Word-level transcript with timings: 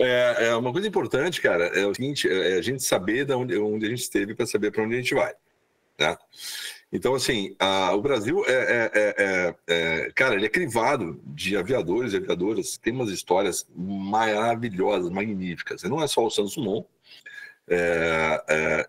É, 0.00 0.46
é, 0.48 0.56
uma 0.56 0.72
coisa 0.72 0.88
importante, 0.88 1.40
cara, 1.40 1.66
é 1.78 1.86
o 1.86 1.94
seguinte: 1.94 2.28
é 2.28 2.54
a 2.54 2.62
gente 2.62 2.82
saber 2.82 3.26
de 3.26 3.34
onde, 3.34 3.56
onde 3.58 3.86
a 3.86 3.88
gente 3.90 4.02
esteve 4.02 4.34
para 4.34 4.46
saber 4.46 4.72
para 4.72 4.82
onde 4.82 4.94
a 4.94 4.98
gente 4.98 5.14
vai. 5.14 5.34
Né? 5.98 6.16
Então, 6.92 7.14
assim, 7.14 7.54
a, 7.58 7.94
o 7.94 8.00
Brasil 8.00 8.42
é, 8.46 8.52
é, 8.52 8.90
é, 8.94 9.54
é, 9.68 10.12
cara, 10.12 10.34
ele 10.34 10.46
é 10.46 10.48
crivado 10.48 11.20
de 11.26 11.56
aviadores 11.56 12.14
e 12.14 12.16
aviadoras. 12.16 12.76
Tem 12.78 12.92
umas 12.92 13.10
histórias 13.10 13.68
maravilhosas, 13.76 15.10
magníficas. 15.10 15.82
E 15.82 15.88
não 15.88 16.02
é 16.02 16.08
só 16.08 16.24
o 16.24 16.30
Santos 16.30 16.56
Dumont. 16.56 16.86
É, 17.68 18.42
é, 18.48 18.88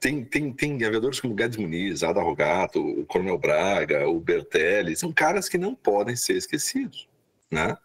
tem, 0.00 0.24
tem, 0.24 0.52
tem 0.52 0.84
aviadores 0.84 1.20
como 1.20 1.34
Guedes 1.34 1.58
Muniz, 1.58 2.02
Ada 2.02 2.20
Rogato, 2.20 2.80
o 2.80 3.06
Coronel 3.06 3.38
Braga, 3.38 4.08
o 4.08 4.18
Bertelli. 4.18 4.96
São 4.96 5.12
caras 5.12 5.48
que 5.48 5.58
não 5.58 5.74
podem 5.74 6.16
ser 6.16 6.36
esquecidos, 6.36 7.06
né? 7.50 7.76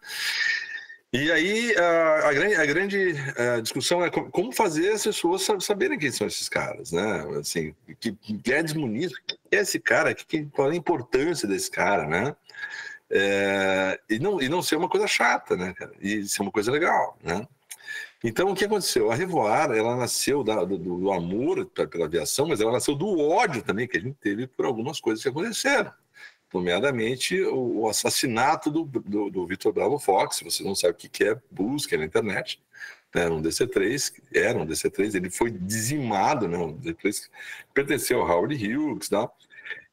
E 1.12 1.30
aí 1.30 1.76
a, 1.76 2.28
a 2.30 2.32
grande, 2.32 2.54
a 2.54 2.64
grande 2.64 3.14
a 3.36 3.60
discussão 3.60 4.02
é 4.02 4.10
como 4.10 4.50
fazer 4.50 4.92
as 4.92 5.02
pessoas 5.04 5.46
saberem 5.60 5.98
quem 5.98 6.10
são 6.10 6.26
esses 6.26 6.48
caras, 6.48 6.90
né? 6.90 7.26
Assim, 7.38 7.74
que 8.00 8.16
Guedes 8.32 8.72
Muniz, 8.72 9.12
que 9.18 9.36
é 9.50 9.58
esse 9.58 9.78
cara, 9.78 10.14
que, 10.14 10.46
qual 10.46 10.70
é 10.70 10.72
a 10.72 10.76
importância 10.76 11.46
desse 11.46 11.70
cara, 11.70 12.06
né? 12.06 12.34
É, 13.10 14.00
e, 14.08 14.18
não, 14.18 14.40
e 14.40 14.48
não 14.48 14.62
ser 14.62 14.76
uma 14.76 14.88
coisa 14.88 15.06
chata, 15.06 15.54
né, 15.54 15.74
cara? 15.74 15.92
E 16.00 16.26
ser 16.26 16.40
uma 16.40 16.50
coisa 16.50 16.72
legal, 16.72 17.18
né? 17.22 17.46
Então, 18.24 18.48
o 18.50 18.54
que 18.54 18.64
aconteceu? 18.64 19.10
A 19.10 19.14
Revoar, 19.14 19.70
ela 19.72 19.96
nasceu 19.96 20.42
da, 20.42 20.64
do, 20.64 20.78
do, 20.78 21.12
amor 21.12 21.66
pela 21.66 22.06
aviação, 22.06 22.48
mas 22.48 22.60
ela 22.60 22.72
nasceu 22.72 22.94
do 22.94 23.18
ódio 23.18 23.62
também 23.62 23.86
que 23.86 23.98
a 23.98 24.00
gente 24.00 24.16
teve 24.18 24.46
por 24.46 24.64
algumas 24.64 24.98
coisas 24.98 25.22
que 25.22 25.28
aconteceram 25.28 25.92
nomeadamente 26.52 27.40
o, 27.42 27.88
assassinato 27.88 28.70
do, 28.70 28.84
do, 28.84 29.30
do 29.30 29.46
Vitor 29.46 29.72
Bravo 29.72 29.98
Fox. 29.98 30.40
Você 30.44 30.62
não 30.62 30.74
sabe 30.74 30.94
o 30.94 30.96
que 30.96 31.24
é, 31.24 31.38
busque 31.50 31.96
na 31.96 32.04
internet. 32.04 32.60
Né, 33.14 33.22
era 33.22 33.34
um 33.34 33.42
DC-3, 33.42 34.12
era 34.34 34.58
um 34.58 34.66
DC-3, 34.66 35.14
ele 35.14 35.30
foi 35.30 35.50
dizimado, 35.50 36.48
né, 36.48 36.56
um 36.56 36.74
DC-3 36.74 37.28
pertenceu 37.74 38.22
ao 38.22 38.28
Howard 38.28 38.54
Hughes, 38.54 39.08
tá? 39.08 39.30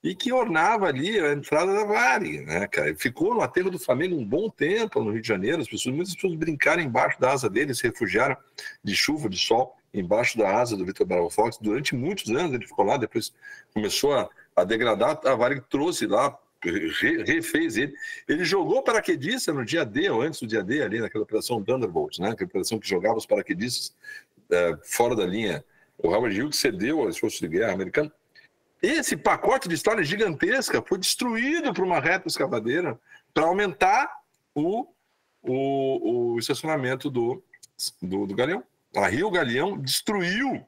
e 0.04 0.16
que 0.16 0.32
ornava 0.32 0.88
ali 0.88 1.20
a 1.20 1.34
entrada 1.34 1.74
da 1.74 1.84
Vale, 1.84 2.42
né, 2.42 2.68
cara? 2.68 2.96
Ficou 2.96 3.34
no 3.34 3.42
aterro 3.42 3.70
do 3.70 3.78
Flamengo 3.78 4.16
um 4.16 4.26
bom 4.26 4.50
tempo 4.50 5.04
no 5.04 5.12
Rio 5.12 5.22
de 5.22 5.28
Janeiro, 5.28 5.62
as 5.62 5.68
pessoas, 5.68 5.94
muitas 5.94 6.16
pessoas 6.16 6.36
brincaram 6.36 6.82
embaixo 6.82 7.20
da 7.20 7.32
asa 7.32 7.50
dele, 7.50 7.76
se 7.76 7.84
refugiaram 7.84 8.38
de 8.84 8.96
chuva, 8.96 9.28
de 9.30 9.38
sol, 9.38 9.76
embaixo 9.94 10.38
da 10.38 10.58
asa 10.58 10.78
do 10.78 10.86
Vitor 10.86 11.06
Bravo 11.06 11.30
Fox. 11.30 11.58
Durante 11.58 11.96
muitos 11.96 12.30
anos 12.32 12.54
ele 12.54 12.66
ficou 12.66 12.86
lá, 12.86 12.96
depois 12.96 13.34
começou 13.74 14.14
a, 14.14 14.30
a 14.56 14.64
degradar, 14.64 15.20
a 15.26 15.36
Vale 15.36 15.62
trouxe 15.70 16.08
lá 16.08 16.38
refez 16.64 17.78
ele. 17.78 17.94
Ele 18.28 18.44
jogou 18.44 18.84
paraquedista 18.84 19.54
no 19.54 19.64
dia 19.64 19.86
D, 19.86 20.10
ou 20.10 20.22
antes 20.22 20.40
do 20.40 20.48
dia 20.48 20.64
D, 20.64 20.82
ali 20.82 21.00
naquela 21.00 21.24
operação 21.24 21.64
Thunderbolt, 21.64 22.20
né? 22.20 22.32
aquela 22.32 22.48
operação 22.48 22.80
que 22.80 22.88
jogava 22.88 23.18
os 23.18 23.26
paraquedistas 23.26 23.96
é, 24.50 24.78
fora 24.84 25.16
da 25.16 25.26
linha. 25.26 25.64
O 25.98 26.10
Howard 26.10 26.42
Hughes 26.42 26.58
cedeu 26.58 27.08
às 27.08 27.18
forças 27.18 27.40
de 27.40 27.48
guerra 27.48 27.74
americanas. 27.74 28.12
Esse 28.82 29.18
pacote 29.18 29.68
de 29.68 29.76
história 29.76 30.04
gigantesca 30.04 30.82
foi 30.82 30.98
destruído 30.98 31.74
por 31.74 31.84
uma 31.84 32.00
reta 32.00 32.28
escavadeira 32.28 32.98
para 33.34 33.46
aumentar 33.46 34.10
o, 34.56 34.88
o, 35.42 36.34
o 36.34 36.40
estacionamento 36.40 37.10
do, 37.10 37.44
do, 38.02 38.26
do 38.26 38.36
Galeão. 38.36 38.64
A 38.96 39.08
Rio 39.08 39.30
Galeão 39.30 39.78
destruiu. 39.78 40.66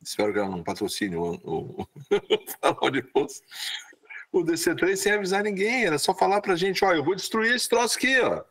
Espero 0.00 0.32
que 0.32 0.38
ela 0.38 0.48
não 0.48 0.62
patrocine 0.62 1.16
o, 1.16 1.34
o, 1.44 1.86
o, 2.12 3.20
o 3.20 3.26
o 4.32 4.42
DC3 4.42 4.96
sem 4.96 5.12
avisar 5.12 5.44
ninguém. 5.44 5.84
Era 5.84 5.98
só 5.98 6.14
falar 6.14 6.40
pra 6.40 6.56
gente: 6.56 6.84
ó, 6.84 6.92
eu 6.92 7.04
vou 7.04 7.14
destruir 7.14 7.54
esse 7.54 7.68
troço 7.68 7.98
aqui, 7.98 8.18
ó. 8.20 8.42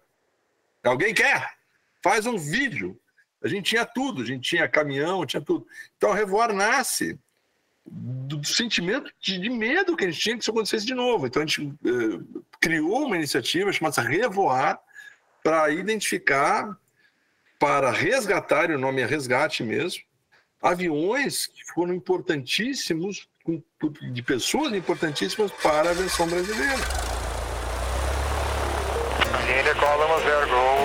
Alguém 0.84 1.14
quer? 1.14 1.56
Faz 2.04 2.26
um 2.26 2.38
vídeo. 2.38 2.98
A 3.44 3.48
gente 3.48 3.70
tinha 3.70 3.86
tudo, 3.86 4.22
a 4.22 4.26
gente 4.26 4.48
tinha 4.48 4.70
caminhão, 4.70 5.26
tinha 5.26 5.42
tudo. 5.42 5.66
Então 5.98 6.12
a 6.12 6.16
Revoar 6.16 6.54
nasce 6.54 7.20
do, 7.86 8.38
do 8.38 8.48
sentimento 8.48 9.12
de, 9.20 9.40
de, 9.40 9.50
medo 9.50 9.96
que 9.96 10.06
a 10.06 10.12
gente 10.12 10.22
tinha 10.22 10.36
que 10.36 10.44
isso 10.44 10.52
acontecesse 10.52 10.86
de 10.86 10.94
novo. 10.94 11.26
Então 11.26 11.42
a 11.42 11.46
gente 11.46 11.74
eh, 11.86 12.42
criou 12.60 13.06
uma 13.06 13.18
iniciativa 13.18 13.72
chamada 13.72 14.02
Revoar 14.02 14.80
para 15.44 15.72
identificar, 15.72 16.78
para 17.60 17.90
resgatar, 17.90 18.70
e 18.70 18.76
o 18.76 18.80
nome 18.80 19.02
é 19.02 19.06
resgate 19.06 19.64
mesmo, 19.64 20.04
aviões 20.62 21.48
que 21.48 21.64
foram 21.74 21.94
importantíssimos 21.94 23.28
de 24.14 24.22
pessoas 24.22 24.74
importantíssimas 24.74 25.52
para 25.64 25.90
a 25.90 25.94
versão 25.94 26.28
brasileira. 26.28 26.76
Índia, 29.60 29.76
Column 29.76 30.24
0, 30.24 30.48
Gol 30.48 30.78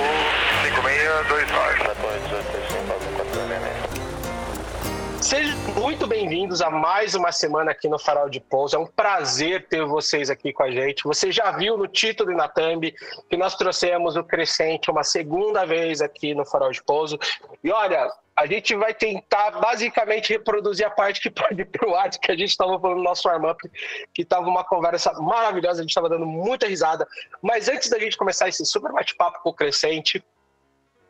5629. 0.65 2.06
Sejam 5.27 5.59
muito 5.75 6.07
bem-vindos 6.07 6.63
a 6.63 6.71
mais 6.71 7.17
uma 7.17 7.33
semana 7.33 7.73
aqui 7.73 7.89
no 7.89 7.99
Farol 7.99 8.31
de 8.31 8.39
Pouso. 8.39 8.77
É 8.77 8.79
um 8.79 8.87
prazer 8.87 9.67
ter 9.67 9.85
vocês 9.85 10.31
aqui 10.31 10.53
com 10.53 10.63
a 10.63 10.71
gente. 10.71 11.03
Você 11.03 11.33
já 11.33 11.51
viu 11.51 11.77
no 11.77 11.89
título 11.89 12.31
e 12.31 12.37
na 12.37 12.47
thumb 12.47 12.95
que 13.29 13.37
nós 13.37 13.57
trouxemos 13.57 14.15
o 14.15 14.23
Crescente 14.23 14.89
uma 14.89 15.03
segunda 15.03 15.67
vez 15.67 16.01
aqui 16.01 16.33
no 16.33 16.47
Farol 16.47 16.71
de 16.71 16.81
Pouso. 16.81 17.19
E 17.65 17.73
olha, 17.73 18.09
a 18.37 18.47
gente 18.47 18.77
vai 18.77 18.95
tentar 18.95 19.51
basicamente 19.61 20.33
reproduzir 20.33 20.87
a 20.87 20.91
parte 20.91 21.21
que 21.21 21.29
pode 21.29 21.61
ir 21.61 21.65
para 21.65 21.89
o 21.89 21.97
ar, 21.97 22.09
que 22.09 22.31
a 22.31 22.37
gente 22.37 22.51
estava 22.51 22.79
falando 22.79 22.99
no 22.99 23.03
nosso 23.03 23.27
warm-up, 23.27 23.69
que 24.15 24.23
estava 24.23 24.47
uma 24.47 24.63
conversa 24.63 25.13
maravilhosa, 25.15 25.81
a 25.81 25.83
gente 25.83 25.91
estava 25.91 26.09
dando 26.09 26.25
muita 26.25 26.69
risada. 26.69 27.05
Mas 27.43 27.69
antes 27.69 27.91
da 27.91 27.99
gente 27.99 28.17
começar 28.17 28.49
esse 28.49 28.65
super 28.65 28.93
bate-papo 28.93 29.41
com 29.43 29.51
o 29.51 29.55
Crescente, 29.55 30.23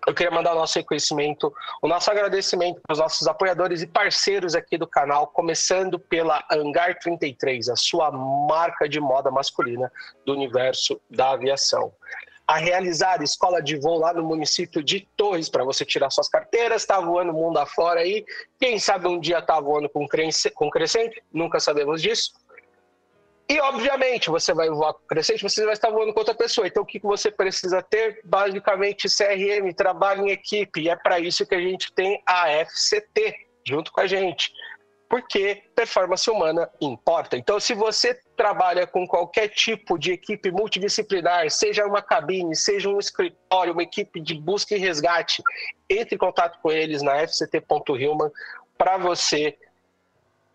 eu 0.06 0.15
queria 0.15 0.31
mandar 0.31 0.53
o 0.53 0.56
nosso 0.56 0.78
reconhecimento, 0.78 1.53
o 1.83 1.89
nosso 1.89 2.11
agradecimento 2.11 2.81
para 2.81 2.93
os 2.93 2.99
nossos 3.00 3.27
apoiadores 3.27 3.83
e 3.83 3.87
parceiros 3.87 4.55
aqui 4.55 4.78
do 4.78 4.87
canal, 4.87 5.27
começando 5.27 5.99
pela 5.99 6.44
Hangar 6.50 6.99
33, 7.00 7.69
a 7.69 7.77
sua 7.77 8.11
marca 8.12 8.89
de 8.89 9.00
moda 9.00 9.31
masculina 9.31 9.91
do 10.25 10.33
universo 10.33 11.00
da 11.11 11.31
aviação 11.31 11.93
a 12.47 12.59
realizar 12.59 13.21
escola 13.22 13.61
de 13.61 13.77
voo 13.77 13.99
lá 13.99 14.15
no 14.15 14.22
município 14.22 14.81
de 14.83 15.00
Torres 15.16 15.49
para 15.49 15.65
você 15.65 15.84
tirar 15.84 16.11
suas 16.11 16.28
carteiras, 16.28 16.83
está 16.83 17.00
voando 17.00 17.33
mundo 17.33 17.59
afora 17.59 18.00
aí. 18.00 18.25
Quem 18.61 18.78
sabe 18.78 19.09
um 19.09 19.19
dia 19.19 19.41
está 19.41 19.59
voando 19.59 19.89
com 19.89 20.06
crescente, 20.06 21.21
nunca 21.33 21.59
sabemos 21.59 22.00
disso. 22.00 22.34
E, 23.49 23.61
obviamente, 23.61 24.29
você 24.29 24.53
vai 24.53 24.69
voar 24.69 24.95
com 24.95 25.07
crescente, 25.07 25.43
você 25.43 25.65
vai 25.65 25.75
estar 25.75 25.91
voando 25.91 26.12
com 26.12 26.19
outra 26.19 26.34
pessoa. 26.34 26.67
Então, 26.67 26.83
o 26.83 26.87
que 26.87 26.99
você 26.99 27.31
precisa 27.31 27.81
ter? 27.81 28.21
Basicamente, 28.25 29.09
CRM, 29.09 29.73
trabalho 29.73 30.27
em 30.27 30.31
equipe. 30.31 30.83
E 30.83 30.89
é 30.89 30.97
para 30.97 31.21
isso 31.21 31.47
que 31.47 31.55
a 31.55 31.61
gente 31.61 31.93
tem 31.93 32.21
a 32.27 32.49
FCT 32.65 33.34
junto 33.65 33.93
com 33.93 34.01
a 34.01 34.07
gente 34.07 34.53
porque 35.09 35.62
performance 35.75 36.29
humana 36.29 36.69
importa. 36.81 37.37
Então, 37.37 37.61
se 37.61 37.75
você 37.75 38.19
trabalha 38.37 38.87
com 38.87 39.07
qualquer 39.07 39.49
tipo 39.49 39.99
de 39.99 40.13
equipe 40.13 40.51
multidisciplinar, 40.51 41.49
seja 41.51 41.87
uma 41.87 42.03
cabine, 42.03 42.55
seja 42.57 42.89
um 42.89 42.99
escritório, 42.99 43.73
uma 43.73 43.83
equipe 43.83 44.21
de 44.21 44.34
busca 44.34 44.75
e 44.75 44.78
resgate, 44.78 45.43
entre 45.89 46.17
em 46.17 46.19
contato 46.19 46.59
com 46.61 46.71
eles 46.71 47.03
na 47.03 47.27
fct.human 47.27 48.31
para 48.77 48.99
você 48.99 49.57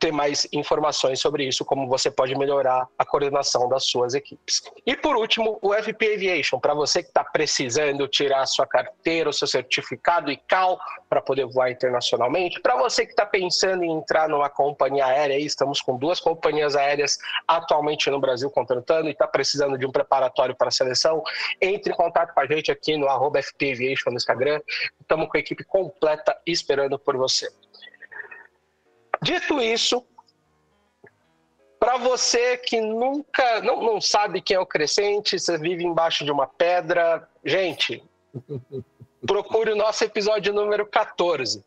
ter 0.01 0.11
mais 0.11 0.47
informações 0.51 1.19
sobre 1.19 1.47
isso, 1.47 1.63
como 1.63 1.87
você 1.87 2.09
pode 2.09 2.35
melhorar 2.35 2.87
a 2.97 3.05
coordenação 3.05 3.69
das 3.69 3.85
suas 3.85 4.15
equipes. 4.15 4.63
E 4.83 4.95
por 4.95 5.15
último, 5.15 5.59
o 5.61 5.75
FP 5.75 6.15
Aviation, 6.15 6.59
para 6.59 6.73
você 6.73 7.03
que 7.03 7.09
está 7.09 7.23
precisando 7.23 8.07
tirar 8.07 8.43
sua 8.47 8.65
carteira, 8.65 9.29
o 9.29 9.33
seu 9.33 9.47
certificado 9.47 10.31
ICAO 10.31 10.79
para 11.07 11.21
poder 11.21 11.45
voar 11.45 11.69
internacionalmente, 11.69 12.59
para 12.61 12.75
você 12.75 13.05
que 13.05 13.11
está 13.11 13.27
pensando 13.27 13.83
em 13.83 13.91
entrar 13.91 14.27
numa 14.27 14.49
companhia 14.49 15.05
aérea, 15.05 15.37
estamos 15.37 15.79
com 15.79 15.95
duas 15.95 16.19
companhias 16.19 16.75
aéreas 16.75 17.19
atualmente 17.47 18.09
no 18.09 18.19
Brasil 18.19 18.49
contratando 18.49 19.07
e 19.07 19.11
está 19.11 19.27
precisando 19.27 19.77
de 19.77 19.85
um 19.85 19.91
preparatório 19.91 20.55
para 20.55 20.69
a 20.69 20.71
seleção, 20.71 21.21
entre 21.61 21.93
em 21.93 21.95
contato 21.95 22.33
com 22.33 22.39
a 22.39 22.47
gente 22.47 22.71
aqui 22.71 22.97
no 22.97 23.07
arroba 23.07 23.39
FP 23.39 23.73
Aviation 23.73 24.09
no 24.09 24.17
Instagram, 24.17 24.59
estamos 24.99 25.29
com 25.29 25.37
a 25.37 25.39
equipe 25.39 25.63
completa 25.63 26.35
esperando 26.47 26.97
por 26.97 27.15
você. 27.15 27.51
Dito 29.23 29.61
isso, 29.61 30.03
para 31.79 31.97
você 31.97 32.57
que 32.57 32.79
nunca, 32.79 33.61
não, 33.61 33.81
não 33.81 34.01
sabe 34.01 34.41
quem 34.41 34.55
é 34.55 34.59
o 34.59 34.65
Crescente, 34.65 35.39
você 35.39 35.57
vive 35.57 35.83
embaixo 35.83 36.23
de 36.23 36.31
uma 36.31 36.47
pedra, 36.47 37.27
gente, 37.43 38.03
procure 39.25 39.71
o 39.71 39.75
nosso 39.75 40.03
episódio 40.03 40.53
número 40.53 40.85
14. 40.85 41.63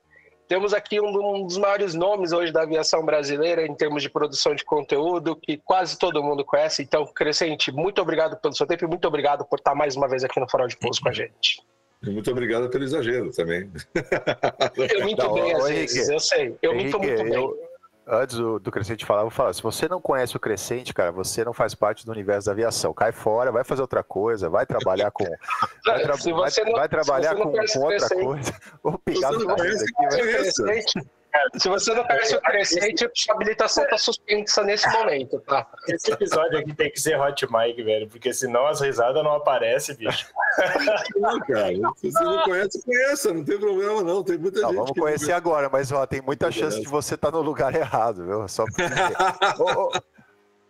Temos 0.46 0.74
aqui 0.74 1.00
um, 1.00 1.08
um, 1.08 1.46
dos 1.46 1.56
maiores 1.56 1.94
nomes 1.94 2.32
hoje 2.32 2.52
da 2.52 2.62
aviação 2.62 3.04
brasileira 3.04 3.66
em 3.66 3.74
termos 3.74 4.02
de 4.02 4.10
produção 4.10 4.54
de 4.54 4.64
conteúdo, 4.64 5.34
que 5.34 5.56
quase 5.56 5.98
todo 5.98 6.22
mundo 6.22 6.44
conhece. 6.44 6.82
Então, 6.82 7.06
Crescente, 7.06 7.72
muito 7.72 8.02
obrigado 8.02 8.36
pelo 8.36 8.54
seu 8.54 8.66
tempo 8.66 8.84
e 8.84 8.88
muito 8.88 9.08
obrigado 9.08 9.44
por 9.44 9.58
estar 9.58 9.74
mais 9.74 9.96
uma 9.96 10.06
vez 10.06 10.22
aqui 10.22 10.38
no 10.38 10.48
Farol 10.48 10.68
de 10.68 10.76
Pouso 10.76 11.00
com 11.00 11.08
a 11.08 11.12
gente. 11.12 11.62
Muito 12.06 12.30
obrigado 12.30 12.68
pelo 12.68 12.84
exagero 12.84 13.30
também. 13.30 13.70
Eu 14.76 15.04
minto 15.04 15.22
Não, 15.22 15.34
bem, 15.34 15.52
às 15.54 15.68
vezes, 15.68 16.08
eu 16.08 16.20
sei. 16.20 16.56
Eu 16.62 16.72
Henrique, 16.72 16.84
minto 16.84 16.98
muito 16.98 17.24
bem. 17.24 17.34
Eu, 17.34 17.58
antes 18.06 18.36
do, 18.36 18.58
do 18.58 18.70
Crescente 18.70 19.04
falar, 19.04 19.20
eu 19.20 19.24
vou 19.24 19.30
falar. 19.30 19.52
Se 19.52 19.62
você 19.62 19.88
não 19.88 20.00
conhece 20.00 20.36
o 20.36 20.40
Crescente, 20.40 20.92
cara, 20.92 21.10
você 21.10 21.44
não 21.44 21.52
faz 21.52 21.74
parte 21.74 22.04
do 22.04 22.12
universo 22.12 22.46
da 22.46 22.52
aviação. 22.52 22.92
Cai 22.92 23.12
fora, 23.12 23.50
vai 23.50 23.64
fazer 23.64 23.82
outra 23.82 24.02
coisa, 24.02 24.48
vai 24.48 24.66
trabalhar 24.66 25.10
com. 25.10 25.24
Vai, 25.84 26.02
tra 26.02 26.14
vai, 26.16 26.50
não, 26.64 26.72
vai 26.72 26.88
trabalhar 26.88 27.36
com, 27.36 27.52
com 27.52 27.80
outra 27.80 28.08
coisa. 28.08 28.54
Vou 28.82 28.98
pegar 28.98 29.28
você 29.28 29.44
não 29.44 29.54
conhece, 29.54 29.84
aqui, 29.84 31.08
se 31.58 31.68
você 31.68 31.94
não 31.94 32.04
conhece 32.04 32.36
o 32.36 32.40
Crescente, 32.40 33.04
a 33.04 33.32
habilitação 33.32 33.84
está 33.84 33.98
suspensa 33.98 34.62
nesse 34.62 34.88
momento, 34.90 35.40
tá? 35.40 35.66
Esse 35.88 36.12
episódio 36.12 36.58
aqui 36.58 36.74
tem 36.74 36.90
que 36.90 37.00
ser 37.00 37.18
hot 37.20 37.46
mic, 37.50 37.82
velho, 37.82 38.08
porque 38.08 38.32
senão 38.32 38.66
as 38.66 38.80
risadas 38.80 39.22
não 39.22 39.34
aparecem, 39.34 39.96
bicho. 39.96 40.26
Não, 41.16 41.38
cara. 41.40 41.74
Se 41.96 42.12
você 42.12 42.24
não 42.24 42.42
conhece, 42.44 42.84
conheça, 42.84 43.34
não 43.34 43.44
tem 43.44 43.58
problema, 43.58 44.02
não. 44.04 44.22
Tem 44.22 44.38
muita 44.38 44.60
não, 44.60 44.68
gente. 44.68 44.78
Vamos 44.78 44.92
conhecer 44.92 45.30
não... 45.30 45.36
agora, 45.36 45.68
mas 45.68 45.90
ó, 45.90 46.06
tem 46.06 46.20
muita 46.20 46.48
chance 46.52 46.80
de 46.80 46.86
você 46.86 47.16
estar 47.16 47.32
tá 47.32 47.36
no 47.36 47.42
lugar 47.42 47.74
errado, 47.74 48.24
viu? 48.24 48.46
Só 48.46 48.64
porque... 48.64 48.82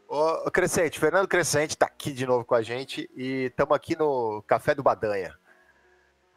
ô, 0.08 0.46
ô, 0.46 0.50
Crescente, 0.50 0.98
Fernando 0.98 1.28
Crescente 1.28 1.70
está 1.70 1.84
aqui 1.84 2.12
de 2.12 2.24
novo 2.24 2.46
com 2.46 2.54
a 2.54 2.62
gente 2.62 3.10
e 3.14 3.46
estamos 3.46 3.76
aqui 3.76 3.94
no 3.94 4.42
Café 4.46 4.74
do 4.74 4.82
Badanha. 4.82 5.34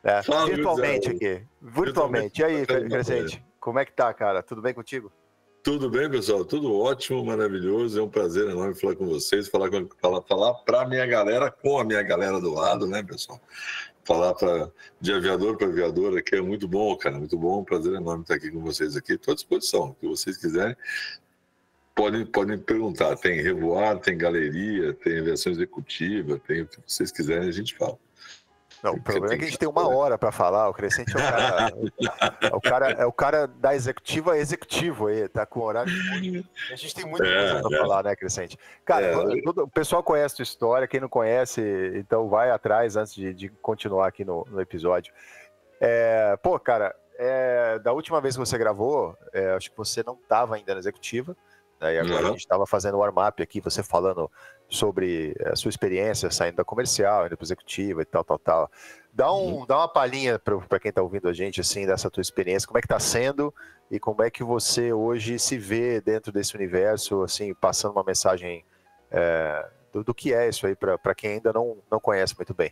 É, 0.03 0.21
virtualmente 0.45 1.09
aqui. 1.09 1.41
Virtualmente. 1.62 2.41
E 2.41 2.44
aí, 2.44 2.65
Crescente? 2.65 3.47
Como 3.59 3.80
é 3.80 3.86
que 3.86 3.94
tá, 3.94 4.13
cara? 4.13 4.42
Tudo 4.42 4.62
bem 4.62 4.74
contigo? 4.74 5.12
Tudo 5.68 5.89
bem, 5.89 6.09
pessoal? 6.09 6.45
Tudo 6.45 6.74
ótimo, 6.74 7.25
maravilhoso. 7.25 8.00
É 8.00 8.01
um 8.01 8.07
prazer 8.07 8.50
enorme 8.50 8.74
falar 8.74 8.95
com 8.95 9.06
vocês, 9.06 9.50
falar, 9.50 9.69
com, 9.69 9.86
falar, 10.01 10.21
falar 10.21 10.54
para 10.63 10.88
minha 10.88 11.06
galera, 11.06 11.51
com 11.51 11.77
a 11.77 11.83
minha 11.83 12.01
galera 12.01 12.39
do 12.39 12.54
lado, 12.54 12.88
né, 12.88 13.04
pessoal? 13.04 13.42
Falar 14.06 14.33
pra, 14.33 14.71
de 15.01 15.12
aviador 15.12 15.57
para 15.57 15.68
aviador 15.68 16.18
aqui 16.18 16.36
é 16.36 16.42
muito 16.42 16.69
bom, 16.69 16.95
cara, 16.95 17.18
muito 17.18 17.38
bom. 17.38 17.65
Prazer 17.65 17.94
enorme 17.95 18.21
estar 18.21 18.36
aqui 18.36 18.50
com 18.50 18.62
vocês 18.62 18.95
aqui. 18.95 19.15
Estou 19.15 19.33
à 19.33 19.36
disposição, 19.36 19.89
o 19.89 19.95
que 19.95 20.07
vocês 20.07 20.38
quiserem. 20.38 20.75
Podem, 21.94 22.25
podem 22.25 22.57
perguntar. 22.57 23.18
Tem 23.18 23.42
revoar, 23.42 24.00
tem 24.00 24.18
galeria, 24.18 24.94
tem 24.94 25.19
aviação 25.19 25.51
executiva, 25.51 26.39
tem 26.48 26.62
o 26.62 26.68
que 26.68 26.80
vocês 26.88 27.12
quiserem, 27.12 27.50
a 27.50 27.51
gente 27.51 27.75
fala. 27.75 28.00
Não, 28.83 28.94
o 28.94 29.01
problema 29.01 29.33
é 29.33 29.38
que 29.38 29.44
a 29.44 29.47
gente 29.47 29.57
tem 29.57 29.68
uma 29.68 29.88
hora 29.88 30.18
para 30.18 30.31
falar. 30.31 30.69
O 30.69 30.74
Crescente 30.74 31.15
é 31.15 31.19
o 31.19 31.24
cara, 31.24 31.71
é 32.41 32.56
o 32.56 32.62
cara, 32.62 32.91
é 32.91 33.06
o 33.06 33.12
cara 33.12 33.47
da 33.47 33.75
executiva 33.75 34.38
executivo 34.38 35.07
aí, 35.07 35.27
tá 35.27 35.45
com 35.45 35.62
horário. 35.62 35.91
A 36.71 36.75
gente 36.75 36.94
tem 36.94 37.06
muita 37.06 37.25
é, 37.25 37.51
coisa 37.51 37.69
para 37.69 37.77
é. 37.77 37.79
falar, 37.79 38.03
né, 38.03 38.15
Crescente? 38.15 38.57
Cara, 38.85 39.07
é. 39.07 39.41
todo, 39.41 39.63
o 39.63 39.68
pessoal 39.68 40.03
conhece 40.03 40.35
a 40.35 40.38
tua 40.38 40.44
história, 40.44 40.88
quem 40.88 41.00
não 41.00 41.09
conhece, 41.09 41.62
então 41.95 42.29
vai 42.29 42.51
atrás 42.51 42.95
antes 42.95 43.13
de, 43.13 43.33
de 43.33 43.50
continuar 43.50 44.07
aqui 44.07 44.24
no, 44.24 44.45
no 44.50 44.62
episódio. 44.62 45.13
É, 45.81 46.38
pô, 46.41 46.59
cara, 46.59 46.95
é, 47.18 47.79
da 47.79 47.91
última 47.94 48.21
vez 48.21 48.35
que 48.35 48.39
você 48.39 48.57
gravou, 48.57 49.18
acho 49.56 49.71
que 49.71 49.77
você 49.77 50.03
não 50.03 50.13
estava 50.13 50.56
ainda 50.56 50.74
na 50.74 50.79
executiva. 50.79 51.35
Né, 51.79 51.95
e 51.95 52.00
agora 52.00 52.21
uhum. 52.21 52.27
a 52.27 52.31
gente 52.31 52.39
estava 52.39 52.65
fazendo 52.65 52.95
o 52.95 53.00
warm-up 53.00 53.41
aqui, 53.41 53.62
você 53.62 53.83
falando 53.83 54.31
sobre 54.69 55.36
a 55.46 55.56
sua 55.56 55.69
experiência 55.69 56.30
saindo 56.30 56.56
da 56.56 56.64
comercial, 56.64 57.25
indo 57.25 57.38
para 57.38 57.46
executiva 57.46 58.02
e 58.02 58.06
tal, 58.06 58.24
tal, 58.24 58.40
tal. 58.40 58.72
Dá, 59.14 59.34
um, 59.34 59.60
uhum. 59.60 59.66
dá 59.66 59.78
uma 59.78 59.88
palhinha 59.88 60.40
para 60.40 60.80
quem 60.80 60.90
está 60.90 61.02
ouvindo 61.02 61.28
a 61.28 61.34
gente, 61.34 61.62
assim, 61.62 61.86
dessa 61.86 62.10
tua 62.10 62.22
experiência, 62.22 62.68
como 62.68 62.78
é 62.78 62.81
que 62.81 62.86
está 62.86 63.00
sendo 63.00 63.54
e 63.90 64.00
como 64.00 64.22
é 64.22 64.30
que 64.30 64.44
você 64.44 64.92
hoje 64.92 65.40
se 65.40 65.58
vê 65.58 66.02
dentro 66.02 66.31
desse 66.31 66.56
universo, 66.56 67.24
assim, 67.24 67.54
passando 67.54 67.94
uma 67.94 68.04
mensagem 68.04 68.66
é, 69.10 69.66
do, 69.92 70.04
do, 70.04 70.14
que 70.14 70.34
é 70.34 70.50
isso 70.50 70.68
aí 70.68 70.75
para 70.75 71.16
quem 71.16 71.31
ainda 71.31 71.54
não, 71.54 71.78
não 71.90 72.00
conhece 72.00 72.36
muito 72.38 72.54
bem. 72.54 72.72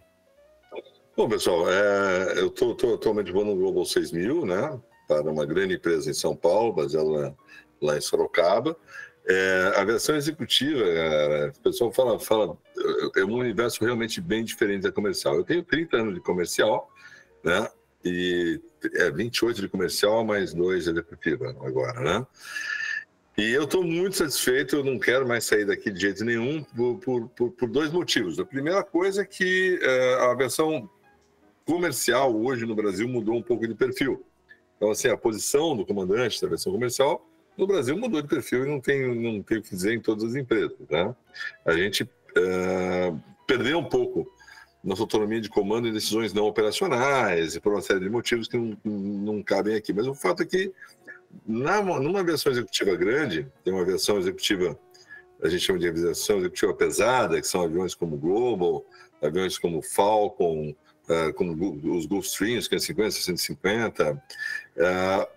Bom, 1.15 1.29
pessoal, 1.29 1.71
é, 1.71 2.39
eu 2.39 2.47
estou 2.47 2.93
atualmente 2.93 3.31
voando 3.31 3.51
no 3.51 3.57
Global 3.57 3.85
6000, 3.85 4.45
né, 4.45 4.77
para 5.07 5.31
uma 5.31 5.45
grande 5.45 5.75
empresa 5.75 6.11
em 6.11 6.13
São 6.13 6.35
Paulo, 6.35 6.73
baseada 6.73 7.07
lá, 7.07 7.33
lá 7.81 7.97
em 7.97 8.01
Sorocaba. 8.01 8.75
É, 9.27 9.73
a 9.75 9.83
versão 9.83 10.15
executiva, 10.15 10.83
é, 10.83 11.47
o 11.47 11.59
pessoal 11.61 11.91
fala, 11.91 12.19
fala, 12.19 12.57
é 13.15 13.23
um 13.23 13.33
universo 13.33 13.83
realmente 13.83 14.21
bem 14.21 14.43
diferente 14.43 14.83
da 14.83 14.91
comercial. 14.91 15.35
Eu 15.35 15.43
tenho 15.43 15.63
30 15.63 15.97
anos 15.97 16.13
de 16.13 16.21
comercial, 16.21 16.91
né? 17.43 17.67
E 18.03 18.61
é 18.93 19.09
28 19.09 19.61
de 19.61 19.67
comercial, 19.67 20.23
mais 20.23 20.53
dois 20.53 20.83
de 20.83 20.91
executiva 20.91 21.49
agora, 21.61 22.01
né? 22.01 22.27
E 23.35 23.51
eu 23.51 23.63
estou 23.63 23.83
muito 23.83 24.15
satisfeito, 24.15 24.77
eu 24.77 24.83
não 24.83 24.99
quero 24.99 25.27
mais 25.27 25.43
sair 25.43 25.65
daqui 25.65 25.91
de 25.91 25.99
jeito 25.99 26.23
nenhum 26.23 26.63
por, 26.63 27.29
por, 27.29 27.51
por 27.51 27.69
dois 27.69 27.91
motivos. 27.91 28.39
A 28.39 28.45
primeira 28.45 28.83
coisa 28.83 29.23
é 29.23 29.25
que 29.25 29.79
é, 29.81 30.13
a 30.21 30.33
versão 30.35 30.89
comercial 31.65 32.33
hoje 32.33 32.65
no 32.65 32.75
Brasil 32.75 33.07
mudou 33.09 33.35
um 33.35 33.41
pouco 33.41 33.67
de 33.67 33.73
perfil. 33.73 34.23
Então, 34.77 34.91
assim, 34.91 35.09
a 35.09 35.17
posição 35.17 35.75
do 35.75 35.85
comandante 35.85 36.39
da 36.39 36.47
versão 36.47 36.71
comercial 36.71 37.27
no 37.57 37.67
Brasil 37.67 37.97
mudou 37.97 38.21
de 38.21 38.27
perfil 38.27 38.65
e 38.65 38.69
não 38.69 38.79
tem, 38.79 39.15
não 39.15 39.41
tem 39.41 39.57
o 39.57 39.61
que 39.61 39.69
dizer 39.69 39.93
em 39.93 39.99
todas 39.99 40.23
as 40.23 40.35
empresas. 40.35 40.77
Né? 40.89 41.15
A 41.65 41.73
gente 41.73 42.03
uh, 42.03 43.21
perdeu 43.47 43.79
um 43.79 43.85
pouco 43.85 44.29
nossa 44.83 45.01
autonomia 45.01 45.41
de 45.41 45.49
comando 45.49 45.87
em 45.87 45.93
decisões 45.93 46.31
não 46.31 46.45
operacionais 46.45 47.55
e 47.55 47.59
por 47.59 47.73
uma 47.73 47.81
série 47.81 48.01
de 48.01 48.09
motivos 48.09 48.47
que 48.47 48.55
não, 48.55 48.77
não 48.83 49.43
cabem 49.43 49.75
aqui. 49.75 49.91
Mas 49.91 50.05
o 50.05 50.13
fato 50.13 50.43
é 50.43 50.45
que 50.45 50.71
na, 51.45 51.81
numa 51.81 52.19
aviação 52.19 52.51
executiva 52.51 52.95
grande, 52.95 53.47
tem 53.63 53.73
uma 53.73 53.81
aviação 53.81 54.19
executiva, 54.19 54.77
a 55.43 55.49
gente 55.49 55.63
chama 55.63 55.79
de 55.79 55.87
aviação 55.87 56.37
executiva 56.37 56.73
pesada, 56.73 57.41
que 57.41 57.47
são 57.47 57.63
aviões 57.63 57.95
como 57.95 58.15
Global, 58.15 58.85
aviões 59.21 59.57
como 59.57 59.81
Falcon, 59.81 60.75
uh, 61.09 61.33
como 61.33 61.51
os 61.95 62.05
Gulfstreams, 62.05 62.67
550, 62.67 63.11
650, 63.11 64.13
uh, 64.13 65.34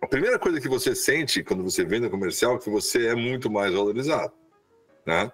a 0.00 0.06
primeira 0.06 0.38
coisa 0.38 0.60
que 0.60 0.68
você 0.68 0.94
sente 0.94 1.42
quando 1.42 1.62
você 1.62 1.84
vende 1.84 2.04
no 2.04 2.10
comercial 2.10 2.56
é 2.56 2.58
que 2.58 2.70
você 2.70 3.08
é 3.08 3.14
muito 3.14 3.50
mais 3.50 3.72
valorizado, 3.72 4.32
né? 5.04 5.30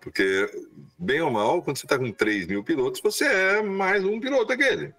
Porque, 0.00 0.48
bem 0.98 1.20
ou 1.20 1.30
mal, 1.30 1.62
quando 1.62 1.76
você 1.76 1.86
está 1.86 1.98
com 1.98 2.10
3 2.12 2.46
mil 2.46 2.62
pilotos, 2.62 3.00
você 3.00 3.26
é 3.26 3.62
mais 3.62 4.04
um 4.04 4.20
piloto 4.20 4.52
aquele. 4.52 4.94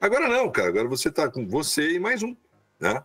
Agora 0.00 0.28
não, 0.28 0.50
cara. 0.50 0.68
Agora 0.68 0.88
você 0.88 1.08
está 1.08 1.30
com 1.30 1.46
você 1.46 1.92
e 1.92 1.98
mais 1.98 2.22
um, 2.22 2.36
né? 2.80 3.02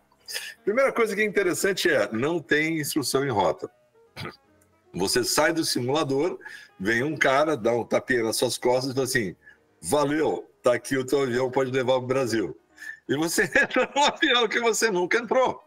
Primeira 0.64 0.92
coisa 0.92 1.14
que 1.14 1.22
é 1.22 1.24
interessante 1.24 1.90
é, 1.90 2.10
não 2.12 2.40
tem 2.40 2.80
instrução 2.80 3.24
em 3.24 3.30
rota. 3.30 3.70
Você 4.94 5.24
sai 5.24 5.52
do 5.52 5.64
simulador, 5.64 6.38
vem 6.78 7.02
um 7.02 7.16
cara, 7.16 7.56
dá 7.56 7.72
um 7.72 7.84
tapinha 7.84 8.22
nas 8.22 8.36
suas 8.36 8.56
costas 8.56 8.92
e 8.92 8.94
fala 8.94 9.04
assim, 9.04 9.36
valeu, 9.82 10.48
tá 10.62 10.74
aqui 10.74 10.96
o 10.96 11.04
teu 11.04 11.22
avião, 11.22 11.50
pode 11.50 11.70
levar 11.70 11.94
para 11.94 12.04
o 12.04 12.06
Brasil. 12.06 12.56
E 13.08 13.16
você 13.16 13.44
entra 13.54 13.90
num 13.94 14.04
avião 14.04 14.48
que 14.48 14.60
você 14.60 14.90
nunca 14.90 15.18
entrou. 15.18 15.62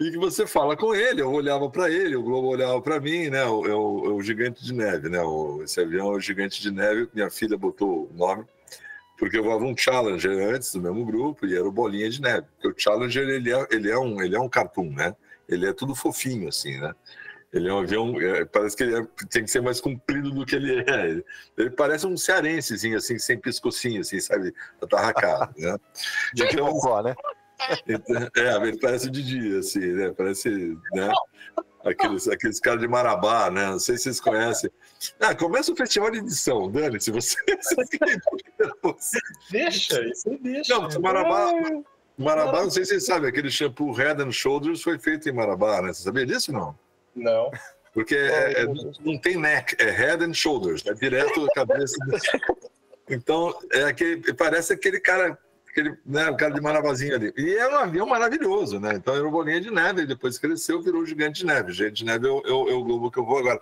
E 0.00 0.10
que 0.10 0.18
você 0.18 0.46
fala 0.46 0.76
com 0.76 0.94
ele, 0.94 1.22
eu 1.22 1.30
olhava 1.30 1.70
para 1.70 1.88
ele, 1.88 2.16
o 2.16 2.22
Globo 2.22 2.48
olhava 2.48 2.80
para 2.82 2.98
mim, 2.98 3.28
né? 3.28 3.44
O, 3.44 3.64
é 3.64 3.74
o, 3.74 4.04
é 4.06 4.08
o, 4.08 4.20
gigante 4.20 4.64
de 4.64 4.72
neve, 4.72 5.08
né? 5.08 5.22
O, 5.22 5.62
esse 5.62 5.80
avião 5.80 6.12
é 6.12 6.16
o 6.16 6.20
gigante 6.20 6.60
de 6.60 6.70
neve, 6.70 7.08
minha 7.14 7.30
filha 7.30 7.56
botou 7.56 8.10
o 8.10 8.16
nome, 8.16 8.44
porque 9.16 9.38
eu 9.38 9.44
voava 9.44 9.64
um 9.64 9.76
Challenger 9.76 10.52
antes 10.52 10.72
do 10.72 10.82
mesmo 10.82 11.04
grupo 11.04 11.46
e 11.46 11.54
era 11.54 11.66
o 11.66 11.70
Bolinha 11.70 12.10
de 12.10 12.20
Neve. 12.20 12.46
Porque 12.54 12.68
o 12.68 12.74
Challenger, 12.76 13.28
ele 13.28 13.52
é, 13.52 13.66
ele 13.70 13.90
é, 13.90 13.98
um, 13.98 14.20
ele 14.20 14.34
é 14.34 14.40
um 14.40 14.48
cartoon, 14.48 14.90
né? 14.90 15.14
Ele 15.48 15.68
é 15.68 15.72
tudo 15.72 15.94
fofinho, 15.94 16.48
assim, 16.48 16.80
né? 16.80 16.92
Ele 17.54 17.68
é 17.68 17.72
um 17.72 17.78
avião, 17.78 18.20
é, 18.20 18.44
parece 18.44 18.76
que 18.76 18.82
ele 18.82 18.98
é, 18.98 19.06
tem 19.30 19.44
que 19.44 19.50
ser 19.50 19.62
mais 19.62 19.80
comprido 19.80 20.32
do 20.32 20.44
que 20.44 20.56
ele 20.56 20.80
é. 20.80 20.84
Ele, 21.06 21.24
ele 21.56 21.70
parece 21.70 22.04
um 22.06 22.16
cearensezinho, 22.16 22.96
assim, 22.96 23.18
sem 23.18 23.38
pescocinho, 23.38 24.00
assim, 24.00 24.18
sabe? 24.18 24.52
Atarracado, 24.82 25.52
né? 25.56 25.76
De 26.34 26.44
então, 26.44 26.74
só, 26.80 27.02
né? 27.02 27.14
É, 28.36 28.56
ele 28.66 28.78
parece 28.78 29.08
de 29.08 29.22
dia, 29.22 29.60
assim, 29.60 29.92
né? 29.92 30.12
Parece, 30.16 30.76
né? 30.92 31.12
Aqueles, 31.84 32.26
aqueles 32.26 32.58
caras 32.58 32.80
de 32.80 32.88
Marabá, 32.88 33.48
né? 33.50 33.66
Não 33.66 33.78
sei 33.78 33.96
se 33.96 34.04
vocês 34.04 34.20
conhecem. 34.20 34.70
Ah, 35.20 35.34
começa 35.34 35.72
o 35.72 35.76
festival 35.76 36.10
de 36.10 36.18
edição, 36.18 36.70
Dani, 36.70 37.00
se 37.00 37.12
você... 37.12 37.36
deixa, 39.50 40.04
isso 40.08 40.36
deixa. 40.42 40.74
Não, 40.74 41.00
Marabá... 41.00 41.52
Marabá, 42.18 42.62
não 42.62 42.70
sei 42.70 42.84
se 42.84 42.90
vocês 42.90 43.06
sabem, 43.06 43.28
aquele 43.28 43.50
shampoo 43.50 43.92
Head 43.92 44.22
and 44.22 44.30
Shoulders 44.30 44.82
foi 44.82 44.98
feito 44.98 45.28
em 45.28 45.32
Marabá, 45.32 45.82
né? 45.82 45.92
Você 45.92 46.02
sabia 46.02 46.26
disso 46.26 46.52
não? 46.52 46.76
Não. 47.14 47.50
Porque 47.92 48.16
é, 48.16 48.62
é, 48.62 48.66
não 49.04 49.16
tem 49.18 49.36
neck, 49.36 49.76
é 49.78 49.88
head 49.88 50.24
and 50.24 50.34
shoulders, 50.34 50.84
é 50.84 50.94
direto 50.94 51.44
a 51.44 51.54
cabeça. 51.54 51.96
Então, 53.08 53.56
é 53.72 53.84
aquele, 53.84 54.32
parece 54.34 54.72
aquele 54.72 54.98
cara, 54.98 55.38
aquele, 55.68 55.96
né, 56.06 56.28
o 56.30 56.36
cara 56.36 56.54
de 56.54 56.60
Maravazinho 56.60 57.14
ali. 57.14 57.32
E 57.36 57.54
é 57.54 57.68
um 57.68 57.76
avião 57.76 58.06
maravilhoso, 58.06 58.80
né? 58.80 58.94
Então 58.94 59.14
era 59.14 59.22
uma 59.22 59.30
bolinha 59.30 59.60
de 59.60 59.70
neve, 59.70 60.02
e 60.02 60.06
depois 60.06 60.38
cresceu, 60.38 60.82
virou 60.82 61.02
o 61.02 61.06
gigante 61.06 61.40
de 61.40 61.46
neve. 61.46 61.72
Gigante 61.72 61.96
de 61.96 62.04
neve 62.04 62.26
é 62.26 62.30
o, 62.30 62.40
é, 62.44 62.72
é 62.72 62.74
o 62.74 62.82
globo 62.82 63.10
que 63.10 63.18
eu 63.18 63.24
vou 63.24 63.38
agora. 63.38 63.60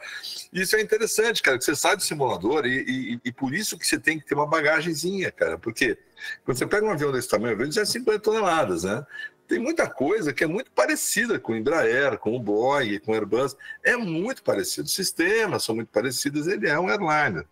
Isso 0.53 0.77
é 0.77 0.81
interessante, 0.81 1.43
cara, 1.43 1.59
que 1.59 1.65
você 1.65 1.75
sai 1.75 1.97
do 1.97 2.03
simulador 2.03 2.65
e, 2.65 2.85
e, 2.87 3.21
e, 3.25 3.33
por 3.33 3.53
isso 3.53 3.77
que 3.77 3.87
você 3.87 3.99
tem 3.99 4.19
que 4.19 4.25
ter 4.25 4.35
uma 4.35 4.47
bagagenzinha, 4.47 5.31
cara. 5.31 5.59
Porque 5.59 5.99
quando 6.45 6.57
você 6.57 6.67
pega 6.67 6.87
um 6.87 6.91
avião 6.91 7.13
desse 7.13 7.29
tamanho, 7.29 7.55
avião 7.55 7.71
já 7.71 7.83
é 7.83 7.85
50 7.85 8.19
toneladas, 8.21 8.85
né? 8.85 9.05
Tem 9.53 9.59
muita 9.59 9.87
coisa 9.87 10.33
que 10.33 10.43
é 10.43 10.47
muito 10.47 10.71
parecida 10.71 11.39
com 11.39 11.53
o 11.53 11.57
Embraer, 11.57 12.17
com 12.17 12.35
o 12.35 12.41
Boeing, 12.41 12.99
com 13.01 13.13
o 13.13 13.15
Airbus. 13.15 13.55
É 13.85 13.99
muito 13.99 14.43
parecido. 14.43 14.87
Os 14.87 14.95
sistemas 14.95 15.63
são 15.63 15.75
muito 15.75 15.91
parecidos, 15.91 16.47
ele 16.47 16.67
é 16.67 16.81
um 16.81 16.89
airliner. 16.89 17.45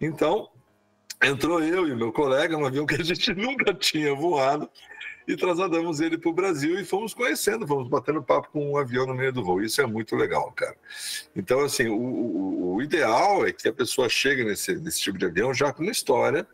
Então, 0.00 0.50
entrou 1.22 1.62
eu 1.62 1.86
e 1.86 1.94
meu 1.94 2.12
colega 2.12 2.56
um 2.56 2.66
avião 2.66 2.84
que 2.84 2.96
a 2.96 3.04
gente 3.04 3.32
nunca 3.38 3.72
tinha 3.72 4.12
voado 4.16 4.68
e 5.28 5.36
trasladamos 5.36 6.00
ele 6.00 6.18
para 6.18 6.28
o 6.28 6.34
Brasil 6.34 6.80
e 6.80 6.84
fomos 6.84 7.14
conhecendo, 7.14 7.68
fomos 7.68 7.86
batendo 7.86 8.20
papo 8.20 8.48
com 8.50 8.72
um 8.72 8.76
avião 8.76 9.06
no 9.06 9.14
meio 9.14 9.32
do 9.32 9.44
voo. 9.44 9.62
Isso 9.62 9.80
é 9.80 9.86
muito 9.86 10.16
legal, 10.16 10.50
cara. 10.50 10.74
Então, 11.36 11.60
assim, 11.60 11.86
o, 11.86 12.00
o, 12.00 12.74
o 12.74 12.82
ideal 12.82 13.46
é 13.46 13.52
que 13.52 13.68
a 13.68 13.72
pessoa 13.72 14.08
chegue 14.08 14.42
nesse, 14.42 14.74
nesse 14.74 15.00
tipo 15.00 15.16
de 15.16 15.26
avião 15.26 15.54
já 15.54 15.72
com 15.72 15.84
uma 15.84 15.92
história, 15.92 16.44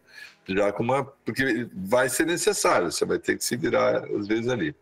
já 0.48 0.72
com 0.72 0.82
uma. 0.82 1.04
Porque 1.04 1.68
vai 1.72 2.08
ser 2.08 2.26
necessário, 2.26 2.90
você 2.90 3.04
vai 3.04 3.18
ter 3.18 3.36
que 3.36 3.44
se 3.44 3.56
virar 3.56 4.04
às 4.04 4.26
vezes 4.26 4.48
ali. 4.48 4.74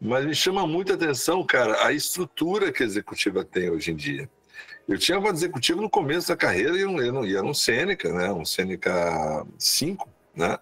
Mas 0.00 0.24
me 0.24 0.34
chama 0.34 0.66
muita 0.66 0.94
atenção, 0.94 1.44
cara, 1.44 1.86
a 1.86 1.92
estrutura 1.92 2.72
que 2.72 2.82
a 2.82 2.86
executiva 2.86 3.44
tem 3.44 3.70
hoje 3.70 3.90
em 3.90 3.96
dia. 3.96 4.28
Eu 4.88 4.98
tinha 4.98 5.18
uma 5.18 5.30
executiva 5.30 5.80
no 5.80 5.88
começo 5.88 6.28
da 6.28 6.36
carreira 6.36 6.76
e 6.76 6.80
eu 6.80 6.90
não, 6.90 7.24
era 7.24 7.44
um 7.44 7.54
Sêneca, 7.54 8.12
né? 8.12 8.32
Um 8.32 8.44
Sêneca 8.44 9.46
5, 9.58 10.08
né? 10.34 10.58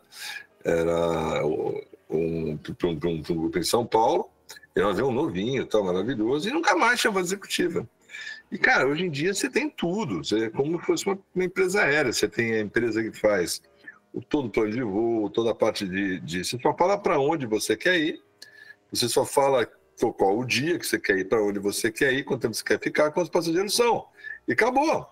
Era 0.62 1.46
um, 1.46 1.80
um, 2.10 2.58
um, 2.58 2.90
um 2.90 3.22
grupo 3.22 3.58
em 3.58 3.62
São 3.62 3.86
Paulo, 3.86 4.28
era 4.74 4.86
um 4.86 4.90
avião 4.90 5.10
novinho, 5.10 5.64
tal, 5.66 5.84
maravilhoso, 5.84 6.48
e 6.48 6.52
nunca 6.52 6.76
mais 6.76 7.00
tinha 7.00 7.18
executiva. 7.18 7.88
E, 8.50 8.58
cara, 8.58 8.86
hoje 8.86 9.04
em 9.04 9.10
dia 9.10 9.32
você 9.32 9.48
tem 9.48 9.70
tudo, 9.70 10.24
você, 10.24 10.46
é 10.46 10.50
como 10.50 10.78
se 10.80 10.86
fosse 10.86 11.06
uma, 11.06 11.18
uma, 11.34 11.44
empresa 11.44 11.82
aérea, 11.82 12.12
você 12.12 12.28
tem 12.28 12.52
a 12.54 12.60
empresa 12.60 13.02
que 13.02 13.12
faz 13.16 13.62
todo 14.28 14.46
o 14.46 14.50
plano 14.50 14.70
de 14.70 14.82
voo, 14.82 15.30
toda 15.30 15.50
a 15.50 15.54
parte 15.54 15.86
de, 15.86 16.20
de 16.20 16.44
você 16.44 16.58
só 16.58 16.76
fala 16.76 16.98
para 16.98 17.18
onde 17.18 17.46
você 17.46 17.76
quer 17.76 17.98
ir, 17.98 18.22
você 18.92 19.08
só 19.08 19.24
fala 19.24 19.68
qual 20.16 20.38
o 20.38 20.44
dia 20.44 20.78
que 20.78 20.86
você 20.86 20.98
quer 20.98 21.18
ir, 21.18 21.28
para 21.28 21.42
onde 21.42 21.58
você 21.58 21.92
quer 21.92 22.12
ir, 22.12 22.24
quanto 22.24 22.42
tempo 22.42 22.54
você 22.54 22.64
quer 22.64 22.80
ficar, 22.80 23.10
quantos 23.12 23.30
passageiros 23.30 23.74
são. 23.74 24.06
E 24.48 24.52
acabou. 24.52 25.06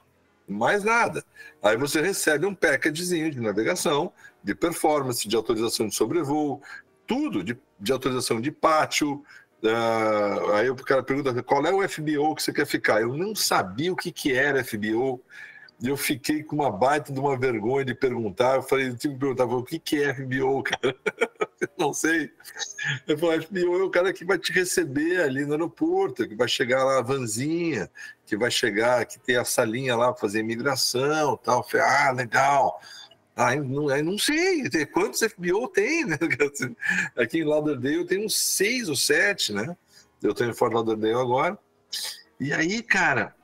Mais 0.48 0.82
nada. 0.82 1.22
Aí 1.62 1.76
você 1.76 2.00
recebe 2.00 2.46
um 2.46 2.54
packagezinho 2.54 3.30
de 3.30 3.38
navegação, 3.38 4.10
de 4.42 4.54
performance, 4.54 5.28
de 5.28 5.36
autorização 5.36 5.88
de 5.88 5.94
sobrevoo, 5.94 6.62
tudo 7.06 7.44
de, 7.44 7.58
de 7.78 7.92
autorização 7.92 8.40
de 8.40 8.50
pátio. 8.50 9.22
Uh, 9.62 10.52
aí 10.54 10.70
o 10.70 10.76
cara 10.76 11.02
pergunta 11.02 11.42
qual 11.42 11.66
é 11.66 11.72
o 11.72 11.86
FBO 11.86 12.34
que 12.34 12.42
você 12.42 12.52
quer 12.52 12.66
ficar. 12.66 13.02
Eu 13.02 13.14
não 13.14 13.34
sabia 13.34 13.92
o 13.92 13.96
que, 13.96 14.10
que 14.10 14.32
era 14.32 14.64
FBO. 14.64 15.20
E 15.80 15.88
eu 15.88 15.96
fiquei 15.96 16.42
com 16.42 16.56
uma 16.56 16.72
baita 16.72 17.12
de 17.12 17.20
uma 17.20 17.38
vergonha 17.38 17.84
de 17.84 17.94
perguntar. 17.94 18.56
Eu 18.56 18.62
falei, 18.62 18.88
eu 18.88 18.96
tive 18.96 19.14
que 19.14 19.20
perguntar, 19.20 19.44
o 19.44 19.62
que, 19.62 19.78
que 19.78 20.02
é 20.02 20.12
FBO, 20.12 20.62
cara? 20.64 20.96
não 21.78 21.92
sei. 21.92 22.32
Eu 23.06 23.16
falei, 23.16 23.42
FBO 23.42 23.78
é 23.78 23.84
o 23.84 23.90
cara 23.90 24.12
que 24.12 24.24
vai 24.24 24.38
te 24.38 24.52
receber 24.52 25.20
ali 25.20 25.46
no 25.46 25.52
aeroporto, 25.52 26.26
que 26.26 26.34
vai 26.34 26.48
chegar 26.48 26.82
lá 26.82 26.98
a 26.98 27.02
vanzinha, 27.02 27.88
que 28.26 28.36
vai 28.36 28.50
chegar, 28.50 29.06
que 29.06 29.20
tem 29.20 29.36
a 29.36 29.44
salinha 29.44 29.94
lá 29.94 30.12
para 30.12 30.20
fazer 30.20 30.40
imigração 30.40 31.36
tal. 31.36 31.58
Eu 31.58 31.64
falei, 31.64 31.86
ah, 31.86 32.10
legal. 32.10 32.80
Ah, 33.36 33.54
não, 33.54 33.86
não 34.02 34.18
sei 34.18 34.68
quantos 34.92 35.22
FBO 35.22 35.68
tem, 35.68 36.04
né? 36.04 36.18
Aqui 37.16 37.38
em 37.38 37.44
Lauderdale 37.44 38.04
tem 38.04 38.26
uns 38.26 38.36
seis 38.36 38.88
ou 38.88 38.96
sete, 38.96 39.52
né? 39.52 39.76
Eu 40.20 40.34
tenho 40.34 40.50
em 40.50 40.54
Fort 40.54 40.72
Lauderdale 40.72 41.14
agora. 41.14 41.56
E 42.40 42.52
aí, 42.52 42.82
cara, 42.82 43.36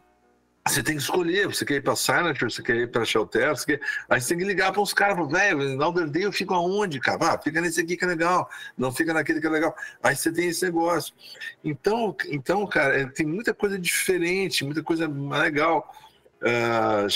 você 0.67 0.83
tem 0.83 0.97
que 0.97 1.03
escolher, 1.03 1.47
você 1.47 1.65
quer 1.65 1.75
ir 1.75 1.83
para 1.83 1.95
Signature, 1.95 2.51
você 2.51 2.63
quer 2.63 2.77
ir 2.77 2.91
para 2.91 3.05
Shelter, 3.05 3.51
você 3.51 3.67
quer... 3.67 3.87
aí 4.09 4.21
você 4.21 4.29
tem 4.29 4.39
que 4.39 4.45
ligar 4.45 4.73
para 4.73 4.81
uns 4.81 4.95
caras, 4.95 5.31
velho, 5.31 5.63
em 5.63 5.77
Lauderdale 5.77 6.25
eu 6.25 6.33
fico 6.33 6.55
aonde, 6.55 6.99
cara? 7.01 7.35
Ah, 7.35 7.39
fica 7.39 7.61
nesse 7.61 7.83
aqui 7.83 7.97
que 7.97 8.05
é 8.05 8.09
legal, 8.09 8.49
não 8.77 8.91
fica 8.91 9.13
naquele 9.13 9.41
que 9.41 9.47
é 9.47 9.51
legal. 9.51 9.77
Aí 10.03 10.17
você 10.17 10.33
tem 10.33 10.49
esse 10.49 10.65
negócio. 10.65 11.15
Então, 11.63 12.17
então 12.29 12.67
cara, 12.67 12.99
é, 12.99 13.07
tem 13.07 13.27
muita 13.27 13.53
coisa 13.53 13.79
diferente, 13.79 14.65
muita 14.65 14.83
coisa 14.83 15.07
legal. 15.07 15.93
Uh, 16.41 17.09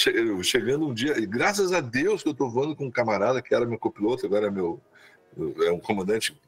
chegando 0.42 0.88
um 0.88 0.94
dia, 0.94 1.18
e 1.18 1.26
graças 1.26 1.72
a 1.72 1.80
Deus 1.80 2.22
que 2.22 2.28
eu 2.28 2.32
estou 2.32 2.50
voando 2.50 2.74
com 2.74 2.86
um 2.86 2.90
camarada 2.90 3.42
que 3.42 3.54
era 3.54 3.66
meu 3.66 3.78
copiloto, 3.78 4.24
agora 4.24 4.46
é 4.46 4.50
meu 4.50 4.80
é 5.66 5.70
um 5.70 5.78
comandante, 5.78 6.38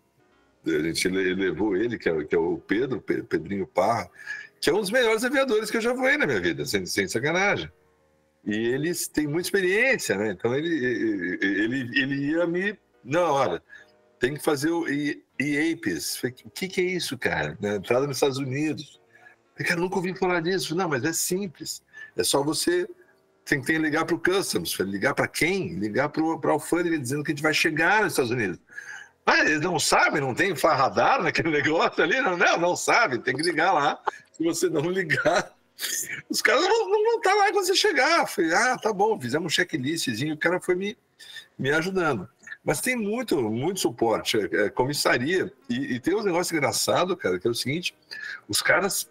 a 0.67 0.71
gente 0.71 1.09
levou 1.09 1.77
ele, 1.77 1.99
que 1.99 2.09
é, 2.09 2.25
que 2.25 2.35
é 2.35 2.39
o 2.39 2.59
Pedro, 2.59 3.01
Pedrinho 3.01 3.67
Parra, 3.67 4.11
que 4.61 4.69
é 4.69 4.75
um 4.75 4.81
dos 4.81 4.91
melhores 4.91 5.25
aviadores 5.25 5.71
que 5.71 5.77
eu 5.79 5.81
já 5.81 5.93
voei 5.93 6.19
na 6.19 6.27
minha 6.27 6.41
vida, 6.41 6.67
sem, 6.67 6.85
sem 6.85 7.09
sacanagem. 7.09 7.71
E 8.45 8.55
eles 8.55 9.09
têm 9.09 9.27
muita 9.27 9.49
experiência, 9.49 10.17
né? 10.17 10.33
Então 10.33 10.55
ele, 10.55 11.39
ele, 11.43 12.01
ele 12.01 12.15
ia 12.31 12.47
me. 12.47 12.79
Não, 13.05 13.33
olha, 13.33 13.63
tem 14.19 14.35
que 14.35 14.43
fazer 14.43 14.71
o 14.71 14.87
IAPES. 15.39 16.23
O 16.23 16.51
que, 16.51 16.69
que 16.69 16.81
é 16.81 16.85
isso, 16.85 17.19
cara? 17.19 17.57
Na 17.61 17.77
entrada 17.77 18.07
nos 18.07 18.17
Estados 18.17 18.39
Unidos. 18.39 19.01
Eu, 19.59 19.65
cara, 19.65 19.81
nunca 19.81 19.97
ouvi 19.97 20.15
falar 20.17 20.41
disso. 20.41 20.75
Não, 20.75 20.89
mas 20.89 21.05
é 21.05 21.13
simples. 21.13 21.83
É 22.17 22.23
só 22.23 22.43
você 22.43 22.89
tem 23.45 23.61
que 23.61 23.79
ligar 23.79 24.05
para 24.05 24.15
o 24.15 24.21
Customs. 24.21 24.79
Ligar 24.81 25.15
para 25.15 25.29
quem? 25.29 25.75
Ligar 25.75 26.09
para 26.09 26.23
a 26.23 26.53
alfândega 26.53 26.99
dizendo 26.99 27.25
que 27.25 27.33
a 27.33 27.35
gente 27.35 27.43
vai 27.43 27.55
chegar 27.55 28.03
nos 28.03 28.13
Estados 28.13 28.31
Unidos. 28.31 28.59
Mas 29.25 29.49
eles 29.49 29.61
não 29.61 29.79
sabem, 29.79 30.21
não 30.21 30.35
tem 30.35 30.53
radar 30.55 31.23
naquele 31.23 31.51
negócio 31.63 32.03
ali? 32.03 32.21
Não, 32.21 32.37
não, 32.37 32.59
não 32.59 32.77
sabe, 32.77 33.19
tem 33.19 33.37
que 33.37 33.43
ligar 33.43 33.73
lá. 33.73 34.01
Se 34.41 34.45
você 34.45 34.71
não 34.71 34.91
ligar, 34.91 35.55
os 36.31 36.41
caras 36.41 36.63
não, 36.63 36.89
vão 36.89 37.17
estar 37.19 37.35
lá 37.35 37.53
quando 37.53 37.67
você 37.67 37.77
chegar. 37.77 38.27
falei, 38.27 38.55
ah, 38.55 38.79
tá 38.79 38.91
bom, 38.91 39.21
fizemos 39.21 39.47
um 39.47 39.55
checklistzinho, 39.55 40.35
o 40.35 40.39
cara 40.39 40.59
foi 40.59 40.75
me, 40.75 40.97
me 41.59 41.71
ajudando. 41.71 42.27
Mas 42.65 42.81
tem 42.81 42.97
muito, 42.97 43.39
muito 43.51 43.81
suporte, 43.81 44.39
é, 44.39 44.65
é, 44.65 44.71
comissaria. 44.71 45.53
E, 45.69 45.95
e 45.95 46.01
tem 46.01 46.15
um 46.15 46.23
negócio 46.23 46.57
engraçado, 46.57 47.15
cara, 47.15 47.39
que 47.39 47.47
é 47.47 47.51
o 47.51 47.55
seguinte: 47.55 47.95
os 48.49 48.63
caras 48.63 49.11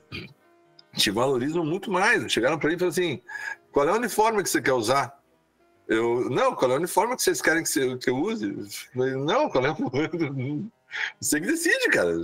te 0.95 1.11
valorizam 1.11 1.63
muito 1.63 1.91
mais. 1.91 2.31
Chegaram 2.31 2.57
para 2.57 2.69
mim 2.69 2.75
e 2.75 2.79
falaram 2.79 2.91
assim: 2.91 3.21
qual 3.71 3.87
é 3.87 3.91
o 3.91 3.97
uniforme 3.97 4.41
que 4.41 4.49
você 4.49 4.61
quer 4.61 4.73
usar? 4.73 5.15
Eu, 5.87 6.27
não, 6.27 6.55
qual 6.55 6.71
é 6.71 6.73
o 6.73 6.77
uniforme 6.77 7.15
que 7.15 7.21
vocês 7.21 7.39
querem 7.39 7.61
que, 7.61 7.69
você, 7.69 7.97
que 7.97 8.09
eu 8.09 8.17
use? 8.17 8.49
Eu 8.49 8.65
falei, 8.95 9.13
não, 9.15 9.47
qual 9.47 9.63
é 9.63 9.71
o. 9.71 10.71
Você 11.21 11.39
que 11.39 11.45
decide, 11.45 11.87
cara. 11.89 12.15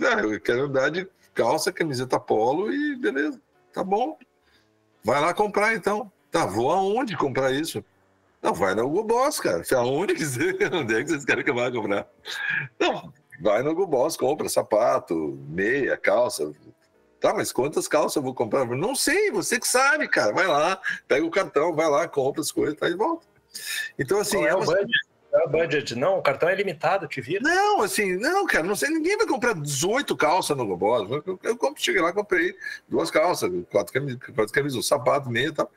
Ah, 0.00 0.20
eu 0.22 0.40
quero 0.40 0.62
andar 0.62 0.90
de 0.90 1.06
calça, 1.38 1.72
camiseta 1.72 2.18
polo 2.18 2.72
e 2.72 2.96
beleza, 2.96 3.40
tá 3.72 3.84
bom. 3.84 4.18
Vai 5.04 5.20
lá 5.20 5.32
comprar 5.32 5.72
então. 5.72 6.10
Tá, 6.32 6.44
vou 6.44 6.72
aonde 6.72 7.16
comprar 7.16 7.52
isso? 7.52 7.84
Não, 8.42 8.52
vai 8.52 8.74
na 8.74 8.82
Google 8.82 9.04
Boss, 9.04 9.38
cara. 9.38 9.62
Aonde 9.76 10.14
quiser, 10.14 10.56
onde 10.74 10.94
é 10.94 11.02
que 11.02 11.10
vocês 11.10 11.24
querem 11.24 11.44
que 11.44 11.50
eu 11.50 11.54
vá 11.54 11.70
comprar? 11.70 12.08
Não, 12.78 13.12
vai 13.40 13.62
no 13.62 13.70
Google 13.70 13.86
Boss, 13.86 14.16
compra 14.16 14.48
sapato, 14.48 15.38
meia, 15.48 15.96
calça, 15.96 16.52
Tá, 17.20 17.34
mas 17.34 17.50
quantas 17.50 17.88
calças 17.88 18.14
eu 18.14 18.22
vou 18.22 18.32
comprar? 18.32 18.64
Não 18.64 18.94
sei, 18.94 19.32
você 19.32 19.58
que 19.58 19.66
sabe, 19.66 20.06
cara. 20.06 20.32
Vai 20.32 20.46
lá, 20.46 20.80
pega 21.08 21.26
o 21.26 21.30
cartão, 21.30 21.74
vai 21.74 21.88
lá, 21.88 22.06
compra 22.06 22.40
as 22.40 22.52
coisas, 22.52 22.78
tá 22.78 22.88
e 22.88 22.94
volta. 22.94 23.26
Então, 23.98 24.20
assim. 24.20 24.44
é, 24.44 24.50
é 24.50 24.54
o 24.54 24.60
budget? 24.60 25.07
É 25.38 25.44
o 25.44 25.48
budget, 25.48 25.94
não, 25.94 26.18
o 26.18 26.22
cartão 26.22 26.48
é 26.48 26.54
limitado, 26.54 27.06
te 27.06 27.20
vira. 27.20 27.40
Não, 27.42 27.82
assim, 27.82 28.16
não, 28.16 28.46
cara, 28.46 28.64
não 28.64 28.74
sei, 28.74 28.90
ninguém 28.90 29.16
vai 29.16 29.26
comprar 29.26 29.54
18 29.54 30.16
calças 30.16 30.56
no 30.56 30.66
Globos. 30.66 31.10
Eu, 31.10 31.38
eu, 31.42 31.58
eu 31.60 31.74
cheguei 31.76 32.02
lá, 32.02 32.12
comprei 32.12 32.56
duas 32.88 33.10
calças, 33.10 33.50
quatro 33.70 33.92
camisas, 33.92 34.18
quatro 34.34 34.52
camisas 34.52 34.78
um 34.78 34.82
sapato, 34.82 35.30
meio 35.30 35.50
e 35.50 35.54
tal. 35.54 35.70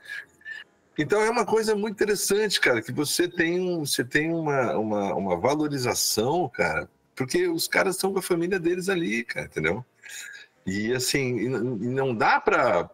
Então 0.98 1.22
é 1.22 1.30
uma 1.30 1.46
coisa 1.46 1.74
muito 1.74 1.94
interessante, 1.94 2.60
cara, 2.60 2.82
que 2.82 2.92
você 2.92 3.26
tem, 3.28 3.78
você 3.78 4.04
tem 4.04 4.32
uma, 4.32 4.76
uma, 4.76 5.14
uma 5.14 5.36
valorização, 5.36 6.48
cara, 6.48 6.88
porque 7.14 7.48
os 7.48 7.66
caras 7.66 7.96
estão 7.96 8.12
com 8.12 8.18
a 8.18 8.22
família 8.22 8.58
deles 8.58 8.88
ali, 8.88 9.24
cara, 9.24 9.46
entendeu? 9.46 9.84
E 10.66 10.92
assim, 10.92 11.48
não 11.48 12.14
dá 12.14 12.40
para 12.40 12.88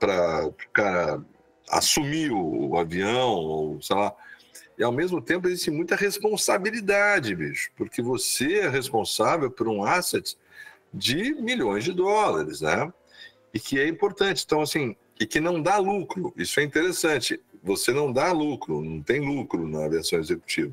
o 0.46 0.54
cara 0.72 1.20
assumir 1.70 2.30
o, 2.32 2.70
o, 2.70 2.78
avião, 2.78 3.30
ou 3.30 3.82
sei 3.82 3.96
lá. 3.96 4.14
E 4.78 4.84
ao 4.84 4.92
mesmo 4.92 5.20
tempo 5.20 5.48
existe 5.48 5.70
muita 5.70 5.96
responsabilidade, 5.96 7.34
bicho, 7.34 7.70
porque 7.76 8.00
você 8.00 8.60
é 8.60 8.68
responsável 8.68 9.50
por 9.50 9.66
um 9.66 9.82
asset 9.82 10.36
de 10.94 11.34
milhões 11.34 11.82
de 11.82 11.92
dólares, 11.92 12.60
né? 12.60 12.92
E 13.52 13.58
que 13.58 13.78
é 13.80 13.88
importante. 13.88 14.44
Então, 14.46 14.62
assim, 14.62 14.94
e 15.18 15.26
que 15.26 15.40
não 15.40 15.60
dá 15.60 15.78
lucro. 15.78 16.32
Isso 16.36 16.60
é 16.60 16.62
interessante. 16.62 17.42
Você 17.62 17.92
não 17.92 18.12
dá 18.12 18.30
lucro, 18.32 18.80
não 18.80 19.02
tem 19.02 19.20
lucro 19.20 19.66
na 19.66 19.84
aviação 19.84 20.20
executiva. 20.20 20.72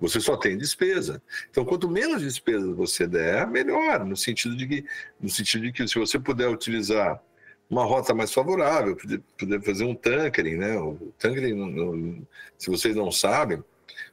Você 0.00 0.20
só 0.20 0.36
tem 0.36 0.56
despesa. 0.56 1.22
Então, 1.48 1.64
quanto 1.64 1.88
menos 1.88 2.22
despesas 2.22 2.74
você 2.74 3.06
der, 3.06 3.46
melhor, 3.46 4.04
no 4.04 4.16
sentido 4.16 4.56
de 4.56 4.66
que, 4.66 4.84
no 5.20 5.28
sentido 5.28 5.62
de 5.62 5.72
que 5.72 5.86
se 5.86 5.98
você 5.98 6.18
puder 6.18 6.48
utilizar 6.48 7.22
uma 7.68 7.84
rota 7.84 8.14
mais 8.14 8.32
favorável, 8.32 8.96
poder, 9.38 9.62
fazer 9.62 9.84
um 9.84 9.94
tankering, 9.94 10.56
né? 10.56 10.78
O 10.78 11.12
tankering, 11.18 12.26
se 12.56 12.70
vocês 12.70 12.94
não 12.94 13.10
sabem, 13.10 13.62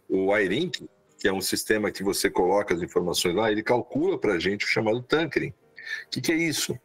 o 0.09 0.35
iRink, 0.37 0.87
que 1.19 1.27
é 1.27 1.33
um 1.33 1.41
sistema 1.41 1.91
que 1.91 2.03
você 2.03 2.29
coloca 2.29 2.73
as 2.73 2.81
informações 2.81 3.35
lá, 3.35 3.51
ele 3.51 3.63
calcula 3.63 4.17
para 4.17 4.33
a 4.33 4.39
gente 4.39 4.65
o 4.65 4.67
chamado 4.67 5.01
tankering. 5.01 5.49
O 5.49 6.09
que, 6.09 6.21
que 6.21 6.31
é 6.31 6.35
isso? 6.35 6.77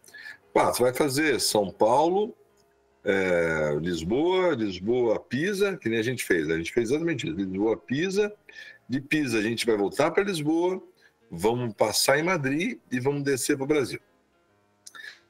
Ah, 0.55 0.73
você 0.73 0.83
vai 0.83 0.93
fazer 0.93 1.41
São 1.41 1.71
Paulo, 1.71 2.37
é, 3.05 3.79
Lisboa, 3.81 4.55
Lisboa, 4.55 5.21
Pisa, 5.21 5.77
que 5.77 5.89
nem 5.89 6.01
a 6.01 6.03
gente 6.03 6.25
fez. 6.25 6.51
A 6.51 6.57
gente 6.59 6.73
fez 6.73 6.91
exatamente 6.91 7.27
isso. 7.27 7.37
Lisboa, 7.37 7.77
Pisa. 7.77 8.35
De 8.89 9.01
Pisa 9.01 9.39
a 9.39 9.43
gente 9.43 9.65
vai 9.65 9.77
voltar 9.77 10.11
para 10.11 10.25
Lisboa, 10.25 10.83
vamos 11.31 11.75
passar 11.75 12.19
em 12.19 12.23
Madrid 12.23 12.79
e 12.91 12.99
vamos 12.99 13.23
descer 13.23 13.57
para 13.57 13.65
o 13.65 13.69
Brasil. 13.69 14.01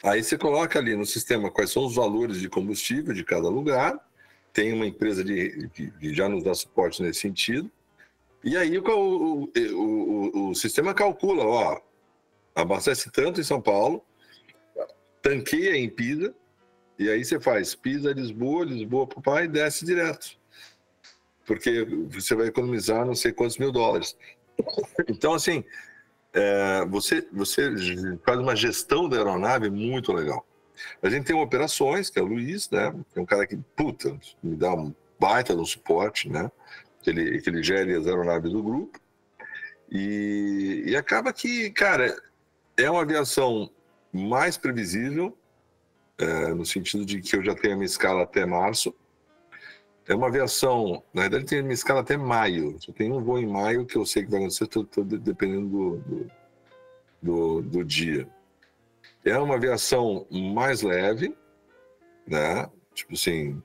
Aí 0.02 0.22
você 0.22 0.38
coloca 0.38 0.78
ali 0.78 0.94
no 0.94 1.04
sistema 1.04 1.50
quais 1.50 1.70
são 1.70 1.84
os 1.84 1.94
valores 1.94 2.40
de 2.40 2.48
combustível 2.48 3.12
de 3.12 3.24
cada 3.24 3.48
lugar. 3.48 3.98
Tem 4.52 4.72
uma 4.72 4.86
empresa 4.86 5.24
de, 5.24 5.68
que 5.70 6.14
já 6.14 6.28
nos 6.28 6.44
dá 6.44 6.54
suporte 6.54 7.02
nesse 7.02 7.20
sentido. 7.20 7.70
E 8.44 8.56
aí 8.56 8.78
o, 8.78 8.84
o, 8.84 9.50
o, 9.74 10.50
o, 10.50 10.54
sistema 10.54 10.94
calcula, 10.94 11.44
ó, 11.44 11.80
abastece 12.54 13.10
tanto 13.10 13.40
em 13.40 13.44
São 13.44 13.60
Paulo, 13.60 14.04
tanqueia 15.20 15.76
em 15.76 15.90
Pisa, 15.90 16.32
e 16.98 17.08
aí 17.10 17.24
você 17.24 17.40
faz 17.40 17.74
Pisa, 17.74 18.12
Lisboa, 18.12 18.64
Lisboa 18.64 19.06
para 19.06 19.18
o 19.18 19.22
pai 19.22 19.44
e 19.44 19.48
desce 19.48 19.84
direto. 19.84 20.38
Porque 21.44 21.84
você 22.10 22.34
vai 22.34 22.46
economizar 22.46 23.04
não 23.04 23.14
sei 23.14 23.32
quantos 23.32 23.58
mil 23.58 23.72
dólares. 23.72 24.16
Então, 25.08 25.34
assim, 25.34 25.64
é, 26.38 26.84
você, 26.86 27.26
você 27.32 27.70
faz 28.24 28.38
uma 28.38 28.54
gestão 28.54 29.08
da 29.08 29.16
aeronave 29.16 29.68
muito 29.68 30.12
legal. 30.12 30.46
A 31.02 31.10
gente 31.10 31.26
tem 31.26 31.36
operações, 31.36 32.08
que 32.08 32.18
é 32.18 32.22
o 32.22 32.26
Luiz, 32.26 32.70
né? 32.70 32.94
É 33.16 33.20
um 33.20 33.26
cara 33.26 33.44
que, 33.46 33.56
puta, 33.74 34.16
me 34.40 34.54
dá 34.54 34.72
um 34.72 34.94
baita 35.18 35.54
no 35.54 35.66
suporte, 35.66 36.28
né? 36.28 36.50
Que 37.02 37.10
ele, 37.10 37.40
que 37.40 37.50
ele 37.50 37.62
gere 37.62 37.94
as 37.94 38.06
aeronaves 38.06 38.52
do 38.52 38.62
grupo. 38.62 39.00
E, 39.90 40.84
e 40.86 40.96
acaba 40.96 41.32
que, 41.32 41.70
cara, 41.70 42.16
é 42.76 42.88
uma 42.88 43.02
aviação 43.02 43.68
mais 44.12 44.56
previsível, 44.56 45.36
é, 46.18 46.54
no 46.54 46.64
sentido 46.64 47.04
de 47.04 47.20
que 47.20 47.34
eu 47.34 47.44
já 47.44 47.54
tenho 47.54 47.74
a 47.74 47.76
minha 47.76 47.86
escala 47.86 48.22
até 48.22 48.46
março. 48.46 48.94
É 50.08 50.14
uma 50.14 50.28
aviação, 50.28 51.02
na 51.12 51.22
verdade, 51.22 51.44
tem 51.44 51.58
a 51.58 51.62
minha 51.62 51.74
escala 51.74 52.00
até 52.00 52.16
maio. 52.16 52.76
Só 52.80 52.90
tem 52.92 53.12
um 53.12 53.22
voo 53.22 53.38
em 53.38 53.46
maio 53.46 53.84
que 53.84 53.96
eu 53.96 54.06
sei 54.06 54.24
que 54.24 54.30
vai 54.30 54.40
acontecer, 54.40 54.66
tô, 54.66 54.82
tô 54.82 55.04
dependendo 55.04 55.68
do, 55.68 55.96
do, 55.98 56.30
do, 57.20 57.62
do 57.62 57.84
dia. 57.84 58.26
É 59.22 59.38
uma 59.38 59.56
aviação 59.56 60.26
mais 60.30 60.80
leve, 60.80 61.36
né? 62.26 62.70
Tipo 62.94 63.12
assim, 63.12 63.62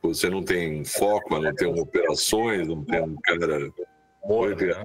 você 0.00 0.30
não 0.30 0.42
tem 0.42 0.82
foco, 0.86 1.38
não 1.38 1.54
tem 1.54 1.68
operações, 1.68 2.66
não 2.66 2.82
tem 2.82 3.02
um 3.02 3.16
cara. 3.16 3.70
Humor, 4.22 4.56
né? 4.56 4.84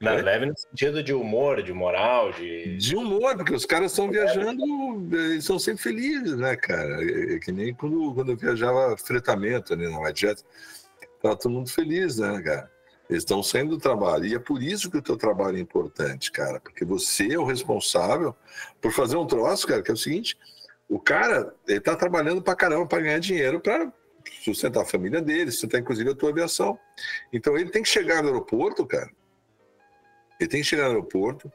Não, 0.00 0.16
leve 0.16 0.46
no 0.46 0.58
sentido 0.58 1.02
de 1.02 1.14
humor, 1.14 1.62
de 1.62 1.72
moral, 1.72 2.32
de. 2.32 2.76
De 2.76 2.96
humor, 2.96 3.36
porque 3.36 3.54
os 3.54 3.64
caras 3.64 3.92
estão 3.92 4.10
viajando, 4.10 4.62
eles 5.16 5.44
são 5.44 5.58
sempre 5.58 5.82
felizes, 5.82 6.36
né, 6.36 6.56
cara? 6.56 7.02
É, 7.02 7.34
é 7.34 7.38
que 7.38 7.52
nem 7.52 7.72
quando, 7.72 8.12
quando 8.14 8.32
eu 8.32 8.36
viajava 8.36 8.96
fretamento 8.96 9.72
ali 9.72 9.88
na 9.88 10.12
Jet, 10.12 10.42
tava 11.22 11.36
todo 11.36 11.52
mundo 11.52 11.70
feliz, 11.70 12.18
né, 12.18 12.42
cara? 12.42 12.70
Eles 13.08 13.22
estão 13.22 13.42
saindo 13.42 13.70
do 13.70 13.78
trabalho. 13.78 14.24
E 14.24 14.34
é 14.34 14.38
por 14.38 14.62
isso 14.62 14.90
que 14.90 14.96
o 14.96 15.02
teu 15.02 15.16
trabalho 15.16 15.56
é 15.58 15.60
importante, 15.60 16.32
cara. 16.32 16.58
Porque 16.58 16.84
você 16.84 17.34
é 17.34 17.38
o 17.38 17.44
responsável 17.44 18.34
por 18.80 18.92
fazer 18.92 19.16
um 19.16 19.26
troço, 19.26 19.66
cara, 19.66 19.82
que 19.82 19.90
é 19.90 19.94
o 19.94 19.96
seguinte: 19.96 20.38
o 20.88 20.98
cara, 20.98 21.54
ele 21.66 21.80
tá 21.80 21.94
trabalhando 21.96 22.42
pra 22.42 22.56
caramba 22.56 22.86
para 22.86 23.02
ganhar 23.02 23.18
dinheiro 23.18 23.60
para 23.60 23.92
sustentar 24.42 24.82
a 24.82 24.86
família 24.86 25.20
dele, 25.20 25.50
sustentar 25.50 25.80
inclusive 25.80 26.10
a 26.10 26.14
tua 26.14 26.30
aviação. 26.30 26.78
Então 27.32 27.56
ele 27.56 27.70
tem 27.70 27.82
que 27.82 27.88
chegar 27.88 28.22
no 28.22 28.28
aeroporto, 28.28 28.86
cara. 28.86 29.10
Ele 30.40 30.48
tem 30.48 30.60
que 30.60 30.66
chegar 30.66 30.84
no 30.84 30.90
aeroporto, 30.90 31.50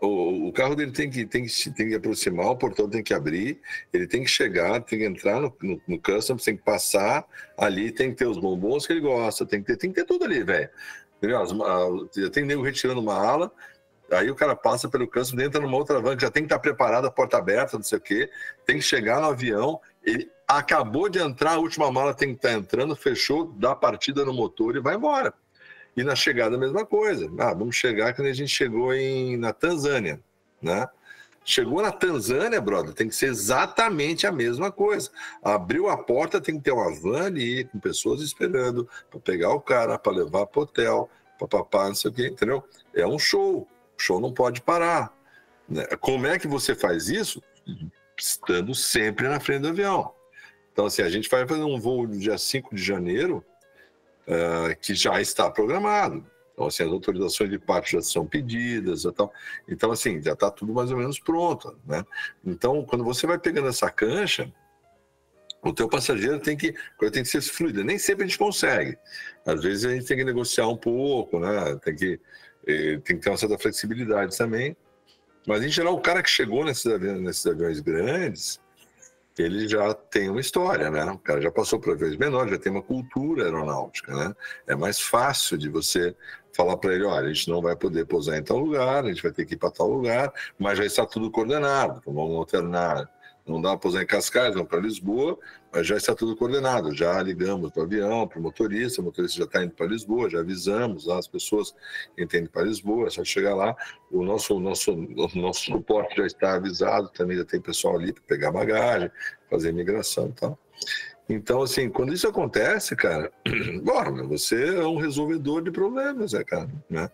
o, 0.00 0.48
o, 0.48 0.52
carro 0.52 0.76
dele 0.76 0.92
tem 0.92 1.10
que, 1.10 1.26
tem, 1.26 1.44
que, 1.44 1.70
tem 1.70 1.88
que 1.88 1.94
aproximar, 1.94 2.46
o 2.46 2.56
portão 2.56 2.88
tem 2.88 3.02
que 3.02 3.12
abrir, 3.12 3.60
ele 3.92 4.06
tem 4.06 4.22
que 4.22 4.30
chegar, 4.30 4.80
tem 4.82 4.98
que 4.98 5.04
entrar 5.04 5.40
no, 5.40 5.54
no, 5.60 5.80
no 5.88 6.00
customs, 6.00 6.44
tem 6.44 6.56
que 6.56 6.62
passar 6.62 7.26
ali, 7.58 7.90
tem 7.90 8.10
que 8.10 8.16
ter 8.16 8.26
os 8.26 8.38
bombons 8.38 8.86
que 8.86 8.92
ele 8.92 9.00
gosta, 9.00 9.44
tem 9.44 9.60
que 9.60 9.66
ter, 9.66 9.76
tem 9.76 9.90
que 9.90 9.96
ter 9.96 10.06
tudo 10.06 10.24
ali, 10.24 10.44
velho. 10.44 10.70
Tem 12.32 12.44
nego 12.44 12.62
retirando 12.62 13.00
uma 13.00 13.14
ala, 13.14 13.52
aí 14.10 14.30
o 14.30 14.34
cara 14.34 14.54
passa 14.54 14.88
pelo 14.88 15.08
customs, 15.08 15.42
entra 15.42 15.60
numa 15.60 15.76
outra 15.76 16.00
van 16.00 16.16
que 16.16 16.22
já 16.22 16.30
tem 16.30 16.42
que 16.42 16.46
estar 16.46 16.58
preparada, 16.58 17.10
porta 17.10 17.38
aberta, 17.38 17.76
não 17.76 17.84
sei 17.84 17.98
o 17.98 18.00
quê, 18.00 18.30
tem 18.66 18.76
que 18.76 18.82
chegar 18.82 19.20
no 19.20 19.28
avião, 19.28 19.80
ele 20.04 20.30
acabou 20.46 21.08
de 21.08 21.18
entrar, 21.18 21.52
a 21.52 21.58
última 21.58 21.90
mala 21.90 22.14
tem 22.14 22.30
que 22.30 22.34
estar 22.36 22.52
entrando, 22.52 22.94
fechou, 22.94 23.52
dá 23.56 23.74
partida 23.74 24.24
no 24.24 24.32
motor 24.32 24.76
e 24.76 24.80
vai 24.80 24.96
embora. 24.96 25.32
E 25.96 26.02
na 26.02 26.14
chegada 26.14 26.56
a 26.56 26.58
mesma 26.58 26.86
coisa. 26.86 27.30
Ah, 27.38 27.52
vamos 27.52 27.76
chegar 27.76 28.14
quando 28.14 28.28
a 28.28 28.32
gente 28.32 28.50
chegou 28.50 28.94
em, 28.94 29.36
na 29.36 29.52
Tanzânia, 29.52 30.20
né? 30.60 30.88
Chegou 31.44 31.82
na 31.82 31.90
Tanzânia, 31.90 32.60
brother, 32.60 32.94
tem 32.94 33.08
que 33.08 33.16
ser 33.16 33.26
exatamente 33.26 34.26
a 34.26 34.32
mesma 34.32 34.70
coisa. 34.70 35.10
Abriu 35.42 35.88
a 35.88 35.96
porta, 35.96 36.40
tem 36.40 36.56
que 36.56 36.62
ter 36.62 36.72
uma 36.72 36.94
van 36.94 37.26
ali 37.26 37.64
com 37.64 37.80
pessoas 37.80 38.22
esperando 38.22 38.88
para 39.10 39.18
pegar 39.18 39.52
o 39.52 39.60
cara, 39.60 39.98
para 39.98 40.12
levar 40.12 40.46
para 40.46 40.60
o 40.60 40.62
hotel, 40.62 41.10
papapá, 41.38 41.88
não 41.88 41.94
sei 41.94 42.10
o 42.10 42.14
quê, 42.14 42.28
entendeu? 42.28 42.62
É 42.94 43.06
um 43.06 43.18
show. 43.18 43.68
O 43.98 44.00
show 44.00 44.20
não 44.20 44.32
pode 44.32 44.60
parar. 44.62 45.12
Né? 45.68 45.84
Como 46.00 46.26
é 46.26 46.38
que 46.38 46.46
você 46.46 46.76
faz 46.76 47.08
isso? 47.08 47.42
Estando 48.16 48.72
sempre 48.74 49.28
na 49.28 49.40
frente 49.40 49.62
do 49.62 49.68
avião. 49.68 50.14
Então, 50.72 50.86
assim, 50.86 51.02
a 51.02 51.08
gente 51.08 51.28
vai 51.28 51.46
fazer 51.46 51.64
um 51.64 51.78
voo 51.78 52.06
no 52.06 52.16
dia 52.16 52.38
5 52.38 52.74
de 52.74 52.82
janeiro, 52.82 53.44
uh, 54.26 54.78
que 54.80 54.94
já 54.94 55.20
está 55.20 55.50
programado. 55.50 56.24
Então, 56.52 56.66
assim, 56.66 56.82
as 56.84 56.90
autorizações 56.90 57.50
de 57.50 57.58
parte 57.58 57.92
já 57.92 58.02
são 58.02 58.26
pedidas 58.26 59.04
e 59.04 59.12
tal. 59.12 59.32
Então, 59.68 59.90
assim, 59.90 60.20
já 60.22 60.32
está 60.32 60.50
tudo 60.50 60.72
mais 60.72 60.90
ou 60.90 60.98
menos 60.98 61.18
pronto, 61.18 61.76
né? 61.86 62.04
Então, 62.44 62.84
quando 62.84 63.04
você 63.04 63.26
vai 63.26 63.38
pegando 63.38 63.68
essa 63.68 63.90
cancha, 63.90 64.52
o 65.62 65.72
teu 65.72 65.88
passageiro 65.88 66.40
tem 66.40 66.56
que, 66.56 66.74
tem 66.98 67.22
que 67.22 67.24
ser 67.24 67.40
fluida. 67.40 67.84
Nem 67.84 67.98
sempre 67.98 68.24
a 68.24 68.26
gente 68.26 68.38
consegue. 68.38 68.98
Às 69.46 69.62
vezes 69.62 69.84
a 69.84 69.90
gente 69.90 70.06
tem 70.06 70.16
que 70.16 70.24
negociar 70.24 70.68
um 70.68 70.76
pouco, 70.76 71.38
né? 71.38 71.78
Tem 71.84 71.94
que, 71.94 72.20
eh, 72.66 72.98
tem 73.04 73.16
que 73.16 73.18
ter 73.18 73.30
uma 73.30 73.36
certa 73.38 73.56
flexibilidade 73.58 74.36
também. 74.36 74.76
Mas, 75.46 75.64
em 75.64 75.68
geral, 75.68 75.94
o 75.94 76.00
cara 76.00 76.22
que 76.22 76.30
chegou 76.30 76.64
nesses 76.64 76.86
aviões, 76.86 77.20
nesses 77.20 77.46
aviões 77.46 77.80
grandes, 77.80 78.60
ele 79.38 79.68
já 79.68 79.94
tem 79.94 80.28
uma 80.28 80.40
história, 80.40 80.90
né? 80.90 81.04
O 81.04 81.18
cara 81.18 81.40
já 81.40 81.50
passou 81.50 81.78
por 81.78 81.94
aviões 81.94 82.16
menores, 82.16 82.50
já 82.50 82.58
tem 82.58 82.72
uma 82.72 82.82
cultura 82.82 83.44
aeronáutica, 83.44 84.14
né? 84.14 84.34
É 84.66 84.74
mais 84.74 85.00
fácil 85.00 85.56
de 85.56 85.68
você 85.68 86.14
falar 86.54 86.76
para 86.76 86.94
ele, 86.94 87.04
olha, 87.04 87.28
a 87.28 87.32
gente 87.32 87.48
não 87.48 87.62
vai 87.62 87.74
poder 87.74 88.06
pousar 88.06 88.36
em 88.36 88.42
tal 88.42 88.58
lugar, 88.58 89.04
a 89.04 89.08
gente 89.08 89.22
vai 89.22 89.32
ter 89.32 89.46
que 89.46 89.54
ir 89.54 89.56
para 89.56 89.70
tal 89.70 89.88
lugar, 89.88 90.32
mas 90.58 90.76
já 90.76 90.84
está 90.84 91.06
tudo 91.06 91.30
coordenado, 91.30 92.02
vamos 92.04 92.36
alternar 92.36 93.08
não 93.46 93.60
dá 93.60 93.70
para 93.70 93.78
pousar 93.78 94.02
em 94.02 94.06
Cascais, 94.06 94.54
vamos 94.54 94.68
para 94.68 94.78
Lisboa, 94.78 95.38
mas 95.72 95.86
já 95.86 95.96
está 95.96 96.14
tudo 96.14 96.36
coordenado. 96.36 96.94
Já 96.94 97.20
ligamos 97.22 97.70
para 97.72 97.80
o 97.82 97.84
avião, 97.84 98.26
para 98.28 98.38
o 98.38 98.42
motorista, 98.42 99.00
o 99.00 99.04
motorista 99.04 99.38
já 99.38 99.44
está 99.44 99.64
indo 99.64 99.74
para 99.74 99.86
Lisboa, 99.86 100.30
já 100.30 100.40
avisamos 100.40 101.08
as 101.08 101.26
pessoas 101.26 101.74
que 102.14 102.22
entendem 102.22 102.48
para 102.48 102.62
Lisboa, 102.62 103.08
é 103.08 103.10
só 103.10 103.24
chegar 103.24 103.54
lá. 103.54 103.74
O 104.10 104.22
nosso, 104.24 104.60
nosso, 104.60 104.94
nosso 105.34 105.64
suporte 105.64 106.16
já 106.16 106.26
está 106.26 106.54
avisado, 106.54 107.08
também 107.08 107.36
já 107.36 107.44
tem 107.44 107.60
pessoal 107.60 107.96
ali 107.96 108.12
para 108.12 108.22
pegar 108.22 108.52
bagagem, 108.52 109.10
fazer 109.50 109.70
imigração 109.70 110.28
e 110.28 110.32
tal. 110.32 110.58
Então, 111.28 111.62
assim, 111.62 111.88
quando 111.88 112.12
isso 112.12 112.28
acontece, 112.28 112.94
cara, 112.94 113.32
bora, 113.82 114.10
você 114.24 114.76
é 114.76 114.86
um 114.86 114.98
resolvedor 114.98 115.62
de 115.62 115.70
problemas, 115.70 116.34
é, 116.34 116.44
cara, 116.44 116.68
né? 116.88 117.10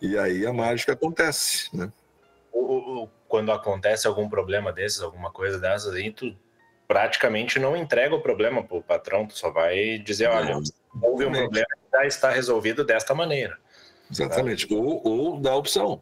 E 0.00 0.18
aí 0.18 0.44
a 0.44 0.52
mágica 0.52 0.92
acontece, 0.92 1.74
né? 1.74 1.90
O, 2.52 3.04
o, 3.04 3.08
quando 3.34 3.50
acontece 3.50 4.06
algum 4.06 4.28
problema 4.28 4.72
desses, 4.72 5.02
alguma 5.02 5.28
coisa 5.28 5.58
dessas, 5.58 5.92
aí 5.92 6.12
tu 6.12 6.36
praticamente 6.86 7.58
não 7.58 7.76
entrega 7.76 8.14
o 8.14 8.20
problema 8.20 8.62
para 8.62 8.76
o 8.76 8.80
patrão, 8.80 9.26
tu 9.26 9.36
só 9.36 9.50
vai 9.50 9.98
dizer, 9.98 10.28
olha, 10.28 10.54
houve 11.02 11.26
um 11.26 11.32
problema 11.32 11.76
que 11.80 11.90
já 11.92 12.06
está 12.06 12.30
resolvido 12.30 12.84
desta 12.84 13.12
maneira. 13.12 13.58
Exatamente, 14.08 14.68
tá? 14.68 14.74
ou, 14.76 15.04
ou 15.04 15.40
dá 15.40 15.56
opção. 15.56 16.00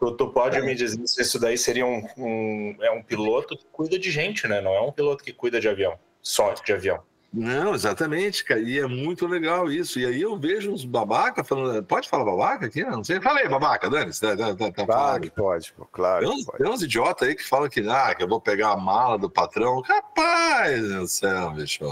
Tu, 0.00 0.10
tu 0.12 0.28
pode 0.32 0.56
é. 0.56 0.62
me 0.62 0.74
dizer 0.74 1.06
se 1.06 1.20
isso 1.20 1.38
daí 1.38 1.58
seria 1.58 1.84
um, 1.84 2.08
um, 2.16 2.76
é 2.80 2.90
um 2.92 3.02
piloto 3.02 3.54
que 3.54 3.66
cuida 3.70 3.98
de 3.98 4.10
gente, 4.10 4.48
né? 4.48 4.62
Não 4.62 4.72
é 4.72 4.80
um 4.80 4.90
piloto 4.90 5.22
que 5.22 5.34
cuida 5.34 5.60
de 5.60 5.68
avião, 5.68 5.98
só 6.22 6.54
de 6.54 6.72
avião. 6.72 7.02
Não, 7.32 7.74
exatamente, 7.74 8.42
cara. 8.42 8.60
E 8.60 8.78
é 8.78 8.86
muito 8.86 9.26
legal 9.26 9.70
isso. 9.70 9.98
E 10.00 10.06
aí 10.06 10.20
eu 10.20 10.38
vejo 10.38 10.72
uns 10.72 10.84
babaca 10.84 11.44
falando. 11.44 11.84
Pode 11.84 12.08
falar 12.08 12.24
babaca 12.24 12.66
aqui? 12.66 12.82
Não 12.82 13.04
sei. 13.04 13.20
Falei, 13.20 13.46
babaca, 13.48 13.90
Dani. 13.90 14.10
Tá, 14.18 14.36
tá, 14.36 14.54
tá, 14.54 14.72
tá 14.72 14.86
claro 14.86 15.30
pode, 15.32 15.72
pô, 15.74 15.84
claro. 15.86 16.26
Tem 16.26 16.34
uns, 16.34 16.44
pode. 16.46 16.58
tem 16.58 16.72
uns 16.72 16.82
idiotas 16.82 17.28
aí 17.28 17.34
que 17.34 17.44
falam 17.44 17.68
que, 17.68 17.80
ah, 17.88 18.14
que 18.14 18.22
eu 18.22 18.28
vou 18.28 18.40
pegar 18.40 18.70
a 18.70 18.76
mala 18.76 19.18
do 19.18 19.28
patrão. 19.28 19.82
Rapaz 19.82 20.88
do 20.88 21.06
céu, 21.06 21.50
bicho. 21.50 21.84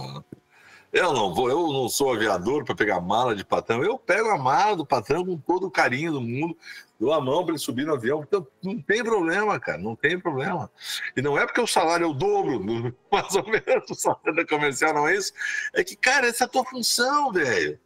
Eu 0.92 1.12
não 1.12 1.34
vou, 1.34 1.50
eu 1.50 1.72
não 1.72 1.88
sou 1.88 2.12
aviador 2.12 2.64
para 2.64 2.74
pegar 2.74 3.00
mala 3.00 3.34
de 3.34 3.44
patrão. 3.44 3.82
Eu 3.82 3.98
pego 3.98 4.30
a 4.30 4.38
mala 4.38 4.76
do 4.76 4.86
patrão 4.86 5.24
com 5.24 5.36
todo 5.36 5.66
o 5.66 5.70
carinho 5.70 6.12
do 6.12 6.20
mundo 6.20 6.56
dou 6.98 7.12
a 7.12 7.20
mão 7.20 7.44
para 7.44 7.52
ele 7.52 7.58
subir 7.58 7.86
no 7.86 7.94
avião. 7.94 8.24
Então, 8.26 8.46
não 8.62 8.80
tem 8.80 9.04
problema, 9.04 9.58
cara, 9.60 9.78
não 9.78 9.94
tem 9.94 10.18
problema. 10.18 10.70
E 11.16 11.22
não 11.22 11.38
é 11.38 11.46
porque 11.46 11.60
o 11.60 11.66
salário 11.66 12.04
é 12.04 12.08
o 12.08 12.14
dobro, 12.14 12.60
mais 13.12 13.34
ou 13.34 13.44
menos, 13.46 13.90
o 13.90 13.94
salário 13.94 14.34
da 14.34 14.46
comercial 14.46 14.94
não 14.94 15.08
é 15.08 15.16
isso. 15.16 15.32
É 15.74 15.84
que, 15.84 15.96
cara, 15.96 16.26
essa 16.26 16.44
é 16.44 16.46
a 16.46 16.48
tua 16.48 16.64
função, 16.64 17.32
velho. 17.32 17.78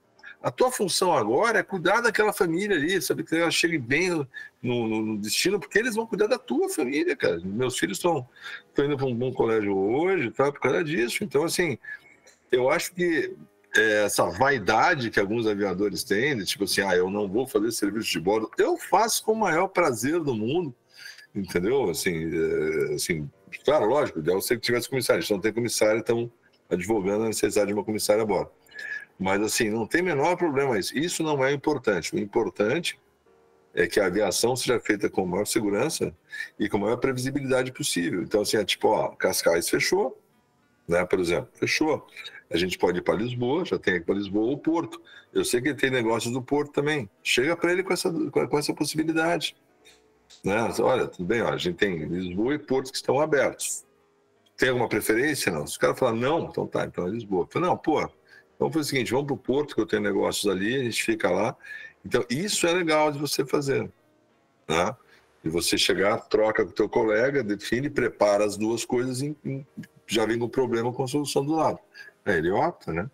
A 0.42 0.50
tua 0.50 0.72
função 0.72 1.12
agora 1.12 1.58
é 1.58 1.62
cuidar 1.62 2.00
daquela 2.00 2.32
família 2.32 2.74
ali, 2.74 3.02
saber 3.02 3.24
que 3.24 3.36
ela 3.36 3.50
chegue 3.50 3.76
bem 3.76 4.08
no, 4.08 4.26
no, 4.62 4.88
no, 4.88 5.18
destino, 5.18 5.60
porque 5.60 5.78
eles 5.78 5.94
vão 5.94 6.06
cuidar 6.06 6.28
da 6.28 6.38
tua 6.38 6.66
família, 6.70 7.14
cara. 7.14 7.38
Meus 7.44 7.78
filhos 7.78 7.98
estão 7.98 8.26
indo 8.78 8.96
para 8.96 9.06
um 9.06 9.14
bom 9.14 9.30
colégio 9.34 9.76
hoje, 9.76 10.30
tá, 10.30 10.50
por 10.50 10.60
causa 10.60 10.82
disso. 10.82 11.22
Então, 11.22 11.44
assim, 11.44 11.76
eu 12.50 12.70
acho 12.70 12.92
que 12.94 13.34
é, 13.76 14.04
essa 14.04 14.28
vaidade 14.30 15.10
que 15.10 15.20
alguns 15.20 15.46
aviadores 15.46 16.02
têm, 16.04 16.36
de 16.36 16.44
tipo 16.44 16.64
assim, 16.64 16.82
ah, 16.82 16.96
eu 16.96 17.10
não 17.10 17.28
vou 17.28 17.46
fazer 17.46 17.70
serviço 17.72 18.10
de 18.10 18.20
bordo, 18.20 18.50
eu 18.58 18.76
faço 18.76 19.24
com 19.24 19.32
o 19.32 19.36
maior 19.36 19.68
prazer 19.68 20.20
do 20.20 20.34
mundo, 20.34 20.74
entendeu? 21.34 21.88
Assim, 21.90 22.30
é, 22.32 22.94
assim 22.94 23.30
claro, 23.64 23.86
lógico, 23.86 24.18
ideal 24.18 24.40
seria 24.40 24.60
que 24.60 24.66
tivesse 24.66 24.88
comissário, 24.88 25.24
não 25.30 25.40
tem 25.40 25.52
comissário, 25.52 26.00
estão 26.00 26.30
advogando 26.68 27.24
a 27.24 27.28
necessidade 27.28 27.68
de 27.68 27.74
uma 27.74 27.84
comissária 27.84 28.22
a 28.22 28.26
bordo. 28.26 28.50
Mas 29.18 29.42
assim, 29.42 29.68
não 29.68 29.86
tem 29.86 30.00
menor 30.00 30.36
problema 30.36 30.78
isso. 30.78 30.96
Isso 30.96 31.22
não 31.22 31.44
é 31.44 31.52
importante. 31.52 32.14
O 32.14 32.18
importante 32.18 32.98
é 33.74 33.86
que 33.86 34.00
a 34.00 34.06
aviação 34.06 34.56
seja 34.56 34.80
feita 34.80 35.10
com 35.10 35.26
maior 35.26 35.46
segurança 35.46 36.14
e 36.58 36.68
com 36.68 36.78
maior 36.78 36.96
previsibilidade 36.96 37.70
possível. 37.70 38.22
Então, 38.22 38.40
assim, 38.40 38.56
é 38.56 38.64
tipo, 38.64 38.88
ó, 38.88 39.08
Cascais 39.10 39.68
fechou, 39.68 40.18
né? 40.88 41.04
Por 41.04 41.20
exemplo, 41.20 41.50
fechou. 41.54 42.06
A 42.50 42.56
gente 42.56 42.76
pode 42.76 42.98
ir 42.98 43.02
para 43.02 43.14
Lisboa, 43.14 43.64
já 43.64 43.78
tem 43.78 43.94
aqui 43.94 44.06
para 44.06 44.16
Lisboa 44.16 44.46
ou 44.46 44.58
Porto. 44.58 45.00
Eu 45.32 45.44
sei 45.44 45.60
que 45.60 45.72
tem 45.72 45.90
negócios 45.90 46.32
do 46.32 46.42
Porto 46.42 46.72
também. 46.72 47.08
Chega 47.22 47.56
para 47.56 47.72
ele 47.72 47.82
com 47.84 47.92
essa, 47.92 48.10
com 48.10 48.58
essa 48.58 48.74
possibilidade. 48.74 49.56
Né? 50.44 50.56
Olha, 50.80 51.06
tudo 51.06 51.24
bem, 51.24 51.40
a 51.42 51.56
gente 51.56 51.76
tem 51.76 52.04
Lisboa 52.06 52.54
e 52.54 52.58
Porto 52.58 52.90
que 52.90 52.96
estão 52.96 53.20
abertos. 53.20 53.84
Tem 54.56 54.68
alguma 54.68 54.88
preferência? 54.88 55.52
Não. 55.52 55.66
Se 55.66 55.76
o 55.76 55.80
cara 55.80 55.94
falar 55.94 56.12
não, 56.12 56.46
então 56.46 56.66
tá, 56.66 56.84
então 56.84 57.06
é 57.06 57.10
Lisboa. 57.10 57.46
Falo, 57.48 57.66
não, 57.66 57.76
pô, 57.76 58.00
então 58.56 58.70
foi 58.70 58.82
o 58.82 58.84
seguinte, 58.84 59.12
vamos 59.12 59.26
para 59.26 59.34
o 59.34 59.38
Porto, 59.38 59.74
que 59.74 59.80
eu 59.80 59.86
tenho 59.86 60.02
negócios 60.02 60.50
ali, 60.50 60.74
a 60.74 60.84
gente 60.84 61.02
fica 61.02 61.30
lá. 61.30 61.56
Então, 62.04 62.24
isso 62.28 62.66
é 62.66 62.72
legal 62.72 63.10
de 63.12 63.18
você 63.18 63.46
fazer. 63.46 63.90
Né? 64.68 64.96
E 65.42 65.48
você 65.48 65.78
chegar, 65.78 66.18
troca 66.28 66.64
com 66.64 66.70
o 66.70 66.74
teu 66.74 66.88
colega, 66.88 67.42
define, 67.42 67.88
prepara 67.88 68.44
as 68.44 68.58
duas 68.58 68.84
coisas 68.84 69.22
e 69.22 69.34
já 70.06 70.26
vem 70.26 70.38
com 70.38 70.44
o 70.44 70.50
problema 70.50 70.92
com 70.92 71.04
a 71.04 71.08
solução 71.08 71.42
do 71.44 71.54
lado. 71.54 71.78
É, 72.24 72.36
ele 72.36 72.50
opta, 72.50 72.92
né? 72.92 73.08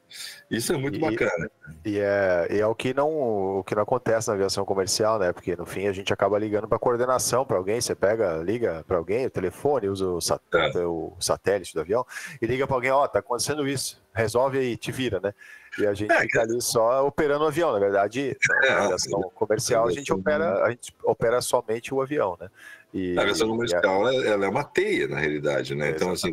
Isso 0.51 0.73
é 0.73 0.77
muito 0.77 0.97
e, 0.97 1.01
bacana. 1.01 1.51
E 1.85 1.99
é, 1.99 2.49
e 2.51 2.61
é 2.61 2.66
o, 2.66 2.75
que 2.75 2.92
não, 2.92 3.09
o 3.59 3.64
que 3.64 3.75
não 3.75 3.83
acontece 3.83 4.29
na 4.29 4.35
aviação 4.35 4.64
comercial, 4.64 5.19
né? 5.19 5.33
Porque 5.33 5.55
no 5.55 5.64
fim 5.64 5.87
a 5.87 5.92
gente 5.92 6.12
acaba 6.12 6.38
ligando 6.38 6.66
para 6.66 6.79
coordenação 6.79 7.45
para 7.45 7.57
alguém. 7.57 7.81
Você 7.81 7.95
pega, 7.95 8.37
liga 8.38 8.85
para 8.87 8.97
alguém, 8.97 9.27
o 9.27 9.31
telefone, 9.31 9.88
usa 9.88 10.07
o, 10.09 10.21
sat 10.21 10.40
é. 10.53 10.85
o 10.85 11.12
satélite 11.21 11.73
do 11.73 11.81
avião 11.81 12.05
e 12.42 12.47
liga 12.47 12.66
para 12.66 12.77
alguém: 12.77 12.90
Ó, 12.90 13.05
oh, 13.05 13.09
tá 13.09 13.21
acontecendo 13.21 13.66
isso, 13.66 14.03
resolve 14.12 14.59
aí, 14.59 14.77
te 14.77 14.90
vira, 14.90 15.21
né? 15.21 15.33
E 15.79 15.87
a 15.87 15.93
gente 15.93 16.11
é, 16.11 16.21
fica 16.21 16.43
ali 16.43 16.61
só 16.61 17.07
operando 17.07 17.45
o 17.45 17.49
avião. 17.49 17.73
Na 17.73 17.79
verdade, 17.79 18.37
na 18.49 18.67
é, 18.67 18.73
aviação 18.73 19.23
comercial 19.35 19.87
a 19.87 19.93
gente 19.93 20.12
opera, 20.12 20.65
a 20.65 20.71
gente 20.71 20.95
opera 21.03 21.41
somente 21.41 21.93
o 21.93 22.01
avião, 22.01 22.37
né? 22.41 22.49
E, 22.95 23.19
a 23.19 23.23
aviação 23.23 23.49
comercial 23.49 24.12
e, 24.12 24.27
ela 24.27 24.47
é 24.47 24.49
uma 24.49 24.65
teia, 24.65 25.07
na 25.07 25.19
realidade, 25.19 25.75
né? 25.75 25.91
Então, 25.91 26.12
assim, 26.12 26.33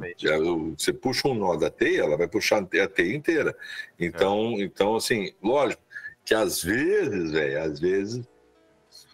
você 0.78 0.94
puxa 0.94 1.28
um 1.28 1.34
nó 1.34 1.56
da 1.56 1.70
teia, 1.70 2.04
ela 2.04 2.18
vai 2.18 2.28
puxar 2.28 2.60
a 2.62 2.88
teia 2.88 3.16
inteira. 3.16 3.56
Então, 4.00 4.56
é. 4.58 4.64
então 4.64 4.96
assim, 4.96 5.34
lógico 5.42 5.82
que 6.26 6.34
às 6.34 6.64
vezes, 6.64 7.32
velho, 7.32 7.64
às 7.64 7.80
vezes, 7.80 8.26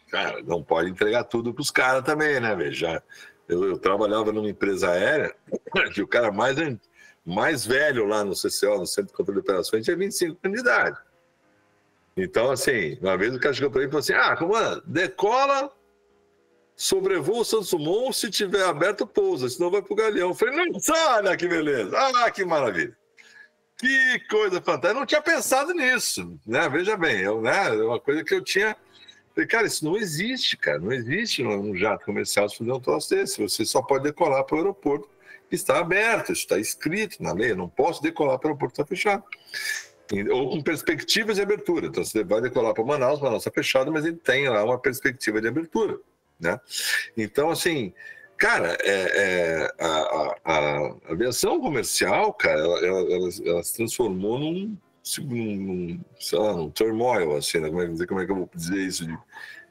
cara, 0.10 0.42
não 0.44 0.64
pode 0.64 0.90
entregar 0.90 1.24
tudo 1.24 1.54
para 1.54 1.62
os 1.62 1.72
caras 1.72 2.04
também, 2.04 2.40
né, 2.40 2.56
velho? 2.56 3.02
Eu, 3.48 3.64
eu, 3.64 3.80
trabalhava 3.80 4.32
numa 4.32 4.50
empresa 4.50 4.92
aérea 4.92 5.34
que 5.94 6.04
o 6.04 6.08
cara 6.08 6.32
mais, 6.32 6.56
mais 7.26 7.66
velho 7.66 8.06
lá 8.06 8.24
no 8.24 8.34
CCO, 8.34 8.80
no 8.80 8.86
Centro 8.86 9.12
de 9.12 9.14
Controle 9.14 9.42
de 9.42 9.48
Operações, 9.48 9.86
tinha 9.86 9.98
25 9.98 10.38
anos 10.44 10.56
de 10.56 10.62
idade. 10.62 10.98
Então, 12.18 12.52
assim, 12.52 12.98
uma 13.02 13.18
vez 13.18 13.34
o 13.34 13.40
cara 13.40 13.54
chegou 13.54 13.72
para 13.72 13.82
mim 13.82 13.88
e 13.88 13.90
falou 13.90 14.00
assim: 14.00 14.14
ah, 14.14 14.36
comandante, 14.36 14.84
decola 14.86 15.72
sobrevoa 16.80 17.42
o 17.42 17.46
Santos 17.46 17.72
Dumont, 17.72 18.16
se 18.16 18.32
tiver 18.32 18.64
aberto, 18.64 19.06
pousa, 19.06 19.50
senão 19.50 19.70
vai 19.70 19.82
pro 19.82 19.94
Galeão. 19.94 20.30
Eu 20.30 20.34
falei, 20.34 20.56
não, 20.56 20.80
olha 21.18 21.36
que 21.36 21.46
beleza, 21.46 21.92
ah, 21.98 22.32
que 22.32 22.46
maravilha. 22.46 22.98
Que 23.78 24.20
coisa 24.30 24.62
fantástica. 24.62 24.90
Eu 24.90 24.96
não 24.96 25.06
tinha 25.06 25.22
pensado 25.22 25.74
nisso, 25.74 26.40
né? 26.46 26.70
Veja 26.70 26.96
bem, 26.96 27.20
eu, 27.20 27.42
né? 27.42 27.68
É 27.68 27.84
uma 27.84 28.00
coisa 28.00 28.24
que 28.24 28.34
eu 28.34 28.42
tinha. 28.42 28.76
Falei, 29.34 29.48
cara, 29.48 29.68
isso 29.68 29.84
não 29.84 29.98
existe, 29.98 30.58
cara. 30.58 30.80
Não 30.80 30.92
existe 30.92 31.44
num 31.44 31.76
jato 31.76 32.06
comercial 32.06 32.48
se 32.48 32.58
fazer 32.58 32.72
um 32.72 32.80
troço 32.80 33.10
desse. 33.10 33.42
Você 33.42 33.66
só 33.66 33.82
pode 33.82 34.04
decolar 34.04 34.44
para 34.46 34.56
o 34.56 34.60
aeroporto 34.60 35.10
está 35.56 35.80
aberto, 35.80 36.32
está 36.32 36.58
escrito 36.58 37.22
na 37.22 37.34
lei. 37.34 37.52
Eu 37.52 37.58
não 37.58 37.70
posso 37.70 38.02
decolar 38.02 38.38
para 38.40 38.48
o 38.48 38.50
aeroporto 38.50 38.76
que 38.76 38.82
está 38.82 38.88
fechado. 38.88 39.24
Ou 40.32 40.50
com 40.50 40.62
perspectivas 40.62 41.36
de 41.36 41.42
abertura. 41.42 41.88
Então, 41.88 42.04
você 42.04 42.24
vai 42.24 42.42
decolar 42.42 42.74
para 42.74 42.84
Manaus, 42.84 43.22
Manaus 43.22 43.44
está 43.46 43.52
fechado, 43.52 43.92
mas 43.92 44.06
ele 44.06 44.18
tem 44.18 44.50
lá 44.50 44.64
uma 44.64 44.80
perspectiva 44.80 45.40
de 45.40 45.48
abertura. 45.48 46.00
Né? 46.40 46.60
Então, 47.16 47.52
assim, 47.52 47.94
cara, 48.38 48.76
é, 48.82 48.94
é, 48.94 49.74
a, 49.80 49.88
a, 49.88 50.38
a, 50.46 50.96
aviação 51.12 51.60
comercial, 51.60 52.34
cara, 52.34 52.60
ela, 52.60 52.80
ela, 52.80 53.00
ela, 53.14 53.30
ela 53.46 53.64
se 53.64 53.76
transformou 53.76 54.40
num, 54.40 54.78
num, 55.20 56.00
sei 56.20 56.40
lá, 56.40 56.54
num 56.54 56.70
turmoil, 56.72 57.36
assim, 57.36 57.60
né? 57.60 57.70
como, 57.70 57.82
é, 57.82 58.06
como 58.08 58.20
é 58.22 58.26
que 58.26 58.32
eu 58.32 58.36
vou 58.36 58.50
dizer 58.56 58.78
isso 58.78 59.06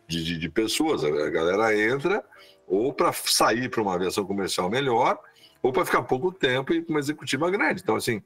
de, 0.06 0.24
de, 0.24 0.38
de 0.38 0.48
pessoas? 0.48 1.02
A 1.02 1.30
galera 1.30 1.76
entra 1.76 2.24
ou 2.66 2.92
para 2.92 3.12
sair 3.12 3.68
para 3.70 3.82
uma 3.82 3.94
aviação 3.94 4.24
comercial 4.24 4.68
melhor, 4.68 5.18
ou 5.62 5.72
para 5.72 5.84
ficar 5.84 6.02
pouco 6.02 6.32
tempo 6.32 6.72
e 6.72 6.84
uma 6.88 6.98
executiva 6.98 7.50
grande. 7.50 7.82
Então, 7.82 7.96
assim, 7.96 8.22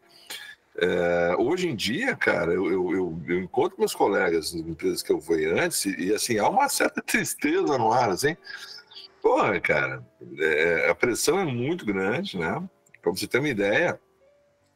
é, 0.77 1.35
hoje 1.39 1.69
em 1.69 1.77
dia, 1.77 2.17
cara, 2.17 2.53
eu, 2.53 2.71
eu, 2.71 3.23
eu, 3.29 3.41
encontro 3.41 3.79
meus 3.79 3.95
colegas 3.95 4.55
nas 4.55 4.67
empresas 4.67 5.03
que 5.03 5.13
eu 5.13 5.21
fui 5.21 5.45
antes 5.47 5.85
e, 5.85 6.15
assim, 6.15 6.39
há 6.39 6.49
uma 6.49 6.69
certa 6.69 7.03
tristeza 7.03 7.77
no 7.77 7.93
ar, 7.93 8.11
assim. 8.11 8.37
Porra, 9.21 9.61
cara, 9.61 10.05
é, 10.39 10.91
a 10.91 10.95
pressão 10.95 11.39
é 11.39 11.45
muito 11.45 11.85
grande, 11.85 12.39
né? 12.39 12.63
Para 13.01 13.13
você 13.13 13.27
ter 13.27 13.39
uma 13.39 13.49
ideia, 13.49 14.01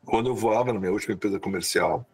quando 0.04 0.28
eu 0.28 0.34
voava 0.34 0.72
na 0.72 0.78
minha 0.78 0.92
última 0.92 1.14
empresa 1.14 1.40
comercial, 1.40 2.06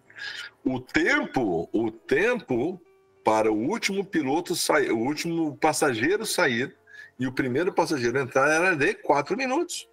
o 0.64 0.80
tempo, 0.80 1.68
o 1.72 1.90
tempo 1.90 2.80
para 3.24 3.50
o 3.50 3.56
último 3.56 4.04
piloto 4.04 4.54
sair, 4.54 4.90
o 4.92 4.98
último 4.98 5.56
passageiro 5.56 6.24
sair 6.24 6.74
e 7.18 7.26
o 7.26 7.32
primeiro 7.32 7.72
passageiro 7.72 8.18
entrar 8.18 8.48
era 8.48 8.74
de 8.74 8.94
quatro 8.94 9.36
minutos. 9.36 9.88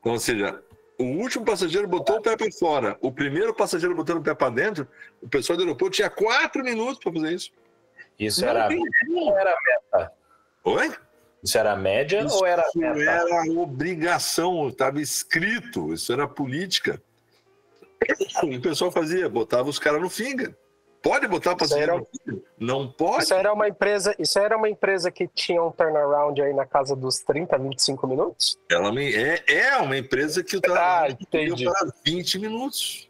Então, 0.00 0.12
ou 0.12 0.18
seja, 0.18 0.62
o 0.98 1.04
último 1.04 1.44
passageiro 1.44 1.86
botou 1.86 2.16
o 2.16 2.22
pé 2.22 2.36
para 2.36 2.50
fora, 2.52 2.96
o 3.00 3.12
primeiro 3.12 3.54
passageiro 3.54 3.94
botando 3.94 4.18
o 4.18 4.22
pé 4.22 4.34
para 4.34 4.50
dentro, 4.50 4.88
o 5.22 5.28
pessoal 5.28 5.56
do 5.56 5.62
aeroporto 5.62 5.96
tinha 5.96 6.10
quatro 6.10 6.62
minutos 6.62 6.98
para 6.98 7.12
fazer 7.12 7.32
isso. 7.32 7.50
Isso 8.18 8.40
Não 8.40 8.48
era, 8.48 8.68
ou 9.08 9.38
era 9.38 9.54
meta? 9.64 10.12
Oi? 10.64 10.92
Isso 11.42 11.56
era 11.56 11.76
média 11.76 12.24
isso 12.24 12.36
ou 12.36 12.46
era 12.46 12.64
meta? 12.74 12.98
Isso 12.98 13.08
era 13.08 13.52
obrigação, 13.52 14.68
estava 14.68 15.00
escrito, 15.00 15.92
isso 15.92 16.12
era 16.12 16.26
política. 16.26 17.00
O 18.42 18.60
pessoal 18.60 18.90
fazia, 18.92 19.28
botava 19.28 19.68
os 19.68 19.78
caras 19.78 20.00
no 20.00 20.08
finger. 20.08 20.54
Pode 21.08 21.26
botar 21.26 21.56
para 21.56 21.66
era... 21.78 22.06
Não 22.60 22.86
pode. 22.86 23.24
Isso 23.24 23.32
era 23.32 23.50
uma 23.50 23.66
empresa, 23.66 24.14
isso 24.18 24.38
era 24.38 24.58
uma 24.58 24.68
empresa 24.68 25.10
que 25.10 25.26
tinha 25.26 25.62
um 25.62 25.70
turnaround 25.70 26.38
aí 26.42 26.52
na 26.52 26.66
casa 26.66 26.94
dos 26.94 27.20
30, 27.20 27.56
25 27.56 28.06
minutos? 28.06 28.58
Ela 28.70 28.92
é, 29.00 29.42
é 29.46 29.76
uma 29.78 29.96
empresa 29.96 30.44
que 30.44 30.58
o 30.58 30.60
ah, 30.66 31.06
para 31.30 31.92
20 32.04 32.38
minutos. 32.38 33.08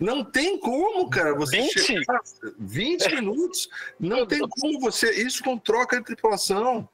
Não 0.00 0.24
tem 0.24 0.58
como, 0.58 1.08
cara, 1.08 1.32
você 1.34 1.60
20? 1.60 1.80
chegar 1.80 2.20
20 2.58 3.14
minutos. 3.14 3.68
Não 4.00 4.26
tem 4.26 4.40
como 4.40 4.80
você. 4.80 5.12
Isso 5.12 5.44
com 5.44 5.56
troca 5.56 5.98
de 5.98 6.04
tripulação. 6.04 6.88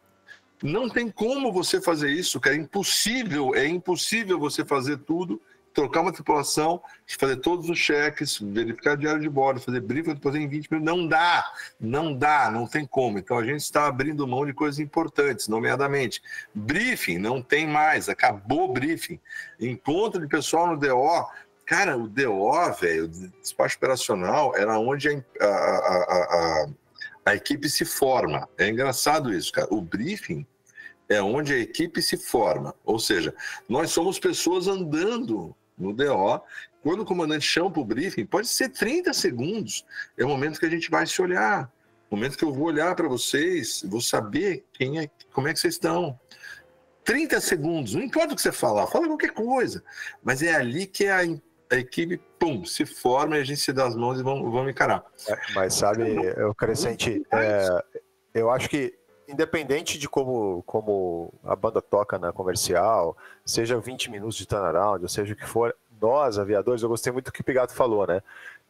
Não 0.63 0.87
tem 0.87 1.11
como 1.11 1.51
você 1.51 1.81
fazer 1.81 2.11
isso, 2.11 2.39
cara. 2.41 2.57
É 2.57 2.59
impossível, 2.59 3.55
é 3.55 3.67
impossível 3.67 4.39
você 4.39 4.67
fazer 4.67 4.99
tudo 4.99 5.41
trocar 5.77 6.01
uma 6.01 6.13
tripulação, 6.13 6.83
fazer 7.19 7.37
todos 7.37 7.69
os 7.69 7.79
cheques, 7.79 8.39
verificar 8.41 8.97
diário 8.97 9.21
de 9.21 9.29
bordo, 9.29 9.61
fazer 9.61 9.83
briefing, 9.83 10.17
fazer 10.17 10.39
em 10.39 10.49
20 10.49 10.73
minutos. 10.73 10.97
Não 10.97 11.07
dá, 11.07 11.53
não 11.79 12.17
dá, 12.17 12.51
não 12.51 12.67
tem 12.67 12.87
como. 12.87 13.19
Então 13.19 13.37
a 13.37 13.45
gente 13.45 13.61
está 13.61 13.87
abrindo 13.87 14.27
mão 14.27 14.47
de 14.47 14.55
coisas 14.55 14.81
importantes, 14.81 15.49
nomeadamente 15.49 16.23
briefing, 16.55 17.19
não 17.19 17.43
tem 17.43 17.67
mais, 17.67 18.09
acabou 18.09 18.71
o 18.71 18.73
briefing. 18.73 19.21
Encontro 19.61 20.19
de 20.19 20.27
pessoal 20.27 20.69
no 20.69 20.79
DO. 20.79 21.29
Cara, 21.67 21.95
o 21.95 22.09
DO, 22.09 22.73
velho, 22.81 23.09
despacho 23.09 23.77
operacional, 23.77 24.57
era 24.57 24.79
onde 24.79 25.11
a, 25.11 25.45
a, 25.45 25.47
a, 25.47 26.67
a 27.27 27.35
equipe 27.35 27.69
se 27.69 27.85
forma. 27.85 28.49
É 28.57 28.67
engraçado 28.67 29.31
isso, 29.35 29.53
cara. 29.53 29.69
O 29.71 29.83
briefing 29.83 30.47
é 31.07 31.21
onde 31.21 31.53
a 31.53 31.59
equipe 31.59 32.01
se 32.01 32.17
forma. 32.17 32.75
Ou 32.83 32.99
seja, 32.99 33.35
nós 33.69 33.91
somos 33.91 34.19
pessoas 34.19 34.67
andando 34.69 35.55
no 35.77 35.93
DO. 35.93 36.41
Quando 36.83 37.01
o 37.01 37.05
comandante 37.05 37.45
chama 37.45 37.71
para 37.71 37.81
o 37.81 37.85
briefing, 37.85 38.27
pode 38.27 38.49
ser 38.49 38.69
30 38.69 39.13
segundos. 39.13 39.85
É 40.17 40.25
o 40.25 40.29
momento 40.29 40.59
que 40.59 40.67
a 40.67 40.71
gente 40.71 40.91
vai 40.91 41.07
se 41.07 41.21
olhar. 41.21 41.71
O 42.11 42.17
momento 42.17 42.39
que 42.39 42.45
eu 42.45 42.53
vou 42.53 42.67
olhar 42.67 42.95
para 42.95 43.09
vocês, 43.09 43.83
vou 43.85 44.01
saber 44.01 44.65
quem 44.73 45.01
é, 45.01 45.11
como 45.33 45.49
é 45.49 45.53
que 45.53 45.59
vocês 45.59 45.75
estão. 45.75 46.19
30 47.05 47.41
segundos, 47.41 47.95
não 47.95 48.03
importa 48.03 48.33
o 48.33 48.37
que 48.37 48.43
você 48.43 48.51
falar, 48.51 48.87
fala 48.89 49.07
qualquer 49.07 49.31
coisa. 49.31 49.83
Mas 50.23 50.43
é 50.43 50.55
ali 50.55 50.87
que 50.87 51.07
a, 51.07 51.19
a 51.71 51.77
equipe, 51.77 52.21
pum, 52.39 52.65
se 52.65 52.85
forma 52.85 53.37
e 53.37 53.41
a 53.41 53.45
gente 53.45 53.61
se 53.61 53.73
dá 53.73 53.87
as 53.87 53.95
mãos 53.95 54.19
e 54.19 54.23
vamos, 54.23 54.51
vamos 54.53 54.71
encarar. 54.71 55.05
É, 55.29 55.37
mas 55.55 55.75
sabe, 55.75 56.03
eu 56.37 56.55
crescente, 56.55 57.25
é, 57.33 57.85
eu 58.35 58.51
acho 58.51 58.69
que 58.69 58.97
independente 59.29 59.99
de 59.99 60.09
como, 60.09 60.63
como 60.65 61.33
a 61.45 61.57
banda 61.57 61.83
toca 61.83 62.19
na 62.19 62.33
comercial, 62.33 63.17
seja 63.45 63.79
20 63.79 64.11
minutos 64.11 64.37
de 64.37 64.47
turnaround, 64.47 65.03
ou 65.03 65.09
seja 65.09 65.35
o 65.35 65.37
que 65.37 65.47
for, 65.47 65.75
nós, 66.01 66.39
aviadores, 66.39 66.83
eu 66.83 66.89
gostei 66.89 67.13
muito 67.13 67.27
do 67.27 67.33
que 67.33 67.41
o 67.41 67.45
Pigato 67.45 67.75
falou, 67.75 68.07
né? 68.07 68.23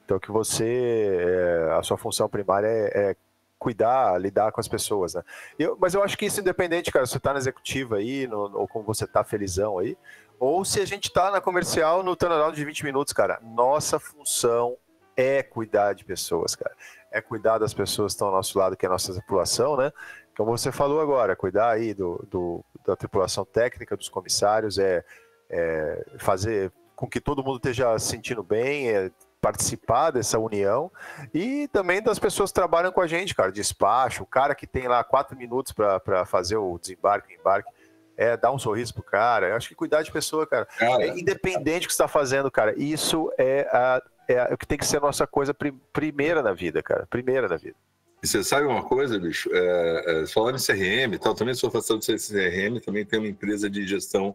Então, 0.04 0.18
que 0.18 0.30
você, 0.30 1.18
é, 1.18 1.72
a 1.72 1.82
sua 1.82 1.98
função 1.98 2.28
primária 2.28 2.68
é, 2.68 3.10
é 3.10 3.16
cuidar, 3.58 4.20
lidar 4.20 4.52
com 4.52 4.60
as 4.60 4.68
pessoas, 4.68 5.14
né? 5.14 5.22
Eu, 5.58 5.76
mas 5.80 5.94
eu 5.94 6.02
acho 6.02 6.16
que 6.16 6.26
isso 6.26 6.40
independente, 6.40 6.92
cara, 6.92 7.04
se 7.06 7.12
você 7.12 7.20
tá 7.20 7.32
na 7.32 7.38
executiva 7.38 7.96
aí, 7.96 8.26
no, 8.26 8.58
ou 8.58 8.68
como 8.68 8.84
você 8.84 9.06
tá 9.06 9.24
felizão 9.24 9.78
aí, 9.78 9.96
ou 10.38 10.64
se 10.64 10.80
a 10.80 10.84
gente 10.84 11.10
tá 11.12 11.30
na 11.30 11.40
comercial 11.40 12.02
no 12.02 12.14
turnaround 12.14 12.54
de 12.54 12.64
20 12.64 12.84
minutos, 12.84 13.12
cara, 13.12 13.40
nossa 13.42 13.98
função 13.98 14.76
é 15.16 15.42
cuidar 15.42 15.94
de 15.94 16.04
pessoas, 16.04 16.54
cara. 16.54 16.74
É 17.10 17.20
cuidar 17.20 17.58
das 17.58 17.72
pessoas 17.72 18.12
que 18.12 18.16
estão 18.16 18.28
ao 18.28 18.34
nosso 18.34 18.58
lado, 18.58 18.76
que 18.76 18.84
é 18.84 18.88
a 18.88 18.92
nossa 18.92 19.12
tripulação, 19.14 19.76
né? 19.76 19.90
Como 20.36 20.56
você 20.56 20.70
falou 20.70 21.00
agora, 21.00 21.34
cuidar 21.34 21.70
aí 21.70 21.94
do, 21.94 22.24
do 22.30 22.64
da 22.84 22.94
tripulação 22.94 23.44
técnica, 23.44 23.96
dos 23.96 24.08
comissários, 24.08 24.78
é, 24.78 25.04
é, 25.48 26.04
fazer 26.18 26.70
com 26.94 27.08
que 27.08 27.20
todo 27.20 27.42
mundo 27.42 27.56
esteja 27.56 27.98
se 27.98 28.08
sentindo 28.08 28.42
bem, 28.42 28.90
é 28.90 29.10
participar 29.40 30.10
dessa 30.10 30.38
união 30.38 30.90
e 31.32 31.68
também 31.68 32.02
das 32.02 32.18
pessoas 32.18 32.50
que 32.50 32.54
trabalham 32.54 32.90
com 32.90 33.00
a 33.00 33.06
gente, 33.06 33.34
cara, 33.34 33.52
despacho, 33.52 34.24
o 34.24 34.26
cara 34.26 34.54
que 34.54 34.66
tem 34.66 34.88
lá 34.88 35.04
quatro 35.04 35.36
minutos 35.36 35.72
para 35.72 36.26
fazer 36.26 36.56
o 36.56 36.78
desembarque, 36.78 37.34
embarque, 37.34 37.70
é 38.16 38.36
dar 38.36 38.50
um 38.50 38.58
sorriso 38.58 38.94
pro 38.94 39.02
cara. 39.02 39.48
Eu 39.48 39.56
acho 39.56 39.68
que 39.68 39.74
cuidar 39.74 40.02
de 40.02 40.10
pessoa, 40.10 40.46
cara, 40.46 40.66
cara 40.66 41.04
é 41.04 41.18
independente 41.18 41.86
do 41.86 41.88
que 41.88 41.94
você 41.94 42.02
está 42.02 42.08
fazendo, 42.08 42.50
cara, 42.50 42.74
isso 42.76 43.30
é, 43.38 43.68
a, 43.70 44.02
é 44.28 44.54
o 44.54 44.58
que 44.58 44.66
tem 44.66 44.78
que 44.78 44.86
ser 44.86 44.96
a 44.98 45.00
nossa 45.00 45.26
coisa 45.26 45.54
primeira 45.92 46.42
na 46.42 46.52
vida, 46.52 46.82
cara, 46.82 47.06
primeira 47.06 47.48
na 47.48 47.56
vida. 47.56 47.76
E 48.22 48.26
você 48.26 48.42
sabe 48.42 48.66
uma 48.66 48.82
coisa, 48.82 49.18
bicho? 49.18 49.48
É, 49.52 50.22
é, 50.22 50.26
falando 50.26 50.56
em 50.56 50.64
CRM 50.64 51.14
e 51.14 51.18
tal, 51.18 51.34
também 51.34 51.54
sou 51.54 51.70
facilitador 51.70 52.16
de 52.16 52.28
CRM, 52.28 52.80
também 52.80 53.04
tem 53.04 53.18
uma 53.18 53.28
empresa 53.28 53.68
de 53.68 53.86
gestão 53.86 54.34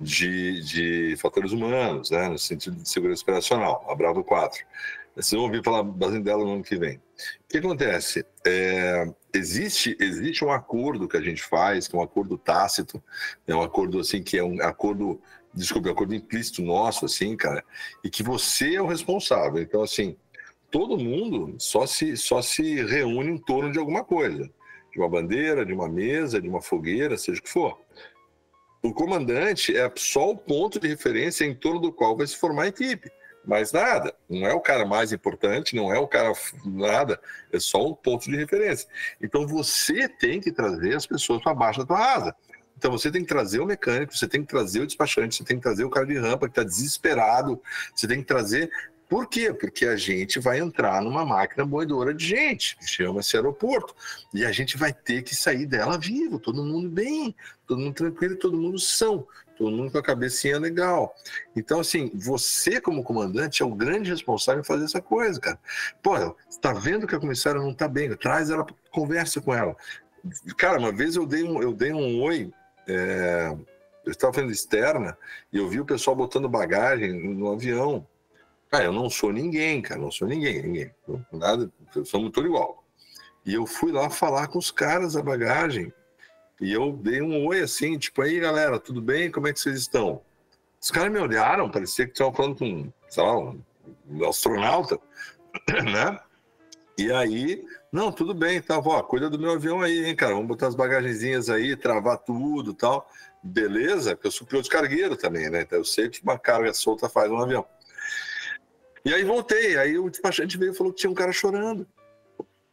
de, 0.00 0.62
de 0.62 1.16
fatores 1.16 1.52
humanos, 1.52 2.10
né, 2.10 2.28
no 2.28 2.38
sentido 2.38 2.76
de 2.76 2.88
segurança 2.88 3.22
operacional, 3.22 3.84
a 3.88 3.94
Bravo 3.94 4.22
4. 4.22 4.64
Vocês 5.14 5.32
vão 5.32 5.44
ouvir 5.44 5.64
falar 5.64 5.82
bastante 5.82 6.24
dela 6.24 6.44
no 6.44 6.52
ano 6.52 6.62
que 6.62 6.76
vem. 6.76 6.98
O 6.98 7.00
que 7.48 7.56
acontece? 7.56 8.26
É, 8.46 9.10
existe, 9.32 9.96
existe 9.98 10.44
um 10.44 10.50
acordo 10.50 11.08
que 11.08 11.16
a 11.16 11.22
gente 11.22 11.42
faz, 11.42 11.88
que 11.88 11.96
é 11.96 11.98
um 11.98 12.02
acordo 12.02 12.36
tácito, 12.36 13.02
é 13.46 13.54
um 13.54 13.62
acordo 13.62 13.98
assim 13.98 14.22
que 14.22 14.36
é 14.36 14.44
um 14.44 14.60
acordo, 14.60 15.18
desculpe, 15.54 15.88
um 15.88 15.92
acordo 15.92 16.14
implícito 16.14 16.60
nosso, 16.60 17.06
assim, 17.06 17.34
cara, 17.34 17.64
e 18.04 18.10
que 18.10 18.22
você 18.22 18.74
é 18.74 18.82
o 18.82 18.86
responsável. 18.86 19.62
Então, 19.62 19.82
assim, 19.82 20.18
todo 20.76 20.98
mundo 20.98 21.56
só 21.58 21.86
se, 21.86 22.18
só 22.18 22.42
se 22.42 22.84
reúne 22.84 23.30
em 23.30 23.38
torno 23.38 23.72
de 23.72 23.78
alguma 23.78 24.04
coisa, 24.04 24.44
de 24.92 24.98
uma 24.98 25.08
bandeira, 25.08 25.64
de 25.64 25.72
uma 25.72 25.88
mesa, 25.88 26.38
de 26.38 26.46
uma 26.46 26.60
fogueira, 26.60 27.16
seja 27.16 27.40
o 27.40 27.42
que 27.42 27.48
for. 27.48 27.80
O 28.82 28.92
comandante 28.92 29.74
é 29.74 29.90
só 29.96 30.28
o 30.28 30.36
ponto 30.36 30.78
de 30.78 30.86
referência 30.86 31.46
em 31.46 31.54
torno 31.54 31.80
do 31.80 31.90
qual 31.90 32.14
vai 32.14 32.26
se 32.26 32.36
formar 32.36 32.64
a 32.64 32.68
equipe. 32.68 33.10
Mais 33.42 33.72
nada. 33.72 34.14
Não 34.28 34.46
é 34.46 34.52
o 34.52 34.60
cara 34.60 34.84
mais 34.84 35.12
importante, 35.12 35.74
não 35.74 35.90
é 35.90 35.98
o 35.98 36.06
cara 36.06 36.34
nada. 36.62 37.18
É 37.50 37.58
só 37.58 37.82
um 37.82 37.94
ponto 37.94 38.26
de 38.26 38.36
referência. 38.36 38.86
Então 39.18 39.46
você 39.46 40.06
tem 40.06 40.42
que 40.42 40.52
trazer 40.52 40.94
as 40.94 41.06
pessoas 41.06 41.42
para 41.42 41.54
baixo 41.54 41.80
da 41.80 41.86
tua 41.86 42.14
asa. 42.14 42.36
Então 42.76 42.92
você 42.92 43.10
tem 43.10 43.22
que 43.22 43.28
trazer 43.28 43.60
o 43.60 43.66
mecânico, 43.66 44.14
você 44.14 44.28
tem 44.28 44.42
que 44.42 44.48
trazer 44.48 44.80
o 44.80 44.86
despachante, 44.86 45.36
você 45.36 45.44
tem 45.44 45.56
que 45.56 45.62
trazer 45.62 45.84
o 45.84 45.90
cara 45.90 46.04
de 46.04 46.18
rampa 46.18 46.46
que 46.46 46.52
está 46.52 46.62
desesperado, 46.62 47.62
você 47.94 48.06
tem 48.06 48.18
que 48.18 48.26
trazer 48.26 48.70
por 49.08 49.28
quê? 49.28 49.52
Porque 49.52 49.86
a 49.86 49.96
gente 49.96 50.40
vai 50.40 50.58
entrar 50.58 51.00
numa 51.00 51.24
máquina 51.24 51.64
moedora 51.64 52.12
de 52.12 52.26
gente, 52.26 52.76
que 52.76 52.86
chama-se 52.86 53.36
aeroporto. 53.36 53.94
E 54.34 54.44
a 54.44 54.50
gente 54.50 54.76
vai 54.76 54.92
ter 54.92 55.22
que 55.22 55.34
sair 55.34 55.64
dela 55.64 55.96
vivo, 55.96 56.40
todo 56.40 56.64
mundo 56.64 56.88
bem, 56.88 57.34
todo 57.66 57.80
mundo 57.80 57.94
tranquilo, 57.94 58.36
todo 58.36 58.56
mundo 58.56 58.80
são, 58.80 59.26
todo 59.56 59.70
mundo 59.70 59.92
com 59.92 59.98
a 59.98 60.02
cabecinha 60.02 60.58
legal. 60.58 61.14
Então, 61.54 61.78
assim, 61.78 62.10
você 62.14 62.80
como 62.80 63.04
comandante 63.04 63.62
é 63.62 63.66
o 63.66 63.74
grande 63.74 64.10
responsável 64.10 64.62
em 64.62 64.64
fazer 64.64 64.86
essa 64.86 65.00
coisa, 65.00 65.40
cara. 65.40 65.58
Pô, 66.02 66.14
tá 66.60 66.72
vendo 66.72 67.06
que 67.06 67.14
a 67.14 67.20
comissária 67.20 67.60
não 67.60 67.72
tá 67.72 67.86
bem, 67.86 68.12
traz 68.16 68.50
ela, 68.50 68.66
conversa 68.90 69.40
com 69.40 69.54
ela. 69.54 69.76
Cara, 70.56 70.80
uma 70.80 70.90
vez 70.90 71.14
eu 71.14 71.24
dei 71.24 71.44
um, 71.44 71.62
eu 71.62 71.72
dei 71.72 71.92
um 71.92 72.20
oi, 72.22 72.50
é... 72.88 73.56
eu 74.04 74.10
estava 74.10 74.32
fazendo 74.32 74.50
externa, 74.50 75.16
e 75.52 75.58
eu 75.58 75.68
vi 75.68 75.78
o 75.78 75.84
pessoal 75.84 76.16
botando 76.16 76.48
bagagem 76.48 77.12
no 77.12 77.52
avião, 77.52 78.04
Cara, 78.70 78.84
eu 78.84 78.92
não 78.92 79.08
sou 79.08 79.32
ninguém, 79.32 79.80
cara, 79.80 80.00
não 80.00 80.10
sou 80.10 80.26
ninguém, 80.26 80.62
ninguém. 80.62 80.90
Nada, 81.32 81.70
somos 82.04 82.30
tudo 82.32 82.48
igual. 82.48 82.84
E 83.44 83.54
eu 83.54 83.64
fui 83.64 83.92
lá 83.92 84.10
falar 84.10 84.48
com 84.48 84.58
os 84.58 84.70
caras 84.70 85.12
da 85.12 85.22
bagagem. 85.22 85.92
E 86.60 86.72
eu 86.72 86.92
dei 86.92 87.22
um 87.22 87.46
oi 87.46 87.60
assim, 87.60 87.96
tipo, 87.98 88.22
aí 88.22 88.40
galera, 88.40 88.80
tudo 88.80 89.00
bem? 89.00 89.30
Como 89.30 89.46
é 89.46 89.52
que 89.52 89.60
vocês 89.60 89.78
estão? 89.78 90.22
Os 90.80 90.90
caras 90.90 91.12
me 91.12 91.18
olharam, 91.18 91.70
parecia 91.70 92.06
que 92.06 92.12
estavam 92.12 92.32
falando 92.32 92.58
com, 92.58 92.92
sei 93.08 93.22
lá, 93.22 93.38
um 93.38 93.62
astronauta, 94.28 94.98
né? 95.84 96.18
E 96.98 97.12
aí, 97.12 97.64
não, 97.92 98.10
tudo 98.10 98.34
bem, 98.34 98.60
tá, 98.60 98.78
ó, 98.78 99.02
cuida 99.02 99.28
do 99.28 99.38
meu 99.38 99.52
avião 99.52 99.80
aí, 99.80 100.06
hein, 100.06 100.16
cara, 100.16 100.32
vamos 100.32 100.48
botar 100.48 100.66
as 100.68 100.74
bagagenzinhas 100.74 101.50
aí, 101.50 101.76
travar 101.76 102.18
tudo 102.18 102.72
tal. 102.72 103.08
Beleza, 103.42 104.16
porque 104.16 104.26
eu 104.26 104.32
sou 104.32 104.46
piloto 104.46 104.64
de 104.64 104.70
cargueiro 104.70 105.16
também, 105.16 105.48
né? 105.50 105.60
Então 105.60 105.78
eu 105.78 105.84
sei 105.84 106.08
que 106.08 106.22
uma 106.22 106.38
carga 106.38 106.72
solta 106.72 107.08
faz 107.08 107.30
um 107.30 107.38
avião. 107.38 107.66
E 109.06 109.14
aí 109.14 109.22
voltei, 109.22 109.78
aí 109.78 109.96
o 109.96 110.10
despachante 110.10 110.58
veio 110.58 110.72
e 110.72 110.74
falou 110.74 110.92
que 110.92 110.98
tinha 110.98 111.10
um 111.10 111.14
cara 111.14 111.30
chorando. 111.30 111.86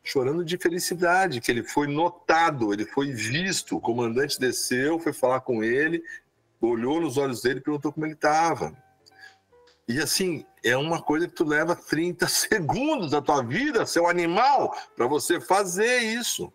Chorando 0.04 0.44
de 0.44 0.58
felicidade, 0.58 1.40
que 1.40 1.52
ele 1.52 1.62
foi 1.62 1.86
notado, 1.86 2.74
ele 2.74 2.88
foi 2.88 3.12
visto. 3.12 3.78
O 3.78 3.80
comandante 3.80 4.40
desceu, 4.40 4.98
foi 4.98 5.14
falar 5.14 5.42
com 5.42 5.64
ele, 5.64 6.04
olhou 6.60 7.00
nos 7.00 7.18
olhos 7.18 7.44
dele 7.44 7.60
e 7.60 7.62
perguntou 7.62 7.94
como 7.94 8.08
ele 8.08 8.16
estava. 8.16 8.76
E 9.88 10.00
assim, 10.00 10.44
é 10.64 10.76
uma 10.76 11.00
coisa 11.00 11.28
que 11.28 11.36
tu 11.36 11.46
leva 11.46 11.76
30 11.76 12.26
segundos 12.28 13.12
da 13.12 13.22
tua 13.22 13.44
vida, 13.44 13.86
seu 13.86 14.08
animal, 14.08 14.76
para 14.96 15.06
você 15.06 15.40
fazer 15.40 16.00
isso. 16.00 16.52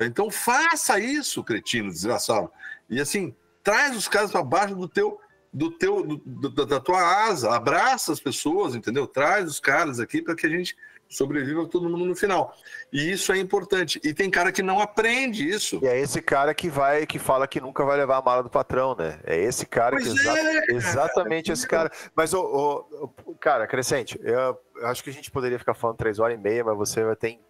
Então 0.00 0.30
faça 0.30 1.00
isso, 1.00 1.42
cretino, 1.42 1.90
desgraçado. 1.90 2.48
E 2.88 3.00
assim, 3.00 3.34
traz 3.64 3.96
os 3.96 4.06
caras 4.06 4.30
para 4.30 4.44
baixo 4.44 4.76
do 4.76 4.86
teu 4.86 5.20
do 5.52 5.70
teu, 5.70 6.02
do, 6.24 6.66
da 6.66 6.80
tua 6.80 7.00
asa, 7.26 7.50
abraça 7.50 8.12
as 8.12 8.20
pessoas, 8.20 8.74
entendeu? 8.74 9.06
Traz 9.06 9.48
os 9.48 9.60
caras 9.60 9.98
aqui 9.98 10.22
para 10.22 10.34
que 10.34 10.46
a 10.46 10.50
gente 10.50 10.76
sobreviva 11.08 11.66
todo 11.66 11.90
mundo 11.90 12.04
no 12.04 12.14
final. 12.14 12.54
E 12.92 13.10
isso 13.10 13.32
é 13.32 13.38
importante. 13.38 14.00
E 14.04 14.14
tem 14.14 14.30
cara 14.30 14.52
que 14.52 14.62
não 14.62 14.80
aprende 14.80 15.46
isso. 15.46 15.80
E 15.82 15.88
é 15.88 15.98
esse 15.98 16.22
cara 16.22 16.54
que 16.54 16.68
vai, 16.68 17.04
que 17.04 17.18
fala 17.18 17.48
que 17.48 17.60
nunca 17.60 17.84
vai 17.84 17.96
levar 17.96 18.18
a 18.18 18.22
mala 18.22 18.42
do 18.44 18.48
patrão, 18.48 18.94
né? 18.96 19.18
É 19.24 19.36
esse 19.36 19.66
cara 19.66 19.96
pois 19.96 20.04
que. 20.04 20.10
É, 20.10 20.22
exa 20.22 20.32
cara. 20.32 20.72
Exatamente 20.72 21.52
esse 21.52 21.66
cara. 21.66 21.90
Mas, 22.14 22.32
o, 22.32 23.12
cara, 23.40 23.66
Crescente, 23.66 24.18
eu, 24.22 24.56
eu 24.76 24.86
acho 24.86 25.02
que 25.02 25.10
a 25.10 25.12
gente 25.12 25.30
poderia 25.30 25.58
ficar 25.58 25.74
falando 25.74 25.96
três 25.96 26.20
horas 26.20 26.38
e 26.38 26.40
meia, 26.40 26.62
mas 26.62 26.76
você 26.76 27.02
vai 27.02 27.16
ter 27.16 27.40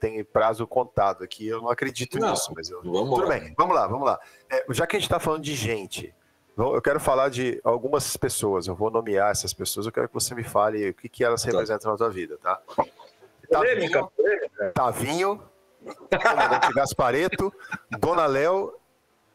tem 0.00 0.24
prazo 0.24 0.66
contado 0.66 1.22
aqui. 1.22 1.46
Eu 1.46 1.60
não 1.60 1.68
acredito 1.68 2.18
não, 2.18 2.30
nisso, 2.30 2.50
mas 2.56 2.70
eu... 2.70 2.82
vamos 2.82 3.10
Tudo 3.10 3.28
lá. 3.28 3.38
bem, 3.38 3.54
vamos 3.56 3.76
lá, 3.76 3.86
vamos 3.86 4.06
lá. 4.06 4.18
É, 4.50 4.64
já 4.70 4.86
que 4.86 4.96
a 4.96 4.98
gente 4.98 5.06
está 5.06 5.20
falando 5.20 5.42
de 5.42 5.54
gente, 5.54 6.14
eu 6.74 6.82
quero 6.82 7.00
falar 7.00 7.28
de 7.28 7.60
algumas 7.64 8.16
pessoas, 8.16 8.66
eu 8.66 8.74
vou 8.74 8.90
nomear 8.90 9.30
essas 9.30 9.52
pessoas, 9.52 9.86
eu 9.86 9.92
quero 9.92 10.08
que 10.08 10.14
você 10.14 10.34
me 10.34 10.44
fale 10.44 10.90
o 10.90 10.94
que, 10.94 11.08
que 11.08 11.24
elas 11.24 11.42
tá. 11.42 11.50
representam 11.50 11.90
na 11.90 11.96
tua 11.96 12.10
vida, 12.10 12.38
tá? 12.42 12.60
Tavinho, 13.50 14.12
Tavinho 14.74 15.42
Comandante 16.10 16.74
Gaspareto, 16.74 17.52
Dona 17.98 18.26
Léo 18.26 18.74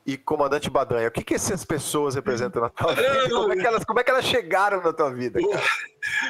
e 0.05 0.17
Comandante 0.17 0.69
Badanha. 0.69 1.07
O 1.07 1.11
que, 1.11 1.23
que 1.23 1.33
essas 1.33 1.65
pessoas 1.65 2.15
representam 2.15 2.61
na 2.61 2.69
tua 2.69 2.93
vida? 2.93 3.29
Como 3.29 3.51
é 3.51 3.55
que 3.55 3.67
elas, 3.67 3.83
como 3.83 3.99
é 3.99 4.03
que 4.03 4.11
elas 4.11 4.25
chegaram 4.25 4.81
na 4.81 4.93
tua 4.93 5.11
vida? 5.11 5.39
O, 5.41 5.51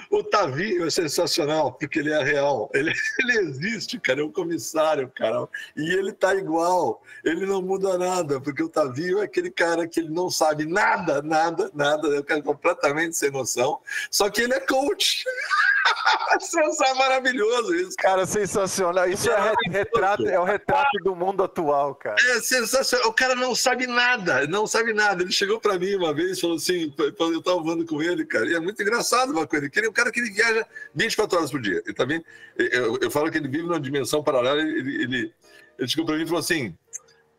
o 0.10 0.24
Tavinho 0.24 0.86
é 0.86 0.90
sensacional, 0.90 1.74
porque 1.74 2.00
ele 2.00 2.12
é 2.12 2.24
real. 2.24 2.70
Ele, 2.74 2.92
ele 3.20 3.40
existe, 3.40 4.00
cara, 4.00 4.22
é 4.22 4.24
um 4.24 4.32
comissário, 4.32 5.12
cara. 5.16 5.48
E 5.76 5.94
ele 5.94 6.12
tá 6.12 6.36
igual. 6.36 7.02
Ele 7.24 7.46
não 7.46 7.62
muda 7.62 7.98
nada, 7.98 8.40
porque 8.40 8.64
o 8.64 8.70
Tavinho 8.70 9.20
é 9.20 9.24
aquele 9.24 9.52
cara 9.52 9.88
que 9.88 10.00
ele 10.00 10.10
não 10.10 10.30
sabe 10.30 10.66
nada, 10.66 11.22
nada, 11.22 11.72
nada. 11.74 12.08
É 12.16 12.20
um 12.20 12.24
cara 12.24 12.42
completamente 12.42 13.16
sem 13.18 13.32
noção. 13.32 13.80
Só 14.10 14.30
que 14.30 14.42
ele 14.42 14.54
é 14.54 14.60
coach. 14.60 15.24
Sensacional, 16.40 16.96
maravilhoso 16.96 17.76
isso. 17.76 17.96
Cara, 17.98 18.26
sensacional. 18.26 19.10
Isso 19.10 19.30
é, 19.30 19.54
retrato, 19.70 20.28
é 20.28 20.40
o 20.40 20.44
retrato 20.44 20.98
do 21.04 21.16
mundo 21.16 21.44
atual, 21.44 21.96
cara. 21.96 22.16
É 22.20 22.42
sensacional. 22.42 23.10
O 23.10 23.14
cara 23.14 23.36
não 23.36 23.56
sabe 23.56 23.88
nada, 23.88 24.46
não 24.48 24.68
sabe 24.68 24.94
nada. 24.94 25.24
Ele 25.24 25.32
chegou 25.32 25.60
para 25.60 25.78
mim 25.78 25.96
uma 25.96 26.14
vez 26.14 26.38
e 26.38 26.42
falou 26.42 26.58
assim: 26.58 26.94
eu 26.98 27.42
tava 27.42 27.64
falando 27.64 27.86
com 27.86 28.02
ele, 28.02 28.26
cara, 28.26 28.48
e 28.48 28.54
é 28.54 28.60
muito 28.60 28.82
engraçado 28.82 29.32
uma 29.32 29.48
coisa. 29.48 29.70
Ele 29.74 29.86
é 29.86 29.90
um 29.90 29.94
cara 29.94 30.12
que 30.12 30.20
ele 30.20 30.32
viaja 30.32 30.66
24 30.94 31.38
horas 31.38 31.52
por 31.52 31.62
dia. 31.62 31.82
Ele 31.86 31.94
também, 31.94 32.24
eu, 32.58 32.98
eu 33.02 33.12
falo 33.12 33.32
que 33.32 33.38
ele 33.38 33.48
vive 33.48 33.64
numa 33.64 33.80
dimensão 33.80 34.24
paralela. 34.24 34.62
Ele, 34.62 35.04
ele, 35.04 35.34
ele 35.78 35.88
chegou 35.88 36.06
para 36.06 36.16
mim 36.16 36.24
e 36.24 36.28
falou 36.28 36.40
assim: 36.40 36.76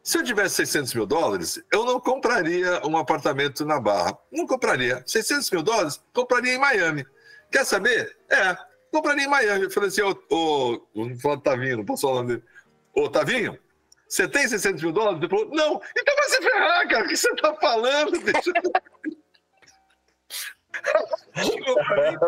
se 0.02 0.18
eu 0.18 0.22
tivesse 0.22 0.54
600 0.56 0.94
mil 0.94 1.06
dólares, 1.06 1.60
eu 1.72 1.84
não 1.84 1.98
compraria 1.98 2.80
um 2.86 2.96
apartamento 2.96 3.64
na 3.64 3.80
Barra. 3.80 4.16
Não 4.30 4.46
compraria. 4.46 5.02
600 5.04 5.50
mil 5.50 5.62
dólares, 5.62 6.00
compraria 6.14 6.54
em 6.54 6.58
Miami. 6.58 7.04
Quer 7.50 7.64
saber? 7.64 8.16
É, 8.30 8.56
compraria 8.92 9.24
em 9.24 9.28
Miami. 9.28 9.64
Eu 9.64 9.70
falei 9.70 9.88
assim, 9.88 10.02
ô, 10.02 10.18
ô, 10.30 10.86
vamos 10.94 11.20
falar 11.20 11.36
do 11.36 11.42
Tavinho, 11.42 11.78
não 11.78 11.84
posso 11.84 12.06
falar 12.06 12.24
dele. 12.24 12.42
Ô, 12.94 13.08
Tavinho, 13.08 13.58
você 14.08 14.28
tem 14.28 14.46
600 14.46 14.82
mil 14.82 14.92
dólares? 14.92 15.18
Ele 15.18 15.28
falou, 15.28 15.48
não. 15.50 15.80
Então 15.96 16.16
vai 16.16 16.28
se 16.28 16.42
ferrar, 16.42 16.88
cara, 16.88 17.04
o 17.04 17.08
que 17.08 17.16
você 17.16 17.34
tá 17.36 17.54
falando? 17.54 18.18
Deixa... 18.18 18.50
o, 21.66 21.74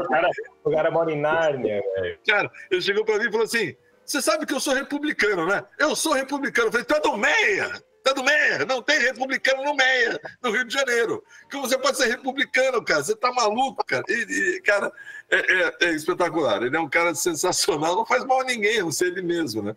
cara, 0.09 0.31
o 0.65 0.71
cara 0.71 0.91
mora 0.91 1.13
em 1.13 1.21
Nárnia, 1.21 1.83
velho. 1.97 2.19
Cara, 2.27 2.51
ele 2.71 2.81
chegou 2.81 3.05
pra 3.05 3.19
mim 3.19 3.29
e 3.29 3.31
falou 3.31 3.45
assim, 3.45 3.77
você 4.05 4.23
sabe 4.23 4.47
que 4.47 4.55
eu 4.55 4.61
sou 4.61 4.75
republicano, 4.75 5.47
né? 5.47 5.65
Eu 5.79 5.95
sou 5.95 6.15
republicano. 6.15 6.69
Eu 6.69 6.73
falei, 6.73 6.87
tu 6.87 6.95
é 6.95 7.01
do 7.01 7.17
Meia! 7.17 7.83
Tu 8.09 8.11
é 8.11 8.15
do 8.15 8.25
Meia! 8.25 8.65
Não 8.65 8.81
tem 8.81 8.99
republicano 9.01 9.65
no 9.65 9.75
Meia, 9.75 10.19
no 10.43 10.51
Rio 10.51 10.65
de 10.65 10.73
Janeiro. 10.73 11.23
Como 11.51 11.69
você 11.69 11.77
pode 11.77 11.97
ser 11.99 12.07
republicano, 12.07 12.83
cara? 12.83 13.03
Você 13.03 13.15
tá 13.15 13.31
maluco, 13.33 13.85
cara? 13.85 14.03
E, 14.09 14.57
e, 14.57 14.61
cara, 14.63 14.91
é, 15.31 15.37
é, 15.37 15.77
é, 15.83 15.91
espetacular. 15.91 16.63
Ele 16.63 16.77
é 16.77 16.81
um 16.81 16.89
cara 16.89 17.15
sensacional, 17.15 17.97
não 17.97 18.07
faz 18.07 18.25
mal 18.25 18.41
a 18.41 18.45
ninguém, 18.45 18.81
não 18.81 18.91
ser 18.91 19.09
ele 19.09 19.23
mesmo, 19.23 19.63
né? 19.63 19.77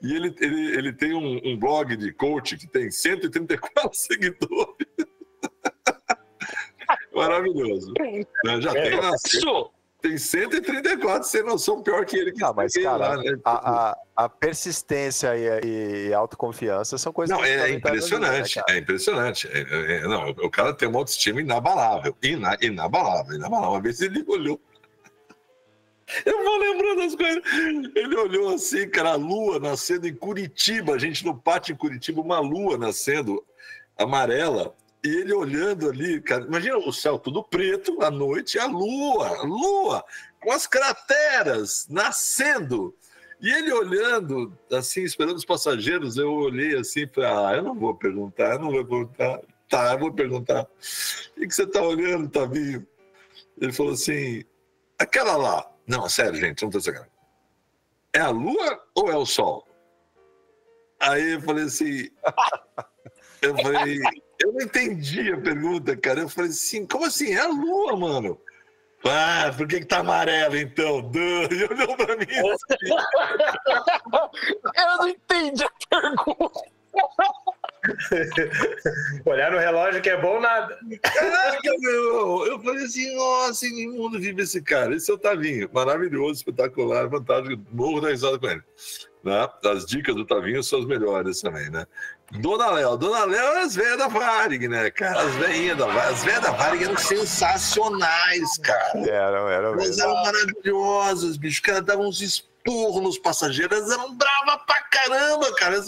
E 0.00 0.14
ele, 0.14 0.34
ele, 0.40 0.76
ele 0.76 0.92
tem 0.92 1.12
um, 1.12 1.40
um 1.44 1.58
blog 1.58 1.96
de 1.96 2.12
coach 2.12 2.56
que 2.56 2.68
tem 2.68 2.90
134 2.90 3.90
seguidores. 3.94 4.86
Maravilhoso. 7.14 7.92
Já 8.60 8.72
tem 8.72 8.94
lá. 8.94 9.10
Tem 10.02 10.18
134 10.18 11.28
sem 11.28 11.44
noção, 11.44 11.80
pior 11.80 12.04
que 12.04 12.16
ele 12.16 12.32
que 12.32 12.40
não, 12.40 12.52
mas, 12.52 12.72
cara, 12.74 12.96
lá, 12.96 13.16
né? 13.16 13.38
a, 13.44 13.70
a, 13.70 13.96
a, 14.16 14.28
persistência 14.28 15.32
e, 15.36 16.08
e, 16.08 16.12
autoconfiança 16.12 16.98
são 16.98 17.12
coisas 17.12 17.36
Não, 17.36 17.44
é 17.44 17.70
impressionante, 17.70 18.58
né, 18.58 18.64
é 18.70 18.78
impressionante. 18.78 19.48
É, 19.52 19.60
é, 19.60 20.02
não, 20.02 20.30
o 20.30 20.50
cara 20.50 20.74
tem 20.74 20.88
uma 20.88 20.98
autoestima 20.98 21.40
inabalável, 21.40 22.16
ina, 22.20 22.58
inabalável, 22.60 23.36
inabalável. 23.36 23.70
Uma 23.70 23.80
vez 23.80 24.00
ele 24.00 24.24
olhou 24.26 24.60
eu 26.26 26.44
vou 26.44 26.58
lembrando 26.58 26.96
das 26.96 27.14
coisas. 27.14 27.42
Ele 27.94 28.16
olhou 28.16 28.54
assim, 28.54 28.88
cara, 28.88 29.12
a 29.12 29.16
lua 29.16 29.58
nascendo 29.58 30.06
em 30.06 30.14
Curitiba, 30.14 30.94
a 30.94 30.98
gente 30.98 31.24
no 31.24 31.36
pátio 31.36 31.72
em 31.72 31.76
Curitiba, 31.76 32.20
uma 32.20 32.40
lua 32.40 32.76
nascendo 32.76 33.44
amarela. 33.96 34.74
E 35.04 35.08
ele 35.08 35.32
olhando 35.32 35.88
ali, 35.88 36.20
cara, 36.20 36.44
imagina 36.44 36.78
o 36.78 36.92
céu 36.92 37.18
tudo 37.18 37.42
preto 37.42 38.00
à 38.02 38.10
noite, 38.10 38.58
a 38.58 38.66
lua, 38.66 39.28
a 39.28 39.42
lua, 39.42 40.04
com 40.40 40.52
as 40.52 40.66
crateras 40.66 41.88
nascendo. 41.90 42.94
E 43.40 43.50
ele 43.50 43.72
olhando, 43.72 44.56
assim, 44.70 45.02
esperando 45.02 45.36
os 45.36 45.44
passageiros, 45.44 46.16
eu 46.16 46.32
olhei 46.32 46.78
assim 46.78 47.08
para, 47.08 47.48
ah, 47.48 47.56
eu 47.56 47.62
não 47.62 47.74
vou 47.74 47.92
perguntar, 47.96 48.52
eu 48.52 48.60
não 48.60 48.70
vou 48.70 48.84
perguntar. 48.84 49.40
Tá, 49.68 49.92
eu 49.94 49.98
vou 49.98 50.12
perguntar. 50.12 50.62
O 51.36 51.40
que 51.40 51.50
você 51.50 51.64
está 51.64 51.82
olhando, 51.82 52.28
Tavinho? 52.28 52.86
Ele 53.60 53.72
falou 53.72 53.94
assim, 53.94 54.44
aquela 54.98 55.36
lá. 55.36 55.68
Não, 55.86 56.08
sério, 56.08 56.38
gente, 56.38 56.62
não 56.62 56.68
estou 56.68 56.80
sacando. 56.80 57.10
É 58.12 58.20
a 58.20 58.30
lua 58.30 58.84
ou 58.94 59.10
é 59.10 59.16
o 59.16 59.26
sol? 59.26 59.66
Aí 61.00 61.32
eu 61.32 61.40
falei 61.40 61.64
assim. 61.64 62.10
Eu 63.40 63.56
falei, 63.56 63.98
eu 64.42 64.52
não 64.52 64.60
entendi 64.60 65.32
a 65.32 65.40
pergunta, 65.40 65.96
cara. 65.96 66.20
Eu 66.20 66.28
falei 66.28 66.50
assim, 66.50 66.86
como 66.86 67.06
assim? 67.06 67.32
É 67.32 67.40
a 67.40 67.48
lua, 67.48 67.96
mano. 67.96 68.38
Ah, 69.04 69.52
por 69.56 69.66
que, 69.66 69.80
que 69.80 69.86
tá 69.86 69.98
amarelo 69.98 70.56
então? 70.56 71.10
E 71.14 71.50
olhou 71.72 71.96
pra 71.96 72.16
mim 72.16 72.24
assim. 72.24 72.86
Eu 74.76 74.98
não 74.98 75.08
entendi 75.08 75.64
a 75.64 75.70
pergunta. 75.90 76.62
Olhar 79.26 79.50
no 79.50 79.58
relógio 79.58 80.00
que 80.00 80.10
é 80.10 80.20
bom 80.20 80.40
nada. 80.40 80.78
Caraca, 81.02 81.70
meu! 81.80 82.46
Eu 82.46 82.60
falei 82.60 82.84
assim, 82.84 83.12
nossa, 83.16 83.66
em 83.66 83.88
mundo 83.88 84.20
vive 84.20 84.42
esse 84.42 84.62
cara. 84.62 84.94
Esse 84.94 85.10
é 85.10 85.14
o 85.14 85.18
Tavinho, 85.18 85.68
maravilhoso, 85.72 86.34
espetacular, 86.34 87.10
fantástico. 87.10 87.60
Morro 87.72 88.00
da 88.00 88.10
risada 88.10 88.38
com 88.38 88.46
ele. 88.46 88.62
Né? 89.24 89.48
As 89.64 89.84
dicas 89.84 90.14
do 90.14 90.24
Tavinho 90.24 90.62
são 90.62 90.78
as 90.80 90.86
melhores 90.86 91.40
também, 91.40 91.68
né? 91.70 91.84
Dona 92.38 92.70
Léo. 92.70 92.96
Dona 92.96 93.24
Léo 93.24 93.40
era 93.40 93.62
as 93.64 93.74
velhas 93.74 93.98
da 93.98 94.08
Varig, 94.08 94.66
né, 94.66 94.90
cara? 94.90 95.20
As 95.20 95.34
velhinhas 95.34 95.76
da 95.76 95.86
Varig. 95.86 96.12
As 96.12 96.24
velhas 96.24 96.40
da 96.40 96.50
Varig 96.52 96.84
eram 96.84 96.96
sensacionais, 96.96 98.58
cara. 98.62 98.98
Eram, 99.08 99.48
eram. 99.48 99.72
Elas 99.74 99.98
eram 99.98 100.14
maravilhosas, 100.14 101.36
bicho. 101.36 101.56
Os 101.56 101.60
caras 101.60 101.82
davam 101.82 102.08
uns 102.08 102.20
esporros 102.20 103.02
nos 103.02 103.18
passageiros. 103.18 103.76
Elas 103.76 103.90
eram 103.90 104.14
bravas 104.14 104.62
pra 104.66 104.82
caramba, 104.82 105.54
cara. 105.56 105.74
Elas... 105.74 105.86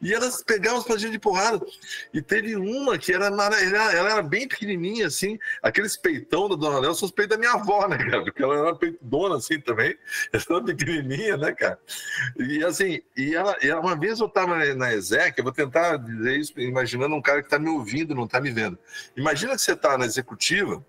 E 0.00 0.14
elas 0.14 0.42
pegavam 0.42 0.78
os 0.78 0.84
passageiros 0.84 1.12
de 1.12 1.18
porrada. 1.18 1.64
E 2.12 2.22
teve 2.22 2.56
uma 2.56 2.98
que 2.98 3.12
era, 3.12 3.26
ela, 3.26 3.56
ela 3.92 4.10
era 4.10 4.22
bem 4.22 4.48
pequenininha, 4.48 5.06
assim. 5.06 5.38
Aqueles 5.62 5.96
peitão 5.96 6.48
da 6.48 6.56
Dona 6.56 6.78
Léo 6.78 6.94
peitos 7.12 7.36
da 7.36 7.38
minha 7.38 7.52
avó, 7.52 7.86
né, 7.86 7.98
cara? 7.98 8.24
Porque 8.24 8.42
ela 8.42 8.58
era 8.58 8.74
peitona, 8.74 9.36
assim, 9.36 9.60
também. 9.60 9.96
Ela 10.32 10.44
era 10.48 10.64
pequenininha, 10.64 11.36
né, 11.36 11.52
cara? 11.52 11.78
E, 12.38 12.64
assim, 12.64 13.02
e 13.16 13.34
ela, 13.34 13.56
e 13.62 13.70
uma 13.72 13.96
vez 13.96 14.20
eu 14.20 14.28
tava 14.28 14.56
na, 14.56 14.74
na 14.74 14.92
eu 14.92 15.44
vou 15.44 15.52
tentar 15.52 15.96
dizer 15.96 16.36
isso 16.36 16.60
imaginando 16.60 17.14
um 17.14 17.22
cara 17.22 17.42
que 17.42 17.48
tá 17.48 17.58
me 17.58 17.68
ouvindo, 17.68 18.14
não 18.14 18.26
tá 18.26 18.40
me 18.40 18.50
vendo. 18.50 18.78
Imagina 19.16 19.54
que 19.54 19.60
você 19.62 19.76
tá 19.76 19.98
na 19.98 20.04
executiva, 20.04 20.84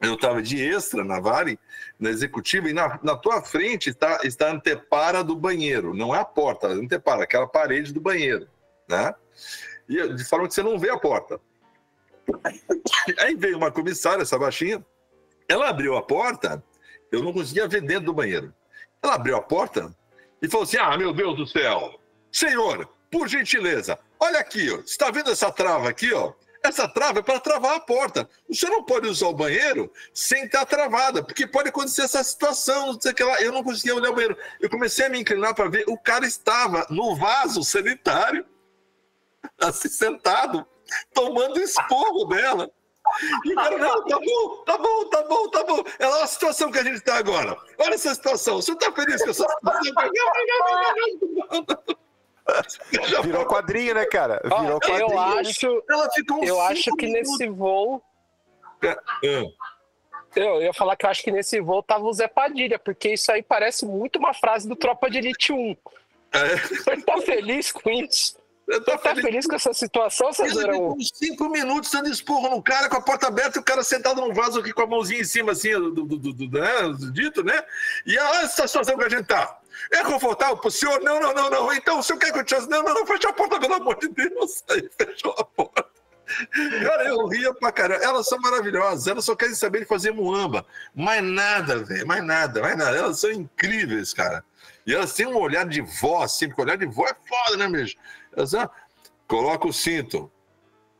eu 0.00 0.14
estava 0.14 0.40
de 0.40 0.62
extra 0.62 1.04
na 1.04 1.20
Vale, 1.20 1.58
na 1.98 2.10
executiva, 2.10 2.68
e 2.68 2.72
na, 2.72 2.98
na 3.02 3.16
tua 3.16 3.42
frente 3.42 3.90
está, 3.90 4.20
está 4.22 4.48
a 4.48 4.52
antepara 4.52 5.24
do 5.24 5.34
banheiro, 5.34 5.92
não 5.94 6.14
é 6.14 6.18
a 6.20 6.24
porta, 6.24 6.68
a 6.68 6.70
antepara, 6.70 7.24
aquela 7.24 7.46
parede 7.46 7.92
do 7.92 8.00
banheiro, 8.00 8.48
né? 8.88 9.14
E 9.88 10.14
de 10.14 10.24
forma 10.24 10.46
que 10.46 10.54
você 10.54 10.62
não 10.62 10.78
vê 10.78 10.90
a 10.90 10.98
porta. 10.98 11.40
Aí 13.18 13.34
veio 13.34 13.56
uma 13.56 13.70
comissária, 13.70 14.22
essa 14.22 14.38
baixinha, 14.38 14.84
ela 15.48 15.68
abriu 15.68 15.96
a 15.96 16.02
porta, 16.02 16.62
eu 17.10 17.22
não 17.22 17.32
conseguia 17.32 17.66
ver 17.66 17.80
dentro 17.80 18.06
do 18.06 18.14
banheiro. 18.14 18.54
Ela 19.02 19.14
abriu 19.14 19.36
a 19.36 19.40
porta 19.40 19.94
e 20.42 20.48
falou 20.48 20.64
assim: 20.64 20.76
Ah, 20.76 20.96
meu 20.96 21.12
Deus 21.12 21.36
do 21.36 21.46
céu, 21.46 21.98
senhor, 22.30 22.88
por 23.10 23.28
gentileza, 23.28 23.98
olha 24.20 24.38
aqui, 24.38 24.70
ó, 24.70 24.80
está 24.80 25.10
vendo 25.10 25.30
essa 25.30 25.50
trava 25.50 25.88
aqui, 25.88 26.12
ó? 26.12 26.32
Essa 26.68 26.86
trava 26.86 27.20
é 27.20 27.22
para 27.22 27.40
travar 27.40 27.76
a 27.76 27.80
porta. 27.80 28.28
Você 28.46 28.68
não 28.68 28.82
pode 28.82 29.08
usar 29.08 29.28
o 29.28 29.32
banheiro 29.32 29.90
sem 30.12 30.44
estar 30.44 30.66
travada, 30.66 31.24
porque 31.24 31.46
pode 31.46 31.70
acontecer 31.70 32.02
essa 32.02 32.22
situação, 32.22 32.88
não 32.88 33.00
sei 33.00 33.14
que 33.14 33.24
lá. 33.24 33.40
Eu 33.40 33.52
não 33.52 33.64
conseguia 33.64 33.94
olhar 33.94 34.10
o 34.10 34.14
banheiro. 34.14 34.36
Eu 34.60 34.68
comecei 34.68 35.06
a 35.06 35.08
me 35.08 35.18
inclinar 35.18 35.54
para 35.54 35.70
ver, 35.70 35.84
o 35.88 35.96
cara 35.96 36.26
estava 36.26 36.86
no 36.90 37.16
vaso 37.16 37.64
sanitário, 37.64 38.44
assim 39.58 39.88
sentado, 39.88 40.66
tomando 41.14 41.58
esporro 41.58 42.26
dela. 42.26 42.70
E 43.46 43.52
o 43.52 43.54
cara, 43.54 43.78
não, 43.78 44.04
tá 44.04 44.18
bom, 44.18 44.64
tá 44.66 44.76
bom, 44.76 45.08
tá 45.08 45.22
bom, 45.22 45.48
tá 45.48 45.64
bom. 45.64 45.82
É 45.98 46.06
lá 46.06 46.22
a 46.22 46.26
situação 46.26 46.70
que 46.70 46.78
a 46.78 46.84
gente 46.84 46.96
está 46.96 47.16
agora. 47.16 47.56
Olha 47.78 47.94
essa 47.94 48.14
situação. 48.14 48.56
Você 48.60 48.72
está 48.72 48.92
feliz 48.92 49.22
com 49.22 49.30
essa 49.30 49.46
situação? 49.48 49.82
Virou 53.22 53.46
quadrinho, 53.46 53.94
né, 53.94 54.06
cara? 54.06 54.40
Virou 54.42 54.80
quadrinho. 54.80 55.10
Eu 55.10 55.18
acho, 55.18 55.82
Ela 55.88 56.10
ficou 56.10 56.44
eu 56.44 56.60
acho 56.60 56.96
que 56.96 57.06
nesse 57.06 57.46
voo. 57.48 58.02
É. 58.82 59.44
Eu 60.36 60.62
ia 60.62 60.72
falar 60.72 60.96
que 60.96 61.04
eu 61.04 61.10
acho 61.10 61.22
que 61.22 61.32
nesse 61.32 61.60
voo 61.60 61.82
tava 61.82 62.04
o 62.04 62.12
Zé 62.12 62.28
Padilha, 62.28 62.78
porque 62.78 63.14
isso 63.14 63.30
aí 63.32 63.42
parece 63.42 63.84
muito 63.84 64.18
uma 64.18 64.32
frase 64.34 64.68
do 64.68 64.76
Tropa 64.76 65.10
de 65.10 65.18
Elite 65.18 65.52
1. 65.52 65.76
É. 66.32 66.56
Você 66.56 66.96
tá 67.02 67.20
feliz 67.20 67.72
com 67.72 67.90
isso? 67.90 68.36
Eu 68.68 68.84
tô 68.84 68.92
tá 68.98 69.14
feliz. 69.14 69.24
feliz 69.24 69.46
com 69.46 69.56
essa 69.56 69.72
situação, 69.72 70.30
Cezarão? 70.30 70.94
Cinco 71.00 71.48
minutos 71.48 71.90
dando 71.90 72.10
esporro 72.10 72.50
no 72.50 72.62
cara, 72.62 72.88
com 72.88 72.96
a 72.96 73.00
porta 73.00 73.26
aberta 73.26 73.58
e 73.58 73.62
o 73.62 73.64
cara 73.64 73.82
sentado 73.82 74.20
num 74.20 74.34
vaso 74.34 74.60
aqui 74.60 74.74
com 74.74 74.82
a 74.82 74.86
mãozinha 74.86 75.22
em 75.22 75.24
cima, 75.24 75.52
assim, 75.52 75.72
do, 75.72 75.90
do, 75.90 76.04
do, 76.04 76.32
do, 76.34 76.60
né, 76.60 76.82
do 76.90 77.10
dito, 77.10 77.42
né? 77.42 77.64
E 78.06 78.18
olha 78.18 78.40
essa 78.40 78.68
situação 78.68 78.98
que 78.98 79.04
a 79.04 79.08
gente 79.08 79.24
tá. 79.24 79.57
É 79.92 80.02
confortável 80.04 80.56
pro 80.56 80.70
senhor? 80.70 81.00
Não, 81.02 81.20
não, 81.20 81.32
não, 81.34 81.50
não. 81.50 81.72
Então, 81.72 81.98
o 81.98 82.02
senhor 82.02 82.18
quer 82.18 82.32
que 82.32 82.38
eu 82.38 82.44
te 82.44 82.54
Não, 82.68 82.82
não, 82.82 82.94
não, 82.94 83.06
feche 83.06 83.26
a 83.26 83.32
porta, 83.32 83.58
pelo 83.60 83.74
amor 83.74 83.98
de 83.98 84.08
Deus. 84.08 84.62
Aí 84.70 84.88
fechou 84.98 85.34
a 85.38 85.44
porta. 85.44 85.86
Cara, 86.82 87.04
eu 87.04 87.26
ria 87.26 87.54
pra 87.54 87.72
caramba. 87.72 88.04
Elas 88.04 88.28
são 88.28 88.38
maravilhosas, 88.38 89.06
elas 89.06 89.24
só 89.24 89.34
querem 89.34 89.54
saber 89.54 89.80
de 89.80 89.84
fazer 89.86 90.12
muamba. 90.12 90.66
Mais 90.94 91.22
nada, 91.22 91.82
velho, 91.82 92.06
mais 92.06 92.22
nada, 92.22 92.60
mais 92.60 92.76
nada. 92.76 92.96
Elas 92.96 93.20
são 93.20 93.30
incríveis, 93.30 94.12
cara. 94.12 94.44
E 94.86 94.94
elas 94.94 95.14
têm 95.14 95.26
um 95.26 95.36
olhar 95.36 95.66
de 95.66 95.80
vó, 95.80 96.22
assim, 96.22 96.48
porque 96.48 96.62
olhar 96.62 96.76
de 96.76 96.86
vó 96.86 97.06
é 97.06 97.14
foda, 97.26 97.56
né, 97.56 97.68
bicho? 97.68 97.96
Elas, 98.36 98.54
ah, 98.54 98.70
coloca 99.26 99.66
o 99.66 99.72
cinto, 99.72 100.30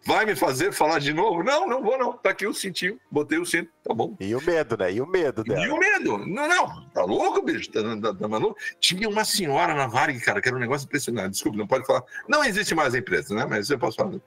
Vai 0.08 0.24
me 0.24 0.34
fazer 0.34 0.72
falar 0.72 1.00
de 1.00 1.12
novo? 1.12 1.42
Não, 1.42 1.68
não 1.68 1.82
vou, 1.82 1.98
não. 1.98 2.14
Tá 2.14 2.30
aqui 2.30 2.46
o 2.46 2.54
cintinho, 2.54 2.98
botei 3.10 3.36
o 3.36 3.44
cinto, 3.44 3.70
tá 3.84 3.92
bom. 3.92 4.16
E 4.18 4.34
o 4.34 4.42
medo, 4.42 4.74
né? 4.78 4.90
E 4.90 5.02
o 5.02 5.06
medo 5.06 5.44
dela. 5.44 5.62
E 5.62 5.68
o 5.68 5.76
medo? 5.78 6.16
Não, 6.26 6.48
não. 6.48 6.88
Tá 6.94 7.04
louco, 7.04 7.42
bicho? 7.42 7.70
Tá, 7.70 7.82
tá, 8.00 8.14
tá 8.14 8.26
maluco? 8.26 8.58
Tinha 8.80 9.06
uma 9.06 9.22
senhora 9.22 9.74
na 9.74 9.86
Varig, 9.86 10.18
cara, 10.20 10.40
que 10.40 10.48
era 10.48 10.56
um 10.56 10.60
negócio 10.60 10.86
impressionante. 10.86 11.32
Desculpa, 11.32 11.58
não 11.58 11.66
pode 11.66 11.84
falar. 11.84 12.02
Não 12.26 12.42
existe 12.42 12.74
mais 12.74 12.94
a 12.94 12.98
empresa, 12.98 13.34
né? 13.34 13.44
Mas 13.44 13.68
eu 13.68 13.78
posso 13.78 13.98
falar. 13.98 14.18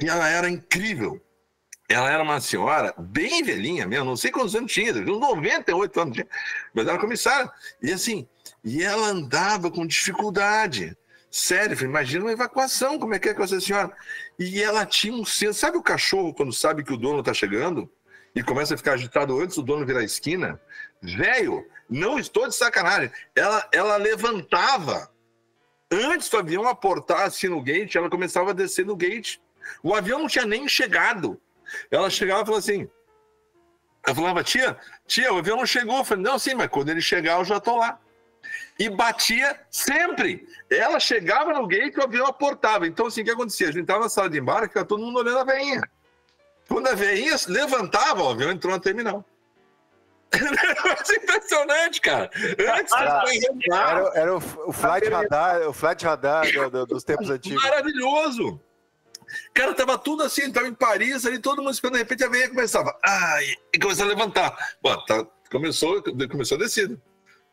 E 0.00 0.08
ela 0.08 0.28
era 0.28 0.48
incrível. 0.48 1.20
Ela 1.88 2.08
era 2.08 2.22
uma 2.22 2.40
senhora 2.40 2.94
bem 2.96 3.42
velhinha 3.42 3.88
mesmo, 3.88 4.04
não 4.04 4.16
sei 4.16 4.30
quantos 4.30 4.54
anos 4.54 4.72
tinha, 4.72 4.92
uns 4.92 5.18
98 5.18 6.00
anos 6.00 6.14
tinha, 6.14 6.28
mas 6.72 6.86
era 6.86 6.96
comissária. 6.96 7.50
E 7.82 7.92
assim, 7.92 8.26
e 8.64 8.84
ela 8.84 9.08
andava 9.08 9.68
com 9.68 9.84
dificuldade. 9.84 10.96
Sério, 11.32 11.82
imagina 11.82 12.26
uma 12.26 12.32
evacuação, 12.32 12.98
como 12.98 13.14
é 13.14 13.18
que 13.18 13.30
é 13.30 13.32
com 13.32 13.42
essa 13.42 13.58
senhora? 13.58 13.90
E 14.38 14.62
ela 14.62 14.84
tinha 14.84 15.14
um 15.14 15.24
senso. 15.24 15.58
Sabe 15.58 15.78
o 15.78 15.82
cachorro 15.82 16.34
quando 16.34 16.52
sabe 16.52 16.84
que 16.84 16.92
o 16.92 16.96
dono 16.98 17.20
está 17.20 17.32
chegando? 17.32 17.90
E 18.34 18.42
começa 18.42 18.74
a 18.74 18.76
ficar 18.76 18.92
agitado 18.92 19.40
antes 19.40 19.56
do 19.56 19.62
dono 19.62 19.86
virar 19.86 20.00
a 20.00 20.04
esquina? 20.04 20.60
Velho, 21.00 21.66
não 21.88 22.18
estou 22.18 22.46
de 22.46 22.54
sacanagem. 22.54 23.10
Ela, 23.34 23.66
ela 23.72 23.96
levantava. 23.96 25.10
Antes 25.90 26.28
do 26.28 26.36
avião 26.36 26.68
aportar 26.68 27.22
assim 27.22 27.48
no 27.48 27.62
gate, 27.62 27.96
ela 27.96 28.10
começava 28.10 28.50
a 28.50 28.54
descer 28.54 28.84
no 28.84 28.94
gate. 28.94 29.38
O 29.82 29.94
avião 29.94 30.18
não 30.18 30.28
tinha 30.28 30.44
nem 30.44 30.68
chegado. 30.68 31.40
Ela 31.90 32.10
chegava 32.10 32.42
e 32.42 32.44
falava 32.44 32.58
assim. 32.58 32.86
Eu 34.06 34.14
falava, 34.14 34.44
tia, 34.44 34.76
tia, 35.06 35.32
o 35.32 35.38
avião 35.38 35.56
não 35.56 35.66
chegou. 35.66 35.96
Eu 35.96 36.04
falei, 36.04 36.24
não, 36.24 36.38
sim, 36.38 36.52
mas 36.52 36.68
quando 36.68 36.90
ele 36.90 37.00
chegar, 37.00 37.38
eu 37.38 37.44
já 37.44 37.56
estou 37.56 37.78
lá. 37.78 37.98
E 38.82 38.88
batia 38.88 39.60
sempre. 39.70 40.44
Ela 40.68 40.98
chegava 40.98 41.52
no 41.52 41.68
gate 41.68 41.94
e 41.94 42.00
o 42.00 42.02
avião 42.02 42.26
aportava. 42.26 42.84
Então, 42.84 43.06
assim, 43.06 43.22
o 43.22 43.24
que 43.24 43.30
acontecia? 43.30 43.68
A 43.68 43.70
gente 43.70 43.82
estava 43.82 44.00
na 44.00 44.08
sala 44.08 44.28
de 44.28 44.40
embarque, 44.40 44.70
ficava 44.70 44.84
todo 44.84 45.04
mundo 45.04 45.20
olhando 45.20 45.38
a 45.38 45.44
veinha. 45.44 45.80
Quando 46.66 46.88
a 46.88 46.94
veinha 46.94 47.36
levantava, 47.46 48.24
o 48.24 48.30
avião 48.30 48.50
entrou 48.50 48.72
na 48.72 48.80
terminal. 48.80 49.24
É 50.34 51.14
impressionante, 51.16 52.00
cara. 52.00 52.30
Antes 52.34 52.92
era, 52.92 53.24
era, 53.70 54.12
era 54.14 54.34
o, 54.34 54.38
o 54.66 54.72
flight 54.72 55.08
radar, 55.08 55.68
o 55.68 55.72
flight 55.72 56.04
radar 56.04 56.50
do, 56.50 56.70
do, 56.70 56.86
dos 56.86 57.04
tempos 57.04 57.30
antigos. 57.30 57.62
Maravilhoso. 57.62 58.60
Cara, 59.54 59.74
tava 59.74 59.96
tudo 59.98 60.22
assim, 60.22 60.50
tava 60.50 60.66
em 60.66 60.74
Paris, 60.74 61.26
ali 61.26 61.38
todo 61.38 61.62
mundo 61.62 61.72
esperando, 61.72 61.94
de 61.94 61.98
repente 62.00 62.24
a 62.24 62.28
veia 62.28 62.48
começava, 62.48 62.98
ai, 63.04 63.44
e 63.72 63.78
começou 63.78 64.06
a 64.06 64.08
levantar. 64.08 64.56
Bom, 64.82 64.96
tá, 65.04 65.26
começou, 65.50 66.02
começou 66.02 66.56
a 66.56 66.60
descida, 66.60 66.98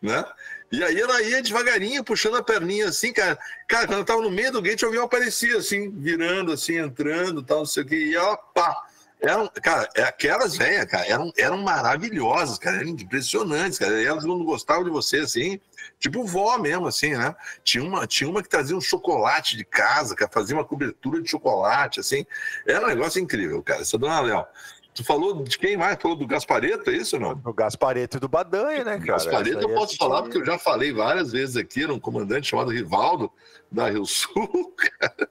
né? 0.01 0.25
E 0.71 0.83
aí 0.83 0.99
ela 0.99 1.21
ia 1.21 1.41
devagarinho, 1.41 2.03
puxando 2.03 2.37
a 2.37 2.43
perninha 2.43 2.89
assim, 2.89 3.11
cara. 3.11 3.37
Cara, 3.67 3.87
quando 3.87 3.99
eu 3.99 4.05
tava 4.05 4.21
no 4.21 4.29
meio 4.29 4.51
do 4.51 4.61
gate, 4.61 4.83
avião 4.83 5.05
aparecia 5.05 5.57
assim, 5.57 5.89
virando, 5.89 6.51
assim, 6.51 6.77
entrando, 6.77 7.41
tal, 7.41 7.59
não 7.59 7.65
sei 7.65 7.83
o 7.83 7.85
que, 7.85 7.95
e 7.95 8.15
ela, 8.15 8.37
pá. 8.37 8.85
Eram, 9.21 9.51
cara, 9.61 9.89
é, 9.95 10.03
aquelas 10.03 10.55
velhas, 10.55 10.85
cara, 10.85 11.05
eram, 11.05 11.29
eram 11.37 11.57
maravilhosas, 11.57 12.57
cara, 12.57 12.77
eram 12.77 12.87
impressionantes, 12.87 13.77
cara. 13.77 14.01
Elas 14.01 14.23
não 14.23 14.45
gostavam 14.45 14.85
de 14.85 14.89
você, 14.89 15.17
assim, 15.17 15.59
tipo 15.99 16.23
vó 16.23 16.57
mesmo, 16.57 16.87
assim, 16.87 17.17
né? 17.17 17.35
Tinha 17.61 17.83
uma, 17.83 18.07
tinha 18.07 18.29
uma 18.29 18.41
que 18.41 18.47
trazia 18.47 18.77
um 18.77 18.81
chocolate 18.81 19.57
de 19.57 19.65
casa, 19.65 20.15
que 20.15 20.25
fazia 20.31 20.55
uma 20.55 20.63
cobertura 20.63 21.21
de 21.21 21.29
chocolate, 21.29 21.99
assim. 21.99 22.25
Era 22.65 22.85
um 22.85 22.87
negócio 22.87 23.21
incrível, 23.21 23.61
cara. 23.61 23.81
Essa 23.81 23.97
dona 23.97 24.21
Léo. 24.21 24.45
Tu 24.93 25.03
falou 25.03 25.43
de 25.43 25.57
quem 25.57 25.77
mais? 25.77 25.97
Falou 26.01 26.17
do 26.17 26.27
Gaspareto, 26.27 26.89
é 26.89 26.95
isso 26.95 27.19
não? 27.19 27.35
Do 27.35 27.53
Gaspareto 27.53 28.17
e 28.17 28.19
do 28.19 28.27
Badanha, 28.27 28.83
né, 28.83 28.97
cara? 28.97 29.13
Gaspareto 29.13 29.61
eu 29.61 29.73
posso 29.73 29.95
falar 29.95 30.23
porque 30.23 30.37
eu 30.37 30.45
já 30.45 30.57
falei 30.57 30.91
várias 30.91 31.31
vezes 31.31 31.55
aqui, 31.55 31.83
era 31.83 31.93
um 31.93 31.99
comandante 31.99 32.49
chamado 32.49 32.71
Rivaldo, 32.71 33.31
da 33.71 33.89
Rio 33.89 34.05
Sul, 34.05 34.75
cara. 34.99 35.29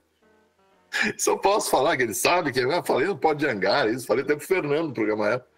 Só 1.19 1.37
posso 1.37 1.71
falar 1.71 1.97
que 1.97 2.03
ele 2.03 2.15
sabe 2.15 2.51
que 2.51 2.61
eu 2.61 2.83
falei, 2.83 3.07
não 3.07 3.17
pode 3.17 3.43
jangar 3.43 3.89
isso, 3.89 4.07
falei 4.07 4.25
até 4.25 4.35
pro 4.35 4.47
Fernando 4.47 4.89
no 4.89 4.95
programa 4.95 5.29
época. 5.29 5.51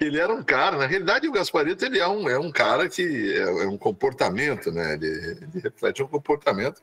Ele 0.00 0.18
era 0.18 0.32
um 0.32 0.42
cara, 0.44 0.76
na 0.76 0.86
realidade 0.86 1.26
o 1.26 1.32
Gasparito 1.32 1.84
ele 1.84 1.98
é 1.98 2.06
um, 2.06 2.28
é 2.28 2.38
um 2.38 2.52
cara 2.52 2.88
que 2.88 3.32
é, 3.34 3.64
é 3.64 3.66
um 3.66 3.76
comportamento, 3.76 4.70
né? 4.70 4.94
Ele, 4.94 5.06
ele, 5.06 5.60
reflete 5.60 6.02
um 6.02 6.06
comportamento, 6.06 6.80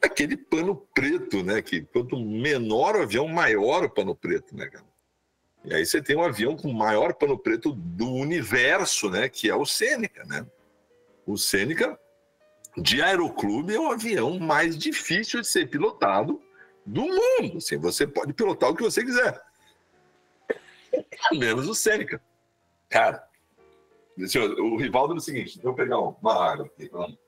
aquele 0.00 0.36
pano 0.36 0.74
preto, 0.94 1.42
né? 1.42 1.60
Que 1.60 1.82
quanto 1.82 2.18
menor 2.18 2.96
o 2.96 3.02
avião, 3.02 3.28
maior 3.28 3.84
o 3.84 3.90
pano 3.90 4.14
preto, 4.14 4.56
né, 4.56 4.66
cara? 4.66 4.84
E 5.64 5.74
aí 5.74 5.84
você 5.84 6.02
tem 6.02 6.16
um 6.16 6.22
avião 6.22 6.56
com 6.56 6.68
o 6.68 6.74
maior 6.74 7.14
pano 7.14 7.38
preto 7.38 7.72
do 7.72 8.10
universo, 8.10 9.08
né? 9.08 9.28
Que 9.28 9.48
é 9.48 9.54
o 9.54 9.64
Sêneca, 9.64 10.24
né? 10.24 10.46
O 11.26 11.38
Sêneca 11.38 11.98
de 12.76 13.00
aeroclube 13.00 13.74
é 13.74 13.78
o 13.78 13.90
avião 13.90 14.38
mais 14.38 14.76
difícil 14.76 15.40
de 15.40 15.48
ser 15.48 15.70
pilotado 15.70 16.42
do 16.84 17.02
mundo. 17.02 17.58
Assim, 17.58 17.78
você 17.78 18.06
pode 18.06 18.34
pilotar 18.34 18.70
o 18.70 18.76
que 18.76 18.82
você 18.82 19.02
quiser. 19.02 19.40
Menos 21.32 21.66
o 21.66 21.74
Sêneca. 21.74 22.20
Cara, 22.90 23.26
o 24.58 24.76
Rivaldo 24.76 25.14
é 25.14 25.16
o 25.16 25.20
seguinte: 25.20 25.54
deixa 25.54 25.68
eu 25.68 25.74
pegar 25.74 25.98
uma 25.98 26.52
água 26.52 26.66
aqui. 26.66 26.88
Vamos. 26.90 27.18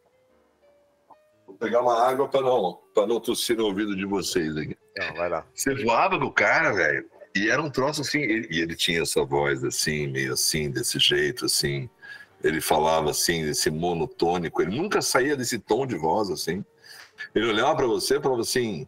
Vou 1.46 1.56
pegar 1.56 1.80
uma 1.80 2.02
água 2.02 2.28
para 2.28 2.42
não, 2.42 2.82
não 2.94 3.20
tossir 3.20 3.56
no 3.56 3.64
ouvido 3.64 3.96
de 3.96 4.04
vocês 4.04 4.56
aqui. 4.56 4.76
Não, 4.96 5.14
vai 5.14 5.28
lá. 5.28 5.46
Você 5.54 5.74
voava 5.82 6.18
com 6.18 6.26
o 6.26 6.32
cara, 6.32 6.72
velho, 6.72 7.08
e 7.36 7.50
era 7.50 7.62
um 7.62 7.70
troço 7.70 8.02
assim, 8.02 8.20
ele, 8.20 8.48
e 8.50 8.60
ele 8.60 8.74
tinha 8.74 9.02
essa 9.02 9.24
voz 9.24 9.64
assim, 9.64 10.06
meio 10.06 10.32
assim, 10.32 10.70
desse 10.70 10.98
jeito, 10.98 11.44
assim. 11.46 11.88
Ele 12.42 12.60
falava 12.60 13.10
assim, 13.10 13.44
desse 13.44 13.70
monotônico, 13.70 14.62
ele 14.62 14.76
nunca 14.76 15.02
saía 15.02 15.36
desse 15.36 15.58
tom 15.58 15.86
de 15.86 15.96
voz 15.96 16.30
assim. 16.30 16.64
Ele 17.34 17.46
olhava 17.46 17.76
para 17.76 17.86
você 17.86 18.16
e 18.16 18.22
falava 18.22 18.42
assim: 18.42 18.86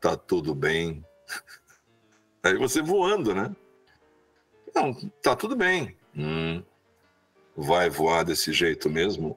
tá 0.00 0.16
tudo 0.16 0.54
bem. 0.54 1.04
Aí 2.42 2.56
você 2.56 2.80
voando, 2.80 3.34
né? 3.34 3.54
Não, 4.74 4.94
tá 5.22 5.34
tudo 5.34 5.56
bem. 5.56 5.96
Hum, 6.16 6.62
vai 7.56 7.90
voar 7.90 8.24
desse 8.24 8.52
jeito 8.52 8.88
mesmo? 8.88 9.36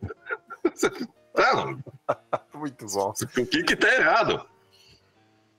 tá, 1.34 1.66
Muito 2.54 2.86
bom. 2.86 3.14
O 3.38 3.46
que 3.46 3.64
que 3.64 3.76
tá 3.76 3.94
errado? 3.94 4.46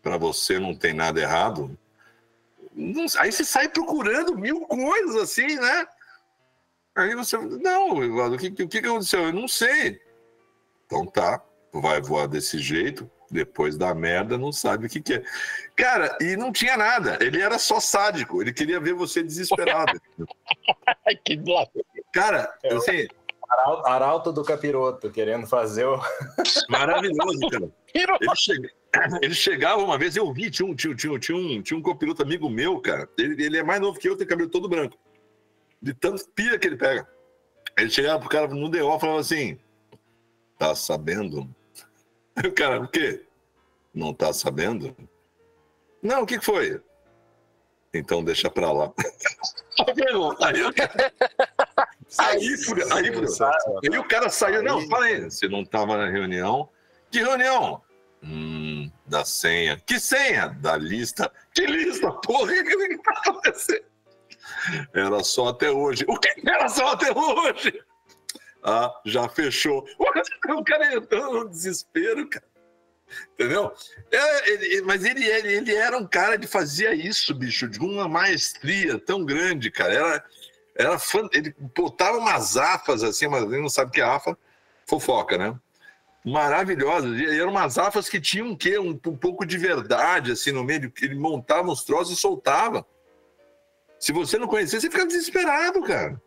Para 0.02 0.16
você 0.16 0.58
não 0.58 0.74
tem 0.74 0.92
nada 0.92 1.20
errado. 1.20 1.76
Não, 2.74 3.06
aí 3.18 3.30
você 3.30 3.44
sai 3.44 3.68
procurando 3.68 4.36
mil 4.36 4.60
coisas 4.62 5.16
assim, 5.16 5.56
né? 5.56 5.86
Aí 6.94 7.14
você, 7.14 7.38
não, 7.38 8.02
Eduardo, 8.02 8.36
o 8.36 8.38
que, 8.38 8.62
o 8.62 8.68
que 8.68 8.78
aconteceu? 8.78 9.24
Eu 9.24 9.32
não 9.32 9.48
sei. 9.48 10.00
Então 10.86 11.06
tá, 11.06 11.42
vai 11.72 12.00
voar 12.00 12.26
desse 12.26 12.58
jeito, 12.58 13.10
depois 13.30 13.78
da 13.78 13.94
merda, 13.94 14.36
não 14.36 14.52
sabe 14.52 14.86
o 14.86 14.88
que, 14.90 15.00
que 15.00 15.14
é. 15.14 15.24
Cara, 15.74 16.16
e 16.20 16.36
não 16.36 16.52
tinha 16.52 16.76
nada. 16.76 17.18
Ele 17.20 17.40
era 17.40 17.58
só 17.58 17.80
sádico. 17.80 18.42
Ele 18.42 18.52
queria 18.52 18.78
ver 18.78 18.92
você 18.92 19.22
desesperado. 19.22 19.98
que. 21.24 21.42
Cara, 22.12 22.52
assim. 22.72 23.08
Arauto 23.84 24.32
do 24.32 24.44
Capiroto, 24.44 25.10
querendo 25.10 25.46
fazer 25.46 25.86
o. 25.86 25.98
Maravilhoso, 26.68 27.40
cara. 27.50 27.70
Ele, 27.94 28.36
chega... 28.36 28.70
ele 29.22 29.34
chegava 29.34 29.82
uma 29.82 29.96
vez, 29.96 30.16
eu 30.16 30.32
vi, 30.32 30.50
tinha 30.50 30.66
um, 30.66 30.74
tinha, 30.74 30.94
tinha, 30.94 31.18
tinha 31.18 31.36
um, 31.36 31.62
tinha 31.62 31.78
um 31.78 31.82
copiloto 31.82 32.22
amigo 32.22 32.48
meu, 32.50 32.80
cara. 32.80 33.08
Ele, 33.18 33.42
ele 33.42 33.58
é 33.58 33.62
mais 33.62 33.80
novo 33.80 33.98
que 33.98 34.08
eu, 34.08 34.16
tem 34.16 34.26
cabelo 34.26 34.50
todo 34.50 34.68
branco. 34.68 34.98
De 35.80 35.94
tanto 35.94 36.28
pia 36.30 36.58
que 36.58 36.66
ele 36.66 36.76
pega. 36.76 37.08
Ele 37.76 37.90
chegava 37.90 38.20
pro 38.20 38.28
cara 38.28 38.48
no 38.48 38.68
DO 38.68 38.76
e 38.96 39.00
falava 39.00 39.20
assim: 39.20 39.58
Tá 40.58 40.74
sabendo 40.74 41.48
o 42.44 42.52
cara, 42.52 42.80
o 42.80 42.88
quê? 42.88 43.24
Não 43.94 44.12
tá 44.12 44.32
sabendo? 44.32 44.94
Não, 46.02 46.22
o 46.22 46.26
que 46.26 46.40
foi? 46.40 46.80
Então 47.94 48.24
deixa 48.24 48.50
pra 48.50 48.72
lá. 48.72 48.92
aí, 50.48 50.52
aí, 52.18 52.54
aí, 52.90 53.10
aí, 53.90 53.98
o 53.98 54.04
cara 54.04 54.28
saiu. 54.28 54.62
Não, 54.62 54.86
fala 54.88 55.06
aí. 55.06 55.24
Você 55.24 55.48
não 55.48 55.64
tava 55.64 55.96
na 55.96 56.08
reunião? 56.08 56.68
Que 57.10 57.20
reunião? 57.20 57.82
Hum, 58.22 58.90
da 59.06 59.24
senha. 59.24 59.80
Que 59.84 59.98
senha? 59.98 60.48
Da 60.60 60.76
lista. 60.76 61.30
Que 61.52 61.66
lista? 61.66 62.10
Porra, 62.12 62.52
que 62.52 62.98
tá 62.98 63.10
acontecendo? 63.12 63.84
Era 64.92 65.24
só 65.24 65.48
até 65.48 65.70
hoje. 65.70 66.04
O 66.08 66.18
que 66.18 66.28
era 66.48 66.68
só 66.68 66.92
até 66.92 67.12
hoje? 67.12 67.82
Ah, 68.62 68.92
já 69.04 69.28
fechou. 69.28 69.84
O 70.48 70.64
cara 70.64 70.94
entrou 70.94 71.32
no 71.32 71.48
desespero, 71.48 72.28
cara. 72.28 72.44
Entendeu? 73.34 73.72
É, 74.10 74.50
ele, 74.50 74.82
mas 74.82 75.04
ele, 75.04 75.24
ele, 75.24 75.52
ele 75.54 75.74
era 75.74 75.96
um 75.96 76.06
cara 76.06 76.38
que 76.38 76.46
fazia 76.46 76.94
isso, 76.94 77.34
bicho, 77.34 77.68
de 77.68 77.78
uma 77.78 78.08
maestria 78.08 78.98
tão 78.98 79.24
grande, 79.24 79.70
cara. 79.70 79.94
Era, 79.94 80.24
era 80.74 80.98
fã, 80.98 81.28
ele 81.32 81.54
botava 81.74 82.18
umas 82.18 82.56
afas 82.56 83.02
assim, 83.02 83.28
mas 83.28 83.42
ele 83.44 83.60
não 83.60 83.68
sabe 83.68 83.90
que 83.92 84.00
é 84.00 84.04
afa, 84.04 84.36
fofoca, 84.86 85.36
né? 85.36 85.58
Maravilhosas. 86.24 87.18
E 87.18 87.40
eram 87.40 87.50
umas 87.50 87.78
afas 87.78 88.08
que 88.08 88.20
tinham 88.20 88.48
um 88.48 88.56
quê? 88.56 88.78
Um, 88.78 88.90
um 88.90 89.16
pouco 89.16 89.44
de 89.44 89.58
verdade, 89.58 90.32
assim, 90.32 90.52
no 90.52 90.62
meio. 90.62 90.92
Ele 91.00 91.14
montava 91.16 91.70
uns 91.70 91.84
troços 91.84 92.16
e 92.16 92.20
soltava. 92.20 92.86
Se 93.98 94.12
você 94.12 94.38
não 94.38 94.46
conhecia, 94.46 94.80
você 94.80 94.90
ficava 94.90 95.08
desesperado, 95.08 95.82
cara. 95.82 96.20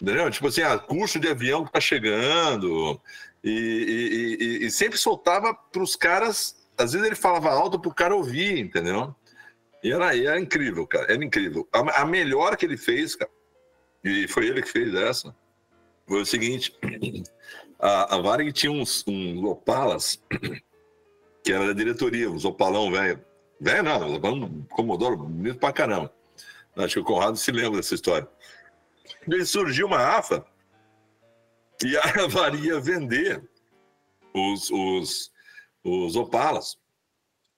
Entendeu? 0.00 0.30
Tipo 0.30 0.48
assim, 0.48 0.62
ah, 0.62 0.78
custo 0.78 1.18
de 1.18 1.28
avião 1.28 1.64
que 1.64 1.72
tá 1.72 1.80
chegando. 1.80 3.00
E, 3.42 3.50
e, 3.50 4.44
e, 4.44 4.66
e 4.66 4.70
sempre 4.70 4.98
soltava 4.98 5.54
para 5.54 5.82
os 5.82 5.96
caras. 5.96 6.56
Às 6.76 6.92
vezes 6.92 7.06
ele 7.06 7.16
falava 7.16 7.50
alto 7.50 7.78
para 7.78 7.90
o 7.90 7.94
cara 7.94 8.14
ouvir, 8.14 8.58
entendeu? 8.58 9.14
E 9.82 9.92
era, 9.92 10.16
era 10.16 10.40
incrível, 10.40 10.86
cara. 10.86 11.12
Era 11.12 11.24
incrível. 11.24 11.68
A, 11.72 12.02
a, 12.02 12.04
melhor 12.04 12.56
que 12.56 12.66
ele 12.66 12.76
fez, 12.76 13.14
cara, 13.14 13.30
e 14.04 14.26
foi 14.28 14.46
ele 14.46 14.62
que 14.62 14.68
fez 14.68 14.94
essa, 14.94 15.34
foi 16.06 16.22
o 16.22 16.26
seguinte: 16.26 16.76
a, 17.78 18.16
a 18.16 18.20
Varig 18.20 18.52
tinha 18.52 18.72
uns, 18.72 19.04
uns 19.06 19.42
Opalas, 19.44 20.22
que 21.44 21.52
era 21.52 21.68
da 21.68 21.72
diretoria, 21.72 22.30
uns 22.30 22.44
Opalão 22.44 22.90
velho. 22.90 23.24
Velho 23.60 23.82
não, 23.82 24.14
Opalão 24.14 24.66
Comodoro, 24.70 25.16
bonito 25.16 25.58
pra 25.58 25.72
caramba. 25.72 26.12
Acho 26.76 26.94
que 26.94 27.00
o 27.00 27.04
Conrado 27.04 27.36
se 27.36 27.50
lembra 27.50 27.78
dessa 27.78 27.94
história. 27.94 28.28
E 29.26 29.44
surgiu 29.44 29.86
uma 29.86 30.18
AFA 30.18 30.44
e 31.84 31.96
a 31.96 32.26
varia 32.28 32.80
vender 32.80 33.42
os, 34.34 34.70
os, 34.70 35.32
os 35.84 36.16
Opalas. 36.16 36.78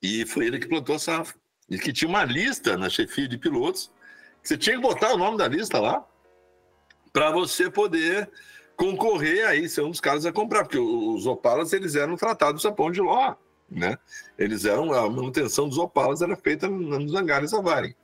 E 0.02 0.24
foi 0.26 0.46
ele 0.46 0.58
que 0.58 0.68
plantou 0.68 0.96
a 0.96 0.98
safra. 0.98 1.38
E 1.68 1.78
que 1.78 1.92
tinha 1.92 2.08
uma 2.08 2.24
lista 2.24 2.76
na 2.76 2.88
chefia 2.90 3.28
de 3.28 3.38
pilotos, 3.38 3.92
você 4.42 4.56
tinha 4.56 4.76
que 4.76 4.82
botar 4.82 5.12
o 5.14 5.18
nome 5.18 5.38
da 5.38 5.46
lista 5.46 5.78
lá, 5.78 6.04
para 7.12 7.30
você 7.30 7.70
poder 7.70 8.30
concorrer 8.80 9.46
aí, 9.46 9.68
ser 9.68 9.82
um 9.82 9.90
dos 9.90 10.00
caras 10.00 10.24
a 10.24 10.32
comprar, 10.32 10.64
porque 10.64 10.78
os 10.78 11.26
Opalas 11.26 11.72
eles 11.74 11.94
eram 11.94 12.16
tratados 12.16 12.64
a 12.64 12.72
pão 12.72 12.90
de 12.90 13.00
ló, 13.00 13.34
né? 13.70 13.98
Eles 14.38 14.64
eram, 14.64 14.92
a 14.94 15.08
manutenção 15.10 15.68
dos 15.68 15.76
Opalas 15.76 16.22
era 16.22 16.34
feita 16.34 16.66
nos 16.66 17.14
hangares 17.14 17.50
Varig 17.50 17.94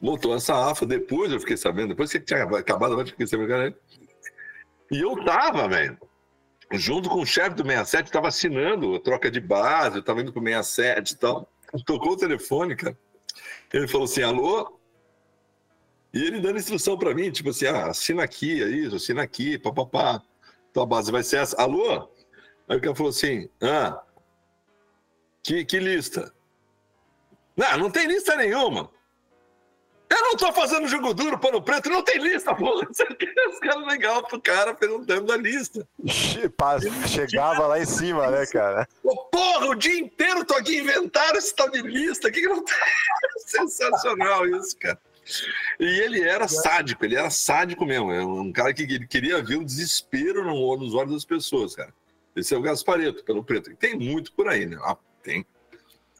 montou 0.00 0.34
essa 0.34 0.70
AFA. 0.70 0.84
Depois 0.86 1.32
eu 1.32 1.40
fiquei 1.40 1.56
sabendo, 1.56 1.88
depois 1.88 2.12
que 2.12 2.20
tinha 2.20 2.44
acabado, 2.44 3.00
eu 3.00 3.06
fiquei 3.06 3.26
sabendo. 3.26 3.74
E 4.90 5.00
eu 5.00 5.24
tava, 5.24 5.66
velho. 5.66 5.98
junto 6.72 7.08
com 7.08 7.20
o 7.20 7.26
chefe 7.26 7.56
do 7.56 7.64
67, 7.64 8.06
estava 8.06 8.28
assinando 8.28 8.94
a 8.94 9.00
troca 9.00 9.30
de 9.30 9.40
base, 9.40 9.96
eu 9.96 10.00
estava 10.00 10.20
indo 10.20 10.32
para 10.32 10.40
o 10.40 10.44
67 10.44 11.10
e 11.10 11.16
tal. 11.16 11.48
Tocou 11.84 12.12
o 12.12 12.16
telefone, 12.16 12.76
cara. 12.76 12.96
Ele 13.72 13.88
falou 13.88 14.04
assim: 14.04 14.22
alô? 14.22 14.78
E 16.14 16.22
ele 16.22 16.40
dando 16.40 16.58
instrução 16.58 16.96
para 16.96 17.12
mim, 17.12 17.32
tipo 17.32 17.50
assim: 17.50 17.66
ah, 17.66 17.88
assina 17.88 18.22
aqui, 18.22 18.62
é 18.62 18.68
isso, 18.68 18.94
assina 18.94 19.20
aqui, 19.20 19.58
papapá. 19.58 20.22
Tua 20.72 20.86
base 20.86 21.10
vai 21.10 21.24
ser 21.24 21.38
essa. 21.38 21.60
Alô? 21.60 22.08
Aí 22.68 22.76
o 22.76 22.80
cara 22.80 22.94
falou 22.94 23.10
assim: 23.10 23.48
ah, 23.60 24.00
que, 25.42 25.64
que 25.64 25.80
lista? 25.80 26.32
Não, 27.56 27.78
não 27.78 27.90
tem 27.90 28.06
lista 28.06 28.36
nenhuma. 28.36 28.88
Eu 30.08 30.22
não 30.22 30.36
tô 30.36 30.52
fazendo 30.52 30.86
jogo 30.86 31.12
duro, 31.12 31.38
pano 31.38 31.60
preto, 31.60 31.88
não 31.88 32.02
tem 32.02 32.18
lista, 32.18 32.54
porra. 32.54 32.86
Os 33.50 33.58
caras 33.58 33.86
legal 33.86 34.22
pro 34.22 34.40
cara 34.40 34.72
perguntando 34.72 35.32
a 35.32 35.36
lista. 35.36 35.86
Chegava 37.08 37.66
lá 37.66 37.80
em 37.80 37.86
cima, 37.86 38.30
né, 38.30 38.46
cara? 38.46 38.86
porra, 39.32 39.66
o 39.66 39.74
dia 39.74 39.98
inteiro 39.98 40.44
tô 40.44 40.54
aqui 40.54 40.78
inventando 40.78 41.36
esse 41.36 41.54
tal 41.56 41.68
de 41.70 41.82
lista. 41.82 42.30
Que 42.30 42.40
que 42.40 42.48
não 42.48 42.62
tem? 42.62 42.76
Sensacional 43.46 44.46
isso, 44.46 44.76
cara. 44.78 45.00
E 45.80 45.84
ele 45.84 46.22
era 46.22 46.46
sádico, 46.46 47.04
ele 47.04 47.16
era 47.16 47.30
sádico 47.30 47.84
mesmo. 47.84 48.12
É 48.12 48.24
um 48.24 48.52
cara 48.52 48.72
que 48.72 48.82
ele 48.82 49.06
queria 49.06 49.42
ver 49.42 49.56
o 49.56 49.64
desespero 49.64 50.44
nos 50.44 50.94
olhos 50.94 51.12
das 51.12 51.24
pessoas, 51.24 51.74
cara. 51.74 51.92
Esse 52.36 52.54
é 52.54 52.58
o 52.58 52.62
Gaspareto, 52.62 53.24
pelo 53.24 53.44
preto. 53.44 53.74
Tem 53.76 53.96
muito 53.96 54.32
por 54.32 54.48
aí, 54.48 54.66
né? 54.66 54.76
Ah, 54.82 54.96
tem. 55.22 55.46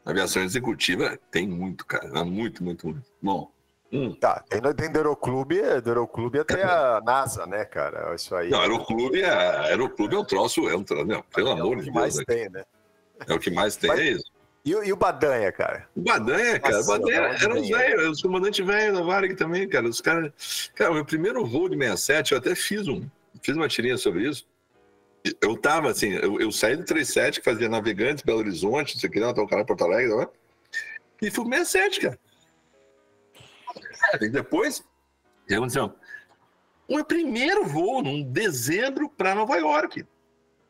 Aviação 0.05 0.43
executiva 0.43 1.19
tem 1.31 1.49
muito, 1.49 1.85
cara. 1.87 2.25
Muito, 2.25 2.63
muito, 2.63 2.87
muito. 2.87 3.03
Bom. 3.21 3.51
Hum. 3.93 4.13
Tá, 4.13 4.43
tem, 4.49 4.61
tem 4.75 4.91
do 4.91 4.99
Aeroclube, 4.99 5.81
do 5.81 5.91
Aeroclube 5.91 6.41
até 6.41 6.65
a 6.65 7.01
NASA, 7.05 7.47
né, 7.47 7.65
cara? 7.65 8.13
Isso 8.15 8.35
aí. 8.35 8.51
Não, 8.51 8.61
Aeroclube 8.61 9.23
é, 9.23 9.31
Aeroclube 9.31 10.17
é 10.17 10.19
um 10.19 10.25
troço, 10.25 10.69
é 10.69 10.77
um 10.77 10.83
troço, 10.83 11.05
não, 11.05 11.23
pelo 11.35 11.51
é 11.51 11.53
amor 11.53 11.81
de 11.81 11.85
Deus. 11.85 11.87
É 11.87 11.91
o 11.91 11.93
que 11.93 11.93
mais 11.93 12.17
né? 12.17 12.25
tem, 12.27 12.51
né? 12.51 12.65
É 13.29 13.35
o 13.35 13.39
que 13.39 13.51
mais 13.51 13.77
tem, 13.77 13.91
Mas, 13.91 14.01
é 14.01 14.05
isso. 14.05 14.34
E, 14.65 14.71
e, 14.71 14.93
o 14.93 14.97
Badanha, 14.97 15.53
cara? 15.53 15.87
O 15.95 16.01
Badanha, 16.01 16.59
cara, 16.59 16.77
Nossa, 16.77 16.95
o 16.95 16.99
Badanha 16.99 17.21
era 17.21 17.55
os 17.55 17.69
velhos, 17.69 18.09
os 18.09 18.23
comandantes 18.23 18.65
velhos 18.65 18.99
da 18.99 19.05
Varig 19.05 19.35
também, 19.35 19.69
cara. 19.69 19.87
Os 19.87 20.01
caras. 20.01 20.71
Cara, 20.75 20.91
o 20.91 20.95
meu 20.95 21.05
primeiro 21.05 21.45
voo 21.45 21.69
de 21.69 21.77
67, 21.77 22.33
eu 22.33 22.39
até 22.39 22.55
fiz 22.55 22.89
um, 22.89 23.07
fiz 23.43 23.55
uma 23.55 23.69
tirinha 23.69 23.99
sobre 23.99 24.27
isso. 24.27 24.47
Eu 25.41 25.57
tava 25.57 25.91
assim, 25.91 26.13
eu, 26.13 26.41
eu 26.41 26.51
saí 26.51 26.77
do 26.77 26.85
37, 26.85 27.41
que 27.41 27.45
fazia 27.45 27.69
navegantes, 27.69 28.25
Belo 28.25 28.39
Horizonte, 28.39 28.95
não 28.95 29.01
sei 29.01 29.09
o 29.09 29.13
que, 29.13 29.21
lá, 29.21 29.31
o 29.31 29.47
cara 29.47 29.65
Porto 29.65 29.85
Alegre, 29.85 30.15
né? 30.17 30.27
E 31.21 31.31
fui 31.31 31.45
67, 31.45 32.01
cara. 32.01 32.19
E 34.21 34.29
depois, 34.29 34.81
o 34.81 35.47
que 35.47 35.55
aconteceu? 35.55 35.95
O 36.89 36.97
meu 36.97 37.05
primeiro 37.05 37.67
voo, 37.67 38.03
num 38.03 38.23
dezembro, 38.23 39.09
para 39.11 39.35
Nova 39.35 39.57
York. 39.57 40.07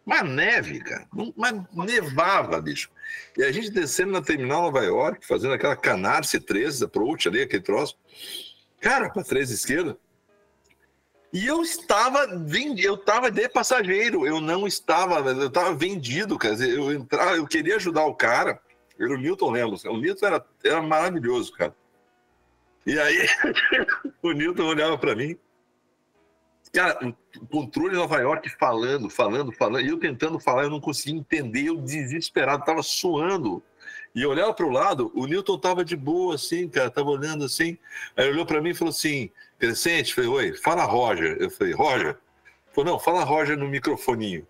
Uma 0.07 0.23
neve, 0.23 0.81
cara. 0.81 1.07
Uma 1.13 1.85
nevava, 1.85 2.61
bicho. 2.61 2.91
E 3.37 3.43
a 3.43 3.51
gente 3.51 3.71
descendo 3.71 4.13
na 4.13 4.23
terminal 4.23 4.63
Nova 4.63 4.85
York, 4.85 5.27
fazendo 5.27 5.55
aquela 5.55 5.77
Canarsie 5.77 6.41
13 6.41 6.85
approach 6.85 7.29
ali, 7.29 7.43
aquele 7.43 7.63
troço. 7.63 7.97
Cara, 8.81 9.11
para 9.11 9.25
três 9.25 9.51
esquerda. 9.51 9.97
E 11.33 11.47
eu 11.47 11.63
estava 11.63 12.29
vendido, 12.39 12.87
eu 12.87 12.95
estava 12.95 13.29
de 13.29 13.49
passageiro, 13.49 14.25
eu 14.25 14.41
não 14.41 14.69
estava, 14.69 15.19
eu 15.31 15.49
estava 15.49 15.75
vendido, 15.75 16.39
quer 16.39 16.53
dizer, 16.53 16.79
eu 16.79 16.93
entrava, 16.93 17.37
eu 17.37 17.45
queria 17.45 17.75
ajudar 17.75 18.05
o 18.05 18.15
cara, 18.15 18.61
era 18.97 19.13
o 19.13 19.17
Newton 19.17 19.51
Lemos, 19.51 19.85
o 19.85 19.97
Newton 19.97 20.27
era, 20.27 20.47
era 20.63 20.81
maravilhoso, 20.81 21.53
cara. 21.53 21.75
E 22.87 22.97
aí 22.97 23.27
o 24.23 24.31
Newton 24.31 24.65
olhava 24.65 24.97
para 24.97 25.17
mim, 25.17 25.37
cara, 26.75 26.99
o 27.41 27.47
controle 27.47 27.91
de 27.91 27.97
Nova 27.97 28.19
York 28.19 28.51
falando, 28.59 29.09
falando, 29.09 29.53
falando, 29.53 29.85
e 29.85 29.89
eu 29.89 29.99
tentando 29.99 30.39
falar, 30.39 30.65
eu 30.65 30.71
não 30.71 30.81
conseguia 30.81 31.19
entender, 31.19 31.69
eu 31.69 31.77
desesperado, 31.77 32.61
estava 32.61 32.83
suando. 32.83 33.63
E 34.15 34.23
eu 34.23 34.31
olhava 34.31 34.53
para 34.53 34.67
o 34.67 34.71
lado, 34.71 35.11
o 35.15 35.27
Newton 35.27 35.57
estava 35.57 35.85
de 35.85 35.97
boa, 35.97 36.35
assim, 36.35 36.69
cara, 36.69 36.89
estava 36.89 37.09
olhando 37.09 37.45
assim. 37.45 37.79
Aí 38.17 38.29
olhou 38.29 38.45
para 38.45 38.61
mim 38.61 38.71
e 38.71 38.75
falou 38.75 38.91
assim: 38.91 39.31
Crescente, 39.59 40.15
falei, 40.15 40.31
oi, 40.31 40.53
fala 40.55 40.85
Roger. 40.85 41.37
Eu 41.41 41.51
falei, 41.51 41.73
Roger? 41.73 42.19
Falou, 42.73 42.93
não, 42.93 42.99
fala 42.99 43.25
Roger 43.25 43.57
no 43.57 43.69
microfoninho. 43.69 44.47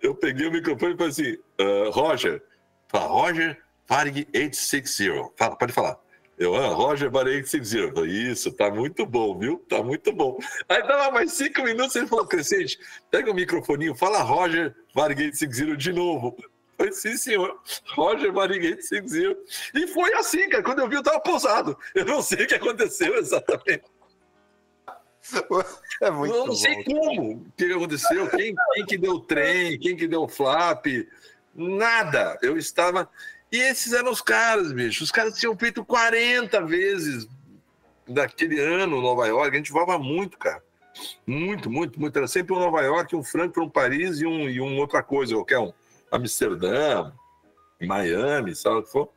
Eu 0.00 0.14
peguei 0.14 0.46
o 0.46 0.52
microfone 0.52 0.94
e 0.94 0.96
falei 0.96 1.10
assim: 1.10 1.32
uh, 1.60 1.90
Roger, 1.90 2.42
fala 2.88 3.06
Roger 3.06 3.62
Varig 3.90 4.28
860. 4.32 5.32
Fala, 5.36 5.56
pode 5.56 5.72
falar. 5.72 5.98
Eu, 6.40 6.56
ah, 6.56 6.68
Roger 6.68 7.14
860. 7.14 7.92
Falei, 7.92 8.10
isso, 8.10 8.50
tá 8.50 8.70
muito 8.70 9.04
bom, 9.04 9.38
viu? 9.38 9.58
Tá 9.68 9.82
muito 9.82 10.10
bom. 10.10 10.38
Aí 10.66 10.82
tava 10.82 11.10
mais 11.10 11.34
cinco 11.34 11.62
minutos, 11.62 11.94
ele 11.94 12.06
falou, 12.06 12.26
Crescente, 12.26 12.78
pega 13.10 13.30
o 13.30 13.34
microfoninho, 13.34 13.94
fala 13.94 14.22
Roger 14.22 14.74
Varig 14.94 15.26
860 15.26 15.76
de 15.76 15.92
novo. 15.92 16.34
Falei, 16.78 16.94
sim, 16.94 17.14
senhor. 17.14 17.60
Roger 17.94 18.32
Mariguete 18.32 18.82
50. 18.86 19.38
E 19.74 19.86
foi 19.88 20.14
assim, 20.14 20.48
cara. 20.48 20.62
Quando 20.62 20.78
eu 20.78 20.88
vi, 20.88 20.94
eu 20.94 21.02
tava 21.02 21.20
pousado. 21.20 21.76
Eu 21.94 22.06
não 22.06 22.22
sei 22.22 22.44
o 22.44 22.48
que 22.48 22.54
aconteceu 22.54 23.18
exatamente. 23.18 23.84
É 26.00 26.10
muito 26.10 26.34
eu 26.34 26.46
não 26.46 26.54
sei 26.54 26.76
bom. 26.76 26.84
como 26.84 27.32
o 27.32 27.52
que 27.54 27.70
aconteceu, 27.70 28.30
quem, 28.30 28.54
quem 28.72 28.86
que 28.86 28.96
deu 28.96 29.20
trem, 29.20 29.78
quem 29.78 29.94
que 29.94 30.08
deu 30.08 30.26
flap, 30.26 30.86
nada. 31.54 32.38
Eu 32.40 32.56
estava. 32.56 33.06
E 33.52 33.58
esses 33.58 33.92
eram 33.92 34.12
os 34.12 34.22
caras, 34.22 34.72
bicho. 34.72 35.02
Os 35.02 35.10
caras 35.10 35.38
tinham 35.38 35.56
feito 35.56 35.84
40 35.84 36.64
vezes 36.66 37.28
daquele 38.06 38.60
ano 38.60 39.00
Nova 39.00 39.26
York. 39.26 39.54
A 39.54 39.56
gente 39.58 39.72
voava 39.72 39.98
muito, 39.98 40.38
cara. 40.38 40.62
Muito, 41.26 41.70
muito, 41.70 41.98
muito. 41.98 42.16
Era 42.16 42.28
sempre 42.28 42.54
um 42.54 42.58
Nova 42.58 42.80
York, 42.82 43.14
um 43.16 43.22
Frankfurt, 43.22 43.66
um 43.66 43.70
Paris 43.70 44.20
e 44.20 44.26
um, 44.26 44.48
e 44.48 44.60
um 44.60 44.78
outra 44.78 45.02
coisa, 45.02 45.34
qualquer 45.34 45.58
um. 45.58 45.72
Amsterdã, 46.10 47.12
Miami, 47.80 48.54
sabe 48.54 48.76
o 48.76 48.82
que 48.82 48.90
for. 48.90 49.08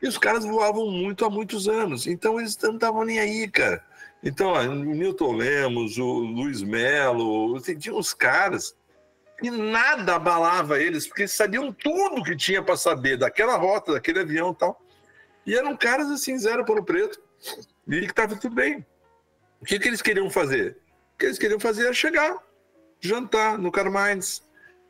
E 0.00 0.06
os 0.06 0.18
caras 0.18 0.44
voavam 0.44 0.90
muito 0.90 1.24
há 1.24 1.30
muitos 1.30 1.68
anos. 1.68 2.06
Então 2.06 2.38
eles 2.38 2.56
não 2.58 2.74
estavam 2.74 3.04
nem 3.04 3.18
aí, 3.18 3.48
cara. 3.48 3.84
Então, 4.22 4.48
ó, 4.48 4.62
o 4.62 4.74
Newton 4.74 5.36
Lemos, 5.36 5.96
o 5.98 6.04
Luiz 6.04 6.62
Melo, 6.62 7.60
tinha 7.60 7.94
uns 7.94 8.12
caras 8.12 8.76
que 9.38 9.50
nada 9.50 10.16
abalava 10.16 10.80
eles, 10.80 11.06
porque 11.06 11.22
eles 11.22 11.32
sabiam 11.32 11.72
tudo 11.72 12.24
que 12.24 12.36
tinha 12.36 12.62
para 12.62 12.76
saber 12.76 13.16
daquela 13.16 13.56
rota, 13.56 13.92
daquele 13.92 14.20
avião 14.20 14.50
e 14.50 14.54
tal. 14.56 14.82
E 15.46 15.54
eram 15.54 15.76
caras 15.76 16.10
assim, 16.10 16.36
zero 16.38 16.64
para 16.64 16.80
o 16.80 16.84
preto. 16.84 17.20
E 17.86 18.00
que 18.00 18.06
estava 18.06 18.36
tudo 18.36 18.54
bem. 18.54 18.84
O 19.60 19.64
que, 19.64 19.78
que 19.78 19.88
eles 19.88 20.02
queriam 20.02 20.28
fazer? 20.28 20.76
O 21.14 21.18
que 21.18 21.26
eles 21.26 21.38
queriam 21.38 21.60
fazer 21.60 21.84
era 21.84 21.94
chegar, 21.94 22.36
jantar 23.00 23.58
no 23.58 23.72
Carmines, 23.72 24.42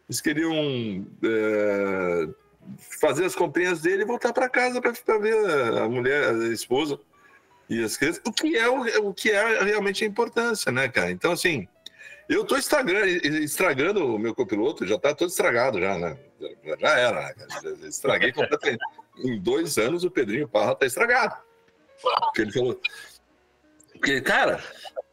eles 0.08 0.20
queriam 0.20 1.06
é, 1.22 2.28
fazer 3.00 3.24
as 3.24 3.34
comprinhas 3.34 3.80
dele 3.80 4.02
e 4.02 4.06
voltar 4.06 4.32
para 4.32 4.48
casa 4.48 4.80
para 4.80 5.18
ver 5.18 5.36
a 5.78 5.88
mulher, 5.88 6.34
a 6.34 6.48
esposa 6.48 6.98
e 7.68 7.84
as 7.84 7.96
crianças, 7.96 8.22
o 8.26 8.32
que 8.32 8.56
é 8.56 8.68
o, 8.68 9.08
o 9.08 9.14
que 9.14 9.30
é 9.30 9.62
realmente 9.62 10.04
a 10.04 10.06
importância, 10.06 10.72
né, 10.72 10.88
cara? 10.88 11.10
Então, 11.10 11.32
assim, 11.32 11.68
eu 12.28 12.42
estou 12.42 12.58
estragando, 12.58 14.14
o 14.14 14.18
meu 14.18 14.34
copiloto, 14.34 14.86
já 14.86 14.96
está 14.96 15.14
todo 15.14 15.30
estragado 15.30 15.80
já, 15.80 15.98
né? 15.98 16.18
Já 16.78 16.98
era, 16.98 17.22
né? 17.22 17.34
Estraguei 17.88 18.32
completamente. 18.32 18.84
em 19.24 19.40
dois 19.40 19.78
anos 19.78 20.04
o 20.04 20.10
Pedrinho 20.10 20.46
Parra 20.46 20.72
está 20.72 20.84
estragado. 20.86 21.36
Porque 22.02 22.42
ele 22.42 22.52
falou. 22.52 22.78
Porque, 23.92 24.20
cara, 24.20 24.62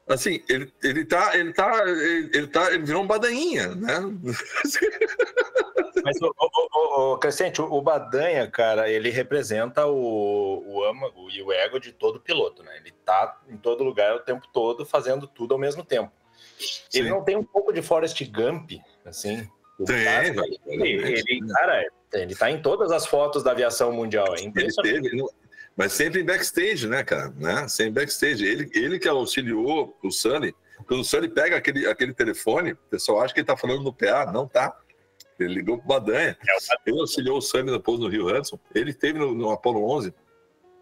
assim, 0.07 0.43
ele, 0.49 0.74
ele 0.84 1.05
tá, 1.05 1.38
ele 1.38 1.53
tá, 1.53 1.88
ele, 1.88 2.30
ele 2.34 2.47
tá, 2.47 2.74
ele 2.74 2.84
virou 2.84 3.01
um 3.01 3.07
badainha, 3.07 3.74
né? 3.76 3.99
Mas 6.03 6.22
o, 6.22 6.36
o, 6.38 7.13
o, 7.13 7.18
Crescente, 7.18 7.61
o 7.61 7.82
Badanha, 7.82 8.51
cara, 8.51 8.89
ele 8.89 9.09
representa 9.09 9.88
o, 9.88 10.63
o 10.68 11.30
e 11.32 11.41
o 11.41 11.51
ego 11.51 11.80
de 11.80 11.91
todo 11.91 12.20
piloto, 12.20 12.61
né? 12.61 12.78
Ele 12.78 12.91
tá 13.03 13.41
em 13.49 13.57
todo 13.57 13.84
lugar 13.84 14.16
o 14.16 14.20
tempo 14.20 14.47
todo, 14.53 14.86
fazendo 14.86 15.26
tudo 15.26 15.53
ao 15.53 15.59
mesmo 15.59 15.84
tempo. 15.84 16.11
Sim. 16.58 16.99
Ele 16.99 17.10
não 17.10 17.24
tem 17.24 17.36
um 17.36 17.43
pouco 17.43 17.74
de 17.74 17.82
Forrest 17.82 18.24
Gump, 18.32 18.72
assim? 19.06 19.47
Tem, 19.86 20.06
cara, 20.06 20.28
ele, 20.68 20.86
ele, 21.28 21.47
cara, 21.47 21.86
ele 22.14 22.36
tá 22.36 22.49
em 22.49 22.62
todas 22.62 22.91
as 22.91 23.06
fotos 23.06 23.43
da 23.43 23.51
aviação 23.51 23.91
mundial. 23.91 24.36
É. 24.36 24.41
Ele 24.41 24.51
teve, 24.51 25.26
mas 25.76 25.91
sempre 25.91 26.22
em 26.22 26.26
backstage, 26.26 26.88
né, 26.88 27.03
cara? 27.03 27.30
Né? 27.38 27.68
Sempre 27.68 28.01
backstage. 28.01 28.45
Ele, 28.45 28.70
ele 28.74 28.97
que 28.97 29.08
auxiliou 29.08 29.97
o 30.01 30.10
Sunny. 30.10 30.56
Quando 30.88 31.01
o 31.01 31.06
Sunny 31.06 31.28
pega 31.28 31.58
aquele, 31.58 31.88
aquele 31.88 32.14
telefone, 32.14 32.72
o 32.72 32.78
pessoal 32.89 33.22
acha 33.22 33.34
que 33.34 33.41
ele 33.41 33.47
tá 33.47 33.58
falando 33.58 33.84
no 33.84 33.93
PA. 33.93 34.32
Não 34.32 34.47
tá. 34.47 34.78
Ele 35.38 35.56
ligou 35.56 35.78
pro 35.78 35.88
Badanha. 35.88 36.38
É 36.41 36.89
ele 36.89 36.99
auxiliou 36.99 37.38
o 37.38 37.41
Sunny 37.41 37.70
depois 37.70 37.99
no 37.99 38.08
Rio 38.08 38.28
Hudson. 38.28 38.58
Ele 38.74 38.93
teve 38.93 39.20
no, 39.20 39.34
no, 39.34 39.51
Apollo 39.51 39.84
11. 39.89 40.14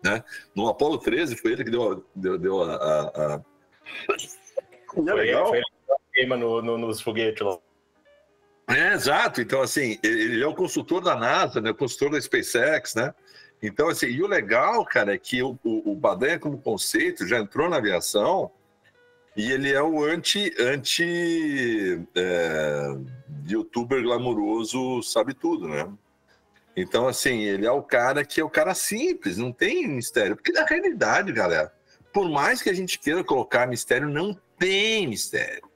Né? 0.03 0.23
No 0.55 0.67
Apollo 0.67 0.99
13 0.99 1.37
foi 1.37 1.53
ele 1.53 1.63
que 1.63 1.71
deu, 1.71 2.05
deu, 2.15 2.37
deu 2.37 2.61
a... 2.61 2.75
a, 2.75 3.35
a... 3.35 3.41
É 4.97 5.13
legal. 5.13 5.47
Foi 5.47 5.61
queima 6.13 6.37
no, 6.37 6.61
no, 6.61 6.77
nos 6.77 7.01
foguetes 7.01 7.41
lá. 7.41 7.57
É, 8.69 8.93
exato. 8.93 9.41
Então, 9.41 9.61
assim, 9.61 9.99
ele 10.03 10.41
é 10.41 10.47
o 10.47 10.55
consultor 10.55 11.01
da 11.01 11.15
NASA, 11.15 11.59
né? 11.59 11.71
o 11.71 11.75
consultor 11.75 12.11
da 12.11 12.21
SpaceX, 12.21 12.95
né? 12.95 13.13
Então, 13.61 13.89
assim, 13.89 14.07
e 14.07 14.21
o 14.21 14.27
legal, 14.27 14.85
cara, 14.85 15.13
é 15.13 15.17
que 15.17 15.41
o, 15.41 15.57
o, 15.63 15.91
o 15.91 15.95
Badanha, 15.95 16.39
como 16.39 16.61
conceito, 16.61 17.27
já 17.27 17.39
entrou 17.39 17.69
na 17.69 17.77
aviação 17.77 18.51
e 19.35 19.51
ele 19.51 19.71
é 19.71 19.81
o 19.81 20.03
anti, 20.03 20.53
anti 20.59 22.05
é, 22.15 22.95
youtuber 23.47 24.01
glamouroso 24.03 25.01
sabe 25.01 25.33
tudo, 25.33 25.67
né? 25.67 25.89
Então, 26.75 27.07
assim, 27.07 27.43
ele 27.43 27.65
é 27.65 27.71
o 27.71 27.81
cara 27.81 28.25
que 28.25 28.41
é 28.41 28.43
o 28.43 28.49
cara 28.49 28.73
simples, 28.73 29.37
não 29.37 29.51
tem 29.51 29.87
mistério. 29.87 30.35
Porque 30.35 30.51
na 30.51 30.65
realidade, 30.65 31.31
galera, 31.31 31.73
por 32.11 32.29
mais 32.29 32.61
que 32.61 32.69
a 32.69 32.73
gente 32.73 32.99
queira 32.99 33.23
colocar 33.23 33.67
mistério, 33.67 34.07
não 34.07 34.37
tem 34.63 35.07
mistério. 35.07 35.69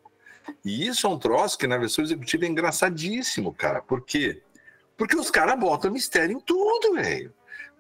E 0.64 0.88
isso 0.88 1.06
é 1.06 1.10
um 1.10 1.20
troço 1.20 1.58
que 1.58 1.68
na 1.68 1.78
versão 1.78 2.06
executiva 2.06 2.46
é 2.46 2.48
engraçadíssimo, 2.48 3.54
cara. 3.54 3.82
Por 3.82 4.02
quê? 4.02 4.42
Porque 4.96 5.18
os 5.18 5.30
caras 5.30 5.60
botam 5.60 5.92
mistério 5.92 6.38
em 6.38 6.40
tudo, 6.40 6.94
velho. 6.94 7.34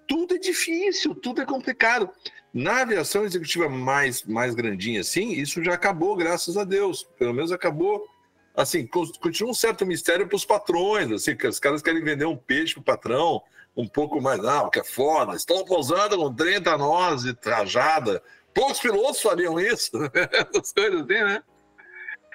Tudo 0.05 0.35
é 0.35 0.37
difícil, 0.37 1.15
tudo 1.15 1.41
é 1.41 1.45
complicado. 1.45 2.09
Na 2.53 2.81
aviação 2.81 3.23
executiva 3.23 3.69
mais, 3.69 4.23
mais 4.23 4.53
grandinha 4.53 4.99
assim, 4.99 5.31
isso 5.31 5.63
já 5.63 5.75
acabou, 5.75 6.13
graças 6.17 6.57
a 6.57 6.65
Deus. 6.65 7.07
Pelo 7.17 7.33
menos 7.33 7.53
acabou 7.53 8.05
assim, 8.53 8.85
continua 8.85 9.51
um 9.51 9.53
certo 9.53 9.85
mistério 9.85 10.27
para 10.27 10.35
os 10.35 10.43
patrões, 10.43 11.09
assim, 11.11 11.37
que 11.37 11.47
os 11.47 11.59
caras 11.59 11.81
querem 11.81 12.03
vender 12.03 12.25
um 12.25 12.35
peixe 12.35 12.73
para 12.73 12.81
o 12.81 12.83
patrão 12.83 13.41
um 13.77 13.87
pouco 13.87 14.19
mais, 14.19 14.43
ah, 14.43 14.67
que 14.73 14.79
é 14.79 14.83
foda, 14.83 15.35
estão 15.35 15.63
pousando 15.63 16.17
com 16.17 16.33
30 16.33 16.77
nós 16.77 17.21
de 17.21 17.33
trajada. 17.33 18.21
Poucos 18.57 18.79
pilotos 18.79 19.21
fariam 19.21 19.59
isso, 19.59 19.91
essas 20.31 20.73
coisas 20.73 21.01
assim, 21.01 21.23
né? 21.23 21.43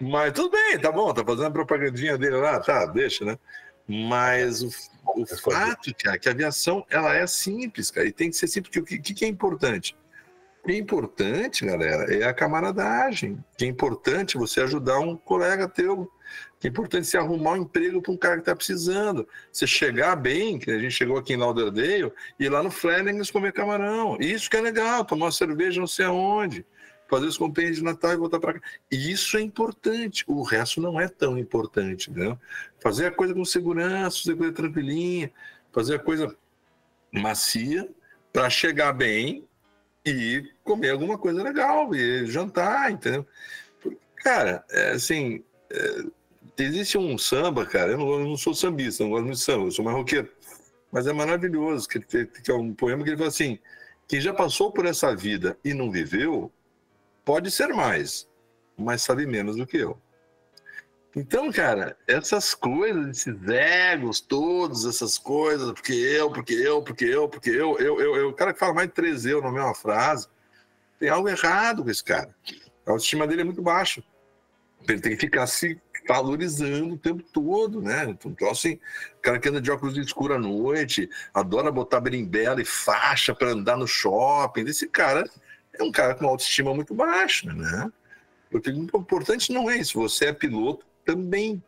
Mas 0.00 0.32
tudo 0.32 0.50
bem, 0.50 0.78
tá 0.78 0.92
bom, 0.92 1.12
tá 1.12 1.24
fazendo 1.24 1.46
a 1.46 1.50
propagandinha 1.50 2.16
dele 2.16 2.36
lá, 2.36 2.60
tá, 2.60 2.86
deixa, 2.86 3.24
né? 3.24 3.36
Mas 3.88 4.62
o, 4.62 4.68
o 5.16 5.26
fato, 5.26 5.92
cara, 6.00 6.16
que 6.16 6.28
a 6.28 6.32
aviação, 6.32 6.86
ela 6.88 7.12
é 7.12 7.26
simples, 7.26 7.90
cara, 7.90 8.06
e 8.06 8.12
tem 8.12 8.30
que 8.30 8.36
ser 8.36 8.46
simples, 8.46 8.72
porque 8.72 8.94
o 8.94 9.02
que, 9.02 9.12
que 9.12 9.24
é 9.24 9.28
importante? 9.28 9.96
O 10.62 10.68
que 10.68 10.74
é 10.74 10.78
importante, 10.78 11.66
galera, 11.66 12.04
é 12.14 12.22
a 12.22 12.32
camaradagem. 12.32 13.32
O 13.32 13.56
que 13.58 13.64
é 13.64 13.68
importante 13.68 14.38
você 14.38 14.60
ajudar 14.60 15.00
um 15.00 15.16
colega 15.16 15.68
teu. 15.68 16.02
O 16.02 16.10
que 16.60 16.68
é 16.68 16.70
importante 16.70 17.08
você 17.08 17.18
arrumar 17.18 17.54
um 17.54 17.62
emprego 17.62 18.00
para 18.00 18.12
um 18.12 18.16
cara 18.16 18.34
que 18.36 18.42
está 18.42 18.54
precisando. 18.54 19.26
Você 19.50 19.66
chegar 19.66 20.14
bem, 20.14 20.60
que 20.60 20.70
a 20.70 20.78
gente 20.78 20.92
chegou 20.92 21.16
aqui 21.18 21.32
em 21.32 21.36
Lauderdale, 21.36 22.12
e 22.38 22.44
ir 22.44 22.48
lá 22.48 22.62
no 22.62 22.70
Flanagan's 22.70 23.28
comer 23.28 23.52
camarão. 23.52 24.16
Isso 24.20 24.48
que 24.48 24.56
é 24.56 24.60
legal, 24.60 25.04
tomar 25.04 25.26
uma 25.26 25.32
cerveja 25.32 25.80
não 25.80 25.88
sei 25.88 26.04
aonde. 26.04 26.64
Fazer 27.10 27.26
os 27.26 27.36
compêndios 27.36 27.78
de 27.78 27.82
Natal 27.82 28.12
e 28.12 28.16
voltar 28.16 28.38
para 28.38 28.54
cá. 28.54 28.60
Isso 28.88 29.36
é 29.36 29.40
importante. 29.40 30.24
O 30.28 30.44
resto 30.44 30.80
não 30.80 31.00
é 31.00 31.08
tão 31.08 31.36
importante. 31.36 32.08
Né? 32.08 32.38
Fazer 32.78 33.06
a 33.06 33.10
coisa 33.10 33.34
com 33.34 33.44
segurança, 33.44 34.18
fazer 34.18 34.34
a 34.34 34.36
coisa 34.36 34.52
tranquilinha, 34.52 35.32
fazer 35.72 35.96
a 35.96 35.98
coisa 35.98 36.36
macia 37.12 37.90
para 38.32 38.48
chegar 38.48 38.92
bem 38.92 39.44
e 40.04 40.50
comer 40.64 40.90
alguma 40.90 41.16
coisa 41.16 41.42
legal, 41.42 41.94
e 41.94 42.26
jantar, 42.26 42.90
entendeu? 42.90 43.26
Cara, 44.16 44.64
é, 44.70 44.90
assim, 44.90 45.42
é, 45.70 46.04
existe 46.58 46.98
um 46.98 47.16
samba, 47.18 47.66
cara, 47.66 47.92
eu 47.92 47.98
não, 47.98 48.12
eu 48.12 48.20
não, 48.20 48.36
sou 48.36 48.54
sambista, 48.54 49.02
não 49.02 49.10
gosto 49.10 49.24
muito 49.24 49.38
de 49.38 49.44
samba, 49.44 49.64
eu 49.64 49.70
sou 49.70 49.84
marroqueiro, 49.84 50.28
mas 50.90 51.06
é 51.06 51.12
maravilhoso, 51.12 51.88
que, 51.88 52.00
que 52.00 52.50
é 52.50 52.54
um 52.54 52.74
poema 52.74 53.02
que 53.02 53.10
ele 53.10 53.16
fala 53.16 53.28
assim, 53.28 53.58
quem 54.08 54.20
já 54.20 54.32
passou 54.32 54.72
por 54.72 54.86
essa 54.86 55.14
vida 55.14 55.56
e 55.64 55.72
não 55.72 55.90
viveu, 55.90 56.52
pode 57.24 57.50
ser 57.50 57.68
mais, 57.68 58.28
mas 58.76 59.02
sabe 59.02 59.26
menos 59.26 59.56
do 59.56 59.66
que 59.66 59.78
eu. 59.78 59.98
Então, 61.14 61.52
cara, 61.52 61.96
essas 62.06 62.54
coisas, 62.54 63.18
esses 63.18 63.48
egos 63.48 64.20
todos, 64.20 64.86
essas 64.86 65.18
coisas, 65.18 65.70
porque 65.72 65.92
eu, 65.92 66.30
porque 66.30 66.54
eu, 66.54 66.82
porque 66.82 67.04
eu, 67.04 67.28
porque 67.28 67.50
eu, 67.50 67.78
eu, 67.78 68.00
eu, 68.00 68.16
eu 68.16 68.28
o 68.30 68.32
cara 68.32 68.52
que 68.52 68.58
fala 68.58 68.72
mais 68.72 68.88
de 68.88 68.94
três 68.94 69.26
eu 69.26 69.42
na 69.42 69.52
mesma 69.52 69.74
frase, 69.74 70.26
tem 70.98 71.10
algo 71.10 71.28
errado 71.28 71.84
com 71.84 71.90
esse 71.90 72.02
cara. 72.02 72.34
A 72.86 72.92
autoestima 72.92 73.26
dele 73.26 73.42
é 73.42 73.44
muito 73.44 73.60
baixa. 73.60 74.02
Ele 74.88 75.00
tem 75.00 75.12
que 75.12 75.20
ficar 75.20 75.46
se 75.46 75.78
valorizando 76.08 76.94
o 76.94 76.98
tempo 76.98 77.22
todo, 77.32 77.80
né? 77.80 78.16
Então, 78.24 78.50
assim, 78.50 78.78
o 79.18 79.20
cara 79.20 79.38
que 79.38 79.48
anda 79.48 79.60
de 79.60 79.70
óculos 79.70 79.96
escuro 79.96 80.34
à 80.34 80.38
noite, 80.38 81.08
adora 81.32 81.70
botar 81.70 82.00
berimbela 82.00 82.60
e 82.60 82.64
faixa 82.64 83.34
para 83.34 83.50
andar 83.50 83.76
no 83.76 83.86
shopping. 83.86 84.62
Esse 84.62 84.88
cara 84.88 85.28
é 85.74 85.82
um 85.82 85.92
cara 85.92 86.14
com 86.14 86.26
autoestima 86.26 86.74
muito 86.74 86.94
baixa, 86.94 87.52
né? 87.52 87.90
O 88.52 88.98
importante 88.98 89.52
não 89.52 89.70
é 89.70 89.76
isso. 89.76 90.00
Você 90.00 90.26
é 90.26 90.32
piloto, 90.32 90.84
também, 91.04 91.62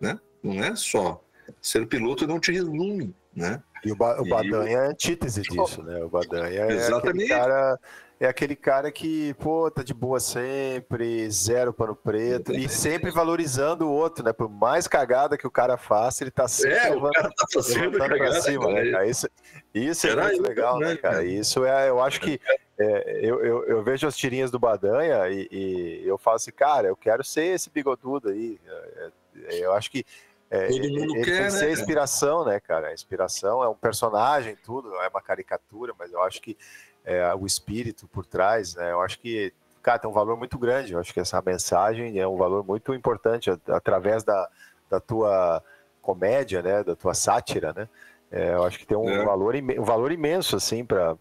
né? 0.00 0.18
Não 0.42 0.62
é 0.62 0.74
só 0.76 1.22
ser 1.60 1.86
piloto 1.86 2.26
não 2.26 2.40
te 2.40 2.52
resume, 2.52 3.14
né? 3.34 3.62
E 3.84 3.92
o, 3.92 3.96
ba 3.96 4.20
o 4.20 4.26
Badanha 4.26 4.78
é 4.78 4.86
antítese 4.88 5.42
disso, 5.42 5.82
né? 5.82 6.02
O 6.02 6.08
Badanha 6.08 6.62
é 6.62 6.72
Exatamente. 6.72 7.24
aquele 7.24 7.28
cara 7.28 7.78
é 8.20 8.26
aquele 8.26 8.54
cara 8.54 8.90
que, 8.92 9.34
pô, 9.34 9.70
tá 9.70 9.82
de 9.82 9.92
boa 9.92 10.20
sempre, 10.20 11.28
zero 11.30 11.72
pano 11.72 11.96
preto, 11.96 12.52
e 12.52 12.68
sempre 12.68 13.10
valorizando 13.10 13.86
o 13.86 13.92
outro, 13.92 14.24
né? 14.24 14.32
Por 14.32 14.48
mais 14.48 14.86
cagada 14.86 15.36
que 15.36 15.46
o 15.46 15.50
cara 15.50 15.76
faça, 15.76 16.22
ele 16.22 16.30
tá 16.30 16.46
sempre 16.46 16.78
é, 16.78 16.90
levando, 16.90 17.12
tá 17.12 17.30
levantando 17.66 18.16
pra 18.16 18.40
cima, 18.40 18.72
né, 18.72 18.90
cara? 18.90 19.06
Isso, 19.06 19.28
isso 19.74 20.06
é 20.06 20.16
muito 20.16 20.42
legal, 20.42 20.78
né, 20.78 20.96
cara? 20.96 21.24
Isso 21.24 21.64
é, 21.64 21.88
eu 21.88 22.00
acho 22.00 22.20
que 22.20 22.40
é, 22.78 23.20
eu, 23.22 23.44
eu, 23.44 23.64
eu, 23.66 23.82
vejo 23.82 24.06
as 24.06 24.16
tirinhas 24.16 24.50
do 24.50 24.58
Badanha 24.58 25.28
e, 25.28 25.48
e, 25.50 26.02
eu 26.04 26.18
falo 26.18 26.36
assim, 26.36 26.50
cara, 26.50 26.88
eu 26.88 26.96
quero 26.96 27.22
ser 27.22 27.44
esse 27.46 27.70
bigodudo 27.70 28.30
aí. 28.30 28.58
É, 28.66 29.10
é, 29.46 29.58
eu 29.58 29.72
acho 29.72 29.90
que 29.90 30.04
é, 30.50 30.68
Todo 30.68 30.88
mundo 30.88 31.16
ele 31.16 31.24
quer, 31.24 31.36
tem 31.36 31.44
que 31.46 31.50
ser 31.50 31.66
né? 31.66 31.72
inspiração, 31.72 32.44
né, 32.44 32.60
cara? 32.60 32.88
A 32.88 32.94
inspiração 32.94 33.62
é 33.62 33.68
um 33.68 33.74
personagem, 33.74 34.56
tudo, 34.56 34.94
é 34.96 35.08
uma 35.08 35.22
caricatura, 35.22 35.92
mas 35.98 36.12
eu 36.12 36.22
acho 36.22 36.40
que 36.40 36.56
é, 37.04 37.34
o 37.34 37.46
espírito 37.46 38.08
por 38.08 38.24
trás, 38.24 38.74
né? 38.74 38.92
Eu 38.92 39.00
acho 39.00 39.20
que, 39.20 39.52
cara, 39.82 39.98
tem 39.98 40.10
um 40.10 40.14
valor 40.14 40.36
muito 40.36 40.58
grande. 40.58 40.92
Eu 40.92 41.00
acho 41.00 41.12
que 41.12 41.20
essa 41.20 41.42
mensagem 41.44 42.18
é 42.18 42.26
um 42.26 42.36
valor 42.36 42.64
muito 42.64 42.94
importante 42.94 43.50
através 43.68 44.24
da, 44.24 44.48
da 44.88 45.00
tua 45.00 45.62
comédia, 46.00 46.62
né? 46.62 46.82
Da 46.82 46.96
tua 46.96 47.14
sátira, 47.14 47.72
né? 47.72 47.88
É, 48.30 48.54
eu 48.54 48.64
acho 48.64 48.78
que 48.78 48.86
tem 48.86 48.96
um, 48.96 49.08
é. 49.08 49.24
valor, 49.24 49.54
um 49.54 49.84
valor 49.84 50.10
imenso, 50.10 50.56
assim, 50.56 50.84
para 50.84 51.16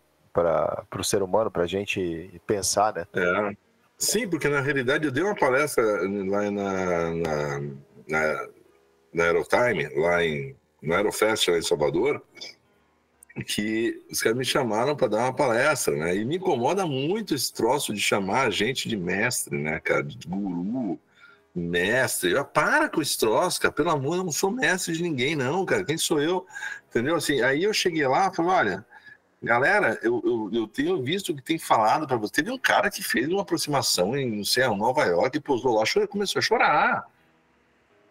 o 0.98 1.04
ser 1.04 1.22
humano, 1.22 1.52
para 1.52 1.64
a 1.64 1.68
gente 1.68 2.42
pensar, 2.48 2.94
né? 2.94 3.06
É. 3.14 3.56
Sim, 3.98 4.28
porque 4.28 4.50
na 4.50 4.60
realidade 4.60 5.06
eu 5.06 5.12
dei 5.12 5.24
uma 5.24 5.36
palestra 5.36 5.84
lá 5.84 6.50
na, 6.50 7.12
na, 7.14 7.60
na, 8.10 8.48
na 9.14 9.24
Aerotime, 9.24 9.88
lá 9.96 10.24
em, 10.24 10.56
no 10.82 10.94
Aerofest, 10.94 11.50
lá 11.52 11.58
em 11.58 11.62
Salvador, 11.62 12.22
que 13.42 14.00
os 14.12 14.22
caras 14.22 14.38
me 14.38 14.46
chamaram 14.46 14.96
para 14.96 15.08
dar 15.08 15.24
uma 15.24 15.34
palestra, 15.34 15.96
né? 15.96 16.16
E 16.16 16.24
me 16.24 16.38
incomoda 16.38 16.86
muito 16.86 17.34
esse 17.34 17.52
troço 17.52 17.94
de 17.94 18.00
chamar 18.00 18.48
a 18.48 18.50
gente 18.52 18.88
de 18.88 18.96
mestre, 18.96 19.58
né, 19.58 19.80
cara? 19.80 20.04
De 20.04 20.28
guru, 20.28 21.00
mestre. 21.56 22.32
Eu, 22.32 22.46
para 22.46 22.90
com 22.90 23.02
esse 23.02 23.18
troço, 23.18 23.60
cara. 23.60 23.74
Pelo 23.74 23.90
amor, 23.90 24.18
eu 24.18 24.24
não 24.24 24.32
sou 24.32 24.52
mestre 24.52 24.94
de 24.94 25.02
ninguém, 25.02 25.36
não, 25.36 25.66
cara. 25.66 25.84
Quem 25.84 25.98
sou 25.98 26.22
eu? 26.22 26.46
Entendeu? 26.90 27.16
Assim, 27.16 27.42
aí 27.42 27.64
eu 27.64 27.74
cheguei 27.74 28.08
lá 28.08 28.30
e 28.32 28.36
falei, 28.36 28.52
olha, 28.52 28.86
galera, 29.42 30.00
eu, 30.04 30.22
eu, 30.24 30.50
eu, 30.54 30.68
tenho 30.68 31.02
visto 31.02 31.36
que 31.36 31.42
tem 31.42 31.58
falado 31.58 32.08
para 32.08 32.18
você. 32.18 32.34
Teve 32.34 32.52
um 32.52 32.58
cara 32.58 32.92
que 32.92 33.02
fez 33.04 33.28
uma 33.28 33.42
aproximação 33.42 34.16
em, 34.16 34.30
não 34.38 34.46
sei, 34.46 34.68
Nova 34.68 35.06
York, 35.06 35.38
e 35.38 35.42
pousou 35.42 35.74
lá, 35.74 35.84
começou 36.08 36.40
a 36.40 36.44
chorar. 36.44 37.08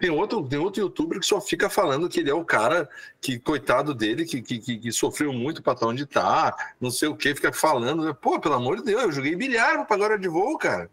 Tem 0.02 0.10
outro, 0.10 0.42
tem 0.48 0.58
outro 0.58 0.82
youtuber 0.82 1.20
que 1.20 1.24
só 1.24 1.40
fica 1.40 1.70
falando 1.70 2.08
que 2.08 2.18
ele 2.18 2.28
é 2.28 2.34
o 2.34 2.44
cara 2.44 2.90
que, 3.20 3.38
coitado 3.38 3.94
dele, 3.94 4.24
que, 4.24 4.42
que, 4.42 4.58
que 4.58 4.90
sofreu 4.90 5.32
muito 5.32 5.62
para 5.62 5.74
estar 5.74 5.86
onde 5.86 6.04
tá, 6.06 6.56
não 6.80 6.90
sei 6.90 7.06
o 7.06 7.14
que, 7.14 7.32
fica 7.36 7.52
falando. 7.52 8.06
Né? 8.06 8.12
Pô, 8.20 8.40
pelo 8.40 8.56
amor 8.56 8.78
de 8.78 8.82
Deus, 8.82 9.00
eu 9.00 9.12
joguei 9.12 9.36
bilhar 9.36 9.74
para 9.74 9.84
pagar 9.84 10.04
hora 10.06 10.18
de 10.18 10.26
voo, 10.26 10.58
cara. 10.58 10.90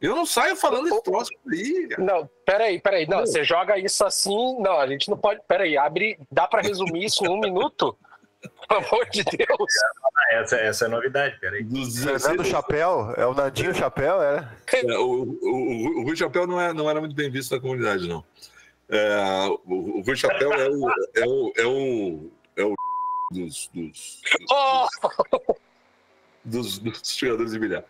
Eu 0.00 0.16
não 0.16 0.26
saio 0.26 0.56
falando 0.56 0.88
esse 0.88 1.02
troço 1.04 1.30
aí, 1.48 1.86
cara. 1.86 2.02
Não, 2.02 2.28
peraí, 2.44 2.80
peraí. 2.80 3.06
Não, 3.06 3.20
você 3.20 3.44
joga 3.44 3.78
isso 3.78 4.04
assim. 4.04 4.60
Não, 4.60 4.80
a 4.80 4.88
gente 4.88 5.08
não 5.08 5.16
pode. 5.16 5.40
Peraí, 5.46 5.78
abre. 5.78 6.18
Dá 6.28 6.48
para 6.48 6.60
resumir 6.60 7.04
isso 7.04 7.24
em 7.24 7.28
um 7.28 7.38
minuto? 7.38 7.96
Pelo 8.40 8.86
amor 8.86 9.08
de 9.10 9.24
Deus. 9.24 9.72
Essa, 10.30 10.56
essa 10.56 10.84
é 10.84 10.88
a 10.88 10.90
novidade, 10.90 11.38
peraí. 11.40 11.66
Fernando 11.90 12.44
Chapéu, 12.44 13.14
é 13.16 13.26
o 13.26 13.34
Nadinho 13.34 13.74
Chapéu, 13.74 14.22
é? 14.22 14.48
é 14.72 14.98
o, 14.98 15.38
o, 15.42 16.00
o, 16.00 16.04
Rui 16.04 16.16
Chapéu 16.16 16.46
não, 16.46 16.60
é, 16.60 16.72
não 16.72 16.88
era 16.88 17.00
muito 17.00 17.14
bem 17.14 17.30
visto 17.30 17.54
na 17.54 17.60
comunidade, 17.60 18.06
não. 18.06 18.24
É, 18.88 19.48
o, 19.66 19.98
o 19.98 20.02
Rui 20.02 20.16
Chapéu 20.16 20.52
é 20.52 20.68
o, 20.68 20.90
é 20.90 21.26
o, 21.26 21.52
é 21.56 21.66
o, 21.66 22.30
é 22.56 22.64
o 22.64 22.74
dos, 23.30 23.70
dos, 23.74 24.20
dos, 26.44 26.78
dos, 26.78 26.78
dos 26.78 27.16
jogadores 27.16 27.52
de 27.52 27.58
bilhar. 27.58 27.84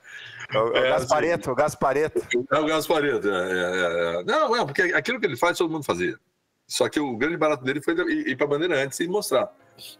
É 0.52 0.58
o, 0.58 0.76
é, 0.76 0.90
Gaspareto, 0.90 1.40
assim, 1.42 1.50
o 1.50 1.54
Gaspareto. 1.54 2.28
É 2.50 2.58
o 2.58 2.66
Gaspareto, 2.66 3.28
é, 3.28 3.52
é, 3.52 4.20
é, 4.20 4.24
Não, 4.24 4.56
é, 4.56 4.64
porque 4.64 4.82
aquilo 4.82 5.20
que 5.20 5.26
ele 5.26 5.36
faz, 5.36 5.58
todo 5.58 5.70
mundo 5.70 5.84
fazia. 5.84 6.18
Só 6.66 6.88
que 6.88 7.00
o 7.00 7.16
grande 7.16 7.36
barato 7.36 7.64
dele 7.64 7.80
foi 7.82 7.94
ir, 7.94 8.28
ir 8.28 8.36
para 8.36 8.46
a 8.46 8.48
Bandeirantes 8.48 8.98
e 9.00 9.08
mostrar. 9.08 9.52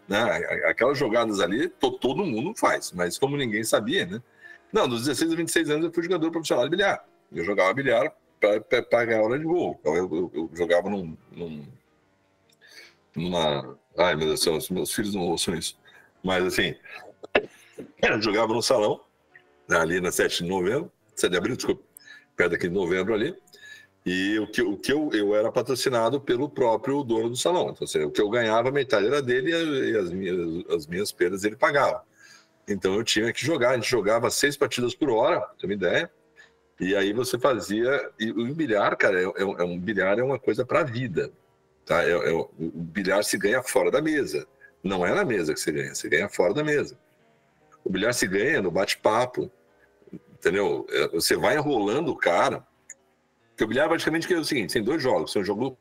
Né? 0.07 0.21
Aquelas 0.65 0.97
jogadas 0.97 1.39
ali, 1.39 1.69
to, 1.69 1.91
todo 1.91 2.25
mundo 2.25 2.53
faz, 2.57 2.91
mas 2.91 3.17
como 3.17 3.37
ninguém 3.37 3.63
sabia, 3.63 4.05
né? 4.05 4.21
Não, 4.71 4.87
dos 4.87 5.05
16 5.05 5.33
a 5.33 5.35
26 5.35 5.69
anos 5.69 5.85
eu 5.85 5.93
fui 5.93 6.03
jogador 6.03 6.31
profissional 6.31 6.65
de 6.65 6.71
bilhar. 6.71 7.03
Eu 7.31 7.43
jogava 7.43 7.73
bilhar 7.73 8.13
para 8.39 9.05
ganhar 9.05 9.21
hora 9.21 9.37
de 9.37 9.45
voo. 9.45 9.77
Então 9.79 9.95
eu, 9.95 10.09
eu, 10.11 10.31
eu 10.33 10.49
jogava 10.53 10.89
num, 10.89 11.17
num, 11.31 11.65
numa. 13.15 13.77
Ai, 13.97 14.15
meu 14.15 14.27
Deus 14.27 14.39
do 14.39 14.43
céu, 14.61 14.75
meus 14.75 14.93
filhos 14.93 15.13
não 15.13 15.23
ouçam 15.23 15.55
isso. 15.55 15.77
Mas 16.23 16.43
assim, 16.45 16.75
eu 18.01 18.21
jogava 18.21 18.53
no 18.53 18.61
salão, 18.61 19.01
ali 19.69 19.99
na 19.99 20.11
7 20.11 20.43
de 20.43 20.49
novembro, 20.49 20.91
7 21.15 21.31
de 21.31 21.37
abril, 21.37 21.55
desculpa, 21.55 21.83
perto 22.35 22.55
aqui 22.55 22.67
de 22.67 22.73
novembro 22.73 23.13
ali. 23.13 23.35
E 24.05 24.39
o 24.39 24.47
que, 24.47 24.61
o 24.61 24.77
que 24.77 24.91
eu, 24.91 25.09
eu 25.13 25.35
era 25.35 25.51
patrocinado 25.51 26.21
pelo 26.21 26.49
próprio 26.49 27.03
dono 27.03 27.29
do 27.29 27.35
salão. 27.35 27.69
Então, 27.69 27.85
assim, 27.85 28.03
o 28.03 28.11
que 28.11 28.21
eu 28.21 28.29
ganhava, 28.29 28.71
metade 28.71 29.07
era 29.07 29.21
dele 29.21 29.51
e 29.91 29.97
as 29.97 30.11
minhas, 30.11 30.65
as 30.69 30.87
minhas 30.87 31.11
perdas 31.11 31.43
ele 31.43 31.55
pagava. 31.55 32.03
Então 32.67 32.93
eu 32.95 33.03
tinha 33.03 33.33
que 33.33 33.45
jogar. 33.45 33.71
A 33.71 33.75
gente 33.75 33.89
jogava 33.89 34.29
seis 34.29 34.55
partidas 34.55 34.93
por 34.93 35.09
hora, 35.09 35.41
ter 35.59 35.65
uma 35.65 35.73
ideia. 35.73 36.09
E 36.79 36.95
aí 36.95 37.11
você 37.11 37.37
fazia. 37.37 38.09
E 38.19 38.31
o 38.31 38.53
bilhar, 38.53 38.95
cara, 38.95 39.21
é, 39.21 39.25
é, 39.25 39.41
é 39.41 39.63
um 39.63 39.77
bilhar 39.77 40.17
é 40.19 40.23
uma 40.23 40.39
coisa 40.39 40.65
para 40.65 40.81
a 40.81 40.83
vida. 40.83 41.31
Tá? 41.85 42.03
É, 42.03 42.11
é, 42.11 42.31
o 42.31 42.49
bilhar 42.57 43.23
se 43.23 43.37
ganha 43.37 43.61
fora 43.63 43.91
da 43.91 44.01
mesa. 44.01 44.47
Não 44.83 45.05
é 45.05 45.13
na 45.13 45.25
mesa 45.25 45.53
que 45.53 45.59
você 45.59 45.71
ganha, 45.71 45.93
você 45.93 46.07
ganha 46.07 46.29
fora 46.29 46.53
da 46.53 46.63
mesa. 46.63 46.97
O 47.83 47.89
bilhar 47.89 48.13
se 48.13 48.27
ganha 48.27 48.61
no 48.61 48.71
bate-papo, 48.71 49.51
entendeu? 50.31 50.85
É, 50.89 51.07
você 51.09 51.35
vai 51.35 51.57
enrolando 51.57 52.09
o 52.09 52.15
cara. 52.15 52.65
Porque 53.59 53.65
o 53.65 53.67
bilhar 53.67 53.89
praticamente 53.89 54.33
é 54.33 54.37
o 54.37 54.45
seguinte: 54.45 54.71
tem 54.71 54.81
dois 54.81 55.03
jogos. 55.03 55.33
Tem 55.33 55.41
o 55.41 55.45
jogo 55.45 55.71
do... 55.71 55.77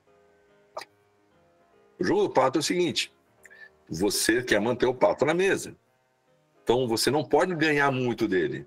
O 2.00 2.04
jogo 2.04 2.22
do 2.22 2.30
pato 2.30 2.58
é 2.58 2.60
o 2.60 2.62
seguinte: 2.62 3.12
você 3.88 4.42
quer 4.42 4.60
manter 4.60 4.86
o 4.86 4.94
pato 4.94 5.24
na 5.24 5.32
mesa. 5.32 5.76
Então 6.64 6.88
você 6.88 7.08
não 7.08 7.24
pode 7.24 7.54
ganhar 7.54 7.92
muito 7.92 8.26
dele. 8.26 8.66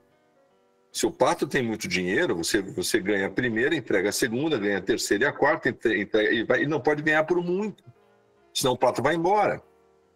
Se 0.93 1.05
o 1.05 1.12
pato 1.12 1.45
tem 1.45 1.62
muito 1.62 1.89
dinheiro, 1.89 2.38
você, 2.38 2.62
você 2.62 3.01
ganha 3.01 3.28
a 3.28 3.30
primeira, 3.30 3.76
entrega 3.76 4.07
a 4.07 4.14
segunda, 4.14 4.57
ganha 4.57 4.78
a 4.78 4.82
terceira 4.82 5.26
e 5.26 5.28
a 5.28 5.34
quarta, 5.34 5.68
entrega, 5.68 6.34
e, 6.34 6.43
vai, 6.45 6.64
e 6.64 6.66
não 6.66 6.80
pode 6.80 7.01
ganhar 7.01 7.26
por 7.26 7.43
muito. 7.43 7.84
Senão 8.53 8.74
o 8.74 8.78
pato 8.78 9.03
vai 9.03 9.16
embora. 9.16 9.62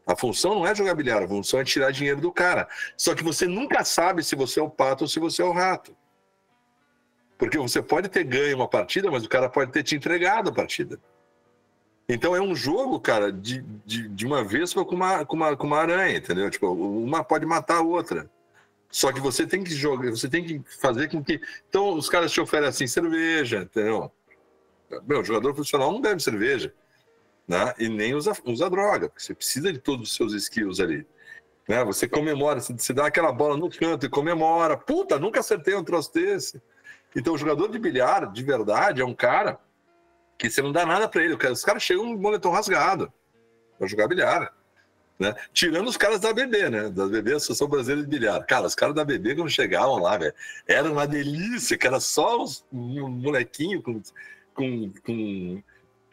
A 0.08 0.16
função 0.16 0.56
não 0.56 0.66
é 0.66 0.74
jogar 0.74 0.96
bilhar, 0.96 1.22
a 1.22 1.28
função 1.28 1.60
é 1.60 1.66
tirar 1.66 1.92
dinheiro 1.92 2.22
do 2.22 2.32
cara. 2.32 2.66
Só 2.98 3.14
que 3.14 3.24
você 3.24 3.46
nunca 3.46 3.84
sabe 3.84 4.24
se 4.24 4.38
você 4.38 4.62
é 4.62 4.64
o 4.64 4.70
pato 4.70 5.04
ou 5.04 5.08
se 5.08 5.20
você 5.20 5.42
é 5.42 5.46
o 5.46 5.52
rato. 5.52 5.96
Porque 7.38 7.58
você 7.58 7.82
pode 7.82 8.10
ter 8.10 8.24
ganho 8.24 8.56
uma 8.56 8.68
partida, 8.68 9.12
mas 9.12 9.26
o 9.26 9.30
cara 9.30 9.50
pode 9.50 9.72
ter 9.72 9.84
te 9.84 9.96
entregado 9.96 10.50
a 10.50 10.54
partida. 10.54 11.00
Então 12.08 12.36
é 12.36 12.42
um 12.42 12.56
jogo, 12.56 13.00
cara, 13.00 13.32
de, 13.32 13.62
de, 13.86 14.08
de 14.08 14.26
uma 14.26 14.44
vez 14.44 14.74
com 14.74 14.82
uma, 14.82 15.26
com, 15.26 15.36
uma, 15.36 15.58
com 15.58 15.68
uma 15.68 15.80
aranha, 15.80 16.18
entendeu? 16.18 16.50
Tipo, 16.50 16.68
uma 16.72 17.24
pode 17.24 17.46
matar 17.46 17.78
a 17.78 17.82
outra. 17.82 18.30
Só 18.92 19.12
que 19.12 19.20
você 19.20 19.46
tem 19.46 19.64
que 19.64 19.72
jogar, 19.74 20.12
você 20.12 20.30
tem 20.30 20.44
que 20.44 20.62
fazer 20.80 21.10
com 21.10 21.24
que. 21.24 21.42
Então, 21.68 21.96
os 21.96 22.08
caras 22.08 22.32
te 22.32 22.40
oferecem 22.40 22.88
cerveja, 22.88 23.64
entendeu? 23.64 24.12
Meu, 25.06 25.24
jogador 25.24 25.54
profissional 25.54 25.92
não 25.92 26.00
bebe 26.00 26.22
cerveja, 26.22 26.74
né? 27.48 27.74
E 27.80 27.90
nem 27.90 28.14
usa, 28.14 28.34
usa 28.46 28.70
droga, 28.70 29.10
porque 29.10 29.24
você 29.24 29.34
precisa 29.34 29.74
de 29.74 29.80
todos 29.80 30.10
os 30.10 30.16
seus 30.16 30.34
skills 30.34 30.80
ali. 30.80 31.06
Né? 31.68 31.84
Você 31.84 32.08
comemora, 32.08 32.60
você 32.60 32.94
dá 32.94 33.08
aquela 33.08 33.32
bola 33.32 33.58
no 33.58 33.70
canto 33.70 34.06
e 34.06 34.10
comemora. 34.10 34.78
Puta, 34.78 35.20
nunca 35.20 35.40
acertei 35.40 35.76
um 35.76 35.84
troço 35.84 36.14
desse. 36.14 36.62
Então, 37.16 37.34
o 37.34 37.38
jogador 37.38 37.70
de 37.70 37.80
bilhar, 37.80 38.32
de 38.32 38.44
verdade, 38.44 39.02
é 39.02 39.06
um 39.06 39.14
cara 39.14 39.58
que 40.38 40.50
você 40.50 40.62
não 40.62 40.72
dá 40.72 40.86
nada 40.86 41.08
para 41.08 41.24
ele. 41.24 41.36
Os 41.36 41.64
caras 41.64 41.82
chegam 41.82 42.04
um 42.04 42.18
moletom 42.18 42.52
rasgado 42.52 43.12
para 43.78 43.88
jogar 43.88 44.08
bilhar. 44.08 44.54
Né? 45.18 45.34
Tirando 45.54 45.88
os 45.88 45.96
caras 45.96 46.20
da 46.20 46.34
BB, 46.34 46.70
né? 46.70 46.90
Da 46.90 47.08
BB, 47.08 47.36
Associação 47.36 47.70
Brasileira 47.70 48.02
de 48.02 48.10
Bilhar. 48.10 48.46
Cara, 48.46 48.68
os 48.68 48.76
caras 48.76 48.94
da 48.94 49.06
BB, 49.06 49.36
quando 49.36 49.50
chegavam 49.50 49.98
lá, 49.98 50.18
velho, 50.18 50.34
era 50.68 50.92
uma 50.92 51.08
delícia, 51.08 51.78
que 51.78 51.88
era 51.88 52.02
só 52.02 52.44
os 52.44 52.66
molequinhos 52.72 53.82
com, 53.82 54.02
com, 54.54 54.92
com 55.06 55.64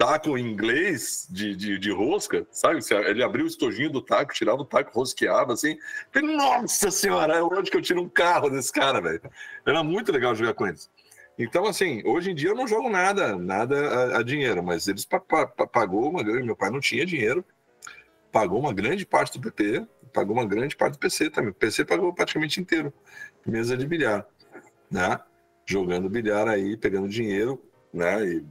taco 0.05 0.37
inglês 0.37 1.29
de, 1.31 1.55
de, 1.55 1.79
de, 1.79 1.93
rosca, 1.93 2.45
sabe? 2.51 2.81
Ele 3.07 3.23
abriu 3.23 3.45
o 3.45 3.49
estojinho 3.49 3.89
do 3.89 4.03
taco, 4.03 4.35
tirava 4.35 4.61
o 4.61 4.65
taco, 4.65 4.91
rosqueava, 4.93 5.53
assim. 5.53 5.79
Nossa 6.21 6.91
senhora, 6.91 7.37
é 7.37 7.43
onde 7.43 7.71
que 7.71 7.77
eu 7.77 7.83
tiro 7.83 8.03
um 8.03 8.09
carro 8.09 8.51
desse 8.51 8.73
cara, 8.73 9.01
velho? 9.01 9.23
Era 9.65 9.85
muito 9.85 10.11
legal 10.11 10.35
jogar 10.35 10.55
com 10.55 10.67
eles. 10.67 10.91
Então, 11.39 11.67
assim, 11.67 12.03
hoje 12.05 12.33
em 12.33 12.35
dia 12.35 12.49
eu 12.51 12.57
não 12.57 12.67
jogo 12.67 12.91
nada, 12.91 13.37
nada 13.37 13.77
a, 13.77 14.19
a 14.19 14.23
dinheiro, 14.25 14.61
mas 14.61 14.89
eles 14.89 15.05
pagou 15.05 16.11
uma 16.11 16.23
grande, 16.25 16.43
meu 16.43 16.57
pai 16.57 16.71
não 16.71 16.81
tinha 16.81 17.07
dinheiro, 17.07 17.45
pagou 18.33 18.59
uma 18.59 18.73
grande 18.73 19.07
parte 19.07 19.39
do 19.39 19.41
PP, 19.41 19.87
pagou 20.13 20.35
uma 20.35 20.45
grande 20.45 20.77
parte 20.77 20.95
do 20.95 20.99
PC 20.99 21.31
também. 21.31 21.51
O 21.51 21.55
PC 21.55 21.85
pagou 21.85 22.13
praticamente 22.13 22.61
inteiro, 22.61 22.93
mesa 23.47 23.77
de 23.77 23.87
bilhar, 23.87 24.27
né? 24.91 25.21
Jogando 25.65 26.11
bilhar 26.11 26.49
aí, 26.49 26.77
pegando 26.77 27.09
dinheiro, 27.09 27.63
né? 27.95 28.27
E 28.27 28.45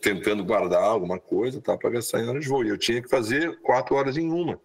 tentando 0.00 0.44
guardar 0.44 0.82
alguma 0.82 1.18
coisa, 1.18 1.60
tá? 1.60 1.76
Para 1.76 1.90
gastar 1.90 2.20
em 2.20 2.28
hora 2.28 2.40
de 2.40 2.48
voo. 2.48 2.64
E 2.64 2.68
eu 2.68 2.78
tinha 2.78 3.02
que 3.02 3.08
fazer 3.08 3.60
quatro 3.60 3.94
horas 3.94 4.16
em 4.16 4.30
uma. 4.30 4.60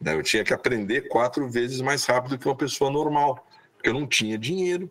Né? 0.00 0.14
Eu 0.14 0.22
tinha 0.22 0.44
que 0.44 0.52
aprender 0.52 1.08
quatro 1.08 1.48
vezes 1.48 1.80
mais 1.80 2.04
rápido 2.04 2.38
que 2.38 2.46
uma 2.46 2.56
pessoa 2.56 2.90
normal, 2.90 3.46
porque 3.74 3.88
eu 3.88 3.94
não 3.94 4.06
tinha 4.06 4.38
dinheiro. 4.38 4.90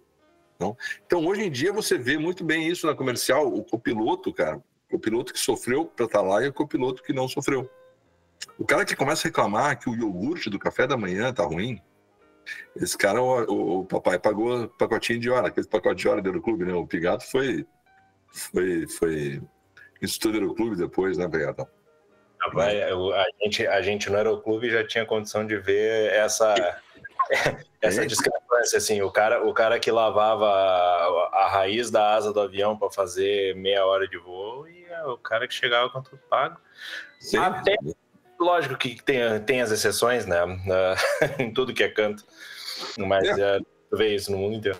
Não? 0.59 0.78
Então, 1.05 1.26
hoje 1.26 1.43
em 1.43 1.51
dia, 1.51 1.74
você 1.74 1.97
vê 1.97 2.18
muito 2.18 2.43
bem 2.43 2.68
isso 2.68 2.88
na 2.88 2.95
comercial. 2.95 3.47
O 3.47 3.63
copiloto, 3.63 4.34
cara, 4.34 4.63
o 4.91 4.99
piloto 4.99 5.34
que 5.34 5.39
sofreu 5.39 5.86
para 5.86 6.05
estar 6.05 6.20
tá 6.20 6.26
lá 6.26 6.43
e 6.43 6.47
o 6.47 6.53
copiloto 6.53 7.03
que 7.03 7.13
não 7.13 7.28
sofreu. 7.28 7.70
O 8.57 8.66
cara 8.66 8.86
que 8.86 8.95
começa 8.95 9.28
a 9.28 9.30
reclamar 9.30 9.80
que 9.80 9.89
o 9.89 9.95
iogurte 9.95 10.49
do 10.49 10.59
café 10.59 10.88
da 10.88 10.97
manhã 10.97 11.34
tá 11.34 11.43
ruim, 11.43 11.82
esse 12.76 12.97
cara, 12.97 13.22
o, 13.22 13.80
o 13.80 13.86
papai 13.86 14.20
pagou 14.20 14.68
pacotinho 14.70 15.20
de 15.20 15.30
hora, 15.30 15.47
aquele 15.47 15.68
pacote 15.68 16.01
de 16.01 16.07
hora 16.07 16.22
do 16.22 16.41
clube, 16.41 16.66
né? 16.66 16.74
O 16.74 16.86
Pigato 16.86 17.26
foi, 17.30 17.66
foi, 18.28 18.88
foi 18.88 19.41
instrutor 20.02 20.41
do 20.41 20.56
clube 20.56 20.76
depois, 20.76 21.18
né, 21.18 21.28
Pigato? 21.28 21.68
A 22.54 23.43
gente, 23.43 23.66
a 23.66 23.82
gente 23.82 24.10
no 24.10 24.18
Aeroclube 24.18 24.70
já 24.70 24.86
tinha 24.86 25.06
condição 25.06 25.48
de 25.48 25.58
ver 25.58 26.12
essa, 26.12 26.54
essa 27.82 28.06
discrepância, 28.06 28.78
assim, 28.78 29.02
o 29.02 29.12
cara, 29.12 29.43
o 29.48 29.54
cara 29.54 29.80
que 29.80 29.89
lavava 29.89 30.48
a, 30.48 31.30
a 31.34 31.50
raiz 31.50 31.89
da 31.89 32.14
asa 32.14 32.32
do 32.32 32.39
avião 32.39 32.78
para 32.78 32.91
fazer 32.91 33.56
meia 33.56 33.86
hora 33.86 34.08
de 34.08 34.18
voo 34.18 34.68
e 34.68 34.86
o 35.08 35.18
cara 35.18 35.48
que 35.48 35.54
chegava 35.56 35.89
com 35.89 36.04
tudo 36.04 36.22
pago. 36.30 36.60
Sim. 37.20 37.38
Até 37.38 37.76
Lógico 38.39 38.76
que 38.76 39.02
tem, 39.02 39.39
tem 39.46 39.62
as 39.62 39.72
exceções, 39.72 40.26
né? 40.26 40.38
em 41.39 41.54
tudo 41.54 41.74
que 41.74 41.84
é 41.84 41.89
canto. 41.89 42.24
Mas 42.98 43.26
é. 43.28 43.58
Uh, 43.58 43.66
vê 43.98 44.14
isso 44.16 44.32
no 44.32 44.38
mundo 44.38 44.56
inteiro. 44.56 44.80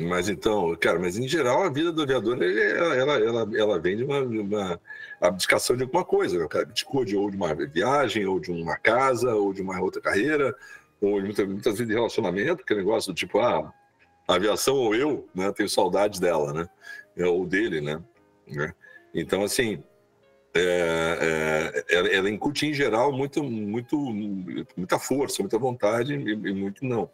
Mas 0.00 0.28
então, 0.28 0.74
cara, 0.76 0.98
mas 0.98 1.18
em 1.18 1.28
geral 1.28 1.62
a 1.62 1.68
vida 1.68 1.92
do 1.92 2.02
aviador 2.02 2.42
ela, 2.42 2.94
ela, 2.94 3.18
ela, 3.18 3.50
ela 3.58 3.78
vem 3.78 3.96
de 3.96 4.04
uma, 4.04 4.20
uma 4.20 4.80
abdicação 5.20 5.76
de 5.76 5.82
alguma 5.82 6.04
coisa. 6.04 6.44
O 6.44 6.48
cara 6.48 6.64
abdicou 6.64 7.04
de, 7.04 7.16
ou 7.16 7.30
de 7.30 7.36
uma 7.36 7.54
viagem, 7.54 8.24
ou 8.26 8.40
de 8.40 8.50
uma 8.50 8.76
casa, 8.76 9.34
ou 9.34 9.52
de 9.52 9.60
uma 9.60 9.80
outra 9.80 10.00
carreira, 10.00 10.54
ou 11.00 11.20
muitas, 11.20 11.46
muitas 11.46 11.72
vezes 11.74 11.88
de 11.88 11.94
relacionamento, 11.94 12.64
que 12.64 12.72
é 12.72 12.76
negócio 12.76 13.12
do 13.12 13.16
tipo, 13.16 13.38
ah, 13.40 13.72
a 14.26 14.34
aviação 14.34 14.76
ou 14.76 14.94
eu, 14.94 15.28
né? 15.34 15.52
Tenho 15.52 15.68
saudade 15.68 16.20
dela, 16.20 16.52
né? 16.52 16.68
Ou 17.26 17.46
dele, 17.46 17.80
né? 17.80 18.02
né? 18.46 18.72
Então, 19.12 19.42
assim, 19.42 19.82
é, 20.54 21.82
é, 21.88 21.96
ela, 21.96 22.08
ela 22.08 22.30
incute 22.30 22.66
em 22.66 22.72
geral 22.72 23.12
muito, 23.12 23.42
muito, 23.42 23.96
muita 24.76 24.98
força, 24.98 25.42
muita 25.42 25.58
vontade 25.58 26.14
e, 26.14 26.32
e 26.32 26.54
muito 26.54 26.84
não. 26.84 27.10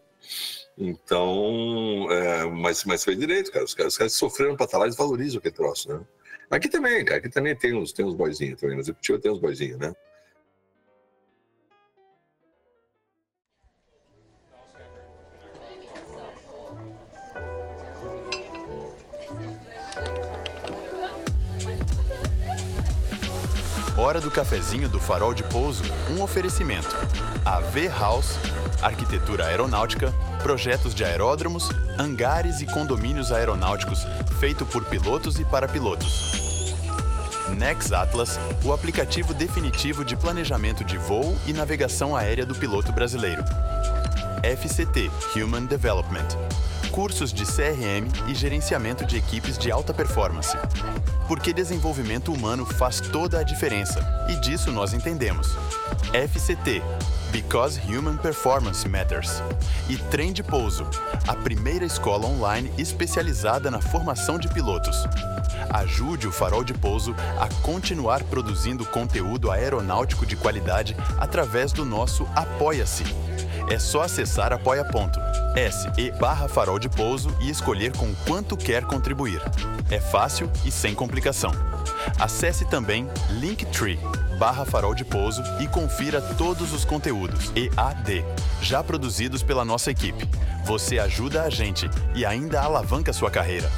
Então, 0.78 2.06
é, 2.10 2.44
mas, 2.44 2.84
mas 2.84 3.02
foi 3.02 3.16
direito, 3.16 3.50
cara. 3.50 3.64
Os 3.64 3.74
caras, 3.74 3.92
os 3.94 3.98
caras 3.98 4.12
sofreram 4.12 4.56
para 4.56 4.66
estar 4.66 4.78
lá, 4.78 4.84
eles 4.84 4.96
valorizam 4.96 5.38
aquele 5.38 5.54
troço, 5.54 5.88
né? 5.88 6.04
Aqui 6.50 6.68
também, 6.68 7.04
cara, 7.04 7.18
aqui 7.18 7.28
também 7.28 7.56
tem 7.56 7.74
uns, 7.74 7.92
tem 7.92 8.04
uns 8.04 8.14
boizinhos 8.14 8.60
também, 8.60 8.76
no 8.76 8.82
executivo 8.82 9.18
tem 9.18 9.32
uns 9.32 9.40
boizinhos, 9.40 9.78
né? 9.78 9.94
Hora 24.06 24.20
do 24.20 24.30
cafezinho 24.30 24.88
do 24.88 25.00
Farol 25.00 25.34
de 25.34 25.42
Pouso, 25.42 25.82
um 26.12 26.22
oferecimento. 26.22 26.96
A 27.44 27.58
V 27.58 27.88
House, 27.88 28.38
arquitetura 28.80 29.46
aeronáutica, 29.46 30.14
projetos 30.44 30.94
de 30.94 31.04
aeródromos, 31.04 31.68
hangares 31.98 32.60
e 32.60 32.66
condomínios 32.66 33.32
aeronáuticos, 33.32 34.06
feito 34.38 34.64
por 34.64 34.84
pilotos 34.84 35.40
e 35.40 35.44
para 35.44 35.66
pilotos. 35.66 36.76
Nex 37.58 37.90
Atlas, 37.92 38.38
o 38.62 38.72
aplicativo 38.72 39.34
definitivo 39.34 40.04
de 40.04 40.14
planejamento 40.14 40.84
de 40.84 40.96
voo 40.96 41.36
e 41.44 41.52
navegação 41.52 42.14
aérea 42.14 42.46
do 42.46 42.54
piloto 42.54 42.92
brasileiro. 42.92 43.42
FCT 44.44 45.10
Human 45.34 45.64
Development 45.64 46.28
cursos 46.86 47.32
de 47.32 47.44
CRM 47.44 48.08
e 48.28 48.34
gerenciamento 48.34 49.04
de 49.04 49.16
equipes 49.16 49.58
de 49.58 49.70
alta 49.70 49.92
performance. 49.92 50.56
Porque 51.28 51.52
desenvolvimento 51.52 52.32
humano 52.32 52.64
faz 52.64 53.00
toda 53.00 53.40
a 53.40 53.42
diferença, 53.42 54.00
e 54.28 54.36
disso 54.36 54.70
nós 54.72 54.92
entendemos. 54.92 55.56
FCT 56.12 56.82
Because 57.36 57.78
Human 57.86 58.16
Performance 58.16 58.88
Matters. 58.88 59.42
E 59.90 59.98
Trem 59.98 60.32
de 60.32 60.42
Pouso, 60.42 60.88
a 61.28 61.34
primeira 61.34 61.84
escola 61.84 62.26
online 62.26 62.72
especializada 62.78 63.70
na 63.70 63.78
formação 63.78 64.38
de 64.38 64.48
pilotos. 64.48 65.04
Ajude 65.68 66.26
o 66.26 66.32
Farol 66.32 66.64
de 66.64 66.72
Pouso 66.72 67.14
a 67.38 67.46
continuar 67.60 68.24
produzindo 68.24 68.86
conteúdo 68.86 69.50
aeronáutico 69.50 70.24
de 70.24 70.34
qualidade 70.34 70.96
através 71.18 71.72
do 71.72 71.84
nosso 71.84 72.26
Apoia-se. 72.34 73.04
É 73.68 73.78
só 73.78 74.02
acessar 74.02 74.50
apoia.se 74.54 76.10
barra 76.12 76.48
farol 76.48 76.78
de 76.78 76.88
pouso 76.88 77.36
e 77.40 77.50
escolher 77.50 77.94
com 77.94 78.14
quanto 78.26 78.56
quer 78.56 78.84
contribuir. 78.84 79.42
É 79.90 80.00
fácil 80.00 80.50
e 80.64 80.70
sem 80.70 80.94
complicação. 80.94 81.75
Acesse 82.18 82.64
também 82.64 83.08
Linktree 83.30 83.98
barra 84.38 84.64
farol 84.64 84.94
de 84.94 85.04
pouso 85.04 85.42
e 85.60 85.66
confira 85.66 86.20
todos 86.20 86.72
os 86.72 86.84
conteúdos 86.84 87.50
EAD 87.56 88.24
já 88.60 88.82
produzidos 88.82 89.42
pela 89.42 89.64
nossa 89.64 89.90
equipe. 89.90 90.28
Você 90.64 90.98
ajuda 90.98 91.42
a 91.42 91.50
gente 91.50 91.88
e 92.14 92.24
ainda 92.24 92.60
alavanca 92.60 93.12
sua 93.12 93.30
carreira. 93.30 93.70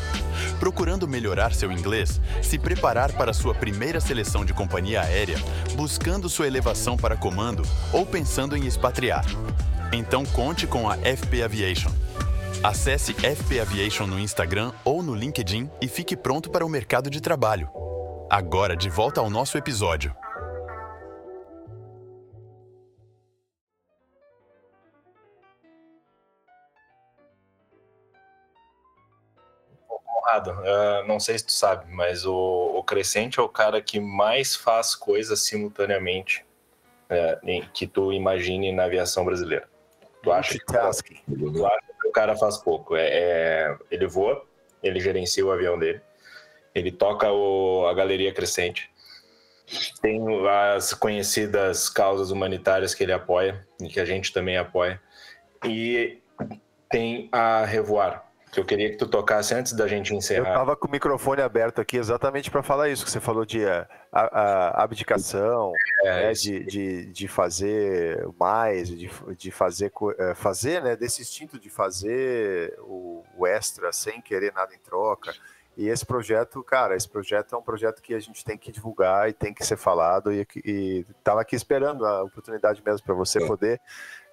Procurando 0.58 1.06
melhorar 1.06 1.54
seu 1.54 1.70
inglês, 1.70 2.20
se 2.42 2.58
preparar 2.58 3.12
para 3.12 3.32
sua 3.32 3.54
primeira 3.54 4.00
seleção 4.00 4.44
de 4.44 4.52
companhia 4.52 5.02
aérea, 5.02 5.38
buscando 5.74 6.28
sua 6.28 6.46
elevação 6.46 6.96
para 6.96 7.16
comando 7.16 7.62
ou 7.92 8.04
pensando 8.04 8.56
em 8.56 8.66
expatriar. 8.66 9.24
Então 9.92 10.24
conte 10.26 10.66
com 10.66 10.88
a 10.88 10.96
FP 10.96 11.42
Aviation. 11.42 11.90
Acesse 12.62 13.14
FP 13.14 13.60
Aviation 13.60 14.06
no 14.06 14.18
Instagram 14.18 14.72
ou 14.84 15.02
no 15.02 15.14
LinkedIn 15.14 15.70
e 15.80 15.86
fique 15.86 16.16
pronto 16.16 16.50
para 16.50 16.66
o 16.66 16.68
mercado 16.68 17.08
de 17.08 17.20
trabalho. 17.20 17.68
Agora 18.30 18.76
de 18.76 18.90
volta 18.90 19.22
ao 19.22 19.30
nosso 19.30 19.56
episódio. 19.56 20.14
Conrado, 29.86 30.50
uh, 30.50 31.06
não 31.06 31.18
sei 31.18 31.38
se 31.38 31.46
tu 31.46 31.52
sabe, 31.52 31.90
mas 31.90 32.26
o, 32.26 32.34
o 32.76 32.84
Crescente 32.84 33.40
é 33.40 33.42
o 33.42 33.48
cara 33.48 33.80
que 33.80 33.98
mais 33.98 34.54
faz 34.54 34.94
coisas 34.94 35.40
simultaneamente 35.40 36.44
uh, 37.10 37.48
em, 37.48 37.62
que 37.72 37.86
tu 37.86 38.12
imagine 38.12 38.70
na 38.72 38.84
aviação 38.84 39.24
brasileira. 39.24 39.66
Tu 40.22 40.30
acha, 40.30 40.52
que, 40.52 40.66
tu 40.66 40.76
acha 40.78 41.02
que 41.02 42.08
o 42.08 42.12
cara 42.12 42.36
faz 42.36 42.58
pouco? 42.58 42.94
É, 42.94 43.08
é, 43.08 43.78
ele 43.90 44.06
voa, 44.06 44.44
ele 44.82 45.00
gerencia 45.00 45.46
o 45.46 45.50
avião 45.50 45.78
dele, 45.78 46.02
ele 46.78 46.92
toca 46.92 47.30
o, 47.30 47.86
a 47.86 47.94
galeria 47.94 48.32
Crescente, 48.32 48.90
tem 50.00 50.20
as 50.48 50.94
conhecidas 50.94 51.88
causas 51.88 52.30
humanitárias 52.30 52.94
que 52.94 53.02
ele 53.02 53.12
apoia 53.12 53.66
e 53.80 53.88
que 53.88 54.00
a 54.00 54.04
gente 54.04 54.32
também 54.32 54.56
apoia, 54.56 55.00
e 55.64 56.18
tem 56.90 57.28
a 57.30 57.64
Revoar, 57.64 58.24
que 58.50 58.58
eu 58.58 58.64
queria 58.64 58.90
que 58.90 58.96
tu 58.96 59.06
tocasse 59.06 59.54
antes 59.54 59.72
da 59.74 59.86
gente 59.86 60.14
encerrar. 60.14 60.48
Eu 60.48 60.52
estava 60.52 60.76
com 60.76 60.88
o 60.88 60.90
microfone 60.90 61.42
aberto 61.42 61.80
aqui 61.80 61.96
exatamente 61.98 62.50
para 62.50 62.62
falar 62.62 62.88
isso, 62.88 63.04
que 63.04 63.10
você 63.10 63.20
falou 63.20 63.44
de 63.44 63.66
a, 63.66 63.86
a 64.12 64.82
abdicação, 64.82 65.72
é, 66.04 66.28
né, 66.28 66.32
de, 66.32 66.64
de, 66.64 67.06
de 67.12 67.28
fazer 67.28 68.26
mais, 68.38 68.88
de, 68.88 69.10
de 69.36 69.50
fazer, 69.50 69.92
é, 70.18 70.34
fazer 70.34 70.82
né, 70.82 70.96
desse 70.96 71.20
instinto 71.20 71.58
de 71.58 71.68
fazer 71.68 72.74
o, 72.80 73.22
o 73.36 73.46
extra 73.46 73.92
sem 73.92 74.20
querer 74.22 74.52
nada 74.54 74.74
em 74.74 74.78
troca. 74.78 75.34
E 75.78 75.88
esse 75.88 76.04
projeto, 76.04 76.60
cara, 76.64 76.96
esse 76.96 77.08
projeto 77.08 77.54
é 77.54 77.58
um 77.58 77.62
projeto 77.62 78.02
que 78.02 78.12
a 78.12 78.18
gente 78.18 78.44
tem 78.44 78.58
que 78.58 78.72
divulgar 78.72 79.28
e 79.28 79.32
tem 79.32 79.54
que 79.54 79.64
ser 79.64 79.76
falado. 79.76 80.32
E 80.32 81.06
estava 81.16 81.40
aqui 81.40 81.54
esperando 81.54 82.04
a 82.04 82.24
oportunidade 82.24 82.82
mesmo 82.84 83.06
para 83.06 83.14
você 83.14 83.38
poder 83.46 83.80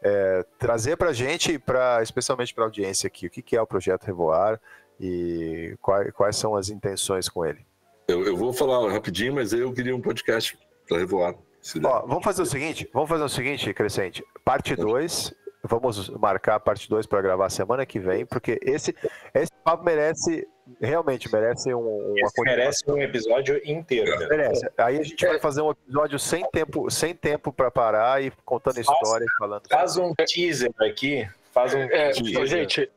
é, 0.01 0.43
trazer 0.57 0.97
para 0.97 1.09
a 1.09 1.13
gente, 1.13 1.59
pra, 1.59 2.01
especialmente 2.01 2.51
para 2.51 2.63
a 2.63 2.65
audiência 2.65 3.05
aqui, 3.05 3.27
o 3.27 3.29
que, 3.29 3.43
que, 3.43 3.55
é 3.55 3.61
o 3.61 3.67
projeto 3.67 4.05
Revoar 4.05 4.59
e 4.99 5.77
quais, 5.79 6.11
quais 6.13 6.35
são 6.35 6.55
as 6.55 6.69
intenções 6.69 7.29
com 7.29 7.45
ele. 7.45 7.63
Eu, 8.07 8.25
eu, 8.25 8.35
vou 8.35 8.51
falar 8.51 8.91
rapidinho, 8.91 9.35
mas 9.35 9.53
eu 9.53 9.71
queria 9.71 9.95
um 9.95 10.01
podcast 10.01 10.57
para 10.87 10.97
Revoar. 10.97 11.35
Ó, 11.83 12.07
vamos 12.07 12.23
fazer 12.23 12.41
o 12.41 12.45
seguinte, 12.47 12.89
vamos 12.91 13.07
fazer 13.07 13.23
o 13.23 13.29
seguinte, 13.29 13.71
Crescente, 13.71 14.25
parte 14.43 14.75
2, 14.75 15.31
vamos 15.63 16.09
marcar 16.09 16.55
a 16.55 16.59
parte 16.59 16.89
2 16.89 17.05
para 17.05 17.21
gravar 17.21 17.51
semana 17.51 17.85
que 17.85 17.99
vem, 17.99 18.25
porque 18.25 18.59
esse, 18.63 18.95
esse 19.33 19.51
papo 19.63 19.83
merece 19.83 20.47
realmente 20.81 21.31
merece 21.31 21.73
um, 21.73 21.79
uma 21.79 22.31
merece 22.39 22.83
um 22.87 22.97
episódio 23.01 23.61
inteiro. 23.63 24.17
Né? 24.19 24.27
Merece. 24.27 24.67
Aí 24.77 24.99
a 24.99 25.03
gente 25.03 25.25
vai 25.25 25.39
fazer 25.39 25.61
um 25.61 25.71
episódio 25.71 26.19
sem 26.19 26.43
tempo, 26.51 26.89
sem 26.89 27.13
tempo 27.13 27.51
para 27.51 27.69
parar 27.69 28.23
e 28.23 28.31
contando 28.43 28.79
histórias, 28.79 29.29
falando. 29.37 29.67
Faz 29.69 29.97
um 29.97 30.13
teaser 30.15 30.71
aqui, 30.79 31.27
faz 31.51 31.73
um 31.73 31.79
é, 31.79 32.11
teaser. 32.11 32.45
Gente, 32.45 32.91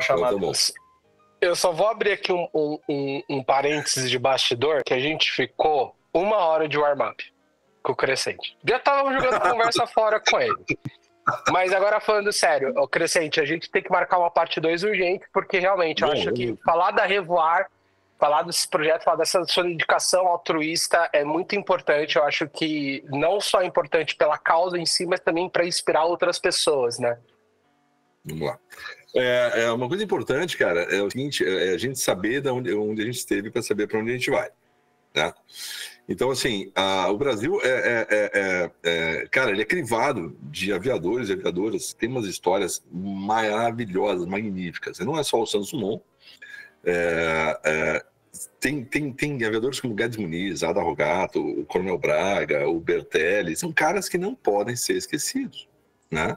chamado. 0.00 0.38
Eu 1.40 1.54
só 1.54 1.70
vou 1.70 1.86
abrir 1.86 2.12
aqui 2.12 2.32
um, 2.32 2.48
um, 2.54 2.78
um, 2.88 3.22
um 3.28 3.44
parênteses 3.44 4.10
de 4.10 4.18
bastidor 4.18 4.82
que 4.82 4.94
a 4.94 4.98
gente 4.98 5.30
ficou 5.32 5.94
uma 6.12 6.38
hora 6.38 6.66
de 6.66 6.78
warm-up 6.78 7.22
com 7.82 7.92
o 7.92 7.96
Crescente. 7.96 8.56
Já 8.66 8.78
tava 8.78 9.12
jogando 9.12 9.40
conversa 9.40 9.86
fora 9.86 10.18
com 10.18 10.40
ele. 10.40 10.54
Mas 11.50 11.72
agora 11.72 12.00
falando 12.00 12.32
sério, 12.32 12.72
o 12.76 12.86
Crescente, 12.86 13.40
a 13.40 13.44
gente 13.44 13.70
tem 13.70 13.82
que 13.82 13.90
marcar 13.90 14.18
uma 14.18 14.30
parte 14.30 14.60
2 14.60 14.84
urgente, 14.84 15.26
porque 15.32 15.58
realmente 15.58 16.02
eu 16.02 16.12
acho 16.12 16.32
que 16.32 16.56
falar 16.64 16.92
da 16.92 17.04
Revoar, 17.04 17.68
falar 18.18 18.42
desse 18.42 18.68
projeto, 18.68 19.02
falar 19.02 19.16
dessa 19.16 19.44
sua 19.44 19.64
dedicação 19.64 20.26
altruísta 20.28 21.10
é 21.12 21.24
muito 21.24 21.56
importante. 21.56 22.16
Eu 22.16 22.24
acho 22.24 22.48
que 22.48 23.04
não 23.08 23.40
só 23.40 23.60
é 23.60 23.66
importante 23.66 24.14
pela 24.14 24.38
causa 24.38 24.78
em 24.78 24.86
si, 24.86 25.04
mas 25.04 25.20
também 25.20 25.48
para 25.48 25.66
inspirar 25.66 26.04
outras 26.04 26.38
pessoas, 26.38 26.98
né? 26.98 27.18
Vamos 28.24 28.46
lá. 28.46 28.58
É, 29.14 29.64
é, 29.64 29.70
uma 29.72 29.88
coisa 29.88 30.04
importante, 30.04 30.56
cara, 30.56 30.82
é 30.94 31.00
o 31.02 31.10
seguinte: 31.10 31.44
é 31.44 31.70
a 31.70 31.78
gente 31.78 31.98
saber 31.98 32.40
de 32.40 32.50
onde, 32.50 32.72
onde 32.74 33.02
a 33.02 33.04
gente 33.04 33.18
esteve 33.18 33.50
para 33.50 33.62
saber 33.62 33.88
para 33.88 33.98
onde 33.98 34.10
a 34.10 34.14
gente 34.14 34.30
vai. 34.30 34.50
Né? 35.14 35.32
Então, 36.08 36.30
assim, 36.30 36.70
a, 36.74 37.10
o 37.10 37.18
Brasil 37.18 37.60
é, 37.62 37.68
é, 37.68 38.06
é, 38.10 38.70
é, 38.84 39.26
cara, 39.28 39.50
ele 39.50 39.62
é 39.62 39.64
crivado 39.64 40.36
de 40.42 40.72
aviadores 40.72 41.28
e 41.28 41.32
aviadoras, 41.32 41.92
tem 41.92 42.08
umas 42.08 42.26
histórias 42.26 42.84
maravilhosas, 42.92 44.24
magníficas. 44.26 44.98
Não 45.00 45.18
é 45.18 45.24
só 45.24 45.42
o 45.42 45.46
Santos 45.46 45.72
Dumont, 45.72 46.02
é, 46.84 47.60
é, 47.64 48.04
tem, 48.60 48.84
tem, 48.84 49.12
tem 49.12 49.44
aviadores 49.44 49.80
como 49.80 49.94
Guedes 49.94 50.16
Muniz, 50.16 50.62
Ada 50.62 50.80
Rogato, 50.80 51.40
o 51.40 51.64
Coronel 51.66 51.98
Braga, 51.98 52.68
o 52.68 52.78
Bertelli, 52.78 53.56
são 53.56 53.72
caras 53.72 54.08
que 54.08 54.18
não 54.18 54.34
podem 54.34 54.76
ser 54.76 54.96
esquecidos, 54.96 55.68
né? 56.10 56.36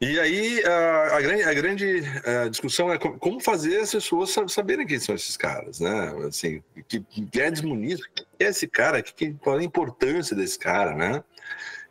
E 0.00 0.18
aí 0.18 0.64
a, 0.64 1.16
a 1.16 1.20
grande, 1.20 1.42
a 1.42 1.52
grande 1.52 2.02
a 2.24 2.48
discussão 2.48 2.90
é 2.90 2.98
como 2.98 3.38
fazer 3.38 3.80
as 3.80 3.92
pessoas 3.92 4.34
saberem 4.48 4.86
quem 4.86 4.98
são 4.98 5.14
esses 5.14 5.36
caras, 5.36 5.78
né? 5.78 6.14
Assim, 6.26 6.62
que 6.88 7.04
Guedes 7.20 7.60
Muniz, 7.60 8.00
que 8.06 8.24
é 8.38 8.46
esse 8.46 8.66
cara, 8.66 9.02
que, 9.02 9.34
qual 9.34 9.58
é 9.58 9.60
a 9.60 9.64
importância 9.64 10.34
desse 10.34 10.58
cara, 10.58 10.94
né? 10.94 11.22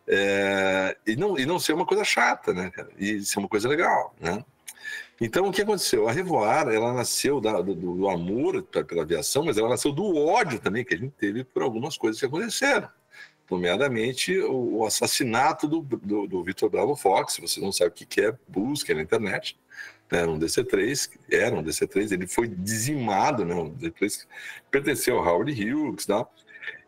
É, 0.07 0.97
e, 1.05 1.15
não, 1.15 1.37
e 1.37 1.45
não 1.45 1.59
ser 1.59 1.73
uma 1.73 1.85
coisa 1.85 2.03
chata, 2.03 2.51
né, 2.51 2.71
cara? 2.71 2.89
E 2.97 3.23
ser 3.23 3.37
uma 3.37 3.47
coisa 3.47 3.69
legal, 3.69 4.15
né? 4.19 4.43
Então, 5.21 5.45
o 5.45 5.51
que 5.51 5.61
aconteceu? 5.61 6.07
A 6.07 6.11
Revoar, 6.11 6.67
ela 6.69 6.93
nasceu 6.93 7.39
da, 7.39 7.61
do, 7.61 7.75
do 7.75 8.09
amor 8.09 8.63
pela 8.63 9.03
aviação, 9.03 9.45
mas 9.45 9.57
ela 9.57 9.69
nasceu 9.69 9.91
do 9.91 10.15
ódio 10.15 10.59
também 10.59 10.83
que 10.83 10.95
a 10.95 10.97
gente 10.97 11.11
teve 11.11 11.43
por 11.43 11.61
algumas 11.61 11.95
coisas 11.95 12.19
que 12.19 12.25
aconteceram 12.25 12.89
nomeadamente 13.49 14.37
o, 14.39 14.85
assassinato 14.85 15.67
do, 15.67 15.81
do, 15.81 16.27
do 16.27 16.43
Vitor 16.43 16.69
Bravo 16.69 16.95
Fox. 16.95 17.37
Você 17.41 17.59
não 17.59 17.71
sabe 17.71 17.91
o 17.91 17.93
que 17.93 18.21
é, 18.21 18.35
busque 18.47 18.93
na 18.93 19.01
internet. 19.01 19.57
Né, 20.11 20.19
era 20.19 20.29
um 20.31 20.39
DC-3, 20.39 21.11
era 21.31 21.55
um 21.55 21.63
DC-3, 21.63 22.11
ele 22.11 22.27
foi 22.27 22.47
dizimado, 22.47 23.45
né, 23.45 23.53
um 23.53 23.69
DC-3 23.71 24.25
pertenceu 24.71 25.17
ao 25.19 25.25
Howard 25.25 25.51
Hughes, 25.51 26.05
tá? 26.05 26.27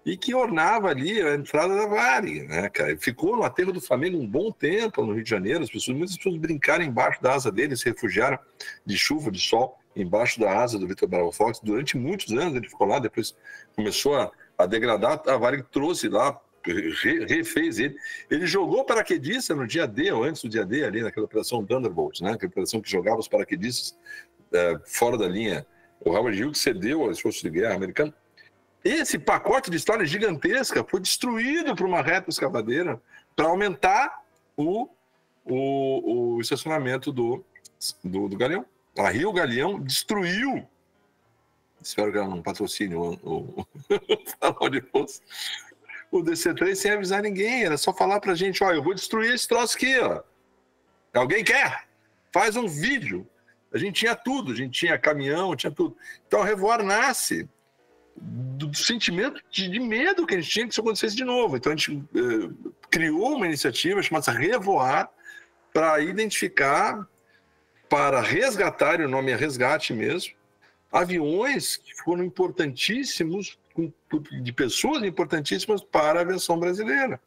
e 0.05 0.18
que 0.18 0.34
ornava 0.34 0.89
ali 0.89 1.22
a 1.22 1.36
entrada 1.36 1.76
da 1.76 1.86
Vale, 1.86 2.43
né, 2.47 2.70
cara? 2.70 2.97
Ficou 2.97 3.36
no 3.36 3.43
aterro 3.43 3.72
do 3.72 3.80
Flamengo 3.80 4.18
um 4.18 4.28
bom 4.28 4.51
tempo 4.51 5.05
no 5.05 5.14
Rio 5.14 5.24
de 5.24 5.30
Janeiro, 5.30 5.64
as 5.64 5.70
pessoas, 5.70 5.95
muitas 5.95 6.18
pessoas 6.18 6.38
brincaram 6.38 6.84
embaixo 6.84 7.22
da 7.22 7.34
asa 7.34 7.51
dele, 7.51 7.78
se 7.78 7.86
refugiaram 7.86 8.39
de 8.86 8.97
chuva, 8.97 9.30
de 9.30 9.39
sol, 9.39 9.78
embaixo 9.95 10.39
da 10.39 10.59
asa 10.59 10.80
do 10.80 10.88
Vitor 10.88 11.07
Bravo 11.07 11.32
Fox. 11.32 11.59
Durante 11.59 11.97
muitos 11.97 12.32
anos 12.34 12.55
ele 12.55 12.68
ficou 12.68 12.88
lá, 12.88 12.97
depois 12.97 13.36
começou 13.76 14.16
a, 14.16 14.32
a 14.57 14.66
degradar, 14.66 15.22
a 15.28 15.38
Vale 15.38 15.64
trouxe 15.72 16.09
lá 16.09 16.39
refez 16.66 17.80
ele. 17.80 17.95
Ele 18.30 18.45
jogou 18.45 18.86
paraquedista 18.86 19.55
no 19.55 19.66
dia 19.66 19.88
D, 19.88 20.12
ou 20.12 20.24
antes 20.24 20.41
do 20.41 20.49
dia 20.49 20.66
D, 20.66 20.84
ali 20.84 21.01
naquela 21.01 21.26
operação 21.26 21.66
Thunderbolt, 21.66 22.22
né? 22.22 22.34
aquela 22.34 22.49
operação 22.49 22.82
que 22.82 22.89
jogava 22.89 23.20
os 23.20 23.28
paraquedistas 23.28 23.97
é, 24.53 24.80
fora 24.86 25.18
da 25.18 25.28
linha. 25.28 25.66
O 25.99 26.12
Howard 26.12 26.43
Hughes 26.43 26.57
cedeu 26.59 27.09
às 27.09 27.20
forças 27.20 27.41
de 27.41 27.49
guerra 27.49 27.76
americanas. 27.76 28.14
Esse 28.84 29.20
pacote 29.20 29.70
de 29.70 29.78
história 29.78 30.05
gigantesca 30.05 30.84
foi 30.84 30.99
destruído 30.99 31.76
por 31.76 31.86
uma 31.86 32.01
reta 32.01 32.30
escavadeira 32.30 32.99
para 33.36 33.47
aumentar 33.47 34.24
o, 34.57 34.89
o, 35.45 36.36
o 36.36 36.41
estacionamento 36.41 37.12
do, 37.12 37.45
do, 38.03 38.28
do 38.28 38.38
Galeão. 38.38 38.66
A 38.97 39.09
Rio 39.09 39.32
Galeão 39.32 39.80
destruiu 39.80 40.68
espero 41.82 42.12
que 42.12 42.18
ela 42.18 42.28
não 42.28 42.41
patrocine 42.41 42.95
o, 42.95 43.14
o, 43.24 43.66
o 43.89 44.82
Poço 44.91 45.22
o 46.12 46.22
DC3 46.22 46.76
sem 46.76 46.91
avisar 46.91 47.24
ninguém. 47.24 47.64
Era 47.64 47.78
só 47.78 47.93
falar 47.93 48.20
pra 48.20 48.36
gente: 48.36 48.64
ó, 48.64 48.72
eu 48.72 48.84
vou 48.84 48.93
destruir 48.93 49.34
esse 49.34 49.47
troço 49.47 49.78
aqui, 49.78 49.97
ó. 49.99 50.22
Alguém 51.14 51.43
quer? 51.43 51.88
Faz 52.34 52.55
um 52.55 52.68
vídeo 52.68 53.28
A 53.74 53.78
gente 53.78 53.99
tinha 53.99 54.16
tudo, 54.16 54.51
a 54.51 54.55
gente 54.55 54.72
tinha 54.72 54.97
caminhão, 54.97 55.55
tinha 55.55 55.72
tudo. 55.72 55.95
Então 56.28 56.41
a 56.41 56.45
Revoar 56.45 56.84
nasce 56.84 57.49
do, 58.16 58.68
do 58.68 58.78
sentimento 58.78 59.41
de, 59.49 59.70
de, 59.70 59.80
medo 59.80 60.26
que 60.26 60.36
a 60.36 60.39
gente 60.41 60.49
tinha 60.49 60.66
que 60.66 60.74
isso 60.74 60.82
acontecesse 60.82 61.16
de 61.16 61.24
novo. 61.24 61.57
Então 61.57 61.72
a 61.72 61.76
gente 61.76 62.03
eh, 62.16 62.72
criou 62.89 63.36
uma 63.36 63.47
iniciativa 63.47 64.01
chamada 64.01 64.32
Revoar 64.32 65.09
para 65.74 66.01
identificar, 66.01 67.07
para 67.89 68.22
resgatar, 68.22 68.99
e 68.99 69.05
o 69.05 69.09
nome 69.09 69.32
é 69.32 69.36
resgate 69.36 69.93
mesmo, 69.93 70.34
aviões 70.91 71.78
que 71.78 71.95
foram 71.95 72.24
importantíssimos, 72.24 73.57
de 74.42 74.54
pessoas 74.54 75.04
importantíssimas 75.04 75.84
para 75.84 76.20
a 76.20 76.22
aviação 76.22 76.60
brasileira. 76.60 77.20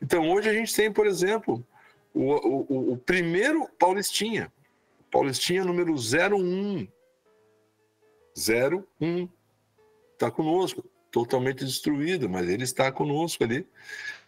Então 0.00 0.30
hoje 0.30 0.48
a 0.48 0.52
gente 0.52 0.74
tem, 0.74 0.92
por 0.92 1.06
exemplo, 1.06 1.64
o, 2.14 2.22
o, 2.22 2.92
o 2.92 2.96
primeiro 2.96 3.68
Paulistinha, 3.78 4.52
Paulistinha 5.10 5.64
número 5.64 5.94
01. 5.94 6.88
01 9.00 9.28
está 10.12 10.30
conosco, 10.30 10.84
totalmente 11.10 11.64
destruído, 11.64 12.28
mas 12.28 12.48
ele 12.48 12.64
está 12.64 12.90
conosco 12.90 13.44
ali. 13.44 13.66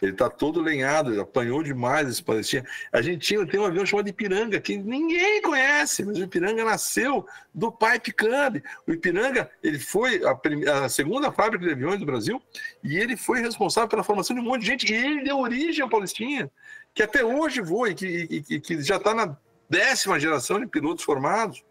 Ele 0.01 0.13
está 0.13 0.29
todo 0.29 0.61
lenhado, 0.61 1.21
apanhou 1.21 1.63
demais 1.63 2.09
esse 2.09 2.23
Palestina. 2.23 2.67
A 2.93 3.01
gente 3.01 3.19
tinha, 3.19 3.47
tem 3.47 3.61
um 3.61 3.65
avião 3.65 3.87
chamado 3.87 4.09
Ipiranga, 4.09 4.61
que 4.61 4.77
ninguém 4.77 5.41
conhece, 5.41 6.05
mas 6.05 6.19
o 6.19 6.25
Ipiranga 6.25 6.65
nasceu 6.65 7.25
do 7.55 7.71
Pipe 7.71 8.13
Club. 8.13 8.61
O 8.85 8.93
Ipiranga, 8.93 9.49
ele 9.63 9.79
foi 9.79 10.21
a, 10.25 10.85
a, 10.85 10.89
segunda 10.89 11.31
fábrica 11.31 11.65
de 11.65 11.73
aviões 11.73 12.01
do 12.01 12.07
Brasil 12.07 12.43
e 12.83 12.99
ele 12.99 13.17
foi 13.17 13.41
responsável 13.41 13.89
pela 13.89 14.03
formação 14.03 14.35
de 14.35 14.43
um 14.43 14.45
monte 14.45 14.63
de 14.63 14.67
gente 14.67 14.93
e 14.93 14.95
ele 14.95 15.23
deu 15.23 15.39
origem 15.39 15.83
ao 15.83 15.89
Palestina, 15.89 16.51
que 16.93 17.03
até 17.03 17.25
hoje 17.25 17.61
voa 17.61 17.91
e 17.91 17.95
que, 17.95 18.45
e, 18.51 18.61
que 18.61 18.83
já 18.83 18.97
está 18.97 19.15
na 19.15 19.37
décima 19.71 20.19
geração 20.19 20.59
de 20.59 20.67
pilotos 20.67 21.05
formados. 21.05 21.63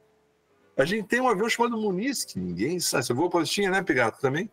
A 0.78 0.86
gente 0.86 1.06
tem 1.06 1.20
um 1.20 1.28
avião 1.28 1.50
chamado 1.50 1.78
Muniz, 1.78 2.24
que 2.24 2.40
ninguém 2.40 2.80
sabe. 2.80 3.06
Você 3.06 3.14
voou 3.14 3.30
Palestina, 3.30 3.72
né, 3.72 3.84
Pigato, 3.84 4.22
também? 4.22 4.50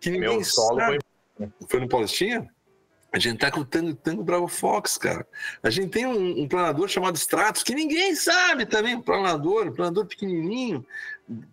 Que 0.00 0.10
ninguém 0.10 0.30
Meu 0.30 0.44
solo 0.44 0.80
sabe. 0.80 0.98
Foi... 1.36 1.50
foi 1.68 1.80
no 1.80 1.88
Palestina? 1.88 2.50
A 3.12 3.18
gente 3.18 3.38
tá 3.38 3.50
com 3.50 3.60
o 3.60 3.64
Tango, 3.64 3.94
Tango 3.94 4.22
Bravo 4.22 4.46
Fox, 4.46 4.98
cara. 4.98 5.26
A 5.62 5.70
gente 5.70 5.88
tem 5.88 6.04
um, 6.04 6.42
um, 6.42 6.46
planador 6.46 6.86
chamado 6.86 7.16
Stratos, 7.16 7.62
que 7.62 7.74
ninguém 7.74 8.14
sabe 8.14 8.66
também, 8.66 8.94
um 8.94 9.00
planador, 9.00 9.68
um 9.68 9.72
planador 9.72 10.04
pequenininho, 10.04 10.84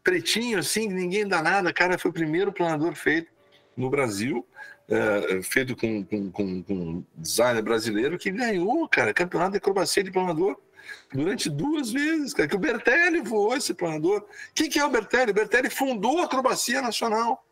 pretinho 0.03 0.59
assim, 0.59 0.89
ninguém 0.89 1.25
dá 1.25 1.41
nada. 1.41 1.71
Cara, 1.71 1.97
foi 1.97 2.11
o 2.11 2.13
primeiro 2.13 2.51
planador 2.51 2.95
feito 2.95 3.31
no 3.77 3.89
Brasil, 3.89 4.45
é, 4.89 5.41
feito 5.41 5.75
com, 5.75 6.03
com, 6.03 6.31
com, 6.31 6.63
com 6.63 7.03
designer 7.15 7.61
brasileiro, 7.61 8.17
que 8.17 8.29
ganhou, 8.29 8.87
cara, 8.89 9.13
campeonato 9.13 9.51
de 9.51 9.57
acrobacia 9.57 10.03
de 10.03 10.11
planador 10.11 10.59
durante 11.13 11.49
duas 11.49 11.91
vezes, 11.91 12.33
cara, 12.33 12.49
que 12.49 12.55
o 12.55 12.59
Bertelli 12.59 13.21
voou 13.21 13.55
esse 13.55 13.73
planador. 13.73 14.25
Quem 14.53 14.69
que 14.69 14.79
é 14.79 14.85
o 14.85 14.89
Bertelli? 14.89 15.31
O 15.31 15.35
Bertelli 15.35 15.69
fundou 15.69 16.19
a 16.19 16.25
acrobacia 16.25 16.81
nacional. 16.81 17.42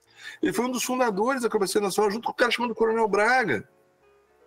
Ele 0.41 0.53
foi 0.53 0.65
um 0.65 0.71
dos 0.71 0.83
fundadores 0.83 1.41
da 1.41 1.47
acrobacia 1.47 1.81
nacional, 1.81 2.11
junto 2.11 2.25
com 2.25 2.31
o 2.31 2.35
cara 2.35 2.51
chamado 2.51 2.75
Coronel 2.75 3.07
Braga, 3.07 3.67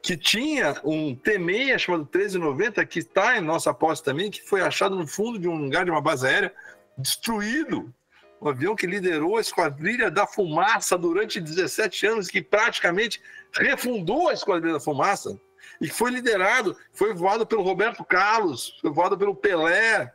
que 0.03 0.17
tinha 0.17 0.81
um 0.85 1.17
T6 1.17 1.79
chamado 1.79 2.09
1390, 2.13 2.85
que 2.87 2.99
está 2.99 3.39
em 3.39 3.41
nossa 3.41 3.73
posse 3.73 4.03
também, 4.03 4.31
que 4.31 4.43
foi 4.43 4.61
achado 4.61 4.97
no 4.97 5.07
fundo 5.07 5.39
de 5.39 5.49
um 5.49 5.57
lugar 5.57 5.85
de 5.85 5.91
uma 5.91 6.01
base 6.01 6.27
aérea, 6.27 6.55
destruído. 6.97 7.93
Um 8.41 8.49
avião 8.49 8.77
que 8.77 8.87
liderou 8.87 9.39
a 9.39 9.41
esquadrilha 9.41 10.11
da 10.11 10.27
fumaça 10.27 10.99
durante 10.99 11.41
17 11.41 12.07
anos, 12.07 12.29
que 12.29 12.43
praticamente 12.43 13.23
refundou 13.53 14.29
a 14.29 14.35
esquadrilha 14.35 14.75
da 14.75 14.81
fumaça 14.81 15.41
e 15.81 15.89
foi 15.89 16.11
liderado, 16.11 16.77
foi 16.93 17.15
voado 17.15 17.47
pelo 17.47 17.63
Roberto 17.63 18.05
Carlos, 18.05 18.79
foi 18.81 18.91
voado 18.91 19.17
pelo 19.17 19.35
Pelé, 19.35 20.13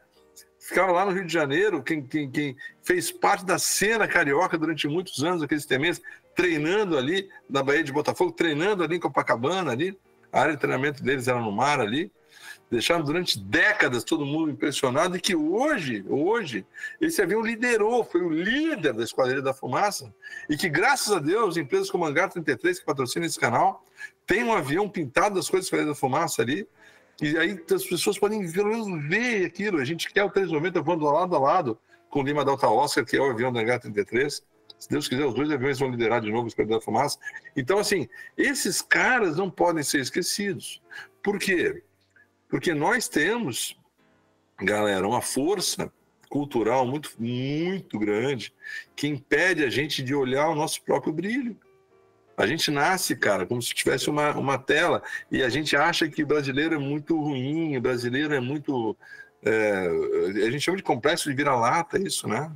ficaram 0.70 0.94
lá 0.94 1.04
no 1.04 1.12
Rio 1.12 1.26
de 1.26 1.34
Janeiro, 1.34 1.84
quem, 1.84 2.02
quem, 2.02 2.30
quem 2.30 2.56
fez 2.84 3.12
parte 3.12 3.44
da 3.44 3.58
cena 3.58 4.08
carioca 4.08 4.58
durante 4.58 4.88
muitos 4.88 5.24
anos, 5.24 5.42
aqueles 5.42 5.66
temenses, 5.66 6.02
treinando 6.36 6.98
ali 6.98 7.28
na 7.50 7.64
Baía 7.64 7.84
de 7.84 7.92
Botafogo, 7.92 8.32
treinando 8.32 8.84
ali 8.84 8.96
em 8.96 9.00
Copacabana, 9.00 9.72
ali, 9.72 9.98
a 10.32 10.42
área 10.42 10.54
de 10.54 10.60
treinamento 10.60 11.04
deles 11.04 11.28
era 11.28 11.40
no 11.40 11.52
mar 11.52 11.80
ali, 11.80 12.12
deixaram 12.70 13.04
durante 13.04 13.40
décadas 13.40 14.04
todo 14.04 14.26
mundo 14.26 14.52
impressionado 14.52 15.18
e 15.18 15.20
que 15.20 15.36
hoje, 15.36 16.06
hoje, 16.08 16.64
esse 17.02 17.20
avião 17.20 17.42
liderou, 17.42 18.04
foi 18.04 18.22
o 18.22 18.30
líder 18.30 18.94
da 18.94 19.04
Esquadrilha 19.04 19.42
da 19.42 19.56
Fumaça 19.56 20.14
e 20.48 20.56
que, 20.56 20.70
graças 20.70 21.12
a 21.12 21.20
Deus, 21.20 21.58
empresas 21.58 21.90
como 21.90 22.06
Hangar 22.06 22.30
33, 22.30 22.80
que 22.80 22.86
patrocinam 22.86 23.26
esse 23.26 23.40
canal, 23.40 23.84
tem 24.28 24.44
um 24.44 24.54
avião 24.54 24.88
pintado 24.88 25.36
das 25.36 25.50
coisas 25.50 25.66
da 25.66 25.78
Esquadrilha 25.78 25.94
da 25.94 26.00
Fumaça 26.00 26.44
ali 26.44 26.68
e 27.22 27.38
aí 27.38 27.60
as 27.74 27.86
pessoas 27.86 28.18
podem 28.18 28.46
ver 28.46 29.46
aquilo. 29.46 29.80
A 29.80 29.86
gente 29.86 30.12
quer 30.12 30.24
o 30.24 30.30
390 30.30 30.82
voando 30.82 31.06
lado 31.06 31.36
a 31.36 31.40
lado 31.40 31.80
com 32.10 32.22
o 32.22 32.24
Lima 32.24 32.46
Delta 32.46 32.68
Oscar, 32.68 33.06
que 33.06 33.18
é 33.18 33.22
o 33.22 33.30
avião 33.30 33.52
da 33.52 33.60
Hangar 33.62 33.80
33, 33.80 34.44
se 34.80 34.90
Deus 34.90 35.10
quiser, 35.10 35.26
os 35.26 35.34
dois 35.34 35.52
aviões 35.52 35.78
vão 35.78 35.92
liderar 35.92 36.22
de 36.22 36.32
novo 36.32 36.46
o 36.46 36.48
Esquadrão 36.48 36.78
da 36.78 36.84
Fumaça. 36.84 37.20
Então, 37.56 37.80
assim, 37.80 38.08
esses 38.38 38.82
caras 38.82 39.36
não 39.36 39.50
podem 39.50 39.84
ser 39.84 40.00
esquecidos. 40.00 40.82
Por 41.22 41.38
quê? 41.38 41.84
Porque 42.48 42.74
nós 42.74 43.10
temos, 43.10 43.78
galera, 44.58 45.06
uma 45.06 45.22
força 45.22 45.92
cultural 46.30 46.88
muito, 46.88 47.12
muito 47.20 48.00
grande 48.00 48.54
que 48.96 49.08
impede 49.08 49.66
a 49.66 49.70
gente 49.70 50.02
de 50.02 50.16
olhar 50.16 50.48
o 50.48 50.56
nosso 50.56 50.82
próprio 50.84 51.12
brilho. 51.12 51.58
A 52.40 52.48
gente 52.48 52.72
nasce, 52.72 53.16
cara, 53.16 53.46
como 53.46 53.62
se 53.62 53.74
tivesse 53.74 54.10
uma, 54.10 54.32
uma 54.32 54.58
tela 54.58 55.04
e 55.32 55.44
a 55.44 55.50
gente 55.50 55.76
acha 55.76 56.08
que 56.08 56.24
o 56.24 56.28
brasileiro 56.28 56.76
é 56.76 56.80
muito 56.80 57.20
ruim, 57.20 57.78
o 57.78 57.82
brasileiro 57.82 58.34
é 58.34 58.40
muito. 58.40 58.96
É, 59.44 59.88
a 60.48 60.52
gente 60.52 60.62
chama 60.62 60.78
de 60.78 60.84
complexo 60.84 61.30
de 61.30 61.36
vira-lata, 61.36 61.98
isso, 62.00 62.28
né? 62.28 62.52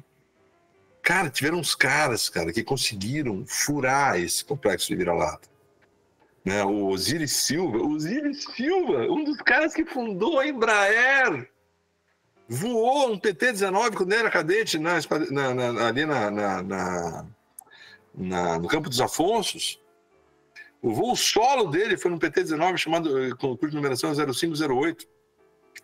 Cara, 1.02 1.30
tiveram 1.30 1.60
uns 1.60 1.76
caras, 1.76 2.30
cara, 2.30 2.54
que 2.54 2.64
conseguiram 2.64 3.46
furar 3.46 4.20
esse 4.20 4.44
complexo 4.44 4.88
de 4.88 4.96
vira-lata 4.96 5.54
né? 6.44 6.64
O 6.64 6.88
Osiris 6.88 7.32
Silva, 7.32 7.78
o 7.78 7.96
Osiris 7.96 8.44
Silva, 8.44 9.08
um 9.10 9.24
dos 9.24 9.38
caras 9.38 9.74
que 9.74 9.86
fundou 9.86 10.40
a 10.40 10.48
Embraer, 10.48 11.50
voou 12.48 13.14
um 13.14 13.20
PT-19 13.20 13.96
quando 13.96 14.14
era 14.14 14.30
cadete 14.30 14.78
na, 14.78 15.00
na, 15.32 15.54
na, 15.54 15.88
ali 15.88 16.06
na, 16.06 17.26
no 18.16 18.68
Campo 18.68 18.90
dos 18.90 19.02
Afonsos. 19.02 19.82
O 20.82 20.94
voo 20.94 21.16
solo 21.16 21.68
dele 21.68 21.98
foi 21.98 22.12
no 22.12 22.20
PT-19 22.20 22.78
chamado, 22.78 23.38
com 23.38 23.56
cuja 23.56 23.76
numeração 23.76 24.12
é 24.12 24.14
0508. 24.16 25.08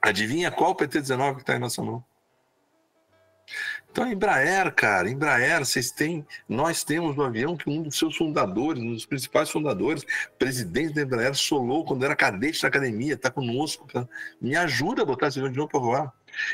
Adivinha 0.01 0.51
qual 0.51 0.75
PT-19 0.75 1.35
que 1.35 1.41
está 1.41 1.55
em 1.55 1.59
nossa 1.59 1.81
mão? 1.81 2.03
Então, 3.91 4.05
Embraer, 4.07 4.71
cara, 4.73 5.09
Embraer, 5.09 5.65
vocês 5.65 5.89
têm, 5.89 6.25
nós 6.47 6.83
temos 6.83 7.15
no 7.15 7.23
avião 7.23 7.57
que 7.57 7.69
um 7.69 7.81
dos 7.81 7.97
seus 7.97 8.15
fundadores, 8.15 8.81
um 8.81 8.93
dos 8.93 9.05
principais 9.05 9.49
fundadores, 9.49 10.05
presidente 10.37 10.93
da 10.93 11.01
Embraer, 11.01 11.35
solou 11.35 11.83
quando 11.83 12.05
era 12.05 12.15
cadete 12.15 12.61
da 12.61 12.67
academia, 12.67 13.15
está 13.15 13.31
conosco, 13.31 13.87
cara. 13.87 14.07
me 14.39 14.55
ajuda 14.55 15.01
a 15.01 15.05
botar 15.05 15.27
esse 15.27 15.39
avião 15.39 15.51
de 15.51 15.57
novo 15.57 15.71
para 15.71 15.79
voar. 15.79 16.13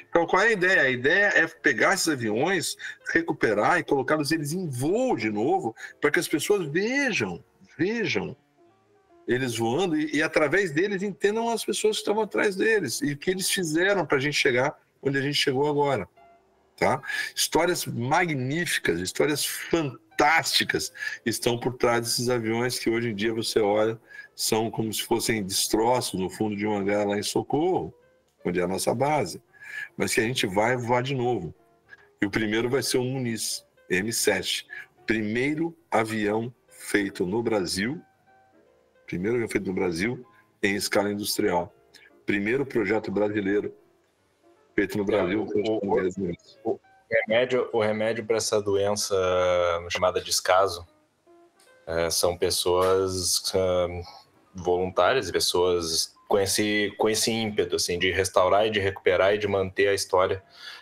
Então, 0.10 0.26
qual 0.26 0.42
é 0.42 0.48
a 0.48 0.52
ideia? 0.52 0.82
A 0.82 0.90
ideia 0.90 1.26
é 1.36 1.48
pegar 1.48 1.94
esses 1.94 2.08
aviões, 2.08 2.76
recuperar 3.14 3.80
e 3.80 3.84
colocá-los 3.84 4.32
eles 4.32 4.54
em 4.54 4.68
voo 4.68 5.16
de 5.16 5.30
novo, 5.30 5.76
para 6.00 6.12
que 6.12 6.20
as 6.20 6.28
pessoas 6.28 6.68
vejam, 6.68 7.44
vejam 7.78 8.36
eles 9.28 9.58
voando 9.58 9.98
e, 9.98 10.18
e, 10.18 10.24
através 10.24 10.72
deles 10.72 11.02
entendam 11.02 11.50
as 11.50 11.66
pessoas 11.66 11.98
que 11.98 12.02
estavam 12.02 12.24
atrás 12.24 12.56
deles 12.56 13.02
e 13.02 13.14
o 13.14 13.18
que 13.18 13.32
eles 13.32 13.50
fizeram 13.50 14.06
para 14.06 14.18
a 14.18 14.22
gente 14.22 14.38
chegar 14.38 14.78
onde 15.02 15.18
a 15.18 15.22
gente 15.22 15.36
chegou 15.36 15.68
agora. 15.68 16.08
Tá? 16.78 17.02
Histórias 17.34 17.86
magníficas, 17.86 19.00
histórias 19.00 19.46
fantásticas 19.46 20.92
estão 21.26 21.58
por 21.58 21.76
trás 21.76 22.02
desses 22.02 22.30
aviões 22.30 22.78
que 22.78 22.90
hoje 22.90 23.10
em 23.10 23.16
dia 23.16 23.34
você 23.34 23.60
olha, 23.60 24.00
são 24.36 24.70
como 24.70 24.92
se 24.94 25.02
fossem 25.04 25.44
destroços 25.44 26.20
no 26.20 26.30
fundo 26.30 26.56
de 26.56 26.68
um 26.68 26.76
hangar 26.76 27.08
lá 27.08 27.18
em 27.18 27.24
Socorro, 27.24 27.94
onde 28.44 28.60
é 28.60 28.64
a 28.64 28.68
nossa 28.68 28.94
base, 28.94 29.42
mas 29.98 30.14
que 30.14 30.22
a 30.22 30.24
gente 30.24 30.46
vai 30.46 30.76
voar 30.76 31.02
de 31.02 31.16
novo. 31.16 31.54
E 32.22 32.26
o 32.26 32.30
primeiro 32.30 32.70
vai 32.70 32.82
ser 32.82 32.98
o 32.98 33.04
Muniz, 33.04 33.66
M7, 33.90 34.66
primeiro 35.06 35.76
avião 35.92 36.54
feito 36.68 37.26
no 37.26 37.42
Brasil, 37.42 38.02
primeiro 39.06 39.36
avião 39.36 39.50
feito 39.50 39.68
no 39.68 39.74
Brasil 39.74 40.26
em 40.62 40.76
escala 40.76 41.12
industrial, 41.12 41.74
primeiro 42.26 42.66
projeto 42.66 43.12
brasileiro 43.12 43.76
feito 44.74 44.98
no 44.98 45.06
Brasil. 45.06 45.46
O, 45.56 45.86
o, 45.86 46.72
o 46.72 46.80
remédio, 47.10 47.70
o 47.72 47.82
remédio 47.82 48.26
para 48.26 48.38
essa 48.38 48.62
doença 48.62 49.16
chamada 49.90 50.20
descaso 50.22 50.86
é, 51.88 52.10
são 52.10 52.38
pessoas 52.38 53.40
uh, 53.54 54.02
voluntárias, 54.54 55.30
pessoas 55.30 56.15
com 56.28 56.40
esse, 56.40 56.94
com 56.98 57.10
esse 57.10 57.32
ímpeto 57.32 57.76
assim, 57.76 58.00
de 58.00 58.12
restaurar 58.12 58.66
e 58.68 58.70
de 58.70 58.80
recuperar 58.80 59.34
e 59.34 59.38
de 59.38 59.48
manter 59.48 59.88
a 59.88 59.94
história 59.94 60.42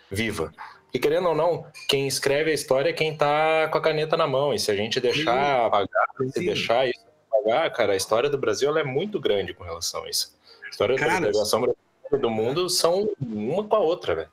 viva. 0.09 0.53
E 0.93 0.99
querendo 0.99 1.29
ou 1.29 1.35
não, 1.35 1.65
quem 1.89 2.07
escreve 2.07 2.51
a 2.51 2.53
história 2.53 2.89
é 2.89 2.93
quem 2.93 3.13
está 3.13 3.67
com 3.71 3.77
a 3.77 3.81
caneta 3.81 4.15
na 4.15 4.27
mão. 4.27 4.53
E 4.53 4.59
se 4.59 4.69
a 4.69 4.75
gente 4.75 4.99
deixar 4.99 5.33
Sim. 5.33 5.65
apagar, 5.65 6.07
se 6.17 6.39
Sim. 6.39 6.45
deixar 6.45 6.87
isso 6.87 7.01
apagar, 7.31 7.71
cara, 7.73 7.93
a 7.93 7.95
história 7.95 8.29
do 8.29 8.37
Brasil 8.37 8.75
é 8.77 8.83
muito 8.83 9.19
grande 9.19 9.53
com 9.53 9.63
relação 9.63 10.03
a 10.03 10.09
isso. 10.09 10.37
A 10.65 10.69
história 10.69 10.95
cara, 10.95 11.13
da 11.13 11.19
navegação 11.21 11.61
brasileira 11.61 12.17
do 12.19 12.29
mundo 12.29 12.69
são 12.69 13.09
uma 13.19 13.63
com 13.63 13.75
a 13.75 13.79
outra, 13.79 14.15
velho. 14.15 14.29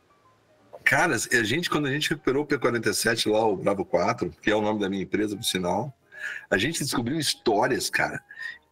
Cara, 0.84 1.14
a 1.14 1.44
gente, 1.44 1.70
quando 1.70 1.86
a 1.86 1.90
gente 1.90 2.10
recuperou 2.10 2.42
o 2.42 2.46
P-47 2.46 3.30
lá, 3.30 3.46
o 3.46 3.56
Bravo 3.56 3.84
4, 3.84 4.30
que 4.42 4.50
é 4.50 4.54
o 4.54 4.60
nome 4.60 4.80
da 4.80 4.88
minha 4.88 5.02
empresa, 5.02 5.36
por 5.36 5.44
sinal, 5.44 5.94
a 6.50 6.58
gente 6.58 6.82
descobriu 6.82 7.18
histórias, 7.18 7.88
cara, 7.88 8.22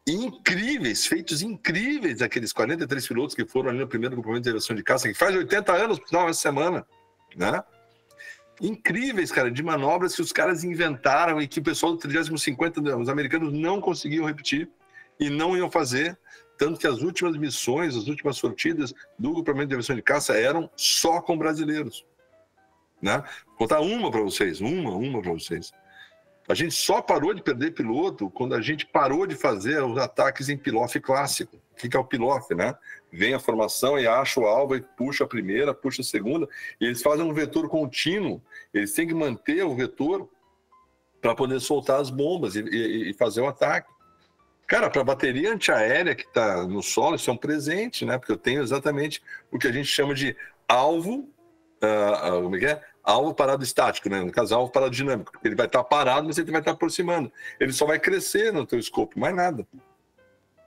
incríveis, 0.08 1.06
feitos 1.06 1.42
incríveis 1.42 2.18
daqueles 2.18 2.52
43 2.52 3.06
pilotos 3.06 3.34
que 3.34 3.44
foram 3.46 3.70
ali 3.70 3.78
no 3.78 3.88
primeiro 3.88 4.16
grupamento 4.16 4.44
de 4.44 4.50
aviação 4.50 4.74
de 4.74 4.82
caça, 4.82 5.08
que 5.08 5.14
faz 5.14 5.34
80 5.34 5.72
anos, 5.72 6.00
sinal, 6.06 6.28
essa 6.28 6.40
semana, 6.40 6.86
né? 7.36 7.62
Incríveis, 8.60 9.30
cara, 9.30 9.50
de 9.50 9.62
manobras 9.62 10.16
que 10.16 10.22
os 10.22 10.32
caras 10.32 10.64
inventaram 10.64 11.40
e 11.40 11.46
que 11.46 11.60
o 11.60 11.62
pessoal 11.62 11.92
do 11.92 11.98
3050, 11.98 12.96
os 12.96 13.08
americanos 13.08 13.52
não 13.52 13.80
conseguiam 13.80 14.26
repetir 14.26 14.68
e 15.20 15.30
não 15.30 15.56
iam 15.56 15.70
fazer. 15.70 16.18
Tanto 16.56 16.80
que 16.80 16.86
as 16.86 17.02
últimas 17.02 17.36
missões, 17.36 17.96
as 17.96 18.08
últimas 18.08 18.36
sortidas 18.36 18.92
do 19.16 19.32
grupamento 19.32 19.68
de 19.68 19.74
aviação 19.74 19.94
de 19.94 20.02
caça 20.02 20.36
eram 20.36 20.68
só 20.76 21.20
com 21.20 21.38
brasileiros. 21.38 22.04
Né? 23.00 23.22
Vou 23.46 23.58
contar 23.58 23.80
uma 23.80 24.10
para 24.10 24.22
vocês, 24.22 24.60
uma, 24.60 24.90
uma 24.90 25.22
para 25.22 25.32
vocês. 25.32 25.70
A 26.48 26.54
gente 26.54 26.74
só 26.74 27.02
parou 27.02 27.34
de 27.34 27.42
perder 27.42 27.72
piloto 27.72 28.30
quando 28.30 28.54
a 28.54 28.60
gente 28.62 28.86
parou 28.86 29.26
de 29.26 29.34
fazer 29.34 29.82
os 29.82 29.98
ataques 29.98 30.48
em 30.48 30.56
pilof 30.56 30.98
clássico. 30.98 31.56
O 31.72 31.76
que 31.76 31.94
é 31.94 32.00
o 32.00 32.04
pilof, 32.04 32.54
né? 32.54 32.74
Vem 33.12 33.34
a 33.34 33.38
formação 33.38 33.98
e 33.98 34.06
acha 34.06 34.40
o 34.40 34.46
alvo 34.46 34.74
e 34.74 34.80
puxa 34.80 35.24
a 35.24 35.28
primeira, 35.28 35.74
puxa 35.74 36.00
a 36.00 36.04
segunda. 36.04 36.48
E 36.80 36.86
eles 36.86 37.02
fazem 37.02 37.24
um 37.24 37.34
vetor 37.34 37.68
contínuo. 37.68 38.42
Eles 38.72 38.94
têm 38.94 39.06
que 39.06 39.12
manter 39.12 39.62
o 39.62 39.76
vetor 39.76 40.26
para 41.20 41.34
poder 41.34 41.60
soltar 41.60 42.00
as 42.00 42.08
bombas 42.08 42.56
e, 42.56 42.60
e, 42.60 43.10
e 43.10 43.14
fazer 43.14 43.42
o 43.42 43.46
ataque. 43.46 43.90
Cara, 44.66 44.88
para 44.88 45.02
a 45.02 45.04
bateria 45.04 45.52
antiaérea 45.52 46.14
que 46.14 46.24
está 46.24 46.66
no 46.66 46.82
solo, 46.82 47.16
isso 47.16 47.28
é 47.28 47.32
um 47.32 47.38
presente, 47.38 48.06
né? 48.06 48.18
Porque 48.18 48.32
eu 48.32 48.38
tenho 48.38 48.62
exatamente 48.62 49.22
o 49.50 49.58
que 49.58 49.66
a 49.66 49.72
gente 49.72 49.88
chama 49.88 50.14
de 50.14 50.34
alvo, 50.66 51.28
uh, 51.82 52.38
uh, 52.38 52.42
como 52.42 52.56
é 52.56 52.58
que 52.58 52.66
é? 52.66 52.82
Alvo 53.08 53.32
parado 53.32 53.64
estático, 53.64 54.08
né? 54.08 54.20
No 54.20 54.30
caso, 54.30 54.54
alvo 54.54 54.70
parado 54.70 54.92
dinâmico. 54.92 55.32
Ele 55.42 55.54
vai 55.54 55.66
estar 55.66 55.82
parado, 55.82 56.26
mas 56.26 56.36
ele 56.36 56.50
vai 56.50 56.60
estar 56.60 56.72
aproximando. 56.72 57.32
Ele 57.58 57.72
só 57.72 57.86
vai 57.86 57.98
crescer 57.98 58.52
no 58.52 58.66
teu 58.66 58.78
escopo, 58.78 59.18
mais 59.18 59.34
nada. 59.34 59.66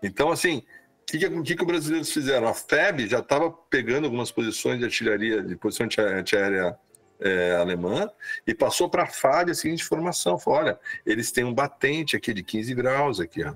Então, 0.01 0.31
assim, 0.31 0.57
o 0.57 1.05
que, 1.05 1.19
que, 1.19 1.55
que, 1.55 1.61
os 1.61 1.67
brasileiros 1.67 2.11
fizeram? 2.11 2.47
A 2.47 2.53
FEB 2.53 3.07
já 3.07 3.19
estava 3.19 3.51
pegando 3.51 4.05
algumas 4.05 4.31
posições 4.31 4.79
de 4.79 4.85
artilharia, 4.85 5.43
de 5.43 5.55
posição 5.55 5.85
antiaérea 5.85 6.75
é, 7.19 7.57
alemã, 7.57 8.09
e 8.47 8.55
passou 8.55 8.89
para 8.89 9.03
a 9.03 9.07
FAB 9.07 9.51
a 9.51 9.53
seguinte 9.53 9.83
informação: 9.83 10.39
falou, 10.39 10.61
olha, 10.61 10.79
eles 11.05 11.31
têm 11.31 11.43
um 11.43 11.53
batente 11.53 12.15
aqui 12.15 12.33
de 12.33 12.41
15 12.41 12.73
graus 12.73 13.19
aqui, 13.19 13.43
ó 13.43 13.53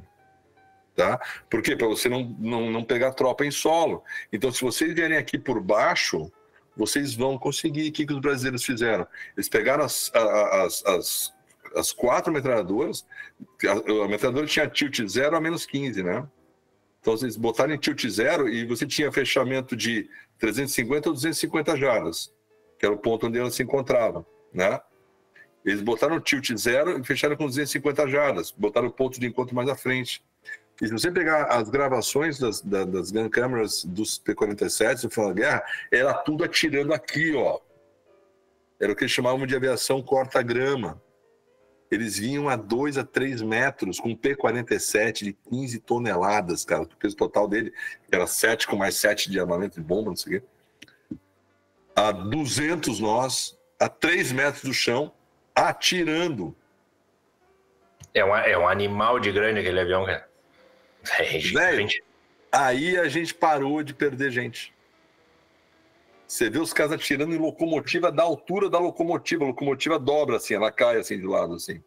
tá? 0.96 1.20
Por 1.50 1.62
quê? 1.62 1.76
Para 1.76 1.88
você 1.88 2.08
não, 2.08 2.24
não, 2.40 2.72
não 2.72 2.84
pegar 2.84 3.12
tropa 3.12 3.46
em 3.46 3.52
solo. 3.52 4.04
Então, 4.32 4.52
se 4.52 4.62
vocês 4.62 4.94
vierem 4.94 5.18
aqui 5.18 5.38
por 5.38 5.62
baixo, 5.62 6.32
vocês 6.76 7.16
vão 7.16 7.38
conseguir. 7.38 7.90
O 7.90 7.92
que, 7.92 8.06
que 8.06 8.14
os 8.14 8.20
brasileiros 8.20 8.64
fizeram? 8.64 9.08
Eles 9.36 9.50
pegaram 9.50 9.84
as, 9.84 10.12
as, 10.14 10.86
as, 10.86 11.34
as 11.76 11.92
quatro 11.92 12.32
metralhadoras, 12.32 13.06
a, 13.66 14.04
a 14.04 14.08
metralhadora 14.08 14.48
tinha 14.48 14.68
tilt 14.68 15.02
0 15.06 15.36
a 15.36 15.42
menos 15.42 15.66
15, 15.66 16.04
né? 16.04 16.28
Então, 17.00 17.16
vocês 17.16 17.38
botaram 17.38 17.74
em 17.74 17.78
tilt 17.78 18.04
0 18.08 18.50
e 18.50 18.66
você 18.66 18.86
tinha 18.86 19.12
fechamento 19.12 19.76
de 19.76 20.10
350 20.40 21.10
ou 21.10 21.14
250 21.14 21.78
jardas, 21.78 22.34
que 22.80 22.86
era 22.86 22.96
o 22.96 22.98
ponto 22.98 23.28
onde 23.28 23.38
elas 23.38 23.54
se 23.54 23.64
encontravam, 23.64 24.26
né? 24.54 24.80
Eles 25.64 25.82
botaram 25.82 26.20
tilt 26.20 26.52
0 26.56 27.00
e 27.00 27.04
fecharam 27.04 27.36
com 27.36 27.46
250 27.46 28.08
jardas, 28.08 28.52
botaram 28.52 28.88
o 28.88 28.92
ponto 28.92 29.20
de 29.20 29.28
encontro 29.28 29.56
mais 29.56 29.70
à 29.70 29.76
frente. 29.76 30.24
E 30.82 30.88
se 30.88 30.92
você 30.92 31.10
pegar 31.10 31.46
as 31.46 31.70
gravações 31.70 32.38
das, 32.38 32.62
das, 32.62 32.86
das 32.88 33.12
gun 33.12 33.30
cameras 33.30 33.86
dos 33.86 34.18
P-47 34.18 35.04
no 35.04 35.10
final 35.10 35.30
da 35.30 35.36
guerra, 35.36 35.64
era 35.92 36.14
tudo 36.14 36.44
atirando 36.44 36.94
aqui, 36.94 37.34
ó. 37.36 37.60
Era 38.80 38.92
o 38.92 38.96
que 38.96 39.04
eles 39.04 39.12
chamavam 39.12 39.46
de 39.46 39.56
aviação 39.56 40.02
corta-grama. 40.02 41.02
Eles 41.90 42.18
vinham 42.18 42.50
a 42.50 42.58
2 42.58 42.98
a 42.98 43.06
3 43.06 43.42
metros 43.42 44.00
com 44.02 44.10
um 44.10 44.16
P-47 44.16 45.24
de 45.24 45.34
15 45.50 45.80
toneladas, 45.80 46.66
cara. 46.66 46.82
O 46.82 46.88
peso 46.88 47.16
total 47.16 47.48
dele 47.48 47.74
era 48.12 48.28
7 48.28 48.68
com 48.68 48.76
mais 48.76 48.96
7 48.96 49.32
de 49.32 49.40
armamento 49.40 49.80
de 49.80 49.86
bomba, 49.86 50.10
não 50.10 50.16
sei 50.18 50.38
o 50.38 50.42
quê. 50.42 50.48
A 51.96 52.12
200 52.12 53.00
nós, 53.00 53.58
a 53.80 53.88
3 53.88 54.34
metros 54.34 54.64
do 54.64 54.74
chão, 54.74 55.14
atirando. 55.54 56.54
É 58.14 58.26
um, 58.26 58.36
é 58.36 58.58
um 58.58 58.68
animal 58.68 59.20
de 59.20 59.32
grande 59.32 59.62
aquele 59.62 59.80
avião, 59.80 60.06
cara. 60.06 60.35
É 61.20 61.40
gigante. 61.40 62.04
Aí 62.52 62.98
a 62.98 63.08
gente 63.08 63.34
parou 63.34 63.84
de 63.84 63.94
perder 63.94 64.32
gente. 64.32 64.74
Você 66.28 66.50
vê 66.50 66.58
os 66.58 66.74
caras 66.74 66.94
atirando 66.94 67.36
em 67.36 67.38
locomotiva 67.38 68.12
da 68.12 68.24
altura 68.24 68.70
da 68.70 68.80
locomotiva. 68.80 69.44
A 69.44 69.48
locomotiva 69.48 70.00
dobra 70.00 70.38
assim, 70.38 70.56
ela 70.56 70.72
cai 70.72 70.98
assim 70.98 71.20
de 71.20 71.26
lado 71.26 71.54
assim. 71.54 71.84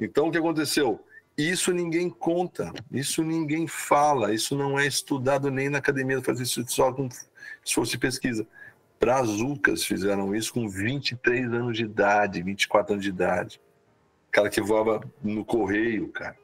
Então 0.00 0.28
o 0.28 0.32
que 0.32 0.38
aconteceu? 0.38 1.04
Isso 1.36 1.72
ninguém 1.72 2.10
conta, 2.10 2.72
isso 2.90 3.22
ninguém 3.22 3.66
fala, 3.66 4.34
isso 4.34 4.54
não 4.54 4.78
é 4.78 4.86
estudado 4.86 5.50
nem 5.50 5.70
na 5.70 5.78
academia, 5.78 6.20
fazer 6.20 6.42
isso 6.42 6.62
só 6.68 6.92
com 6.92 7.08
esforço 7.64 7.92
de 7.92 7.98
pesquisa. 7.98 8.46
Brazucas 9.00 9.84
fizeram 9.84 10.34
isso 10.34 10.52
com 10.52 10.68
23 10.68 11.52
anos 11.52 11.76
de 11.76 11.84
idade, 11.84 12.42
24 12.42 12.94
anos 12.94 13.04
de 13.04 13.10
idade. 13.10 13.60
Cara 14.30 14.50
que 14.50 14.60
voava 14.60 15.00
no 15.22 15.44
correio, 15.44 16.08
cara 16.08 16.41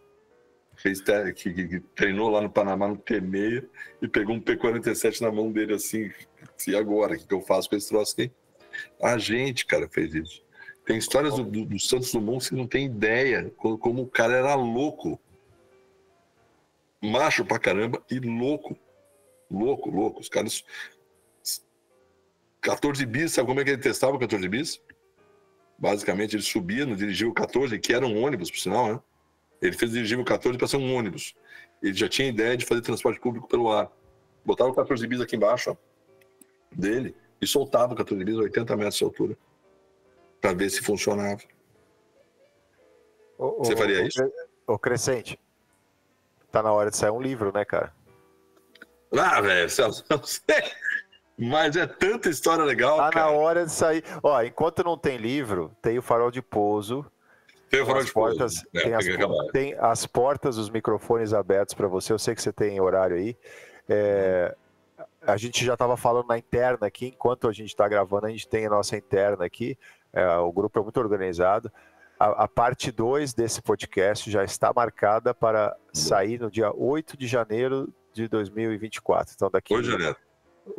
fez 0.78 1.00
que, 1.34 1.52
que, 1.52 1.80
treinou 1.94 2.30
lá 2.30 2.40
no 2.40 2.50
Panamá 2.50 2.88
no 2.88 2.96
T6 2.96 3.64
e 4.00 4.08
pegou 4.08 4.34
um 4.34 4.40
P47 4.40 5.20
na 5.20 5.30
mão 5.30 5.50
dele 5.50 5.74
assim, 5.74 6.10
e 6.66 6.76
agora, 6.76 7.14
o 7.14 7.18
que, 7.18 7.26
que 7.26 7.34
eu 7.34 7.40
faço 7.40 7.68
com 7.68 7.76
esse 7.76 7.88
troço 7.88 8.12
aqui? 8.12 8.32
A 9.02 9.18
gente, 9.18 9.66
cara, 9.66 9.88
fez 9.88 10.14
isso. 10.14 10.44
Tem 10.86 10.96
histórias 10.96 11.34
do, 11.34 11.44
do, 11.44 11.64
do 11.64 11.78
Santos 11.78 12.12
Dumont 12.12 12.38
que 12.38 12.50
você 12.50 12.56
não 12.56 12.66
tem 12.66 12.86
ideia 12.86 13.52
como, 13.56 13.76
como, 13.76 14.02
o 14.02 14.06
cara 14.06 14.34
era 14.34 14.54
louco. 14.54 15.20
Macho 17.02 17.44
pra 17.44 17.58
caramba 17.58 18.02
e 18.10 18.18
louco. 18.18 18.76
Louco, 19.50 19.90
louco. 19.90 20.20
Os 20.20 20.28
caras. 20.28 20.64
14 22.60 23.04
bis, 23.06 23.32
sabe 23.32 23.48
como 23.48 23.60
é 23.60 23.64
que 23.64 23.70
ele 23.70 23.82
testava 23.82 24.16
o 24.16 24.18
14 24.18 24.48
bis? 24.48 24.80
Basicamente, 25.78 26.36
ele 26.36 26.42
subia 26.42 26.86
no 26.86 26.96
dirigível 26.96 27.32
14, 27.32 27.78
que 27.78 27.92
era 27.92 28.06
um 28.06 28.24
ônibus, 28.24 28.50
por 28.50 28.58
sinal, 28.58 28.94
né? 28.94 29.00
Ele 29.60 29.76
fez 29.76 29.92
dirigível 29.92 30.24
14 30.24 30.56
para 30.56 30.68
ser 30.68 30.76
um 30.76 30.94
ônibus. 30.94 31.34
Ele 31.82 31.94
já 31.94 32.08
tinha 32.08 32.28
ideia 32.28 32.56
de 32.56 32.64
fazer 32.64 32.80
transporte 32.80 33.20
público 33.20 33.48
pelo 33.48 33.70
ar. 33.70 33.90
Botava 34.44 34.70
o 34.70 34.74
14 34.74 35.06
bis 35.06 35.20
aqui 35.20 35.36
embaixo 35.36 35.70
ó, 35.70 35.76
dele 36.72 37.14
e 37.40 37.46
soltava 37.46 37.92
o 37.92 37.96
14 37.96 38.24
bis 38.24 38.36
a 38.36 38.42
80 38.42 38.76
metros 38.76 38.96
de 38.96 39.04
altura 39.04 39.36
para 40.40 40.52
ver 40.54 40.70
se 40.70 40.82
funcionava. 40.82 41.40
O, 43.36 43.58
Você 43.58 43.76
faria 43.76 44.02
o, 44.02 44.06
isso? 44.06 44.32
O 44.66 44.78
Crescente. 44.78 45.38
Tá 46.50 46.62
na 46.62 46.72
hora 46.72 46.90
de 46.90 46.96
sair 46.96 47.10
um 47.10 47.20
livro, 47.20 47.52
né, 47.52 47.64
cara? 47.64 47.92
Ah, 49.12 49.40
velho, 49.40 49.68
não 50.10 50.22
sei. 50.24 50.62
Mas 51.38 51.76
é 51.76 51.86
tanta 51.86 52.28
história 52.28 52.64
legal. 52.64 52.96
Tá 52.96 53.10
cara. 53.10 53.26
na 53.26 53.32
hora 53.32 53.64
de 53.64 53.72
sair. 53.72 54.02
Ó, 54.22 54.42
enquanto 54.42 54.82
não 54.82 54.98
tem 54.98 55.16
livro, 55.16 55.70
tem 55.80 55.98
o 55.98 56.02
Farol 56.02 56.30
de 56.30 56.42
Pouso 56.42 57.06
tem, 57.70 57.80
as 57.80 58.10
portas, 58.10 58.64
é, 58.74 58.80
tem, 58.80 58.94
as, 58.94 59.04
tem, 59.52 59.74
as, 59.78 60.06
portas, 60.06 60.56
os 60.56 60.70
microfones 60.70 61.32
abertos 61.32 61.74
para 61.74 61.86
você. 61.88 62.12
Eu 62.12 62.18
sei 62.18 62.34
que 62.34 62.42
você 62.42 62.52
tem 62.52 62.80
horário 62.80 63.16
aí. 63.16 63.36
É, 63.88 64.54
a 65.22 65.36
gente 65.36 65.64
já 65.64 65.74
estava 65.74 65.96
falando 65.96 66.26
na 66.28 66.38
interna 66.38 66.86
aqui, 66.86 67.06
enquanto 67.06 67.48
a 67.48 67.52
gente 67.52 67.68
está 67.68 67.88
gravando, 67.88 68.26
a 68.26 68.30
gente 68.30 68.48
tem 68.48 68.66
a 68.66 68.70
nossa 68.70 68.96
interna 68.96 69.44
aqui. 69.44 69.78
É, 70.12 70.26
o 70.36 70.50
grupo 70.52 70.78
é 70.78 70.82
muito 70.82 70.98
organizado. 70.98 71.70
A, 72.18 72.44
a 72.44 72.48
parte 72.48 72.90
2 72.90 73.34
desse 73.34 73.60
podcast 73.62 74.30
já 74.30 74.42
está 74.42 74.72
marcada 74.74 75.34
para 75.34 75.76
sair 75.92 76.40
no 76.40 76.50
dia 76.50 76.72
8 76.74 77.16
de 77.16 77.26
janeiro 77.26 77.92
de 78.12 78.26
2024. 78.28 79.34
Então, 79.36 79.50
daqui. 79.50 79.74
8 79.74 79.84
de 79.84 79.90
janeiro. 79.90 80.16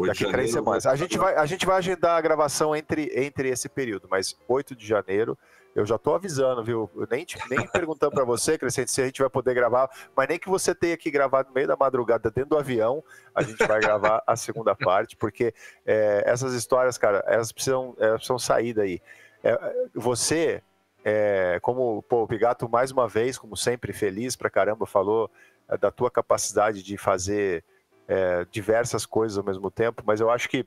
Daqui 0.05 0.29
três 0.29 0.51
semanas. 0.51 0.85
A 0.85 0.95
gente, 0.95 1.17
vai, 1.17 1.35
a 1.35 1.45
gente 1.45 1.65
vai 1.65 1.77
agendar 1.77 2.15
a 2.15 2.21
gravação 2.21 2.75
entre, 2.75 3.11
entre 3.15 3.49
esse 3.49 3.67
período, 3.67 4.07
mas 4.09 4.35
8 4.47 4.75
de 4.75 4.85
janeiro 4.85 5.37
eu 5.75 5.85
já 5.85 5.95
estou 5.95 6.15
avisando, 6.15 6.63
viu? 6.63 6.89
Nem, 7.09 7.25
nem 7.49 7.67
perguntando 7.67 8.11
para 8.11 8.23
você, 8.25 8.57
Crescente, 8.57 8.91
se 8.91 9.01
a 9.01 9.05
gente 9.05 9.21
vai 9.21 9.29
poder 9.29 9.53
gravar, 9.53 9.89
mas 10.15 10.27
nem 10.27 10.39
que 10.39 10.49
você 10.49 10.73
tenha 10.73 10.97
que 10.97 11.11
gravar 11.11 11.45
no 11.45 11.53
meio 11.53 11.67
da 11.67 11.75
madrugada 11.75 12.31
dentro 12.31 12.51
do 12.51 12.57
avião, 12.57 13.03
a 13.33 13.41
gente 13.41 13.65
vai 13.65 13.79
gravar 13.79 14.23
a 14.25 14.35
segunda 14.35 14.75
parte, 14.75 15.15
porque 15.15 15.53
é, 15.85 16.23
essas 16.25 16.53
histórias, 16.53 16.97
cara, 16.97 17.23
elas 17.27 17.51
precisam, 17.51 17.95
elas 17.99 18.15
precisam 18.15 18.39
sair 18.39 18.73
daí. 18.73 19.01
É, 19.43 19.57
você, 19.93 20.61
é, 21.03 21.59
como 21.61 22.01
pô, 22.03 22.23
o 22.23 22.27
Pigato, 22.27 22.67
mais 22.67 22.91
uma 22.91 23.07
vez, 23.07 23.37
como 23.37 23.55
sempre, 23.55 23.93
feliz 23.93 24.35
pra 24.35 24.49
caramba, 24.49 24.85
falou 24.85 25.29
é, 25.67 25.77
da 25.77 25.91
tua 25.91 26.09
capacidade 26.11 26.83
de 26.83 26.97
fazer 26.97 27.63
é, 28.07 28.45
diversas 28.51 29.05
coisas 29.05 29.37
ao 29.37 29.43
mesmo 29.43 29.69
tempo, 29.69 30.03
mas 30.05 30.19
eu 30.19 30.29
acho 30.29 30.49
que 30.49 30.65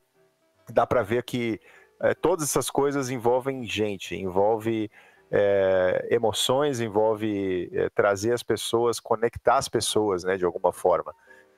dá 0.71 0.87
para 0.87 1.03
ver 1.03 1.23
que 1.25 1.61
é, 2.03 2.15
todas 2.15 2.45
essas 2.45 2.69
coisas 2.69 3.11
envolvem 3.11 3.65
gente, 3.65 4.17
envolve 4.17 4.91
é, 5.31 6.09
emoções, 6.11 6.81
envolve 6.81 7.71
é, 7.73 7.89
trazer 7.91 8.33
as 8.33 8.43
pessoas, 8.43 8.99
conectar 8.99 9.57
as 9.57 9.69
pessoas, 9.69 10.25
né, 10.25 10.37
de 10.37 10.45
alguma 10.45 10.73
forma. 10.73 11.15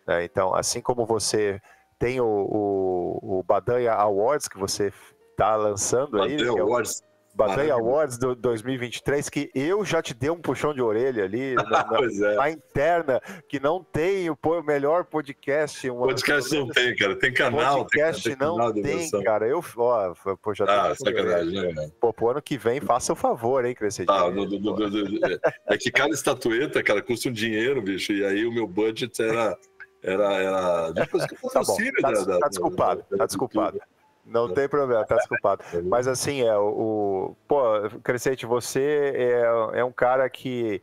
Né? 0.07 0.25
Então, 0.25 0.55
assim 0.55 0.81
como 0.81 1.07
você 1.07 1.61
tem 1.99 2.21
o, 2.21 2.27
o, 2.27 3.39
o 3.39 3.43
Badanha 3.43 3.93
Awards, 3.93 4.47
que 4.47 4.59
você 4.59 4.93
tá 5.37 5.57
lançando 5.57 6.23
aí. 6.23 6.33
Bateu 6.33 6.55
que 6.55 6.61
é 6.61 6.63
Awards. 6.63 7.03
Batanha. 7.35 7.75
Awards 7.75 8.17
do 8.17 8.35
2023, 8.35 9.29
que 9.29 9.51
eu 9.55 9.85
já 9.85 10.01
te 10.01 10.15
dei 10.15 10.31
um 10.31 10.37
puxão 10.41 10.73
de 10.73 10.81
orelha 10.81 11.25
ali 11.25 11.55
na, 11.57 11.63
na- 11.65 11.99
é. 12.31 12.35
na 12.37 12.51
interna, 12.51 13.21
que 13.49 13.59
não 13.59 13.83
tem 13.83 14.31
o 14.31 14.37
melhor 14.65 15.05
podcast. 15.05 15.91
Uma, 15.91 16.07
Podcast 16.07 16.55
não 16.57 16.69
tem, 16.69 16.95
cara. 16.95 17.17
Tem 17.17 17.33
canal. 17.33 17.79
Podcast 17.85 18.23
tem, 18.23 18.37
tem 18.37 18.47
não 18.47 18.57
canal 18.57 18.73
de 18.73 18.83
tem, 18.83 19.11
cara. 19.23 19.47
Eu, 19.49 19.63
ó, 19.77 20.15
pô, 20.41 20.55
já 20.55 20.65
Ah, 20.65 20.95
sacanagem, 20.95 21.75
né? 21.75 21.91
Pô, 22.01 22.13
pro 22.13 22.29
ano 22.31 22.41
que 22.43 22.57
vem, 22.57 22.81
faça 22.81 23.13
o 23.13 23.17
favor, 23.17 23.65
hein, 23.65 23.75
Crescente? 23.75 24.07
Ah, 24.11 24.29
do- 24.31 24.47
do- 24.47 24.59
do- 24.61 25.41
é 25.69 25.77
que 25.77 25.91
cada 25.91 26.15
estatueta, 26.15 26.83
cara, 26.83 27.03
custa 27.03 27.29
um 27.29 27.33
dinheiro, 27.33 27.83
bicho. 27.83 28.13
E 28.13 28.25
aí 28.25 28.47
o 28.47 28.53
meu 28.53 28.67
budget 28.69 29.21
era. 29.23 29.59
Era. 30.07 30.35
era 30.35 30.91
depois 30.93 31.25
Tá 31.25 31.35
bom, 31.41 31.49
patrocínio 31.49 31.93
tá, 32.01 32.11
da- 32.11 32.25
da- 32.25 32.39
tá 32.39 32.49
desculpado, 32.49 33.01
da- 33.01 33.07
da- 33.11 33.17
tá 33.19 33.27
desculpado. 33.27 33.81
Não 34.25 34.53
tem 34.53 34.69
problema, 34.69 35.05
tá 35.05 35.17
desculpado. 35.17 35.63
Mas 35.85 36.09
assim, 36.09 36.43
é 36.43 36.57
o. 36.57 37.37
pô, 37.47 37.63
Crescente, 38.03 38.47
você 38.47 39.13
é, 39.15 39.79
é 39.81 39.85
um 39.85 39.93
cara 39.93 40.29
que. 40.31 40.83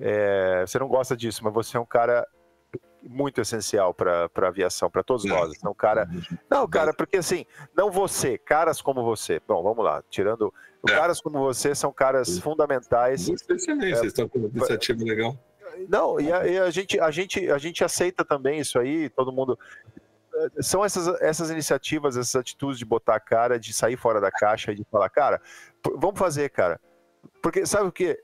é, 0.00 0.64
você 0.66 0.78
não 0.78 0.88
gosta 0.88 1.16
disso, 1.16 1.44
mas 1.44 1.52
você 1.52 1.76
é 1.76 1.80
um 1.80 1.86
cara 1.86 2.26
muito 3.02 3.40
essencial 3.40 3.94
para 3.94 4.30
a 4.34 4.46
aviação, 4.46 4.90
para 4.90 5.02
todos 5.02 5.24
Não. 5.24 5.36
nós. 5.36 5.52
É 5.62 5.68
um 5.68 5.74
cara. 5.74 6.08
Não, 6.50 6.66
cara, 6.68 6.92
porque 6.92 7.18
assim, 7.18 7.44
não 7.76 7.90
você, 7.90 8.38
caras 8.38 8.80
como 8.80 9.02
você. 9.04 9.40
Bom, 9.46 9.62
vamos 9.62 9.84
lá, 9.84 10.02
tirando. 10.08 10.52
É. 10.88 10.92
Caras 10.92 11.20
como 11.20 11.38
você 11.38 11.74
são 11.74 11.92
caras 11.92 12.38
fundamentais 12.38 13.28
excelente, 13.28 13.96
vocês 13.96 14.06
estão 14.06 14.28
com 14.28 14.38
uma 14.38 14.48
iniciativa 14.48 15.02
legal. 15.02 15.36
não, 15.88 16.20
e 16.20 16.32
a, 16.32 16.46
e 16.46 16.58
a 16.58 16.70
gente, 16.70 17.00
a, 17.00 17.10
gente, 17.10 17.50
a 17.50 17.58
gente 17.58 17.82
aceita 17.82 18.24
também 18.24 18.60
isso 18.60 18.78
aí, 18.78 19.08
todo 19.08 19.32
mundo. 19.32 19.58
São 20.60 20.84
essas, 20.84 21.06
essas 21.20 21.50
iniciativas, 21.50 22.16
essas 22.16 22.36
atitudes 22.36 22.78
de 22.78 22.84
botar 22.84 23.16
a 23.16 23.20
cara, 23.20 23.58
de 23.58 23.72
sair 23.72 23.96
fora 23.96 24.20
da 24.20 24.30
caixa 24.30 24.72
e 24.72 24.74
de 24.74 24.84
falar, 24.90 25.08
cara, 25.10 25.40
vamos 25.96 26.18
fazer, 26.18 26.48
cara. 26.50 26.80
Porque 27.42 27.64
sabe 27.66 27.88
o 27.88 27.92
que? 27.92 28.18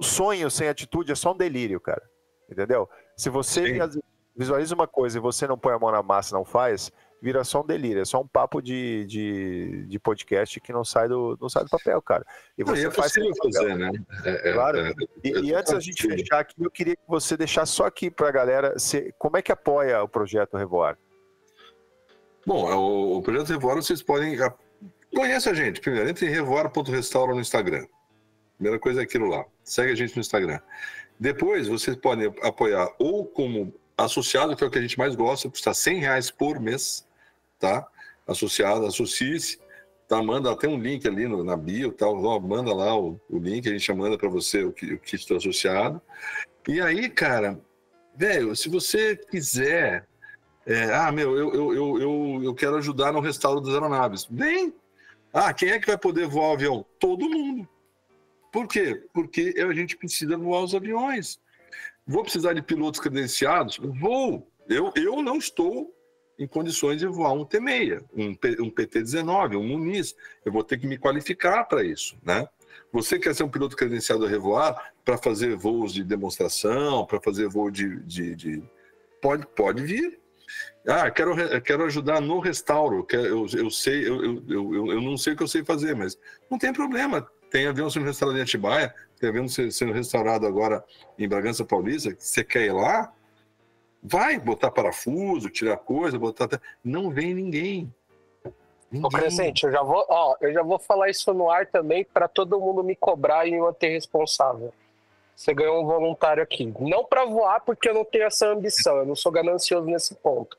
Sonho 0.00 0.50
sem 0.50 0.68
atitude 0.68 1.12
é 1.12 1.14
só 1.14 1.32
um 1.32 1.36
delírio, 1.36 1.80
cara. 1.80 2.02
Entendeu? 2.50 2.88
Se 3.16 3.30
você 3.30 3.78
Sim. 3.80 4.00
visualiza 4.36 4.74
uma 4.74 4.86
coisa 4.88 5.18
e 5.18 5.20
você 5.20 5.46
não 5.46 5.56
põe 5.58 5.72
a 5.72 5.78
mão 5.78 5.90
na 5.92 6.02
massa, 6.02 6.36
não 6.36 6.44
faz, 6.44 6.90
vira 7.22 7.42
só 7.44 7.62
um 7.62 7.66
delírio, 7.66 8.02
é 8.02 8.04
só 8.04 8.20
um 8.20 8.26
papo 8.26 8.60
de, 8.60 9.06
de, 9.06 9.86
de 9.86 9.98
podcast 9.98 10.60
que 10.60 10.72
não 10.72 10.84
sai 10.84 11.08
do, 11.08 11.38
não 11.40 11.48
sai 11.48 11.64
do 11.64 11.70
papel, 11.70 12.02
cara. 12.02 12.26
E 12.58 12.62
Não, 12.64 12.74
você 12.74 12.82
e 12.82 12.86
é 12.86 12.90
faz 12.90 13.12
possível 13.14 13.32
fazer, 13.42 13.76
né? 13.76 13.90
É- 14.24 14.50
é- 14.50 14.52
Claro. 14.52 14.78
é- 14.78 14.92
E, 15.24 15.28
é- 15.32 15.40
e 15.40 15.54
antes 15.54 15.72
da 15.72 15.80
gente 15.80 16.02
fechar 16.06 16.40
aqui, 16.40 16.54
eu 16.62 16.70
queria 16.70 16.96
que 16.96 17.02
você 17.08 17.36
deixasse 17.36 17.72
só 17.72 17.86
aqui 17.86 18.10
para 18.10 18.28
a 18.28 18.32
galera 18.32 18.78
se- 18.78 19.14
como 19.18 19.36
é 19.38 19.42
que 19.42 19.50
apoia 19.52 20.02
o 20.02 20.08
projeto 20.08 20.56
Revoar. 20.58 20.98
Bom, 22.46 22.70
é 22.70 22.74
o, 22.74 23.18
o 23.18 23.22
projeto 23.22 23.48
Revoar, 23.48 23.76
vocês 23.76 24.02
podem. 24.02 24.36
Conhece 25.14 25.48
a 25.48 25.54
gente. 25.54 25.80
Primeiro, 25.80 26.08
entre 26.08 26.26
em 26.26 26.30
revoar.restaura 26.30 27.34
no 27.34 27.40
Instagram. 27.40 27.86
Primeira 28.56 28.78
coisa 28.78 29.00
é 29.00 29.04
aquilo 29.04 29.26
lá. 29.26 29.44
Segue 29.62 29.92
a 29.92 29.94
gente 29.94 30.14
no 30.14 30.20
Instagram. 30.20 30.58
Depois, 31.18 31.68
vocês 31.68 31.96
podem 31.96 32.32
apoiar 32.42 32.88
ou 32.98 33.24
como 33.26 33.72
associado, 33.96 34.56
que 34.56 34.64
é 34.64 34.66
o 34.66 34.70
que 34.70 34.78
a 34.78 34.82
gente 34.82 34.98
mais 34.98 35.14
gosta, 35.14 35.48
custa 35.48 35.72
100 35.72 36.00
reais 36.00 36.30
por 36.30 36.58
mês, 36.60 37.06
tá? 37.58 37.86
Associado, 38.26 38.84
associe-se. 38.86 39.58
Tá, 40.08 40.22
manda 40.22 40.52
até 40.52 40.68
um 40.68 40.78
link 40.78 41.06
ali 41.08 41.26
no- 41.26 41.42
na 41.42 41.56
bio, 41.56 41.90
tal, 41.90 42.14
manda 42.40 42.74
lá 42.74 42.94
o, 42.98 43.18
o 43.30 43.38
link, 43.38 43.66
a 43.66 43.72
gente 43.72 43.90
manda 43.94 44.18
para 44.18 44.28
você 44.28 44.62
o, 44.62 44.70
ki- 44.72 44.92
o 44.94 44.98
kit 44.98 45.26
do 45.26 45.36
associado. 45.36 46.00
E 46.68 46.78
aí, 46.80 47.08
cara, 47.08 47.58
velho, 48.14 48.54
se 48.54 48.68
você 48.68 49.16
quiser 49.16 50.06
é, 50.66 50.92
ah, 50.94 51.12
meu, 51.12 51.36
eu, 51.36 51.54
eu, 51.54 51.74
eu, 51.74 51.98
eu, 52.00 52.40
eu 52.44 52.54
quero 52.54 52.76
ajudar 52.76 53.12
no 53.12 53.20
restauro 53.20 53.60
das 53.60 53.74
aeronaves. 53.74 54.26
Vem! 54.30 54.74
Ah, 55.32 55.52
quem 55.52 55.70
é 55.70 55.78
que 55.78 55.86
vai 55.86 55.98
poder 55.98 56.26
voar 56.26 56.50
o 56.50 56.52
avião? 56.52 56.86
Todo 56.98 57.28
mundo. 57.28 57.68
Por 58.52 58.68
quê? 58.68 59.04
Porque 59.12 59.54
a 59.58 59.72
gente 59.72 59.96
precisa 59.96 60.36
voar 60.36 60.62
os 60.62 60.74
aviões. 60.74 61.40
Vou 62.06 62.22
precisar 62.22 62.52
de 62.52 62.62
pilotos 62.62 63.00
credenciados? 63.00 63.78
Vou. 64.00 64.48
Eu, 64.68 64.92
eu 64.94 65.22
não 65.22 65.38
estou 65.38 65.92
em 66.38 66.46
condições 66.46 66.98
de 66.98 67.06
voar 67.06 67.32
um 67.32 67.44
T6, 67.44 68.02
um, 68.14 68.30
um 68.64 68.70
PT-19, 68.70 69.56
um 69.56 69.66
Muniz. 69.66 70.14
Eu 70.44 70.52
vou 70.52 70.62
ter 70.62 70.78
que 70.78 70.86
me 70.86 70.96
qualificar 70.98 71.64
para 71.64 71.82
isso, 71.84 72.16
né? 72.22 72.48
Você 72.92 73.18
quer 73.18 73.34
ser 73.34 73.42
um 73.42 73.48
piloto 73.48 73.76
credenciado 73.76 74.24
a 74.24 74.28
revoar 74.28 74.92
para 75.04 75.18
fazer 75.18 75.56
voos 75.56 75.92
de 75.92 76.04
demonstração, 76.04 77.04
para 77.06 77.20
fazer 77.20 77.48
voo 77.48 77.70
de, 77.70 78.00
de, 78.04 78.36
de- 78.36 78.62
Pode, 79.20 79.46
pode 79.48 79.82
vir. 79.82 80.20
Ah, 80.86 81.10
quero, 81.10 81.34
quero 81.62 81.84
ajudar 81.84 82.20
no 82.20 82.38
restauro. 82.40 83.06
Eu, 83.10 83.46
eu 83.56 83.70
sei, 83.70 84.06
eu, 84.06 84.22
eu, 84.24 84.42
eu, 84.48 84.86
eu 84.92 85.00
não 85.00 85.16
sei 85.16 85.32
o 85.32 85.36
que 85.36 85.42
eu 85.42 85.48
sei 85.48 85.64
fazer, 85.64 85.96
mas 85.96 86.18
não 86.50 86.58
tem 86.58 86.72
problema. 86.72 87.26
Tem 87.50 87.66
avião 87.66 87.88
sendo 87.88 88.04
restaurado 88.04 88.38
em 88.38 88.42
Atibaia, 88.42 88.94
tem 89.18 89.28
avião 89.28 89.48
se- 89.48 89.70
sendo 89.70 89.92
restaurado 89.92 90.46
agora 90.46 90.84
em 91.18 91.28
Bragança 91.28 91.64
Paulista. 91.64 92.14
Você 92.18 92.44
quer 92.44 92.66
ir 92.66 92.72
lá? 92.72 93.12
Vai 94.02 94.38
botar 94.38 94.70
parafuso, 94.70 95.48
tirar 95.48 95.78
coisa, 95.78 96.18
botar. 96.18 96.48
Não 96.84 97.08
vem 97.10 97.32
ninguém. 97.32 97.94
Ô, 98.44 98.50
Ninguém. 98.90 99.10
Crescente, 99.10 99.64
eu 99.64 99.72
já 99.72 99.82
vou, 99.82 100.04
ó, 100.08 100.36
eu 100.40 100.52
já 100.52 100.62
vou 100.62 100.78
falar 100.78 101.08
isso 101.08 101.32
no 101.32 101.50
ar 101.50 101.66
também 101.66 102.04
para 102.04 102.28
todo 102.28 102.60
mundo 102.60 102.84
me 102.84 102.94
cobrar 102.94 103.46
e 103.46 103.52
me 103.52 103.60
manter 103.60 103.88
responsável. 103.88 104.72
Você 105.34 105.54
ganhou 105.54 105.82
um 105.82 105.86
voluntário 105.86 106.42
aqui. 106.42 106.72
Não 106.78 107.04
para 107.04 107.24
voar, 107.24 107.60
porque 107.60 107.88
eu 107.88 107.94
não 107.94 108.04
tenho 108.04 108.24
essa 108.24 108.46
ambição, 108.48 108.98
eu 108.98 109.06
não 109.06 109.16
sou 109.16 109.32
ganancioso 109.32 109.86
nesse 109.86 110.14
ponto. 110.16 110.56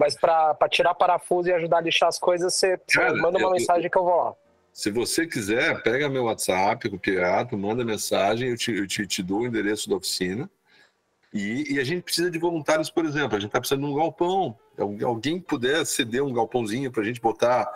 Mas 0.00 0.16
para 0.16 0.56
tirar 0.70 0.94
parafuso 0.94 1.50
e 1.50 1.52
ajudar 1.52 1.76
a 1.76 1.80
lixar 1.82 2.08
as 2.08 2.18
coisas, 2.18 2.54
você, 2.54 2.78
você 2.78 2.98
Cara, 2.98 3.14
manda 3.16 3.36
uma 3.38 3.48
eu- 3.48 3.52
mensagem 3.52 3.90
que 3.90 3.98
eu 3.98 4.02
vou 4.04 4.16
lá. 4.16 4.34
Se 4.72 4.90
você 4.90 5.26
quiser, 5.26 5.82
pega 5.82 6.08
meu 6.08 6.24
WhatsApp 6.24 6.88
com 6.88 6.96
o 6.96 6.98
Pirato, 6.98 7.58
manda 7.58 7.84
mensagem, 7.84 8.48
eu 8.48 8.56
te, 8.56 8.72
eu 8.72 8.86
te, 8.86 9.06
te 9.06 9.22
dou 9.22 9.40
o 9.40 9.46
endereço 9.46 9.90
da 9.90 9.96
oficina. 9.96 10.48
E, 11.34 11.74
e 11.74 11.78
a 11.80 11.84
gente 11.84 12.02
precisa 12.02 12.30
de 12.30 12.38
voluntários, 12.38 12.88
por 12.88 13.04
exemplo. 13.04 13.36
A 13.36 13.40
gente 13.40 13.48
está 13.50 13.60
precisando 13.60 13.84
de 13.84 13.92
um 13.92 13.96
galpão. 13.96 14.56
Al- 14.78 14.96
Alguém 15.04 15.38
puder 15.40 15.84
ceder 15.84 16.24
um 16.24 16.32
galpãozinho 16.32 16.90
para 16.90 17.02
a 17.02 17.04
gente 17.04 17.20
botar. 17.20 17.70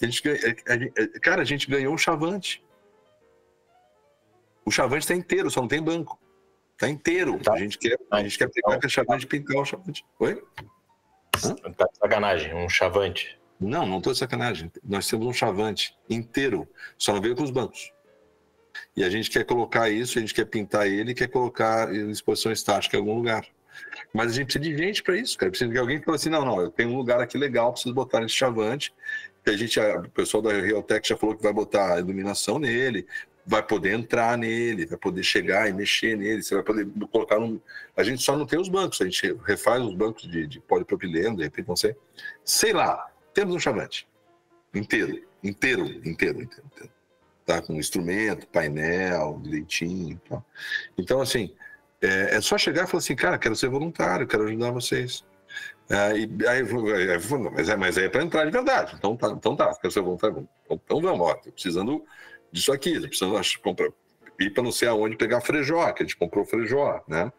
A 0.00 0.06
gente, 0.06 0.22
a 0.28 1.20
cara, 1.20 1.42
a 1.42 1.44
gente 1.44 1.68
ganhou 1.68 1.92
um 1.92 1.98
chavante. 1.98 2.64
O 4.64 4.70
chavante 4.70 5.04
está 5.04 5.14
inteiro, 5.14 5.50
só 5.50 5.60
não 5.60 5.68
tem 5.68 5.82
banco. 5.82 6.18
Está 6.74 6.88
inteiro. 6.88 7.38
A 7.50 7.58
gente 7.58 7.76
quer, 7.78 7.98
a 8.10 8.22
gente 8.22 8.38
quer 8.38 8.48
pegar 8.50 8.74
aquele 8.74 8.92
chavante 8.92 9.24
e 9.24 9.28
pintar 9.28 9.56
o 9.56 9.64
chavante. 9.64 10.04
Oi? 10.20 10.42
Tá 11.76 11.86
de 11.86 11.98
sacanagem, 11.98 12.54
um 12.54 12.68
chavante. 12.68 13.38
Não, 13.60 13.86
não 13.86 13.98
estou 13.98 14.12
de 14.12 14.18
sacanagem. 14.18 14.70
Nós 14.84 15.08
temos 15.08 15.26
um 15.26 15.32
chavante 15.32 15.96
inteiro, 16.10 16.68
só 16.98 17.14
não 17.14 17.20
veio 17.20 17.34
com 17.34 17.42
os 17.42 17.50
bancos. 17.50 17.90
E 18.94 19.02
a 19.02 19.08
gente 19.10 19.30
quer 19.30 19.44
colocar 19.44 19.88
isso, 19.88 20.18
a 20.18 20.20
gente 20.20 20.34
quer 20.34 20.44
pintar 20.44 20.86
ele, 20.86 21.14
quer 21.14 21.28
colocar 21.28 21.92
em 21.94 22.10
exposição 22.10 22.52
estática 22.52 22.96
em 22.96 23.00
algum 23.00 23.14
lugar. 23.14 23.46
Mas 24.12 24.32
a 24.32 24.34
gente 24.34 24.46
precisa 24.52 24.64
de 24.64 24.76
gente 24.76 25.02
para 25.02 25.16
isso, 25.16 25.36
cara. 25.36 25.50
Precisa 25.50 25.70
de 25.70 25.78
alguém 25.78 25.98
que 25.98 26.04
fale 26.04 26.16
assim: 26.16 26.30
não, 26.30 26.44
não, 26.44 26.60
eu 26.60 26.70
tenho 26.70 26.90
um 26.90 26.96
lugar 26.96 27.20
aqui 27.20 27.36
legal, 27.38 27.72
preciso 27.72 27.94
botar 27.94 28.22
esse 28.22 28.34
chavante. 28.34 28.94
A 29.46 29.52
gente, 29.52 29.78
a- 29.78 30.00
o 30.00 30.10
pessoal 30.10 30.42
da 30.42 30.52
Realtech 30.52 31.08
já 31.08 31.16
falou 31.16 31.36
que 31.36 31.42
vai 31.42 31.52
botar 31.52 31.98
iluminação 31.98 32.58
nele, 32.58 33.06
vai 33.46 33.62
poder 33.62 33.92
entrar 33.92 34.36
nele, 34.36 34.86
vai 34.86 34.98
poder 34.98 35.22
chegar 35.22 35.68
e 35.68 35.72
mexer 35.72 36.16
nele, 36.16 36.42
você 36.42 36.54
vai 36.56 36.64
poder 36.64 36.88
colocar 37.12 37.38
num. 37.38 37.60
A 37.96 38.02
gente 38.02 38.20
só 38.20 38.36
não 38.36 38.44
tem 38.44 38.58
os 38.58 38.68
bancos, 38.68 39.00
a 39.00 39.04
gente 39.04 39.34
refaz 39.44 39.80
os 39.82 39.94
bancos 39.94 40.28
de, 40.28 40.46
de 40.46 40.60
polipropileno, 40.60 41.36
de 41.36 41.44
repente, 41.44 41.68
não 41.68 41.76
sei. 41.76 41.94
Sei 42.44 42.72
lá, 42.72 43.08
temos 43.32 43.54
um 43.54 43.58
chavante. 43.60 44.08
Inteiro, 44.74 45.22
inteiro, 45.42 45.86
inteiro, 45.86 46.42
inteiro. 46.42 46.66
inteiro. 46.66 46.90
Tá? 47.44 47.62
Com 47.62 47.74
instrumento, 47.74 48.48
painel, 48.48 49.40
direitinho. 49.42 50.20
Tá? 50.28 50.42
Então, 50.98 51.20
assim, 51.20 51.54
é, 52.02 52.36
é 52.36 52.40
só 52.40 52.58
chegar 52.58 52.84
e 52.84 52.86
falar 52.88 52.98
assim, 52.98 53.14
cara, 53.14 53.38
quero 53.38 53.54
ser 53.54 53.68
voluntário, 53.68 54.26
quero 54.26 54.44
ajudar 54.44 54.72
vocês. 54.72 55.24
Eu 55.88 56.66
vou- 56.66 56.92
aí 56.92 57.52
mas, 57.52 57.68
é, 57.68 57.76
mas 57.76 57.96
é 57.96 58.08
para 58.08 58.24
entrar 58.24 58.44
de 58.44 58.50
verdade. 58.50 58.96
Então 58.98 59.16
tá, 59.16 59.28
então 59.30 59.54
tá, 59.54 59.72
quero 59.76 59.92
ser 59.92 60.00
voluntário. 60.00 60.48
Então, 60.64 60.80
então 60.84 61.00
vamos, 61.00 61.26
ó, 61.26 61.34
tô 61.34 61.52
precisando 61.52 62.04
disso 62.52 62.72
aqui, 62.72 63.00
precisando 63.00 63.36
acho, 63.36 63.60
comprar, 63.60 63.88
ir 64.40 64.50
para 64.50 64.62
não 64.62 64.72
sei 64.72 64.88
aonde 64.88 65.16
pegar 65.16 65.40
frejó, 65.40 65.92
que 65.92 66.02
a 66.02 66.06
gente 66.06 66.16
comprou 66.16 66.44
frejó, 66.44 67.02
né? 67.08 67.32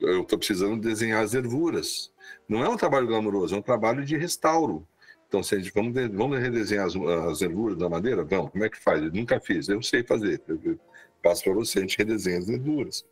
Eu 0.00 0.22
estou 0.22 0.38
precisando 0.38 0.80
desenhar 0.80 1.22
as 1.22 1.32
nervuras. 1.32 2.12
Não 2.48 2.64
é 2.64 2.68
um 2.68 2.76
trabalho 2.76 3.06
glamouroso, 3.06 3.54
é 3.54 3.58
um 3.58 3.62
trabalho 3.62 4.04
de 4.04 4.16
restauro. 4.16 4.86
Então, 5.28 5.42
se 5.42 5.54
a 5.54 5.58
gente, 5.58 5.72
vamos, 5.72 5.92
vamos 6.12 6.38
redesenhar 6.38 6.86
as, 6.86 6.94
as 6.94 7.40
nervuras 7.40 7.76
da 7.78 7.88
madeira? 7.88 8.24
Vamos. 8.24 8.50
Como 8.50 8.64
é 8.64 8.68
que 8.68 8.78
faz? 8.78 9.02
Eu 9.02 9.12
nunca 9.12 9.40
fiz. 9.40 9.68
Eu 9.68 9.82
sei 9.82 10.04
fazer. 10.04 10.42
Eu, 10.46 10.60
eu 10.64 10.78
passo 11.22 11.42
para 11.42 11.54
você, 11.54 11.78
a 11.78 11.82
gente 11.82 11.96
redesenha 11.98 12.38
as 12.38 12.46
nervuras. 12.46 13.04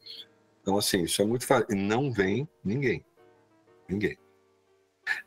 Então, 0.61 0.77
assim, 0.77 1.03
isso 1.03 1.21
é 1.23 1.25
muito 1.25 1.47
fácil. 1.47 1.67
E 1.71 1.75
não 1.75 2.13
vem 2.13 2.49
ninguém. 2.65 3.05
Ninguém. 3.89 4.17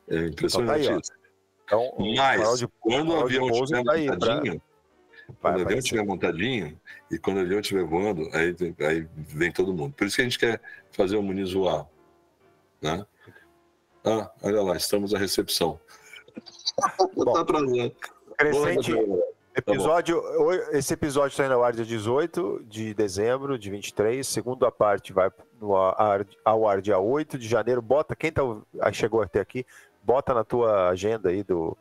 É 0.08 0.28
impressionante 0.28 0.84
Então 0.84 0.88
tá 0.88 0.94
aí, 0.94 1.02
isso. 1.02 1.12
Então, 1.66 2.16
Mas, 2.16 2.66
quando 2.80 3.10
o 3.10 3.20
avião 3.22 3.50
estiver 3.50 3.84
tá 3.84 3.94
aí 3.94 4.06
pra- 4.06 4.16
montadinho, 4.16 4.62
quando 5.42 5.58
o 5.58 5.62
avião 5.62 5.80
estiver 5.80 6.06
montadinho 6.06 6.80
e 7.12 7.18
quando 7.18 7.38
o 7.38 7.42
avião 7.42 7.60
estiver 7.60 7.84
voando, 7.84 8.30
aí, 8.34 8.56
aí 8.88 9.08
vem 9.16 9.52
todo 9.52 9.74
mundo. 9.74 9.94
Por 9.94 10.08
isso 10.08 10.16
que 10.16 10.22
a 10.22 10.26
gente 10.26 10.40
quer 10.40 10.62
fazer 10.92 11.16
o 11.18 11.24
Muniz 11.24 11.54
voar. 11.54 11.88
Né? 12.82 13.06
Ah, 14.04 14.32
olha 14.44 14.62
lá, 14.62 14.78
estamos 14.78 15.14
à 15.14 15.18
recepção. 15.18 15.80
Bom, 17.16 17.34
tá 17.34 17.42
atrasando. 17.42 17.96
Crescente, 18.38 18.94
Boa, 18.94 19.24
Episódio, 19.58 20.22
esse 20.74 20.94
episódio 20.94 21.30
está 21.30 21.46
indo 21.46 21.54
ao 21.54 21.64
ar 21.64 21.72
dia 21.72 21.86
18 21.86 22.66
de 22.68 22.94
dezembro 22.94 23.58
de 23.58 23.70
23. 23.70 24.28
Segunda 24.28 24.70
parte 24.70 25.14
vai 25.14 25.32
no 25.62 25.78
ar, 25.78 26.28
ao 26.44 26.68
ar 26.68 26.82
dia 26.82 27.00
8 27.00 27.38
de 27.38 27.48
janeiro. 27.48 27.82
Bota, 27.82 28.18
quem 28.18 28.34
tá, 28.34 28.42
chegou 28.92 29.22
até 29.22 29.40
aqui, 29.40 29.66
bota 30.04 30.34
na 30.34 30.44
tua 30.44 30.90
agenda 30.90 31.30
aí 31.30 31.42
do, 31.42 31.78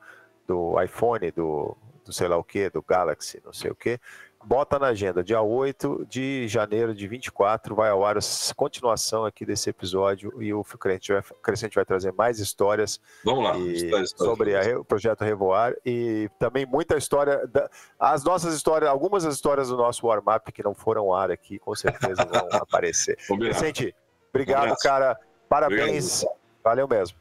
do 0.46 0.80
iPhone, 0.80 1.32
do, 1.32 1.76
do 2.04 2.12
sei 2.12 2.28
lá 2.28 2.36
o 2.36 2.44
que, 2.44 2.70
do 2.70 2.82
Galaxy, 2.82 3.40
não 3.44 3.52
sei 3.52 3.70
o 3.70 3.74
que 3.74 3.98
bota 4.44 4.78
na 4.78 4.88
agenda, 4.88 5.24
dia 5.24 5.40
8 5.40 6.06
de 6.08 6.46
janeiro 6.46 6.94
de 6.94 7.08
24, 7.08 7.74
vai 7.74 7.90
ao 7.90 8.04
ar 8.04 8.16
a 8.18 8.20
continuação 8.54 9.24
aqui 9.24 9.44
desse 9.44 9.70
episódio 9.70 10.42
e 10.42 10.52
o 10.52 10.62
Crescente 10.62 11.12
vai, 11.12 11.22
Crescente 11.42 11.74
vai 11.74 11.84
trazer 11.84 12.12
mais 12.12 12.38
histórias 12.38 13.00
Vamos 13.24 13.44
lá, 13.44 13.56
e, 13.56 13.72
história, 13.72 14.04
história, 14.04 14.30
sobre 14.30 14.56
a, 14.56 14.78
o 14.78 14.84
projeto 14.84 15.24
Revoar 15.24 15.74
e 15.84 16.28
também 16.38 16.66
muita 16.66 16.96
história, 16.96 17.46
da, 17.46 17.68
as 17.98 18.22
nossas 18.22 18.54
histórias, 18.54 18.90
algumas 18.90 19.24
das 19.24 19.34
histórias 19.34 19.68
do 19.68 19.76
nosso 19.76 20.06
warm-up 20.06 20.52
que 20.52 20.62
não 20.62 20.74
foram 20.74 21.02
ao 21.02 21.14
ar 21.14 21.30
aqui, 21.30 21.58
com 21.58 21.74
certeza 21.74 22.24
vão 22.30 22.48
aparecer. 22.60 23.16
Crescente, 23.26 23.94
obrigado, 24.30 24.72
um 24.72 24.76
cara, 24.76 25.18
parabéns, 25.48 26.22
obrigado. 26.22 26.38
valeu 26.62 26.88
mesmo. 26.88 27.18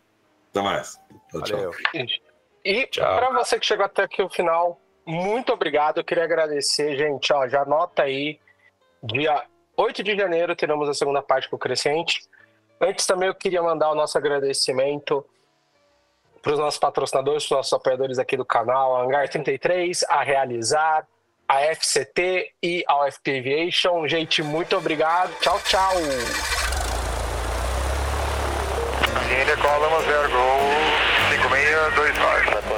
Até 0.52 0.62
mais. 0.62 1.00
Valeu. 1.32 1.72
Tchau. 1.72 2.33
E 2.64 2.88
para 2.88 3.30
você 3.32 3.60
que 3.60 3.66
chegou 3.66 3.86
até 3.86 4.04
aqui 4.04 4.22
o 4.22 4.30
final, 4.30 4.80
muito 5.06 5.52
obrigado. 5.52 5.98
Eu 6.00 6.04
queria 6.04 6.24
agradecer, 6.24 6.96
gente. 6.96 7.34
Ó, 7.34 7.48
já 7.48 7.62
anota 7.62 8.04
aí. 8.04 8.40
Dia 9.02 9.44
8 9.76 10.02
de 10.02 10.16
janeiro 10.16 10.56
teremos 10.56 10.88
a 10.88 10.94
segunda 10.94 11.22
parte 11.22 11.50
com 11.50 11.58
o 11.58 11.60
Crescente. 11.60 12.22
Antes 12.80 13.06
também 13.06 13.28
eu 13.28 13.36
queria 13.36 13.62
mandar 13.62 13.92
o 13.92 13.96
nosso 13.96 14.18
agradecimento 14.18 15.26
para 16.42 16.54
os 16.54 16.60
nossos 16.60 16.80
patrocinadores, 16.80 17.46
para 17.48 17.56
os 17.56 17.58
nossos 17.60 17.74
apoiadores 17.74 18.20
aqui 18.20 18.36
do 18.36 18.46
canal, 18.46 18.96
a 18.96 19.04
Hangar 19.04 19.30
33, 19.30 20.04
a 20.10 20.24
Realizar, 20.24 21.08
a 21.48 21.60
FCT 21.76 22.52
e 22.62 22.84
a 22.88 23.06
UFP 23.06 23.40
Aviation. 23.40 24.08
Gente, 24.08 24.42
muito 24.42 24.76
obrigado. 24.76 25.34
Tchau, 25.40 25.60
tchau. 25.64 25.94
Linha 29.28 29.58
Column 29.58 30.04
0 30.06 30.30
Gol 30.32 31.03
5629. 31.74 32.73